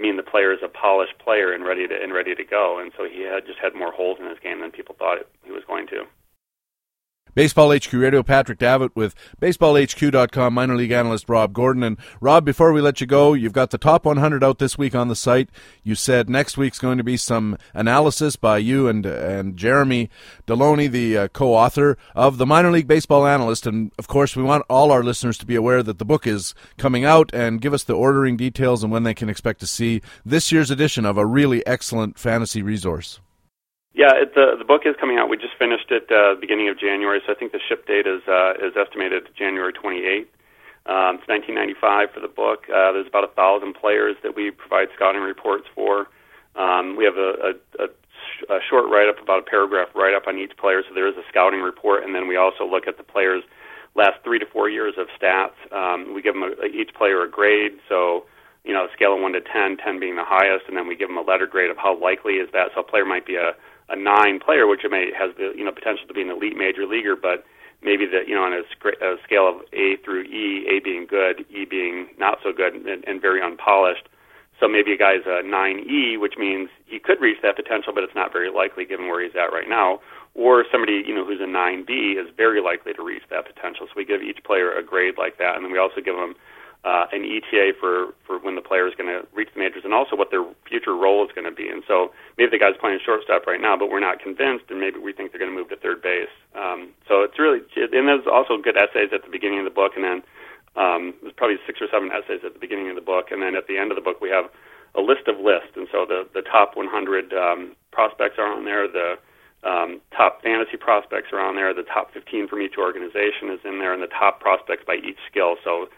mean 0.00 0.16
the 0.16 0.22
player 0.22 0.52
is 0.52 0.60
a 0.62 0.68
polished 0.68 1.18
player 1.18 1.52
and 1.52 1.64
ready 1.64 1.86
to 1.86 1.94
and 1.94 2.12
ready 2.12 2.34
to 2.34 2.44
go. 2.44 2.78
And 2.80 2.92
so 2.96 3.04
he 3.04 3.22
had 3.22 3.46
just 3.46 3.58
had 3.58 3.74
more 3.74 3.92
holes 3.92 4.18
in 4.20 4.26
his 4.28 4.38
game 4.38 4.60
than 4.60 4.70
people 4.70 4.96
thought 4.98 5.18
he 5.44 5.52
was 5.52 5.62
going 5.66 5.86
to. 5.88 6.04
Baseball 7.34 7.74
HQ 7.74 7.92
Radio, 7.92 8.22
Patrick 8.22 8.58
Davitt 8.58 8.94
with 8.94 9.14
BaseballHQ.com 9.40 10.54
minor 10.54 10.76
league 10.76 10.90
analyst 10.90 11.28
Rob 11.28 11.52
Gordon. 11.52 11.82
And 11.82 11.96
Rob, 12.20 12.44
before 12.44 12.72
we 12.72 12.80
let 12.80 13.00
you 13.00 13.06
go, 13.06 13.34
you've 13.34 13.52
got 13.52 13.70
the 13.70 13.78
top 13.78 14.04
100 14.04 14.42
out 14.42 14.58
this 14.58 14.76
week 14.76 14.94
on 14.94 15.08
the 15.08 15.16
site. 15.16 15.50
You 15.82 15.94
said 15.94 16.28
next 16.28 16.56
week's 16.56 16.78
going 16.78 16.98
to 16.98 17.04
be 17.04 17.16
some 17.16 17.56
analysis 17.74 18.36
by 18.36 18.58
you 18.58 18.88
and 18.88 19.06
and 19.06 19.56
Jeremy 19.56 20.10
Deloney, 20.46 20.90
the 20.90 21.16
uh, 21.16 21.28
co-author 21.28 21.96
of 22.14 22.38
the 22.38 22.46
minor 22.46 22.70
league 22.70 22.88
baseball 22.88 23.26
analyst. 23.26 23.66
And 23.66 23.92
of 23.98 24.08
course, 24.08 24.36
we 24.36 24.42
want 24.42 24.64
all 24.68 24.90
our 24.90 25.02
listeners 25.02 25.38
to 25.38 25.46
be 25.46 25.54
aware 25.54 25.82
that 25.82 25.98
the 25.98 26.04
book 26.04 26.26
is 26.26 26.54
coming 26.78 27.04
out 27.04 27.30
and 27.32 27.60
give 27.60 27.74
us 27.74 27.84
the 27.84 27.94
ordering 27.94 28.36
details 28.36 28.82
and 28.82 28.92
when 28.92 29.04
they 29.04 29.14
can 29.14 29.28
expect 29.28 29.60
to 29.60 29.66
see 29.66 30.00
this 30.24 30.50
year's 30.50 30.70
edition 30.70 31.04
of 31.04 31.16
a 31.16 31.26
really 31.26 31.64
excellent 31.66 32.18
fantasy 32.18 32.62
resource. 32.62 33.20
Yeah, 33.94 34.14
it, 34.14 34.34
the 34.34 34.54
the 34.58 34.64
book 34.64 34.82
is 34.86 34.94
coming 35.00 35.18
out. 35.18 35.28
We 35.28 35.36
just 35.36 35.56
finished 35.58 35.90
it 35.90 36.06
uh, 36.12 36.38
beginning 36.40 36.68
of 36.68 36.78
January, 36.78 37.20
so 37.26 37.32
I 37.32 37.36
think 37.36 37.52
the 37.52 37.60
ship 37.68 37.86
date 37.86 38.06
is 38.06 38.22
uh, 38.28 38.54
is 38.62 38.74
estimated 38.78 39.28
January 39.36 39.72
28th. 39.72 40.30
Um, 40.86 41.20
it's 41.20 41.28
1995 41.28 42.14
for 42.14 42.20
the 42.20 42.30
book. 42.30 42.64
Uh, 42.70 42.92
there's 42.94 43.06
about 43.06 43.24
a 43.24 43.34
thousand 43.34 43.74
players 43.74 44.16
that 44.22 44.34
we 44.34 44.50
provide 44.50 44.88
scouting 44.96 45.22
reports 45.22 45.66
for. 45.74 46.06
Um, 46.56 46.96
we 46.96 47.04
have 47.04 47.18
a, 47.18 47.52
a, 47.78 47.84
a, 47.84 47.86
a 48.56 48.58
short 48.70 48.88
write 48.90 49.08
up, 49.08 49.20
about 49.22 49.40
a 49.40 49.46
paragraph 49.50 49.88
write 49.94 50.14
up 50.14 50.26
on 50.26 50.38
each 50.38 50.56
player. 50.56 50.82
So 50.88 50.94
there 50.94 51.06
is 51.06 51.14
a 51.18 51.26
scouting 51.28 51.60
report, 51.60 52.02
and 52.04 52.14
then 52.14 52.26
we 52.28 52.36
also 52.36 52.64
look 52.64 52.86
at 52.88 52.96
the 52.96 53.04
players' 53.04 53.44
last 53.94 54.22
three 54.24 54.38
to 54.38 54.46
four 54.46 54.70
years 54.70 54.94
of 54.98 55.06
stats. 55.20 55.58
Um, 55.74 56.14
we 56.14 56.22
give 56.22 56.34
them 56.34 56.44
a, 56.44 56.66
each 56.66 56.94
player 56.94 57.22
a 57.22 57.30
grade. 57.30 57.78
So 57.88 58.24
you 58.64 58.72
know, 58.74 58.86
scale 58.94 59.14
of 59.14 59.20
one 59.20 59.32
to 59.32 59.40
10, 59.40 59.78
10 59.78 60.00
being 60.00 60.16
the 60.16 60.24
highest, 60.24 60.66
and 60.68 60.76
then 60.76 60.86
we 60.86 60.94
give 60.94 61.08
them 61.08 61.16
a 61.18 61.22
letter 61.22 61.46
grade 61.46 61.70
of 61.70 61.76
how 61.78 61.98
likely 61.98 62.34
is 62.34 62.48
that. 62.52 62.68
So 62.74 62.80
a 62.80 62.84
player 62.84 63.04
might 63.04 63.26
be 63.26 63.36
a 63.36 63.52
a 63.90 63.96
nine 63.96 64.40
player, 64.40 64.66
which 64.66 64.82
may 64.88 65.10
has 65.16 65.34
the 65.36 65.52
you 65.56 65.64
know 65.64 65.72
potential 65.72 66.06
to 66.08 66.14
be 66.14 66.22
an 66.22 66.30
elite 66.30 66.56
major 66.56 66.86
leaguer, 66.86 67.16
but 67.16 67.44
maybe 67.82 68.06
that 68.06 68.28
you 68.28 68.34
know 68.34 68.44
on 68.44 68.52
a, 68.52 68.62
sc- 68.70 69.00
a 69.02 69.16
scale 69.24 69.48
of 69.48 69.56
A 69.72 69.96
through 70.04 70.24
E, 70.24 70.66
A 70.70 70.80
being 70.80 71.06
good, 71.08 71.44
E 71.50 71.64
being 71.64 72.08
not 72.18 72.38
so 72.42 72.52
good, 72.52 72.74
and, 72.74 73.04
and 73.06 73.20
very 73.20 73.42
unpolished. 73.42 74.08
So 74.60 74.68
maybe 74.68 74.92
a 74.92 74.98
guy's 74.98 75.24
a 75.24 75.40
9E, 75.40 76.20
which 76.20 76.34
means 76.36 76.68
he 76.84 76.98
could 77.00 77.18
reach 77.20 77.38
that 77.42 77.56
potential, 77.56 77.94
but 77.94 78.04
it's 78.04 78.14
not 78.14 78.30
very 78.30 78.50
likely 78.52 78.84
given 78.84 79.08
where 79.08 79.24
he's 79.24 79.34
at 79.34 79.52
right 79.56 79.68
now. 79.68 80.00
Or 80.34 80.64
somebody 80.70 81.02
you 81.06 81.14
know 81.14 81.24
who's 81.24 81.40
a 81.40 81.48
9B 81.48 82.20
is 82.20 82.28
very 82.36 82.60
likely 82.62 82.92
to 82.94 83.02
reach 83.02 83.24
that 83.30 83.46
potential. 83.46 83.86
So 83.88 83.94
we 83.96 84.04
give 84.04 84.22
each 84.22 84.44
player 84.44 84.72
a 84.76 84.82
grade 84.84 85.14
like 85.18 85.38
that, 85.38 85.56
and 85.56 85.64
then 85.64 85.72
we 85.72 85.78
also 85.78 86.00
give 86.04 86.14
them 86.16 86.34
uh, 86.84 87.04
an 87.12 87.24
ETA 87.24 87.76
for, 87.78 88.16
for 88.24 88.38
when 88.40 88.56
the 88.56 88.64
player 88.64 88.88
is 88.88 88.94
going 88.96 89.08
to 89.10 89.26
reach 89.36 89.52
the 89.52 89.60
majors 89.60 89.84
and 89.84 89.92
also 89.92 90.16
what 90.16 90.30
their 90.30 90.44
future 90.64 90.96
role 90.96 91.20
is 91.24 91.30
going 91.34 91.44
to 91.44 91.52
be. 91.52 91.68
And 91.68 91.84
so 91.86 92.12
maybe 92.38 92.56
the 92.56 92.58
guy's 92.58 92.76
playing 92.80 93.00
shortstop 93.04 93.46
right 93.46 93.60
now, 93.60 93.76
but 93.76 93.90
we're 93.90 94.00
not 94.00 94.20
convinced, 94.20 94.72
and 94.72 94.80
maybe 94.80 94.96
we 94.96 95.12
think 95.12 95.30
they're 95.30 95.40
going 95.40 95.52
to 95.52 95.56
move 95.56 95.68
to 95.68 95.76
third 95.76 96.00
base. 96.00 96.32
Um, 96.56 96.96
so 97.06 97.20
it's 97.20 97.38
really, 97.38 97.60
and 97.76 98.08
there's 98.08 98.24
also 98.24 98.56
good 98.56 98.80
essays 98.80 99.12
at 99.12 99.24
the 99.24 99.30
beginning 99.30 99.60
of 99.60 99.68
the 99.68 99.76
book, 99.76 99.92
and 99.94 100.04
then 100.04 100.18
um, 100.76 101.12
there's 101.20 101.36
probably 101.36 101.60
six 101.66 101.80
or 101.84 101.88
seven 101.92 102.08
essays 102.08 102.40
at 102.48 102.54
the 102.56 102.62
beginning 102.62 102.88
of 102.88 102.96
the 102.96 103.04
book, 103.04 103.28
and 103.30 103.42
then 103.42 103.56
at 103.56 103.68
the 103.68 103.76
end 103.76 103.92
of 103.92 103.96
the 103.96 104.04
book 104.04 104.20
we 104.24 104.30
have 104.32 104.48
a 104.94 105.00
list 105.00 105.28
of 105.28 105.38
lists, 105.38 105.76
and 105.76 105.86
so 105.92 106.06
the 106.08 106.26
the 106.34 106.42
top 106.42 106.74
100 106.74 106.88
um, 107.34 107.76
prospects 107.92 108.38
are 108.38 108.50
on 108.50 108.64
there. 108.64 108.88
The 108.88 109.18
um, 109.62 110.00
top 110.16 110.42
fantasy 110.42 110.76
prospects 110.76 111.28
are 111.32 111.40
on 111.40 111.54
there. 111.54 111.74
The 111.74 111.84
top 111.84 112.12
15 112.14 112.48
from 112.48 112.62
each 112.62 112.78
organization 112.78 113.50
is 113.52 113.60
in 113.64 113.78
there, 113.78 113.92
and 113.92 114.02
the 114.02 114.10
top 114.10 114.40
prospects 114.40 114.82
by 114.86 114.96
each 114.96 115.18
skill. 115.30 115.56
So 115.62 115.88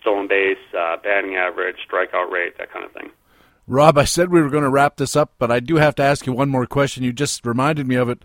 stolen 0.00 0.28
base, 0.28 0.58
uh, 0.76 0.96
batting 1.02 1.36
average, 1.36 1.76
strikeout 1.90 2.30
rate, 2.30 2.58
that 2.58 2.72
kind 2.72 2.84
of 2.84 2.92
thing. 2.92 3.10
Rob, 3.66 3.98
I 3.98 4.04
said 4.04 4.30
we 4.30 4.40
were 4.40 4.50
going 4.50 4.64
to 4.64 4.70
wrap 4.70 4.96
this 4.96 5.14
up, 5.14 5.34
but 5.38 5.52
I 5.52 5.60
do 5.60 5.76
have 5.76 5.94
to 5.96 6.02
ask 6.02 6.26
you 6.26 6.32
one 6.32 6.48
more 6.48 6.66
question. 6.66 7.04
You 7.04 7.12
just 7.12 7.46
reminded 7.46 7.86
me 7.86 7.94
of 7.94 8.08
it 8.08 8.24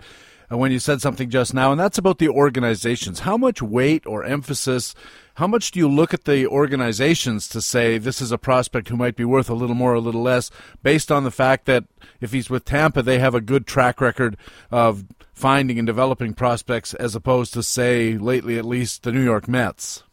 uh, 0.52 0.58
when 0.58 0.72
you 0.72 0.80
said 0.80 1.02
something 1.02 1.30
just 1.30 1.54
now, 1.54 1.72
and 1.72 1.80
that's 1.80 2.00
about 2.00 2.18
the 2.18 2.30
organizations. 2.30 3.20
How 3.20 3.38
much 3.38 3.62
weight 3.62 4.08
or 4.08 4.24
emphasis, 4.24 4.96
how 5.36 5.46
much 5.46 5.70
do 5.70 5.80
you 5.80 5.88
look 5.88 6.14
at 6.16 6.26
the 6.26 6.48
organizations 6.48 7.48
to 7.50 7.62
say 7.62 7.98
this 7.98 8.22
is 8.22 8.32
a 8.32 8.40
prospect 8.40 8.90
who 8.90 8.98
might 8.98 9.16
be 9.16 9.26
worth 9.26 9.50
a 9.50 9.54
little 9.54 9.76
more, 9.76 9.94
a 9.94 10.00
little 10.00 10.24
less, 10.24 10.50
based 10.82 11.12
on 11.12 11.24
the 11.24 11.32
fact 11.32 11.66
that 11.66 11.84
if 12.22 12.32
he's 12.32 12.50
with 12.50 12.66
Tampa, 12.66 13.04
they 13.04 13.20
have 13.20 13.36
a 13.36 13.42
good 13.42 13.68
track 13.68 14.02
record 14.02 14.38
of 14.72 15.06
finding 15.34 15.78
and 15.78 15.86
developing 15.86 16.34
prospects, 16.34 16.94
as 16.96 17.14
opposed 17.14 17.54
to, 17.54 17.62
say, 17.62 18.18
lately 18.18 18.58
at 18.58 18.66
least, 18.66 19.04
the 19.04 19.12
New 19.12 19.24
York 19.24 19.48
Mets? 19.48 20.05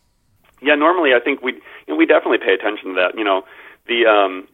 Yeah, 0.62 0.74
normally 0.76 1.10
I 1.14 1.20
think 1.20 1.42
we 1.42 1.54
you 1.86 1.88
know, 1.88 1.96
we 1.96 2.06
definitely 2.06 2.38
pay 2.38 2.54
attention 2.54 2.90
to 2.90 2.94
that. 2.94 3.18
You 3.18 3.24
know, 3.24 3.42
the 3.86 4.06
um, 4.06 4.48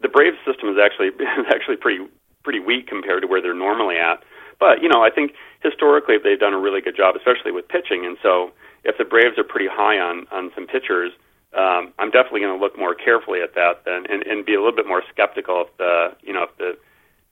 the 0.00 0.08
Braves 0.08 0.38
system 0.46 0.68
is 0.68 0.76
actually 0.82 1.08
is 1.42 1.46
actually 1.50 1.76
pretty 1.76 2.06
pretty 2.42 2.60
weak 2.60 2.86
compared 2.86 3.22
to 3.22 3.28
where 3.28 3.42
they're 3.42 3.54
normally 3.54 3.96
at. 3.96 4.22
But 4.58 4.82
you 4.82 4.88
know, 4.88 5.02
I 5.02 5.10
think 5.10 5.32
historically 5.62 6.16
they've 6.22 6.38
done 6.38 6.54
a 6.54 6.58
really 6.58 6.80
good 6.80 6.96
job, 6.96 7.16
especially 7.16 7.52
with 7.52 7.68
pitching. 7.68 8.06
And 8.06 8.16
so, 8.22 8.52
if 8.84 8.96
the 8.98 9.04
Braves 9.04 9.38
are 9.38 9.44
pretty 9.44 9.68
high 9.70 9.98
on 9.98 10.26
on 10.30 10.50
some 10.54 10.66
pitchers, 10.66 11.12
um, 11.56 11.92
I'm 11.98 12.10
definitely 12.10 12.40
going 12.40 12.56
to 12.56 12.62
look 12.62 12.78
more 12.78 12.94
carefully 12.94 13.40
at 13.42 13.54
that 13.54 13.82
then, 13.84 14.06
and, 14.08 14.22
and 14.22 14.46
be 14.46 14.54
a 14.54 14.60
little 14.62 14.76
bit 14.76 14.86
more 14.86 15.02
skeptical 15.10 15.66
if 15.66 15.76
the 15.78 16.14
you 16.22 16.32
know 16.32 16.44
if 16.44 16.56
the 16.58 16.78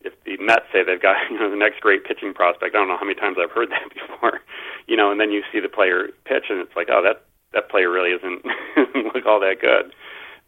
if 0.00 0.12
the 0.24 0.36
Mets 0.42 0.66
say 0.72 0.82
they've 0.82 1.00
got 1.00 1.16
you 1.30 1.38
know 1.38 1.50
the 1.50 1.56
next 1.56 1.80
great 1.80 2.04
pitching 2.04 2.34
prospect. 2.34 2.74
I 2.74 2.78
don't 2.78 2.88
know 2.88 2.98
how 2.98 3.06
many 3.06 3.18
times 3.18 3.36
I've 3.40 3.52
heard 3.52 3.70
that 3.70 3.86
before, 3.94 4.40
you 4.86 4.96
know, 4.96 5.10
and 5.10 5.20
then 5.20 5.30
you 5.30 5.42
see 5.52 5.60
the 5.60 5.68
player 5.68 6.08
pitch, 6.24 6.50
and 6.50 6.60
it's 6.60 6.74
like, 6.74 6.88
oh, 6.90 7.02
that 7.02 7.28
that 7.53 7.70
player 7.70 7.90
really 7.90 8.11
isn't 8.11 8.44
look 9.14 9.26
all 9.26 9.40
that 9.40 9.61
good. 9.61 9.94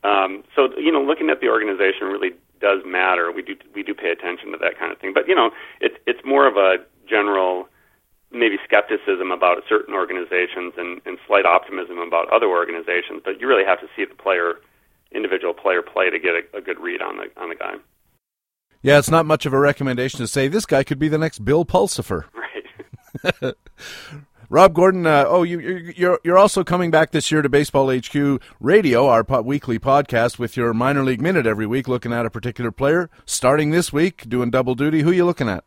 Um, 0.03 0.45
so 0.55 0.69
you 0.79 0.93
know, 0.93 1.03
looking 1.03 1.31
at 1.31 1.41
the 1.41 1.49
organization 1.49 2.07
really 2.07 2.33
does 2.61 2.83
matter. 2.87 3.33
We 3.33 3.43
do 3.43 3.57
we 3.75 3.83
do 3.83 3.95
pay 3.95 4.11
attention 4.11 4.53
to 4.53 4.59
that 4.59 4.79
kind 4.79 4.93
of 4.93 4.99
thing. 4.99 5.13
But 5.15 5.29
you 5.29 5.35
know, 5.35 5.51
it's 5.81 5.97
it's 6.07 6.21
more 6.25 6.47
of 6.47 6.57
a 6.57 6.77
general 7.09 7.69
maybe 8.33 8.57
skepticism 8.65 9.33
about 9.33 9.59
certain 9.69 9.93
organizations 9.93 10.75
and, 10.77 11.01
and 11.05 11.19
slight 11.27 11.45
optimism 11.45 11.99
about 11.99 12.33
other 12.33 12.47
organizations. 12.47 13.21
But 13.25 13.41
you 13.41 13.49
really 13.49 13.65
have 13.65 13.81
to 13.81 13.89
see 13.97 14.05
the 14.05 14.15
player, 14.15 14.55
individual 15.11 15.53
player 15.53 15.83
play 15.83 16.11
to 16.11 16.19
get 16.19 16.35
a, 16.35 16.59
a 16.59 16.61
good 16.61 16.79
read 16.79 17.03
on 17.03 17.17
the 17.17 17.41
on 17.41 17.49
the 17.49 17.57
guy. 17.57 17.75
Yeah, 18.83 18.99
it's 18.99 19.11
not 19.11 19.27
much 19.27 19.45
of 19.45 19.53
a 19.53 19.59
recommendation 19.59 20.21
to 20.21 20.27
say 20.27 20.49
this 20.49 20.65
guy 20.65 20.85
could 20.85 20.99
be 20.99 21.09
the 21.09 21.19
next 21.19 21.45
Bill 21.45 21.65
Pulsipher. 21.65 22.25
Right. 23.23 23.55
Rob 24.53 24.75
Gordon, 24.75 25.07
uh, 25.07 25.27
oh, 25.29 25.45
you, 25.45 25.61
are 25.61 25.79
you're 25.93 26.21
you're 26.25 26.37
also 26.37 26.65
coming 26.65 26.91
back 26.91 27.13
this 27.13 27.31
year 27.31 27.41
to 27.41 27.49
Baseball 27.49 27.97
HQ 27.97 28.43
Radio, 28.59 29.07
our 29.07 29.23
po- 29.23 29.43
weekly 29.43 29.79
podcast, 29.79 30.41
with 30.41 30.57
your 30.57 30.75
minor 30.75 31.05
league 31.05 31.23
minute 31.23 31.47
every 31.47 31.67
week, 31.67 31.87
looking 31.87 32.13
at 32.13 32.27
a 32.27 32.31
particular 32.31 32.73
player. 32.73 33.09
Starting 33.25 33.71
this 33.71 33.93
week, 33.93 34.29
doing 34.29 34.51
double 34.51 34.75
duty. 34.75 35.03
Who 35.03 35.11
are 35.11 35.15
you 35.15 35.25
looking 35.25 35.49
at? 35.49 35.63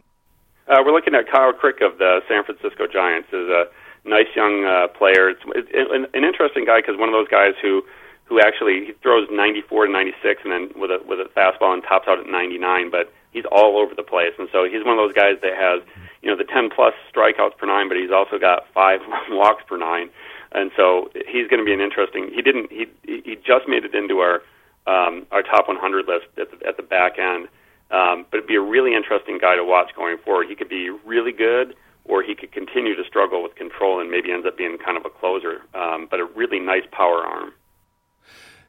Uh, 0.67 0.83
we're 0.85 0.91
looking 0.91 1.15
at 1.15 1.31
Kyle 1.31 1.53
Crick 1.53 1.79
of 1.79 1.97
the 1.97 2.19
San 2.27 2.43
Francisco 2.43 2.85
Giants. 2.85 3.29
is 3.31 3.47
a 3.47 3.67
nice 4.03 4.27
young 4.35 4.65
uh, 4.65 4.89
player. 4.89 5.29
It's, 5.29 5.43
an, 5.45 6.05
an 6.13 6.25
interesting 6.25 6.65
guy 6.65 6.81
because 6.81 6.99
one 6.99 7.07
of 7.07 7.13
those 7.13 7.29
guys 7.29 7.53
who 7.61 7.83
who 8.25 8.41
actually 8.41 8.87
he 8.87 8.91
throws 9.01 9.29
94 9.31 9.85
to 9.85 9.91
96 9.93 10.41
and 10.43 10.51
then 10.51 10.71
with 10.75 10.91
a 10.91 10.99
with 11.07 11.19
a 11.21 11.31
fastball 11.31 11.73
and 11.73 11.83
tops 11.83 12.09
out 12.09 12.19
at 12.19 12.27
99, 12.27 12.91
but 12.91 13.13
he's 13.31 13.45
all 13.49 13.77
over 13.77 13.95
the 13.95 14.03
place. 14.03 14.33
And 14.37 14.49
so 14.51 14.65
he's 14.65 14.83
one 14.83 14.99
of 14.99 15.07
those 15.07 15.15
guys 15.15 15.39
that 15.41 15.55
has 15.55 15.79
you 16.23 16.29
know 16.29 16.37
the 16.37 16.45
10 16.45 16.69
plus 16.73 16.93
strikeouts 17.13 17.57
per 17.57 17.67
nine, 17.67 17.89
but 17.89 17.97
he's 17.97 18.11
also 18.11 18.39
got 18.39 18.65
five 18.73 19.01
walks 19.29 19.63
per 19.67 19.77
nine, 19.77 20.09
and 20.53 20.71
so 20.75 21.09
he's 21.27 21.47
going 21.47 21.59
to 21.59 21.65
be 21.65 21.73
an 21.73 21.81
interesting. 21.81 22.31
He 22.33 22.41
didn't 22.41 22.71
he 22.71 22.87
he 23.03 23.35
just 23.35 23.67
made 23.67 23.83
it 23.83 23.93
into 23.93 24.19
our 24.19 24.41
um, 24.87 25.27
our 25.31 25.43
top 25.43 25.67
100 25.67 26.07
list 26.07 26.25
at 26.39 26.51
the, 26.51 26.67
at 26.67 26.77
the 26.77 26.83
back 26.83 27.19
end, 27.19 27.47
um, 27.91 28.25
but 28.31 28.37
it'd 28.37 28.47
be 28.47 28.55
a 28.55 28.61
really 28.61 28.95
interesting 28.95 29.37
guy 29.37 29.55
to 29.55 29.63
watch 29.63 29.91
going 29.95 30.17
forward. 30.17 30.47
He 30.47 30.55
could 30.55 30.69
be 30.69 30.89
really 31.05 31.31
good. 31.31 31.75
Or 32.05 32.21
he 32.21 32.35
could 32.35 32.51
continue 32.51 32.97
to 32.97 33.03
struggle 33.07 33.41
with 33.41 33.55
control 33.55 34.01
and 34.01 34.11
maybe 34.11 34.29
ends 34.29 34.45
up 34.45 34.57
being 34.57 34.77
kind 34.77 34.97
of 34.97 35.05
a 35.05 35.09
closer, 35.09 35.61
um, 35.73 36.09
but 36.11 36.19
a 36.19 36.25
really 36.25 36.59
nice 36.59 36.83
power 36.91 37.25
arm 37.25 37.53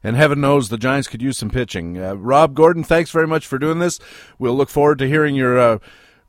and 0.05 0.17
heaven 0.17 0.41
knows 0.41 0.69
the 0.69 0.77
Giants 0.77 1.09
could 1.09 1.23
use 1.23 1.39
some 1.39 1.49
pitching. 1.49 1.99
Uh, 1.99 2.15
Rob 2.15 2.55
Gordon, 2.55 2.85
thanks 2.85 3.11
very 3.11 3.27
much 3.27 3.47
for 3.47 3.59
doing 3.59 3.79
this. 3.79 3.99
We'll 4.39 4.55
look 4.55 4.69
forward 4.69 4.99
to 4.99 5.09
hearing 5.09 5.35
your 5.35 5.59
uh, 5.59 5.79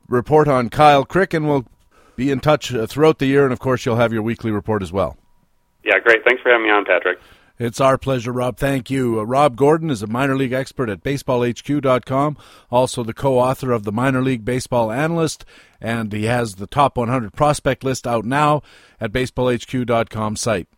report 0.08 0.48
on 0.48 0.68
Kyle 0.68 1.04
Crick, 1.04 1.34
and 1.34 1.48
we'll 1.48 1.66
be 2.16 2.30
in 2.30 2.40
touch 2.40 2.72
uh, 2.74 2.86
throughout 2.86 3.18
the 3.18 3.26
year. 3.26 3.44
And 3.44 3.52
of 3.52 3.58
course, 3.58 3.84
you'll 3.84 3.96
have 3.96 4.12
your 4.12 4.22
weekly 4.22 4.50
report 4.50 4.82
as 4.82 4.92
well. 4.92 5.16
Yeah, 5.84 5.98
great. 6.00 6.24
Thanks 6.24 6.42
for 6.42 6.50
having 6.50 6.66
me 6.66 6.72
on, 6.72 6.84
Patrick. 6.84 7.18
It's 7.58 7.80
our 7.80 7.96
pleasure, 7.96 8.32
Rob. 8.32 8.58
Thank 8.58 8.90
you. 8.90 9.20
Uh, 9.20 9.22
Rob 9.22 9.56
Gordon 9.56 9.88
is 9.88 10.02
a 10.02 10.06
minor 10.06 10.36
league 10.36 10.52
expert 10.52 10.90
at 10.90 11.02
baseballhq.com, 11.02 12.36
also 12.70 13.02
the 13.02 13.14
co 13.14 13.38
author 13.38 13.72
of 13.72 13.84
the 13.84 13.92
Minor 13.92 14.22
League 14.22 14.44
Baseball 14.44 14.92
Analyst, 14.92 15.44
and 15.80 16.12
he 16.12 16.24
has 16.24 16.56
the 16.56 16.66
top 16.66 16.98
100 16.98 17.32
prospect 17.32 17.82
list 17.82 18.06
out 18.06 18.26
now 18.26 18.62
at 19.00 19.12
baseballhq.com 19.12 20.36
site. 20.36 20.68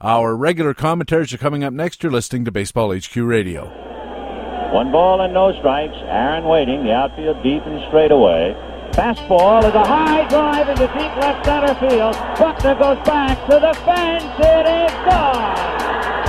Our 0.00 0.34
regular 0.34 0.72
commentaries 0.72 1.34
are 1.34 1.38
coming 1.38 1.62
up 1.62 1.74
next. 1.74 2.02
You're 2.02 2.12
listening 2.12 2.46
to 2.46 2.50
Baseball 2.50 2.96
HQ 2.96 3.16
Radio. 3.16 3.89
One 4.72 4.92
ball 4.92 5.20
and 5.20 5.34
no 5.34 5.52
strikes. 5.58 5.96
Aaron 6.06 6.44
waiting. 6.44 6.84
The 6.84 6.92
outfield 6.92 7.42
deep 7.42 7.66
and 7.66 7.82
straight 7.88 8.12
away. 8.12 8.54
Fastball 8.92 9.66
is 9.66 9.74
a 9.74 9.84
high 9.84 10.28
drive 10.28 10.68
into 10.68 10.86
deep 10.86 11.16
left 11.16 11.44
center 11.44 11.74
field. 11.74 12.14
Buckner 12.38 12.74
goes 12.76 13.04
back 13.04 13.38
to 13.50 13.58
the 13.58 13.74
fence. 13.84 14.24
It 14.38 14.66
is 14.66 14.92
gone. 15.04 16.19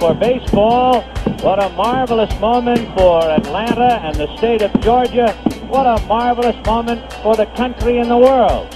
For 0.00 0.14
baseball. 0.14 1.02
What 1.40 1.62
a 1.62 1.68
marvelous 1.70 2.32
moment 2.40 2.86
for 2.96 3.22
Atlanta 3.22 4.00
and 4.02 4.14
the 4.16 4.36
state 4.36 4.62
of 4.62 4.72
Georgia. 4.80 5.32
What 5.68 5.86
a 5.86 6.04
marvelous 6.06 6.56
moment 6.66 7.12
for 7.22 7.36
the 7.36 7.46
country 7.56 7.98
and 7.98 8.10
the 8.10 8.18
world. 8.18 8.68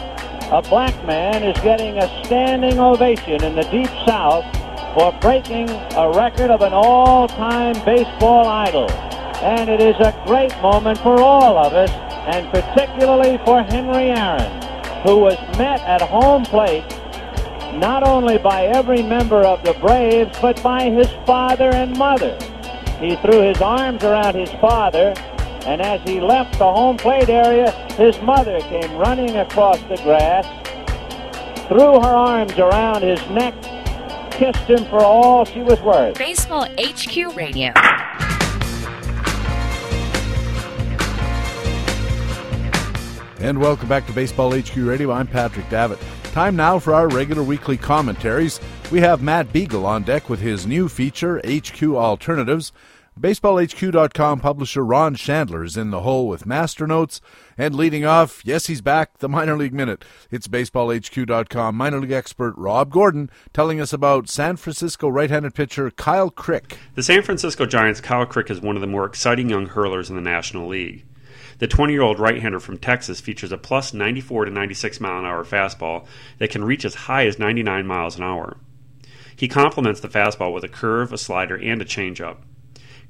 A 0.53 0.62
black 0.62 0.94
man 1.05 1.42
is 1.42 1.59
getting 1.62 1.99
a 1.99 2.24
standing 2.24 2.78
ovation 2.78 3.42
in 3.42 3.57
the 3.57 3.64
Deep 3.64 3.90
South 4.07 4.44
for 4.94 5.12
breaking 5.20 5.68
a 5.68 6.11
record 6.14 6.51
of 6.51 6.62
an 6.62 6.72
all-time 6.72 7.74
baseball 7.84 8.47
idol. 8.47 8.90
And 9.42 9.68
it 9.68 9.80
is 9.80 9.97
a 9.97 10.14
great 10.26 10.57
moment 10.62 10.99
for 10.99 11.20
all 11.20 11.59
of 11.59 11.74
us, 11.74 11.90
and 11.90 12.49
particularly 12.51 13.38
for 13.44 13.62
Henry 13.62 14.11
Aaron, 14.11 14.51
who 15.03 15.18
was 15.18 15.36
met 15.59 15.80
at 15.80 16.01
home 16.01 16.44
plate 16.44 16.84
not 17.79 18.03
only 18.03 18.39
by 18.39 18.64
every 18.66 19.03
member 19.03 19.43
of 19.43 19.62
the 19.62 19.74
Braves, 19.74 20.37
but 20.41 20.62
by 20.62 20.89
his 20.89 21.09
father 21.27 21.70
and 21.70 21.97
mother. 21.97 22.39
He 23.01 23.16
threw 23.16 23.43
his 23.43 23.61
arms 23.61 24.03
around 24.03 24.35
his 24.35 24.51
father, 24.53 25.12
and 25.66 25.83
as 25.83 26.01
he 26.09 26.20
left 26.20 26.59
the 26.59 26.64
home 26.64 26.97
plate 26.97 27.29
area, 27.29 27.70
his 27.97 28.18
mother 28.22 28.61
came 28.61 28.97
running 28.97 29.37
across 29.37 29.79
the 29.83 29.97
grass, 30.03 30.47
threw 31.68 32.01
her 32.01 32.16
arms 32.16 32.59
around 32.59 33.03
his 33.03 33.20
neck, 33.29 33.55
kissed 34.31 34.68
him 34.68 34.85
for 34.87 35.01
all 35.01 35.45
she 35.45 35.61
was 35.61 35.81
worth. 35.83 36.16
Baseball 36.16 36.66
HQ 36.79 37.37
Radio. 37.37 37.72
And 43.39 43.61
welcome 43.61 43.87
back 43.87 44.07
to 44.07 44.12
Baseball 44.14 44.59
HQ 44.59 44.74
Radio. 44.77 45.12
I'm 45.12 45.27
Patrick 45.27 45.68
Davitt. 45.68 45.99
Time 46.37 46.55
now 46.55 46.78
for 46.78 46.93
our 46.93 47.09
regular 47.09 47.43
weekly 47.43 47.78
commentaries. 47.78 48.61
We 48.93 49.01
have 49.01 49.22
Matt 49.22 49.55
Beagle 49.55 49.87
on 49.87 50.03
deck 50.03 50.28
with 50.28 50.39
his 50.39 50.66
new 50.66 50.87
feature, 50.87 51.41
HQ 51.43 51.82
Alternatives. 51.82 52.72
BaseballHQ.com 53.18 54.41
publisher 54.41 54.84
Ron 54.84 55.14
Shandler 55.14 55.64
is 55.64 55.78
in 55.78 55.93
the 55.93 56.03
hole 56.03 56.28
with 56.28 56.45
master 56.45 56.87
notes. 56.87 57.22
And 57.57 57.74
leading 57.74 58.05
off, 58.05 58.43
yes, 58.45 58.66
he's 58.66 58.82
back, 58.82 59.16
the 59.16 59.30
Minor 59.30 59.57
League 59.57 59.72
Minute. 59.72 60.05
It's 60.30 60.47
BaseballHQ.com 60.47 61.74
minor 61.74 62.01
league 62.01 62.12
expert 62.12 62.53
Rob 62.59 62.91
Gordon 62.93 63.30
telling 63.55 63.80
us 63.80 63.95
about 63.95 64.28
San 64.28 64.57
Francisco 64.57 65.09
right 65.09 65.30
handed 65.30 65.55
pitcher 65.55 65.91
Kyle 65.91 66.28
Crick. 66.28 66.76
The 66.97 67.03
San 67.03 67.22
Francisco 67.22 67.64
Giants' 67.64 68.03
Kyle 68.03 68.26
Crick 68.26 68.51
is 68.51 68.61
one 68.61 68.76
of 68.76 68.82
the 68.82 68.87
more 68.87 69.07
exciting 69.07 69.49
young 69.49 69.64
hurlers 69.64 70.11
in 70.11 70.16
the 70.16 70.20
National 70.20 70.68
League. 70.68 71.07
The 71.59 71.66
20 71.66 71.92
year 71.92 72.02
old 72.02 72.18
right 72.18 72.40
hander 72.40 72.61
from 72.61 72.76
Texas 72.76 73.20
features 73.20 73.50
a 73.50 73.57
plus 73.57 73.94
94 73.94 74.44
to 74.44 74.50
96 74.50 75.00
mile 75.00 75.20
an 75.20 75.24
hour 75.24 75.42
fastball 75.42 76.07
that 76.38 76.50
can 76.50 76.64
reach 76.64 76.84
as 76.84 76.94
high 76.94 77.26
as 77.26 77.38
99 77.38 77.86
miles 77.86 78.16
an 78.16 78.24
hour. 78.24 78.59
He 79.34 79.48
complements 79.48 80.00
the 80.00 80.09
fastball 80.09 80.52
with 80.52 80.64
a 80.64 80.68
curve, 80.68 81.12
a 81.12 81.18
slider, 81.18 81.57
and 81.57 81.80
a 81.80 81.86
changeup. 81.86 82.36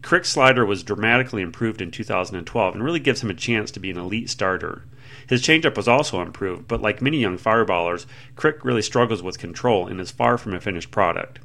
Crick's 0.03 0.31
slider 0.31 0.65
was 0.65 0.85
dramatically 0.85 1.43
improved 1.43 1.81
in 1.81 1.91
2012 1.91 2.75
and 2.75 2.85
really 2.85 3.01
gives 3.01 3.23
him 3.23 3.31
a 3.31 3.35
chance 3.35 3.73
to 3.73 3.81
be 3.81 3.91
an 3.91 3.99
elite 3.99 4.31
starter. 4.31 4.85
His 5.29 5.43
changeup 5.43 5.77
was 5.77 5.89
also 5.89 6.21
improved, 6.23 6.69
but 6.69 6.81
like 6.81 7.03
many 7.03 7.19
young 7.19 7.39
fireballers, 7.39 8.07
Crick 8.37 8.65
really 8.65 8.83
struggles 8.83 9.23
with 9.23 9.39
control 9.39 9.89
and 9.89 10.01
is 10.01 10.13
far 10.13 10.39
from 10.39 10.55
a 10.55 10.61
finished 10.61 10.93
product. 10.93 11.41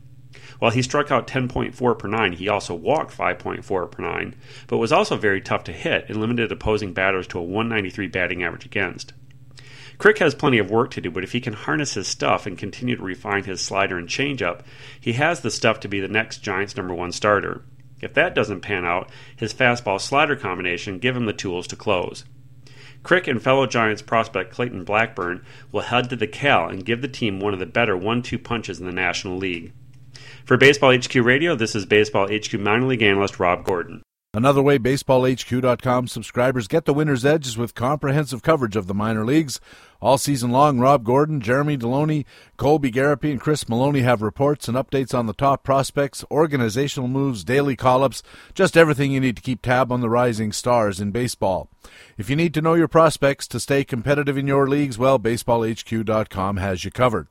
While 0.62 0.70
he 0.70 0.84
struck 0.84 1.09
out 1.09 1.26
10.4 1.26 1.97
per 1.97 2.07
9, 2.07 2.34
he 2.34 2.47
also 2.47 2.76
walked 2.76 3.18
5.4 3.18 3.89
per 3.89 4.03
9, 4.03 4.36
but 4.68 4.78
was 4.78 4.91
also 4.91 5.18
very 5.18 5.41
tough 5.41 5.64
to 5.64 5.72
hit 5.72 6.05
and 6.07 6.22
limited 6.22 6.51
opposing 6.51 6.93
batters 6.93 7.26
to 7.30 7.39
a 7.39 7.41
193 7.41 8.05
batting 8.05 8.43
average 8.43 8.68
against. 8.68 9.14
Crick 9.97 10.20
has 10.20 10.36
plenty 10.36 10.59
of 10.59 10.70
work 10.70 10.91
to 10.91 11.01
do, 11.01 11.09
but 11.09 11.24
if 11.24 11.32
he 11.32 11.41
can 11.41 11.53
harness 11.53 11.95
his 11.95 12.07
stuff 12.07 12.45
and 12.45 12.59
continue 12.59 12.95
to 12.95 13.01
refine 13.01 13.45
his 13.45 13.59
slider 13.59 13.97
and 13.97 14.07
changeup, 14.07 14.62
he 14.99 15.14
has 15.14 15.39
the 15.39 15.49
stuff 15.49 15.80
to 15.80 15.88
be 15.88 15.99
the 15.99 16.07
next 16.07 16.43
Giants' 16.43 16.78
number 16.78 16.93
one 16.93 17.12
starter. 17.12 17.64
If 17.99 18.14
that 18.14 18.36
doesn't 18.36 18.62
pan 18.62 18.86
out, 18.86 19.09
his 19.36 19.55
fastball 19.55 19.99
slider 19.99 20.36
combination 20.36 20.99
give 20.99 21.18
him 21.18 21.26
the 21.26 21.34
tools 21.34 21.66
to 21.70 21.76
close. 21.76 22.24
Crick 23.01 23.28
and 23.28 23.41
fellow 23.41 23.66
Giants 23.66 24.03
prospect 24.03 24.53
Clayton 24.53 24.84
Blackburn 24.84 25.43
will 25.72 25.82
head 25.82 26.12
to 26.12 26.16
the 26.16 26.28
Cal 26.28 26.70
and 26.70 26.86
give 26.86 27.01
the 27.01 27.07
team 27.07 27.39
one 27.39 27.53
of 27.55 27.59
the 27.59 27.66
better 27.66 27.97
one 27.97 28.22
two 28.22 28.38
punches 28.38 28.80
in 28.80 28.86
the 28.86 28.91
National 28.91 29.38
League. 29.38 29.74
For 30.52 30.58
Baseball 30.58 30.93
HQ 30.93 31.16
Radio, 31.16 31.56
this 31.56 31.76
is 31.76 31.86
Baseball 31.86 32.28
HQ 32.30 32.60
minor 32.60 32.86
league 32.86 33.02
analyst 33.02 33.39
Rob 33.39 33.64
Gordon. 33.64 34.04
Another 34.34 34.62
way 34.62 34.78
BaseballHQ.com 34.78 36.10
subscribers 36.10 36.68
get 36.68 36.84
the 36.84 36.93
winner's 36.93 37.24
edge 37.24 37.47
is 37.47 37.58
with 37.58 37.74
comprehensive 37.74 38.43
coverage 38.43 38.76
of 38.76 38.88
the 38.88 38.93
minor 38.93 39.24
leagues. 39.24 39.62
All 40.02 40.18
season 40.18 40.52
long, 40.52 40.78
Rob 40.78 41.06
Gordon, 41.06 41.39
Jeremy 41.39 41.78
Deloney, 41.78 42.26
Colby 42.58 42.91
Garapi, 42.91 43.32
and 43.32 43.39
Chris 43.39 43.70
Maloney 43.70 44.02
have 44.02 44.22
reports 44.22 44.68
and 44.68 44.76
updates 44.76 45.18
on 45.18 45.26
the 45.26 45.34
top 45.34 45.64
prospects, 45.64 46.26
organizational 46.30 47.08
moves, 47.08 47.45
daily 47.45 47.78
call 47.78 48.04
ups, 48.04 48.22
just 48.54 48.76
everything 48.76 49.14
you 49.14 49.22
need 49.22 49.38
to 49.38 49.41
keep 49.41 49.62
tab 49.62 49.89
on 49.89 50.02
the 50.02 50.10
rising 50.10 50.52
stars 50.52 50.99
in 50.99 51.12
baseball. 51.12 51.70
If 52.18 52.30
you 52.30 52.36
need 52.36 52.54
to 52.56 52.62
know 52.62 52.74
your 52.74 52.89
prospects 52.89 53.47
to 53.47 53.60
stay 53.62 53.86
competitive 53.86 54.38
in 54.38 54.47
your 54.47 54.68
leagues, 54.68 54.97
well, 54.97 55.18
BaseballHQ.com 55.18 56.58
has 56.58 56.84
you 56.84 56.91
covered. 56.91 57.30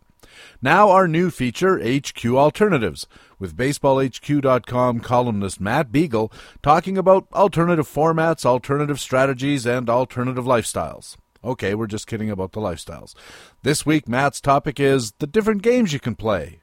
Now, 0.62 0.91
our 0.91 1.09
new 1.09 1.30
feature, 1.30 1.78
HQ 1.78 2.24
Alternatives, 2.26 3.07
with 3.38 3.57
BaseballHQ.com 3.57 5.01
columnist 5.01 5.61
Matt 5.61 5.91
Beagle 5.91 6.32
talking 6.62 6.99
about 6.99 7.26
alternative 7.32 7.88
formats, 7.88 8.45
alternative 8.45 9.01
strategies, 9.01 9.66
and 9.66 9.88
alternative 9.88 10.45
lifestyles. 10.45 11.16
Okay, 11.43 11.74
we're 11.74 11.86
just 11.86 12.07
kidding 12.07 12.30
about 12.30 12.53
the 12.53 12.61
lifestyles. 12.61 13.14
This 13.62 13.86
week, 13.86 14.07
Matt's 14.07 14.41
topic 14.41 14.78
is 14.78 15.12
the 15.18 15.26
different 15.26 15.62
games 15.62 15.93
you 15.93 16.01
can 16.01 16.14
play. 16.14 16.61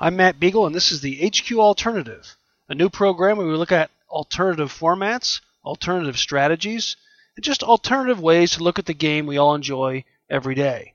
I'm 0.00 0.16
Matt 0.16 0.40
Beagle, 0.40 0.66
and 0.66 0.74
this 0.74 0.90
is 0.90 1.00
the 1.00 1.28
HQ 1.28 1.52
Alternative, 1.52 2.36
a 2.68 2.74
new 2.74 2.90
program 2.90 3.36
where 3.36 3.46
we 3.46 3.54
look 3.54 3.70
at 3.70 3.92
alternative 4.10 4.72
formats, 4.72 5.40
alternative 5.64 6.18
strategies, 6.18 6.96
and 7.36 7.44
just 7.44 7.62
alternative 7.62 8.20
ways 8.20 8.52
to 8.52 8.64
look 8.64 8.80
at 8.80 8.86
the 8.86 8.94
game 8.94 9.26
we 9.26 9.38
all 9.38 9.54
enjoy 9.54 10.04
every 10.28 10.56
day. 10.56 10.93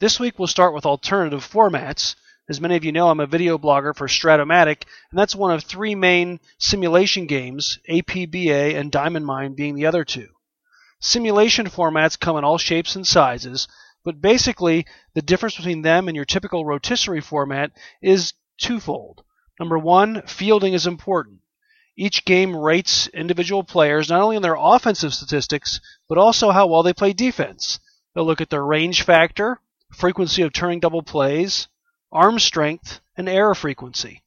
This 0.00 0.20
week 0.20 0.38
we'll 0.38 0.46
start 0.46 0.74
with 0.74 0.86
alternative 0.86 1.44
formats. 1.44 2.14
As 2.48 2.60
many 2.60 2.76
of 2.76 2.84
you 2.84 2.92
know, 2.92 3.08
I'm 3.10 3.18
a 3.18 3.26
video 3.26 3.58
blogger 3.58 3.96
for 3.96 4.06
Strat-O-Matic, 4.06 4.84
and 5.10 5.18
that's 5.18 5.34
one 5.34 5.50
of 5.50 5.64
three 5.64 5.96
main 5.96 6.38
simulation 6.56 7.26
games, 7.26 7.80
APBA 7.90 8.76
and 8.76 8.92
Diamond 8.92 9.26
Mind 9.26 9.56
being 9.56 9.74
the 9.74 9.86
other 9.86 10.04
two. 10.04 10.28
Simulation 11.00 11.66
formats 11.66 12.18
come 12.18 12.36
in 12.36 12.44
all 12.44 12.58
shapes 12.58 12.94
and 12.94 13.04
sizes, 13.04 13.66
but 14.04 14.20
basically 14.20 14.86
the 15.14 15.22
difference 15.22 15.56
between 15.56 15.82
them 15.82 16.06
and 16.06 16.14
your 16.14 16.24
typical 16.24 16.64
rotisserie 16.64 17.20
format 17.20 17.72
is 18.00 18.34
twofold. 18.56 19.24
Number 19.58 19.80
one, 19.80 20.22
fielding 20.28 20.74
is 20.74 20.86
important. 20.86 21.40
Each 21.96 22.24
game 22.24 22.54
rates 22.54 23.08
individual 23.08 23.64
players 23.64 24.10
not 24.10 24.20
only 24.20 24.36
on 24.36 24.42
their 24.42 24.56
offensive 24.56 25.12
statistics, 25.12 25.80
but 26.08 26.18
also 26.18 26.52
how 26.52 26.68
well 26.68 26.84
they 26.84 26.92
play 26.92 27.12
defense. 27.12 27.80
They'll 28.14 28.24
look 28.24 28.40
at 28.40 28.50
their 28.50 28.64
range 28.64 29.02
factor, 29.02 29.60
frequency 29.90 30.42
of 30.42 30.52
turning 30.52 30.80
double 30.80 31.02
plays, 31.02 31.68
arm 32.12 32.38
strength, 32.38 33.00
and 33.16 33.28
error 33.28 33.54
frequency. 33.54 34.22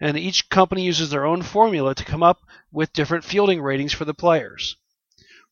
And 0.00 0.16
each 0.18 0.48
company 0.48 0.84
uses 0.84 1.10
their 1.10 1.24
own 1.24 1.42
formula 1.42 1.94
to 1.94 2.04
come 2.04 2.22
up 2.22 2.42
with 2.70 2.92
different 2.92 3.24
fielding 3.24 3.62
ratings 3.62 3.92
for 3.92 4.04
the 4.04 4.14
players. 4.14 4.76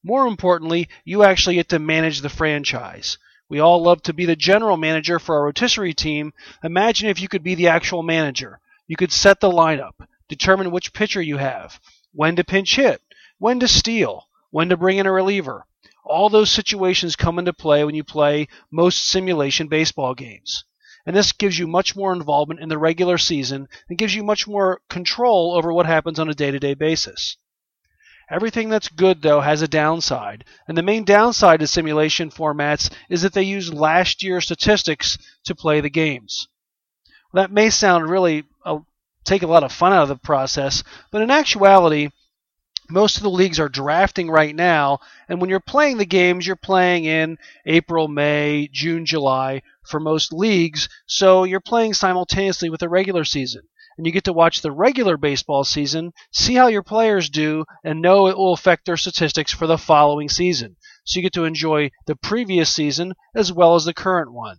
More 0.02 0.26
importantly, 0.26 0.88
you 1.04 1.22
actually 1.22 1.54
get 1.54 1.70
to 1.70 1.78
manage 1.78 2.20
the 2.20 2.28
franchise. 2.28 3.16
We 3.48 3.58
all 3.58 3.82
love 3.82 4.02
to 4.02 4.12
be 4.12 4.26
the 4.26 4.36
general 4.36 4.76
manager 4.76 5.18
for 5.18 5.36
our 5.36 5.44
rotisserie 5.44 5.94
team. 5.94 6.34
Imagine 6.62 7.08
if 7.08 7.20
you 7.20 7.28
could 7.28 7.42
be 7.42 7.54
the 7.54 7.68
actual 7.68 8.02
manager. 8.02 8.60
You 8.86 8.96
could 8.96 9.12
set 9.12 9.40
the 9.40 9.50
lineup, 9.50 9.94
determine 10.28 10.70
which 10.70 10.92
pitcher 10.92 11.22
you 11.22 11.38
have, 11.38 11.80
when 12.12 12.36
to 12.36 12.44
pinch 12.44 12.76
hit, 12.76 13.00
when 13.38 13.60
to 13.60 13.68
steal, 13.68 14.28
when 14.50 14.68
to 14.68 14.76
bring 14.76 14.98
in 14.98 15.06
a 15.06 15.12
reliever, 15.12 15.66
all 16.04 16.28
those 16.28 16.50
situations 16.50 17.16
come 17.16 17.38
into 17.38 17.52
play 17.52 17.84
when 17.84 17.94
you 17.94 18.04
play 18.04 18.48
most 18.70 19.04
simulation 19.04 19.68
baseball 19.68 20.14
games. 20.14 20.64
And 21.06 21.14
this 21.14 21.32
gives 21.32 21.58
you 21.58 21.66
much 21.66 21.96
more 21.96 22.12
involvement 22.12 22.60
in 22.60 22.68
the 22.68 22.78
regular 22.78 23.18
season 23.18 23.68
and 23.88 23.98
gives 23.98 24.14
you 24.14 24.22
much 24.22 24.46
more 24.46 24.80
control 24.88 25.54
over 25.54 25.72
what 25.72 25.86
happens 25.86 26.18
on 26.18 26.30
a 26.30 26.34
day 26.34 26.50
to 26.50 26.58
day 26.58 26.74
basis. 26.74 27.36
Everything 28.30 28.70
that's 28.70 28.88
good, 28.88 29.20
though, 29.20 29.42
has 29.42 29.60
a 29.60 29.68
downside. 29.68 30.44
And 30.66 30.78
the 30.78 30.82
main 30.82 31.04
downside 31.04 31.60
to 31.60 31.66
simulation 31.66 32.30
formats 32.30 32.90
is 33.10 33.20
that 33.20 33.34
they 33.34 33.42
use 33.42 33.72
last 33.72 34.22
year's 34.22 34.44
statistics 34.44 35.18
to 35.44 35.54
play 35.54 35.82
the 35.82 35.90
games. 35.90 36.48
That 37.34 37.50
may 37.52 37.68
sound 37.68 38.08
really, 38.08 38.44
uh, 38.64 38.78
take 39.24 39.42
a 39.42 39.46
lot 39.46 39.64
of 39.64 39.72
fun 39.72 39.92
out 39.92 40.04
of 40.04 40.08
the 40.08 40.16
process, 40.16 40.82
but 41.10 41.20
in 41.20 41.30
actuality, 41.30 42.10
most 42.90 43.16
of 43.16 43.22
the 43.22 43.30
leagues 43.30 43.58
are 43.58 43.68
drafting 43.68 44.30
right 44.30 44.54
now, 44.54 45.00
and 45.28 45.40
when 45.40 45.50
you're 45.50 45.60
playing 45.60 45.98
the 45.98 46.04
games, 46.04 46.46
you're 46.46 46.56
playing 46.56 47.04
in 47.04 47.38
April, 47.64 48.08
May, 48.08 48.68
June, 48.72 49.06
July 49.06 49.62
for 49.82 50.00
most 50.00 50.32
leagues, 50.32 50.88
so 51.06 51.44
you're 51.44 51.60
playing 51.60 51.94
simultaneously 51.94 52.70
with 52.70 52.80
the 52.80 52.88
regular 52.88 53.24
season. 53.24 53.62
And 53.96 54.06
you 54.06 54.12
get 54.12 54.24
to 54.24 54.32
watch 54.32 54.60
the 54.60 54.72
regular 54.72 55.16
baseball 55.16 55.62
season, 55.62 56.12
see 56.32 56.54
how 56.54 56.66
your 56.66 56.82
players 56.82 57.30
do, 57.30 57.64
and 57.84 58.02
know 58.02 58.26
it 58.26 58.36
will 58.36 58.52
affect 58.52 58.86
their 58.86 58.96
statistics 58.96 59.52
for 59.52 59.66
the 59.68 59.78
following 59.78 60.28
season. 60.28 60.76
So 61.04 61.18
you 61.18 61.22
get 61.22 61.32
to 61.34 61.44
enjoy 61.44 61.90
the 62.06 62.16
previous 62.16 62.74
season 62.74 63.14
as 63.34 63.52
well 63.52 63.76
as 63.76 63.84
the 63.84 63.94
current 63.94 64.32
one. 64.32 64.58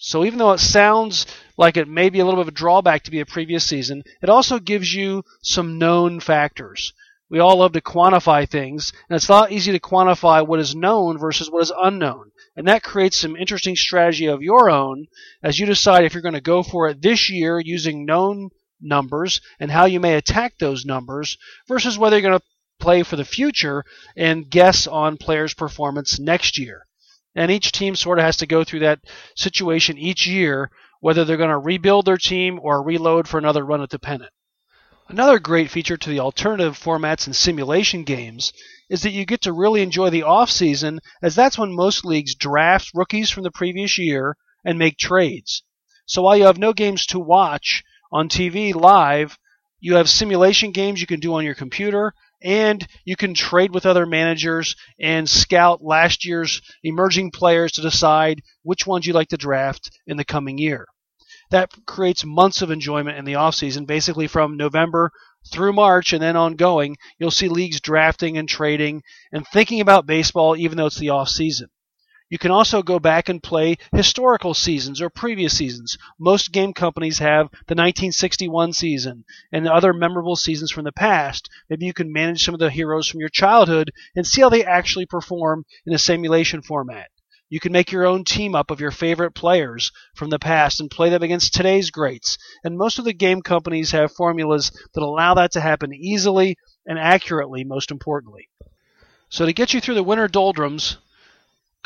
So 0.00 0.24
even 0.24 0.38
though 0.38 0.52
it 0.52 0.60
sounds 0.60 1.26
like 1.56 1.76
it 1.76 1.88
may 1.88 2.08
be 2.08 2.20
a 2.20 2.24
little 2.24 2.38
bit 2.38 2.46
of 2.46 2.54
a 2.54 2.56
drawback 2.56 3.02
to 3.02 3.10
be 3.10 3.18
a 3.18 3.26
previous 3.26 3.64
season, 3.64 4.04
it 4.22 4.28
also 4.28 4.60
gives 4.60 4.94
you 4.94 5.24
some 5.42 5.76
known 5.76 6.20
factors. 6.20 6.92
We 7.28 7.40
all 7.40 7.56
love 7.56 7.72
to 7.72 7.80
quantify 7.80 8.48
things, 8.48 8.92
and 9.10 9.16
it's 9.16 9.28
a 9.28 9.32
lot 9.32 9.50
easy 9.50 9.72
to 9.72 9.80
quantify 9.80 10.46
what 10.46 10.60
is 10.60 10.76
known 10.76 11.18
versus 11.18 11.50
what 11.50 11.62
is 11.62 11.72
unknown. 11.76 12.30
And 12.56 12.68
that 12.68 12.84
creates 12.84 13.18
some 13.18 13.36
interesting 13.36 13.74
strategy 13.74 14.26
of 14.26 14.40
your 14.40 14.70
own 14.70 15.06
as 15.42 15.58
you 15.58 15.66
decide 15.66 16.04
if 16.04 16.14
you're 16.14 16.22
going 16.22 16.34
to 16.34 16.40
go 16.40 16.62
for 16.62 16.88
it 16.88 17.02
this 17.02 17.28
year 17.28 17.58
using 17.58 18.06
known 18.06 18.50
numbers 18.80 19.40
and 19.58 19.72
how 19.72 19.86
you 19.86 19.98
may 19.98 20.14
attack 20.14 20.58
those 20.58 20.86
numbers 20.86 21.36
versus 21.66 21.98
whether 21.98 22.16
you're 22.16 22.30
going 22.30 22.38
to 22.38 22.46
play 22.78 23.02
for 23.02 23.16
the 23.16 23.24
future 23.24 23.84
and 24.16 24.48
guess 24.48 24.86
on 24.86 25.16
players' 25.16 25.54
performance 25.54 26.20
next 26.20 26.56
year. 26.56 26.86
And 27.38 27.52
each 27.52 27.70
team 27.70 27.94
sort 27.94 28.18
of 28.18 28.24
has 28.24 28.38
to 28.38 28.46
go 28.46 28.64
through 28.64 28.80
that 28.80 28.98
situation 29.36 29.96
each 29.96 30.26
year, 30.26 30.72
whether 30.98 31.24
they're 31.24 31.36
going 31.36 31.50
to 31.50 31.56
rebuild 31.56 32.04
their 32.04 32.16
team 32.16 32.58
or 32.60 32.82
reload 32.82 33.28
for 33.28 33.38
another 33.38 33.64
run 33.64 33.80
at 33.80 33.90
the 33.90 33.98
pennant. 34.00 34.32
Another 35.06 35.38
great 35.38 35.70
feature 35.70 35.96
to 35.96 36.10
the 36.10 36.18
alternative 36.18 36.76
formats 36.76 37.26
and 37.26 37.36
simulation 37.36 38.02
games 38.02 38.52
is 38.90 39.02
that 39.02 39.12
you 39.12 39.24
get 39.24 39.42
to 39.42 39.52
really 39.52 39.82
enjoy 39.82 40.10
the 40.10 40.24
off 40.24 40.50
season 40.50 40.98
as 41.22 41.36
that's 41.36 41.56
when 41.56 41.76
most 41.76 42.04
leagues 42.04 42.34
draft 42.34 42.90
rookies 42.92 43.30
from 43.30 43.44
the 43.44 43.52
previous 43.52 43.98
year 43.98 44.36
and 44.64 44.76
make 44.76 44.98
trades. 44.98 45.62
So 46.06 46.22
while 46.22 46.36
you 46.36 46.46
have 46.46 46.58
no 46.58 46.72
games 46.72 47.06
to 47.06 47.20
watch 47.20 47.84
on 48.10 48.28
TV 48.28 48.74
live, 48.74 49.38
you 49.78 49.94
have 49.94 50.10
simulation 50.10 50.72
games 50.72 51.00
you 51.00 51.06
can 51.06 51.20
do 51.20 51.34
on 51.34 51.44
your 51.44 51.54
computer 51.54 52.14
and 52.42 52.86
you 53.04 53.16
can 53.16 53.34
trade 53.34 53.72
with 53.72 53.86
other 53.86 54.06
managers 54.06 54.76
and 54.98 55.28
scout 55.28 55.82
last 55.82 56.24
year's 56.24 56.62
emerging 56.82 57.30
players 57.30 57.72
to 57.72 57.80
decide 57.80 58.42
which 58.62 58.86
ones 58.86 59.06
you'd 59.06 59.14
like 59.14 59.28
to 59.28 59.36
draft 59.36 59.90
in 60.06 60.16
the 60.16 60.24
coming 60.24 60.58
year. 60.58 60.86
That 61.50 61.70
creates 61.86 62.24
months 62.24 62.62
of 62.62 62.70
enjoyment 62.70 63.16
in 63.16 63.24
the 63.24 63.32
offseason, 63.34 63.86
basically 63.86 64.26
from 64.26 64.56
November 64.56 65.10
through 65.50 65.72
March 65.72 66.12
and 66.12 66.22
then 66.22 66.36
ongoing, 66.36 66.96
you'll 67.18 67.30
see 67.30 67.48
leagues 67.48 67.80
drafting 67.80 68.36
and 68.36 68.48
trading 68.48 69.02
and 69.32 69.46
thinking 69.46 69.80
about 69.80 70.06
baseball 70.06 70.56
even 70.56 70.76
though 70.76 70.86
it's 70.86 70.98
the 70.98 71.08
off 71.10 71.28
season. 71.28 71.68
You 72.30 72.36
can 72.36 72.50
also 72.50 72.82
go 72.82 72.98
back 72.98 73.30
and 73.30 73.42
play 73.42 73.76
historical 73.92 74.52
seasons 74.52 75.00
or 75.00 75.08
previous 75.08 75.56
seasons. 75.56 75.96
Most 76.18 76.52
game 76.52 76.74
companies 76.74 77.20
have 77.20 77.48
the 77.48 77.74
1961 77.74 78.74
season 78.74 79.24
and 79.50 79.66
other 79.66 79.94
memorable 79.94 80.36
seasons 80.36 80.70
from 80.70 80.84
the 80.84 80.92
past. 80.92 81.48
Maybe 81.70 81.86
you 81.86 81.94
can 81.94 82.12
manage 82.12 82.44
some 82.44 82.52
of 82.52 82.60
the 82.60 82.70
heroes 82.70 83.08
from 83.08 83.20
your 83.20 83.30
childhood 83.30 83.92
and 84.14 84.26
see 84.26 84.42
how 84.42 84.50
they 84.50 84.62
actually 84.62 85.06
perform 85.06 85.64
in 85.86 85.94
a 85.94 85.98
simulation 85.98 86.60
format. 86.60 87.08
You 87.48 87.60
can 87.60 87.72
make 87.72 87.90
your 87.90 88.04
own 88.04 88.24
team 88.24 88.54
up 88.54 88.70
of 88.70 88.80
your 88.80 88.90
favorite 88.90 89.34
players 89.34 89.90
from 90.14 90.28
the 90.28 90.38
past 90.38 90.80
and 90.80 90.90
play 90.90 91.08
them 91.08 91.22
against 91.22 91.54
today's 91.54 91.90
greats. 91.90 92.36
And 92.62 92.76
most 92.76 92.98
of 92.98 93.06
the 93.06 93.14
game 93.14 93.40
companies 93.40 93.92
have 93.92 94.12
formulas 94.12 94.70
that 94.92 95.02
allow 95.02 95.32
that 95.32 95.52
to 95.52 95.62
happen 95.62 95.94
easily 95.94 96.58
and 96.84 96.98
accurately, 96.98 97.64
most 97.64 97.90
importantly. 97.90 98.50
So 99.30 99.46
to 99.46 99.54
get 99.54 99.72
you 99.72 99.80
through 99.80 99.94
the 99.94 100.02
winter 100.02 100.28
doldrums, 100.28 100.98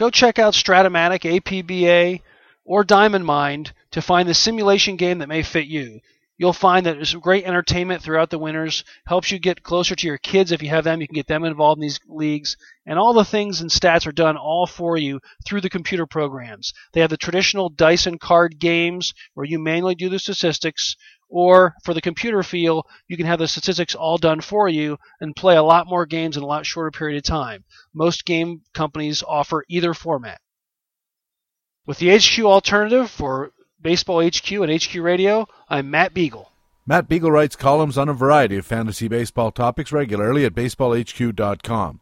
go 0.02 0.10
check 0.10 0.40
out 0.40 0.52
Strat-O-Matic, 0.52 1.40
APBA, 1.40 2.22
or 2.64 2.82
Diamond 2.82 3.24
Mind 3.24 3.72
to 3.92 4.02
find 4.02 4.28
the 4.28 4.34
simulation 4.34 4.96
game 4.96 5.18
that 5.18 5.28
may 5.28 5.44
fit 5.44 5.66
you. 5.66 6.00
You'll 6.36 6.52
find 6.52 6.86
that 6.86 6.96
there's 6.96 7.14
great 7.14 7.44
entertainment 7.44 8.02
throughout 8.02 8.28
the 8.28 8.38
winters, 8.38 8.82
helps 9.06 9.30
you 9.30 9.38
get 9.38 9.62
closer 9.62 9.94
to 9.94 10.06
your 10.08 10.18
kids 10.18 10.50
if 10.50 10.60
you 10.60 10.70
have 10.70 10.82
them, 10.82 11.00
you 11.00 11.06
can 11.06 11.14
get 11.14 11.28
them 11.28 11.44
involved 11.44 11.78
in 11.78 11.82
these 11.82 12.00
leagues, 12.08 12.56
and 12.84 12.98
all 12.98 13.12
the 13.12 13.24
things 13.24 13.60
and 13.60 13.70
stats 13.70 14.04
are 14.04 14.12
done 14.12 14.36
all 14.36 14.66
for 14.66 14.96
you 14.96 15.20
through 15.46 15.60
the 15.60 15.70
computer 15.70 16.04
programs. 16.04 16.72
They 16.94 17.00
have 17.00 17.10
the 17.10 17.16
traditional 17.16 17.68
dice 17.68 18.06
and 18.06 18.18
card 18.18 18.58
games 18.58 19.14
where 19.34 19.46
you 19.46 19.60
manually 19.60 19.94
do 19.94 20.08
the 20.08 20.18
statistics, 20.18 20.96
or 21.32 21.74
for 21.82 21.94
the 21.94 22.00
computer 22.02 22.42
feel, 22.42 22.86
you 23.08 23.16
can 23.16 23.24
have 23.24 23.38
the 23.38 23.48
statistics 23.48 23.94
all 23.94 24.18
done 24.18 24.42
for 24.42 24.68
you 24.68 24.98
and 25.18 25.34
play 25.34 25.56
a 25.56 25.62
lot 25.62 25.86
more 25.86 26.04
games 26.04 26.36
in 26.36 26.42
a 26.42 26.46
lot 26.46 26.66
shorter 26.66 26.90
period 26.90 27.16
of 27.16 27.24
time. 27.24 27.64
Most 27.94 28.26
game 28.26 28.60
companies 28.74 29.24
offer 29.26 29.64
either 29.68 29.94
format. 29.94 30.40
With 31.86 31.98
the 31.98 32.16
HQ 32.16 32.44
alternative 32.44 33.10
for 33.10 33.50
Baseball 33.80 34.22
HQ 34.22 34.52
and 34.52 34.82
HQ 34.82 34.94
Radio, 34.96 35.48
I'm 35.68 35.90
Matt 35.90 36.12
Beagle. 36.12 36.52
Matt 36.86 37.08
Beagle 37.08 37.32
writes 37.32 37.56
columns 37.56 37.96
on 37.96 38.10
a 38.10 38.14
variety 38.14 38.58
of 38.58 38.66
fantasy 38.66 39.08
baseball 39.08 39.50
topics 39.50 39.90
regularly 39.90 40.44
at 40.44 40.54
baseballhq.com. 40.54 42.00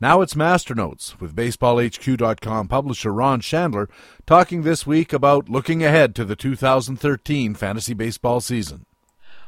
Now 0.00 0.20
it's 0.20 0.36
Master 0.36 0.76
Notes 0.76 1.18
with 1.18 1.34
BaseballHQ.com 1.34 2.68
publisher 2.68 3.12
Ron 3.12 3.40
Shandler 3.40 3.88
talking 4.26 4.62
this 4.62 4.86
week 4.86 5.12
about 5.12 5.48
looking 5.48 5.82
ahead 5.82 6.14
to 6.14 6.24
the 6.24 6.36
2013 6.36 7.56
fantasy 7.56 7.94
baseball 7.94 8.40
season. 8.40 8.86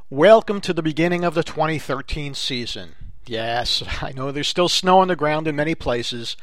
Welcome 0.08 0.60
to 0.62 0.72
the 0.72 0.82
beginning 0.82 1.22
of 1.22 1.34
the 1.34 1.44
2013 1.44 2.34
season. 2.34 2.96
Yes, 3.26 3.84
I 4.02 4.10
know 4.10 4.32
there's 4.32 4.48
still 4.48 4.68
snow 4.68 4.98
on 4.98 5.06
the 5.06 5.14
ground 5.14 5.46
in 5.46 5.54
many 5.54 5.76
places. 5.76 6.36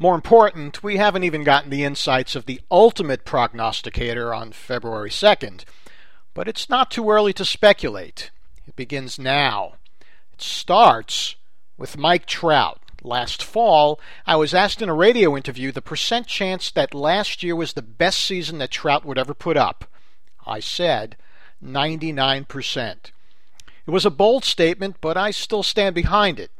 More 0.00 0.16
important, 0.16 0.82
we 0.82 0.96
haven't 0.96 1.22
even 1.22 1.44
gotten 1.44 1.70
the 1.70 1.84
insights 1.84 2.34
of 2.34 2.46
the 2.46 2.60
ultimate 2.72 3.24
prognosticator 3.24 4.34
on 4.34 4.50
February 4.50 5.10
2nd. 5.10 5.62
But 6.34 6.48
it's 6.48 6.68
not 6.68 6.90
too 6.90 7.08
early 7.08 7.32
to 7.34 7.44
speculate. 7.44 8.32
It 8.66 8.74
begins 8.74 9.16
now. 9.16 9.74
It 10.32 10.42
starts 10.42 11.36
with 11.78 11.96
Mike 11.96 12.26
Trout. 12.26 12.80
Last 13.06 13.42
fall, 13.42 14.00
I 14.26 14.36
was 14.36 14.54
asked 14.54 14.80
in 14.80 14.88
a 14.88 14.94
radio 14.94 15.36
interview 15.36 15.70
the 15.70 15.82
percent 15.82 16.26
chance 16.26 16.70
that 16.70 16.94
last 16.94 17.42
year 17.42 17.54
was 17.54 17.74
the 17.74 17.82
best 17.82 18.18
season 18.18 18.56
that 18.58 18.70
Trout 18.70 19.04
would 19.04 19.18
ever 19.18 19.34
put 19.34 19.58
up. 19.58 19.84
I 20.46 20.60
said 20.60 21.16
99%. 21.62 22.96
It 23.86 23.90
was 23.90 24.06
a 24.06 24.10
bold 24.10 24.46
statement, 24.46 24.96
but 25.02 25.18
I 25.18 25.30
still 25.32 25.62
stand 25.62 25.94
behind 25.94 26.40
it. 26.40 26.50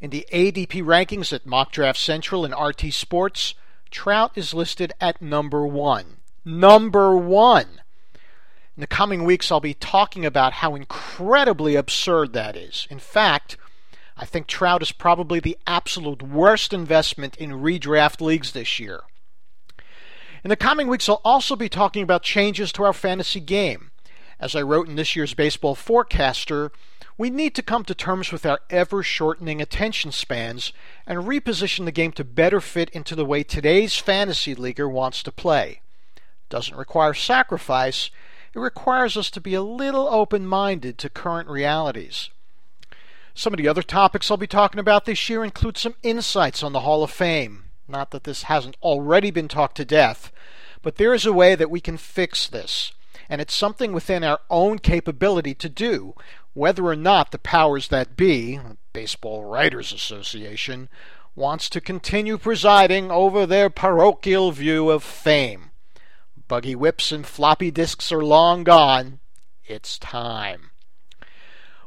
In 0.00 0.10
the 0.10 0.26
ADP 0.32 0.82
rankings 0.82 1.32
at 1.32 1.46
Mock 1.46 1.70
Draft 1.70 2.00
Central 2.00 2.44
and 2.44 2.52
RT 2.52 2.92
Sports, 2.92 3.54
Trout 3.92 4.32
is 4.34 4.52
listed 4.52 4.92
at 5.00 5.22
number 5.22 5.64
one. 5.64 6.16
Number 6.44 7.16
one! 7.16 7.80
In 8.76 8.80
the 8.80 8.88
coming 8.88 9.22
weeks, 9.22 9.52
I'll 9.52 9.60
be 9.60 9.74
talking 9.74 10.26
about 10.26 10.54
how 10.54 10.74
incredibly 10.74 11.76
absurd 11.76 12.32
that 12.32 12.56
is. 12.56 12.88
In 12.90 12.98
fact, 12.98 13.56
I 14.16 14.24
think 14.24 14.46
Trout 14.46 14.82
is 14.82 14.92
probably 14.92 15.40
the 15.40 15.58
absolute 15.66 16.22
worst 16.22 16.72
investment 16.72 17.36
in 17.36 17.50
redraft 17.52 18.20
leagues 18.20 18.52
this 18.52 18.78
year. 18.78 19.02
In 20.44 20.48
the 20.48 20.56
coming 20.56 20.88
weeks, 20.88 21.08
I'll 21.08 21.20
also 21.24 21.56
be 21.56 21.68
talking 21.68 22.02
about 22.02 22.22
changes 22.22 22.72
to 22.72 22.84
our 22.84 22.92
fantasy 22.92 23.40
game. 23.40 23.90
As 24.40 24.56
I 24.56 24.62
wrote 24.62 24.88
in 24.88 24.96
this 24.96 25.14
year's 25.14 25.34
Baseball 25.34 25.76
Forecaster, 25.76 26.72
we 27.16 27.30
need 27.30 27.54
to 27.54 27.62
come 27.62 27.84
to 27.84 27.94
terms 27.94 28.32
with 28.32 28.44
our 28.44 28.60
ever 28.68 29.02
shortening 29.02 29.60
attention 29.60 30.10
spans 30.10 30.72
and 31.06 31.20
reposition 31.20 31.84
the 31.84 31.92
game 31.92 32.10
to 32.12 32.24
better 32.24 32.60
fit 32.60 32.90
into 32.90 33.14
the 33.14 33.24
way 33.24 33.44
today's 33.44 33.96
fantasy 33.98 34.54
leaguer 34.54 34.88
wants 34.88 35.22
to 35.22 35.30
play. 35.30 35.82
Doesn't 36.48 36.76
require 36.76 37.14
sacrifice, 37.14 38.10
it 38.54 38.58
requires 38.58 39.16
us 39.16 39.30
to 39.30 39.40
be 39.40 39.54
a 39.54 39.62
little 39.62 40.08
open 40.08 40.46
minded 40.46 40.98
to 40.98 41.08
current 41.08 41.48
realities. 41.48 42.30
Some 43.34 43.54
of 43.54 43.58
the 43.58 43.68
other 43.68 43.82
topics 43.82 44.30
I'll 44.30 44.36
be 44.36 44.46
talking 44.46 44.78
about 44.78 45.06
this 45.06 45.28
year 45.28 45.42
include 45.42 45.78
some 45.78 45.94
insights 46.02 46.62
on 46.62 46.72
the 46.72 46.80
Hall 46.80 47.02
of 47.02 47.10
Fame. 47.10 47.64
Not 47.88 48.10
that 48.10 48.24
this 48.24 48.44
hasn't 48.44 48.76
already 48.82 49.30
been 49.30 49.48
talked 49.48 49.76
to 49.78 49.84
death, 49.84 50.30
but 50.82 50.96
there 50.96 51.14
is 51.14 51.24
a 51.24 51.32
way 51.32 51.54
that 51.54 51.70
we 51.70 51.80
can 51.80 51.96
fix 51.96 52.46
this, 52.46 52.92
and 53.28 53.40
it's 53.40 53.54
something 53.54 53.92
within 53.92 54.22
our 54.22 54.40
own 54.50 54.78
capability 54.78 55.54
to 55.54 55.68
do, 55.68 56.14
whether 56.52 56.84
or 56.84 56.96
not 56.96 57.30
the 57.30 57.38
powers 57.38 57.88
that 57.88 58.16
be, 58.16 58.60
Baseball 58.92 59.44
Writers 59.44 59.92
Association, 59.92 60.88
wants 61.34 61.70
to 61.70 61.80
continue 61.80 62.36
presiding 62.36 63.10
over 63.10 63.46
their 63.46 63.70
parochial 63.70 64.52
view 64.52 64.90
of 64.90 65.02
fame. 65.02 65.70
Buggy 66.48 66.74
whips 66.74 67.10
and 67.10 67.26
floppy 67.26 67.70
disks 67.70 68.12
are 68.12 68.22
long 68.22 68.64
gone. 68.64 69.20
It's 69.64 69.98
time. 69.98 70.70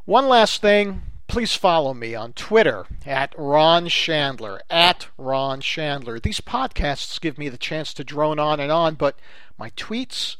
One 0.05 0.27
last 0.27 0.61
thing 0.61 1.03
please 1.27 1.55
follow 1.55 1.93
me 1.93 2.15
on 2.15 2.33
Twitter 2.33 2.85
at 3.05 3.33
Ron 3.37 3.87
Shandler. 3.87 4.59
At 4.69 5.07
Ron 5.17 5.61
Shandler. 5.61 6.19
These 6.19 6.41
podcasts 6.41 7.19
give 7.19 7.37
me 7.37 7.49
the 7.49 7.57
chance 7.57 7.93
to 7.93 8.03
drone 8.03 8.39
on 8.39 8.59
and 8.59 8.71
on, 8.71 8.95
but 8.95 9.17
my 9.57 9.69
tweets 9.71 10.37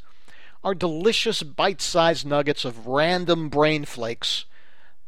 are 0.62 0.74
delicious 0.74 1.42
bite 1.42 1.80
sized 1.80 2.26
nuggets 2.26 2.64
of 2.64 2.86
random 2.86 3.48
brain 3.48 3.84
flakes 3.84 4.46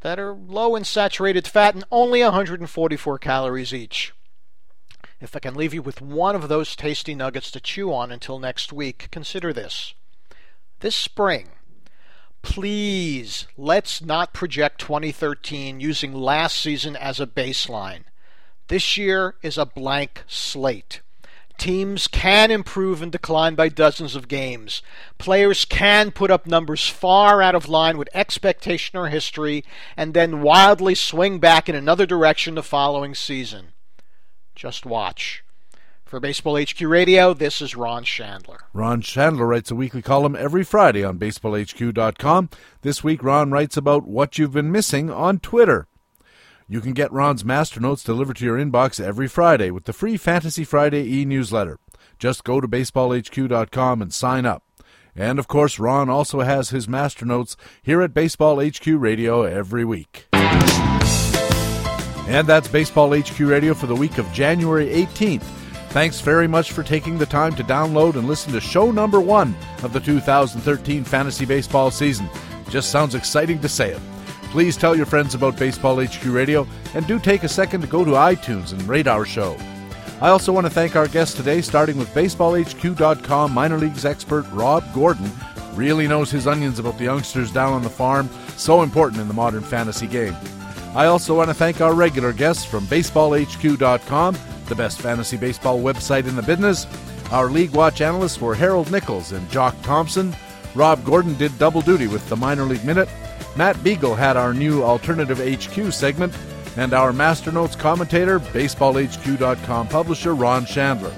that 0.01 0.19
are 0.19 0.33
low 0.33 0.77
in 0.77 0.85
saturated 0.85 1.47
fat 1.47 1.75
and 1.75 1.85
only 1.91 2.23
144 2.23 3.19
calories 3.19 3.75
each. 3.75 4.13
If 5.21 5.35
I 5.35 5.41
can 5.41 5.55
leave 5.55 5.75
you 5.75 5.83
with 5.83 6.01
one 6.01 6.37
of 6.37 6.49
those 6.49 6.77
tasty 6.77 7.15
nuggets 7.15 7.51
to 7.51 7.61
chew 7.61 7.93
on 7.93 8.13
until 8.13 8.39
next 8.39 8.73
week, 8.73 9.09
consider 9.11 9.53
this. 9.53 9.95
This 10.79 10.95
spring, 10.95 11.49
please 12.43 13.47
let's 13.57 14.03
not 14.03 14.33
project 14.33 14.81
2013 14.81 15.81
using 15.81 16.13
last 16.13 16.61
season 16.61 16.97
as 16.97 17.21
a 17.21 17.27
baseline. 17.27 18.05
This 18.69 18.97
year 18.97 19.35
is 19.43 19.57
a 19.57 19.67
blank 19.67 20.25
slate. 20.27 21.01
Teams 21.59 22.07
can 22.07 22.53
improve 22.53 23.03
and 23.03 23.11
decline 23.11 23.57
by 23.57 23.69
dozens 23.69 24.15
of 24.15 24.29
games. 24.29 24.81
Players 25.19 25.65
can 25.65 26.13
put 26.13 26.31
up 26.31 26.47
numbers 26.47 26.89
far 26.89 27.43
out 27.43 27.57
of 27.57 27.69
line 27.69 27.99
with 27.99 28.09
expectation 28.15 28.97
or 28.97 29.09
history 29.09 29.65
and 29.97 30.15
then 30.15 30.41
wildly 30.41 30.95
swing 30.95 31.41
back 31.41 31.69
in 31.69 31.75
another 31.75 32.07
direction 32.07 32.55
the 32.55 32.63
following 32.63 33.13
season. 33.15 33.73
Just 34.55 34.87
watch. 34.87 35.43
For 36.09 36.19
Baseball 36.21 36.59
HQ 36.59 36.81
Radio, 36.81 37.35
this 37.35 37.61
is 37.61 37.77
Ron 37.77 38.03
Shandler. 38.03 38.61
Ron 38.73 39.03
Shandler 39.03 39.47
writes 39.47 39.71
a 39.71 39.75
weekly 39.75 40.01
column 40.01 40.35
every 40.35 40.65
Friday 40.65 41.05
on 41.05 41.19
BaseballHQ.com. 41.19 42.49
This 42.81 43.05
week, 43.05 43.23
Ron 43.23 43.51
writes 43.51 43.77
about 43.77 44.07
what 44.07 44.39
you've 44.39 44.55
been 44.55 44.73
missing 44.73 45.11
on 45.11 45.39
Twitter. 45.39 45.87
You 46.67 46.81
can 46.81 46.95
get 46.95 47.13
Ron's 47.13 47.45
master 47.45 47.79
notes 47.79 48.03
delivered 48.03 48.37
to 48.37 48.47
your 48.47 48.57
inbox 48.57 49.05
every 49.05 49.29
Friday 49.29 49.71
with 49.71 49.85
the 49.85 49.93
free 49.93 50.17
Fantasy 50.17 50.65
Friday 50.65 51.07
e 51.07 51.27
newsletter. 51.27 51.79
Just 52.19 52.43
go 52.43 52.59
to 52.59 52.67
BaseballHQ.com 52.67 54.01
and 54.01 54.11
sign 54.11 54.47
up. 54.47 54.63
And 55.15 55.39
of 55.39 55.47
course, 55.47 55.79
Ron 55.79 56.09
also 56.09 56.41
has 56.41 56.71
his 56.71 56.89
master 56.89 57.27
notes 57.27 57.55
here 57.83 58.01
at 58.01 58.15
Baseball 58.15 58.67
HQ 58.67 58.87
Radio 58.87 59.43
every 59.43 59.85
week. 59.85 60.27
And 60.33 60.97
that's 62.47 62.69
Baseball 62.69 63.15
HQ 63.15 63.39
Radio 63.41 63.75
for 63.75 63.87
the 63.87 63.95
week 63.95 64.17
of 64.17 64.33
January 64.33 64.87
18th. 64.87 65.45
Thanks 65.99 66.21
very 66.21 66.47
much 66.47 66.71
for 66.71 66.85
taking 66.85 67.19
the 67.19 67.27
time 67.27 67.57
to 67.57 67.65
download 67.65 68.15
and 68.15 68.29
listen 68.29 68.53
to 68.53 68.61
show 68.61 68.93
number 68.93 69.21
one 69.21 69.57
of 69.83 69.93
the 69.93 69.99
2013 69.99 71.03
fantasy 71.03 71.45
baseball 71.45 71.91
season. 71.91 72.31
Just 72.71 72.93
sounds 72.93 73.17
exciting 73.17 73.59
to 73.59 73.69
say 73.69 73.91
it. 73.91 74.01
Please 74.53 74.77
tell 74.77 74.95
your 74.95 75.07
friends 75.07 75.35
about 75.35 75.59
Baseball 75.59 76.01
HQ 76.01 76.25
Radio 76.27 76.69
and 76.95 77.05
do 77.09 77.19
take 77.19 77.43
a 77.43 77.49
second 77.49 77.81
to 77.81 77.89
go 77.89 78.05
to 78.05 78.13
iTunes 78.13 78.73
and 78.73 78.81
rate 78.85 79.09
our 79.09 79.25
show. 79.25 79.57
I 80.21 80.29
also 80.29 80.53
want 80.53 80.67
to 80.67 80.73
thank 80.73 80.95
our 80.95 81.09
guests 81.09 81.37
today, 81.37 81.61
starting 81.63 81.99
with 81.99 82.15
BaseballHQ.com 82.15 83.53
minor 83.53 83.79
leagues 83.79 84.05
expert 84.05 84.47
Rob 84.53 84.85
Gordon. 84.95 85.29
Really 85.75 86.07
knows 86.07 86.31
his 86.31 86.47
onions 86.47 86.79
about 86.79 86.97
the 86.99 87.05
youngsters 87.07 87.51
down 87.51 87.73
on 87.73 87.83
the 87.83 87.91
farm, 87.91 88.31
so 88.57 88.83
important 88.83 89.21
in 89.21 89.27
the 89.27 89.35
modern 89.35 89.65
fantasy 89.65 90.07
game. 90.07 90.37
I 90.95 91.07
also 91.07 91.37
want 91.37 91.51
to 91.51 91.55
thank 91.55 91.81
our 91.81 91.93
regular 91.93 92.33
guests 92.33 92.65
from 92.65 92.87
BaseballHQ.com, 92.87 94.39
the 94.69 94.75
best 94.75 95.01
fantasy 95.01 95.37
baseball 95.37 95.81
website 95.81 96.27
in 96.27 96.37
the 96.37 96.43
business. 96.43 96.87
Our 97.31 97.51
League 97.51 97.73
Watch 97.73 98.01
analysts 98.01 98.41
were 98.41 98.55
Harold 98.55 98.91
Nichols 98.91 99.33
and 99.33 99.51
Jock 99.51 99.81
Thompson. 99.83 100.35
Rob 100.75 101.05
Gordon 101.05 101.35
did 101.35 101.59
double 101.59 101.81
duty 101.81 102.07
with 102.07 102.29
the 102.29 102.37
Minor 102.37 102.65
League 102.65 102.85
Minute. 102.85 103.09
Matt 103.57 103.83
Beagle 103.83 104.15
had 104.15 104.37
our 104.37 104.55
new 104.55 104.83
Alternative 104.83 105.39
HQ 105.39 105.93
segment, 105.93 106.33
and 106.77 106.93
our 106.93 107.13
Master 107.13 107.51
Notes 107.51 107.75
commentator, 107.75 108.39
BaseballHQ.com 108.39 109.89
publisher 109.89 110.35
Ron 110.35 110.65
Shandler. 110.65 111.13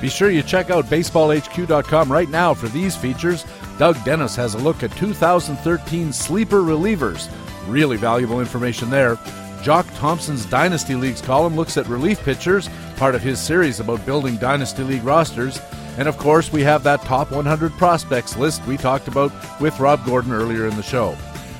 Be 0.00 0.08
sure 0.08 0.30
you 0.30 0.42
check 0.42 0.70
out 0.70 0.86
BaseballHQ.com 0.86 2.10
right 2.10 2.28
now 2.28 2.54
for 2.54 2.68
these 2.68 2.96
features. 2.96 3.44
Doug 3.78 4.02
Dennis 4.04 4.36
has 4.36 4.54
a 4.54 4.58
look 4.58 4.82
at 4.82 4.96
2013 4.96 6.12
sleeper 6.12 6.60
relievers. 6.60 7.30
Really 7.66 7.96
valuable 7.96 8.40
information 8.40 8.90
there. 8.90 9.16
Jock 9.62 9.86
Thompson's 9.94 10.44
Dynasty 10.46 10.96
Leagues 10.96 11.20
column 11.20 11.54
looks 11.54 11.76
at 11.76 11.86
relief 11.86 12.20
pitchers, 12.24 12.68
part 12.96 13.14
of 13.14 13.22
his 13.22 13.38
series 13.38 13.78
about 13.78 14.04
building 14.04 14.36
Dynasty 14.36 14.82
League 14.82 15.04
rosters. 15.04 15.60
And 15.98 16.08
of 16.08 16.18
course, 16.18 16.52
we 16.52 16.62
have 16.62 16.82
that 16.82 17.02
top 17.02 17.30
100 17.30 17.72
prospects 17.74 18.36
list 18.36 18.66
we 18.66 18.76
talked 18.76 19.06
about 19.06 19.32
with 19.60 19.78
Rob 19.78 20.04
Gordon 20.04 20.32
earlier 20.32 20.66
in 20.66 20.76
the 20.76 20.82
show. 20.82 21.16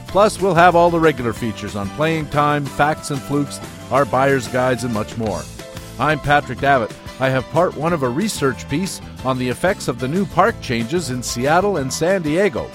Plus, 0.09 0.41
we'll 0.41 0.55
have 0.55 0.74
all 0.74 0.91
the 0.91 0.99
regular 0.99 1.33
features 1.33 1.77
on 1.77 1.89
playing 1.91 2.29
time, 2.31 2.66
facts 2.66 3.12
and 3.12 3.23
flukes, 3.23 3.61
our 3.93 4.05
buyer's 4.05 4.49
guides, 4.49 4.83
and 4.83 4.93
much 4.93 5.16
more. 5.16 5.43
I'm 5.99 6.19
Patrick 6.19 6.59
Davitt. 6.59 6.95
I 7.20 7.29
have 7.29 7.45
part 7.51 7.77
one 7.77 7.93
of 7.93 8.03
a 8.03 8.09
research 8.09 8.69
piece 8.69 9.01
on 9.24 9.39
the 9.39 9.49
effects 9.49 9.87
of 9.87 10.01
the 10.01 10.09
new 10.09 10.27
park 10.27 10.57
changes 10.61 11.11
in 11.11 11.23
Seattle 11.23 11.77
and 11.77 11.93
San 11.93 12.23
Diego. 12.23 12.69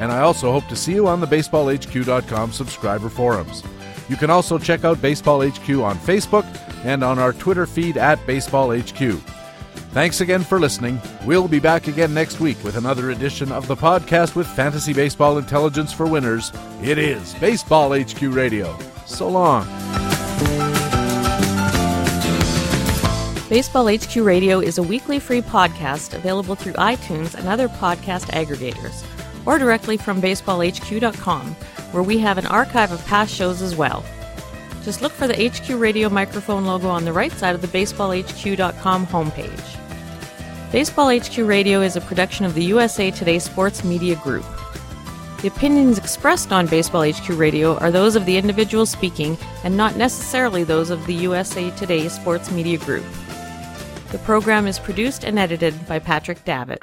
And 0.00 0.10
I 0.10 0.20
also 0.20 0.50
hope 0.50 0.66
to 0.66 0.76
see 0.76 0.94
you 0.94 1.06
on 1.06 1.20
the 1.20 1.26
BaseballHQ.com 1.28 2.50
subscriber 2.50 3.08
forums. 3.08 3.62
You 4.08 4.16
can 4.16 4.30
also 4.30 4.58
check 4.58 4.84
out 4.84 5.00
Baseball 5.00 5.40
HQ 5.40 5.68
on 5.70 5.96
Facebook 5.98 6.44
and 6.84 7.02
on 7.02 7.18
our 7.18 7.32
Twitter 7.32 7.66
feed 7.66 7.96
at 7.96 8.18
BaseballHQ. 8.20 9.18
Thanks 9.94 10.20
again 10.20 10.42
for 10.42 10.58
listening. 10.58 11.00
We'll 11.24 11.46
be 11.46 11.60
back 11.60 11.86
again 11.86 12.12
next 12.12 12.40
week 12.40 12.62
with 12.64 12.76
another 12.76 13.12
edition 13.12 13.52
of 13.52 13.68
the 13.68 13.76
podcast 13.76 14.34
with 14.34 14.46
fantasy 14.46 14.92
baseball 14.92 15.38
intelligence 15.38 15.92
for 15.92 16.06
winners. 16.06 16.52
It 16.82 16.98
is 16.98 17.32
Baseball 17.34 17.98
HQ 17.98 18.20
Radio. 18.22 18.76
So 19.06 19.28
long. 19.28 19.64
Baseball 23.48 23.86
HQ 23.86 24.16
Radio 24.16 24.58
is 24.58 24.78
a 24.78 24.82
weekly 24.82 25.20
free 25.20 25.42
podcast 25.42 26.12
available 26.14 26.56
through 26.56 26.72
iTunes 26.72 27.36
and 27.36 27.46
other 27.46 27.68
podcast 27.68 28.24
aggregators, 28.32 29.04
or 29.46 29.58
directly 29.58 29.96
from 29.96 30.20
baseballhq.com, 30.20 31.54
where 31.92 32.02
we 32.02 32.18
have 32.18 32.38
an 32.38 32.46
archive 32.46 32.92
of 32.92 33.04
past 33.06 33.34
shows 33.34 33.62
as 33.62 33.76
well. 33.76 34.04
Just 34.82 35.00
look 35.00 35.12
for 35.12 35.26
the 35.26 35.48
HQ 35.48 35.80
Radio 35.80 36.08
microphone 36.08 36.66
logo 36.66 36.88
on 36.88 37.04
the 37.04 37.12
right 37.12 37.32
side 37.32 37.54
of 37.54 37.62
the 37.62 37.68
baseballhq.com 37.68 39.06
homepage. 39.06 39.80
Baseball 40.72 41.16
HQ 41.16 41.38
Radio 41.38 41.82
is 41.82 41.96
a 41.96 42.00
production 42.00 42.44
of 42.44 42.54
the 42.54 42.64
USA 42.64 43.10
Today 43.10 43.38
Sports 43.38 43.84
Media 43.84 44.16
Group. 44.16 44.44
The 45.40 45.48
opinions 45.48 45.98
expressed 45.98 46.52
on 46.52 46.66
Baseball 46.66 47.10
HQ 47.10 47.28
Radio 47.30 47.76
are 47.78 47.90
those 47.90 48.16
of 48.16 48.26
the 48.26 48.36
individual 48.36 48.86
speaking 48.86 49.38
and 49.62 49.76
not 49.76 49.96
necessarily 49.96 50.64
those 50.64 50.90
of 50.90 51.06
the 51.06 51.14
USA 51.14 51.70
Today 51.72 52.08
Sports 52.08 52.50
Media 52.50 52.78
Group. 52.78 53.04
The 54.10 54.18
program 54.18 54.66
is 54.66 54.78
produced 54.78 55.24
and 55.24 55.38
edited 55.38 55.86
by 55.86 55.98
Patrick 55.98 56.44
Davitt. 56.44 56.78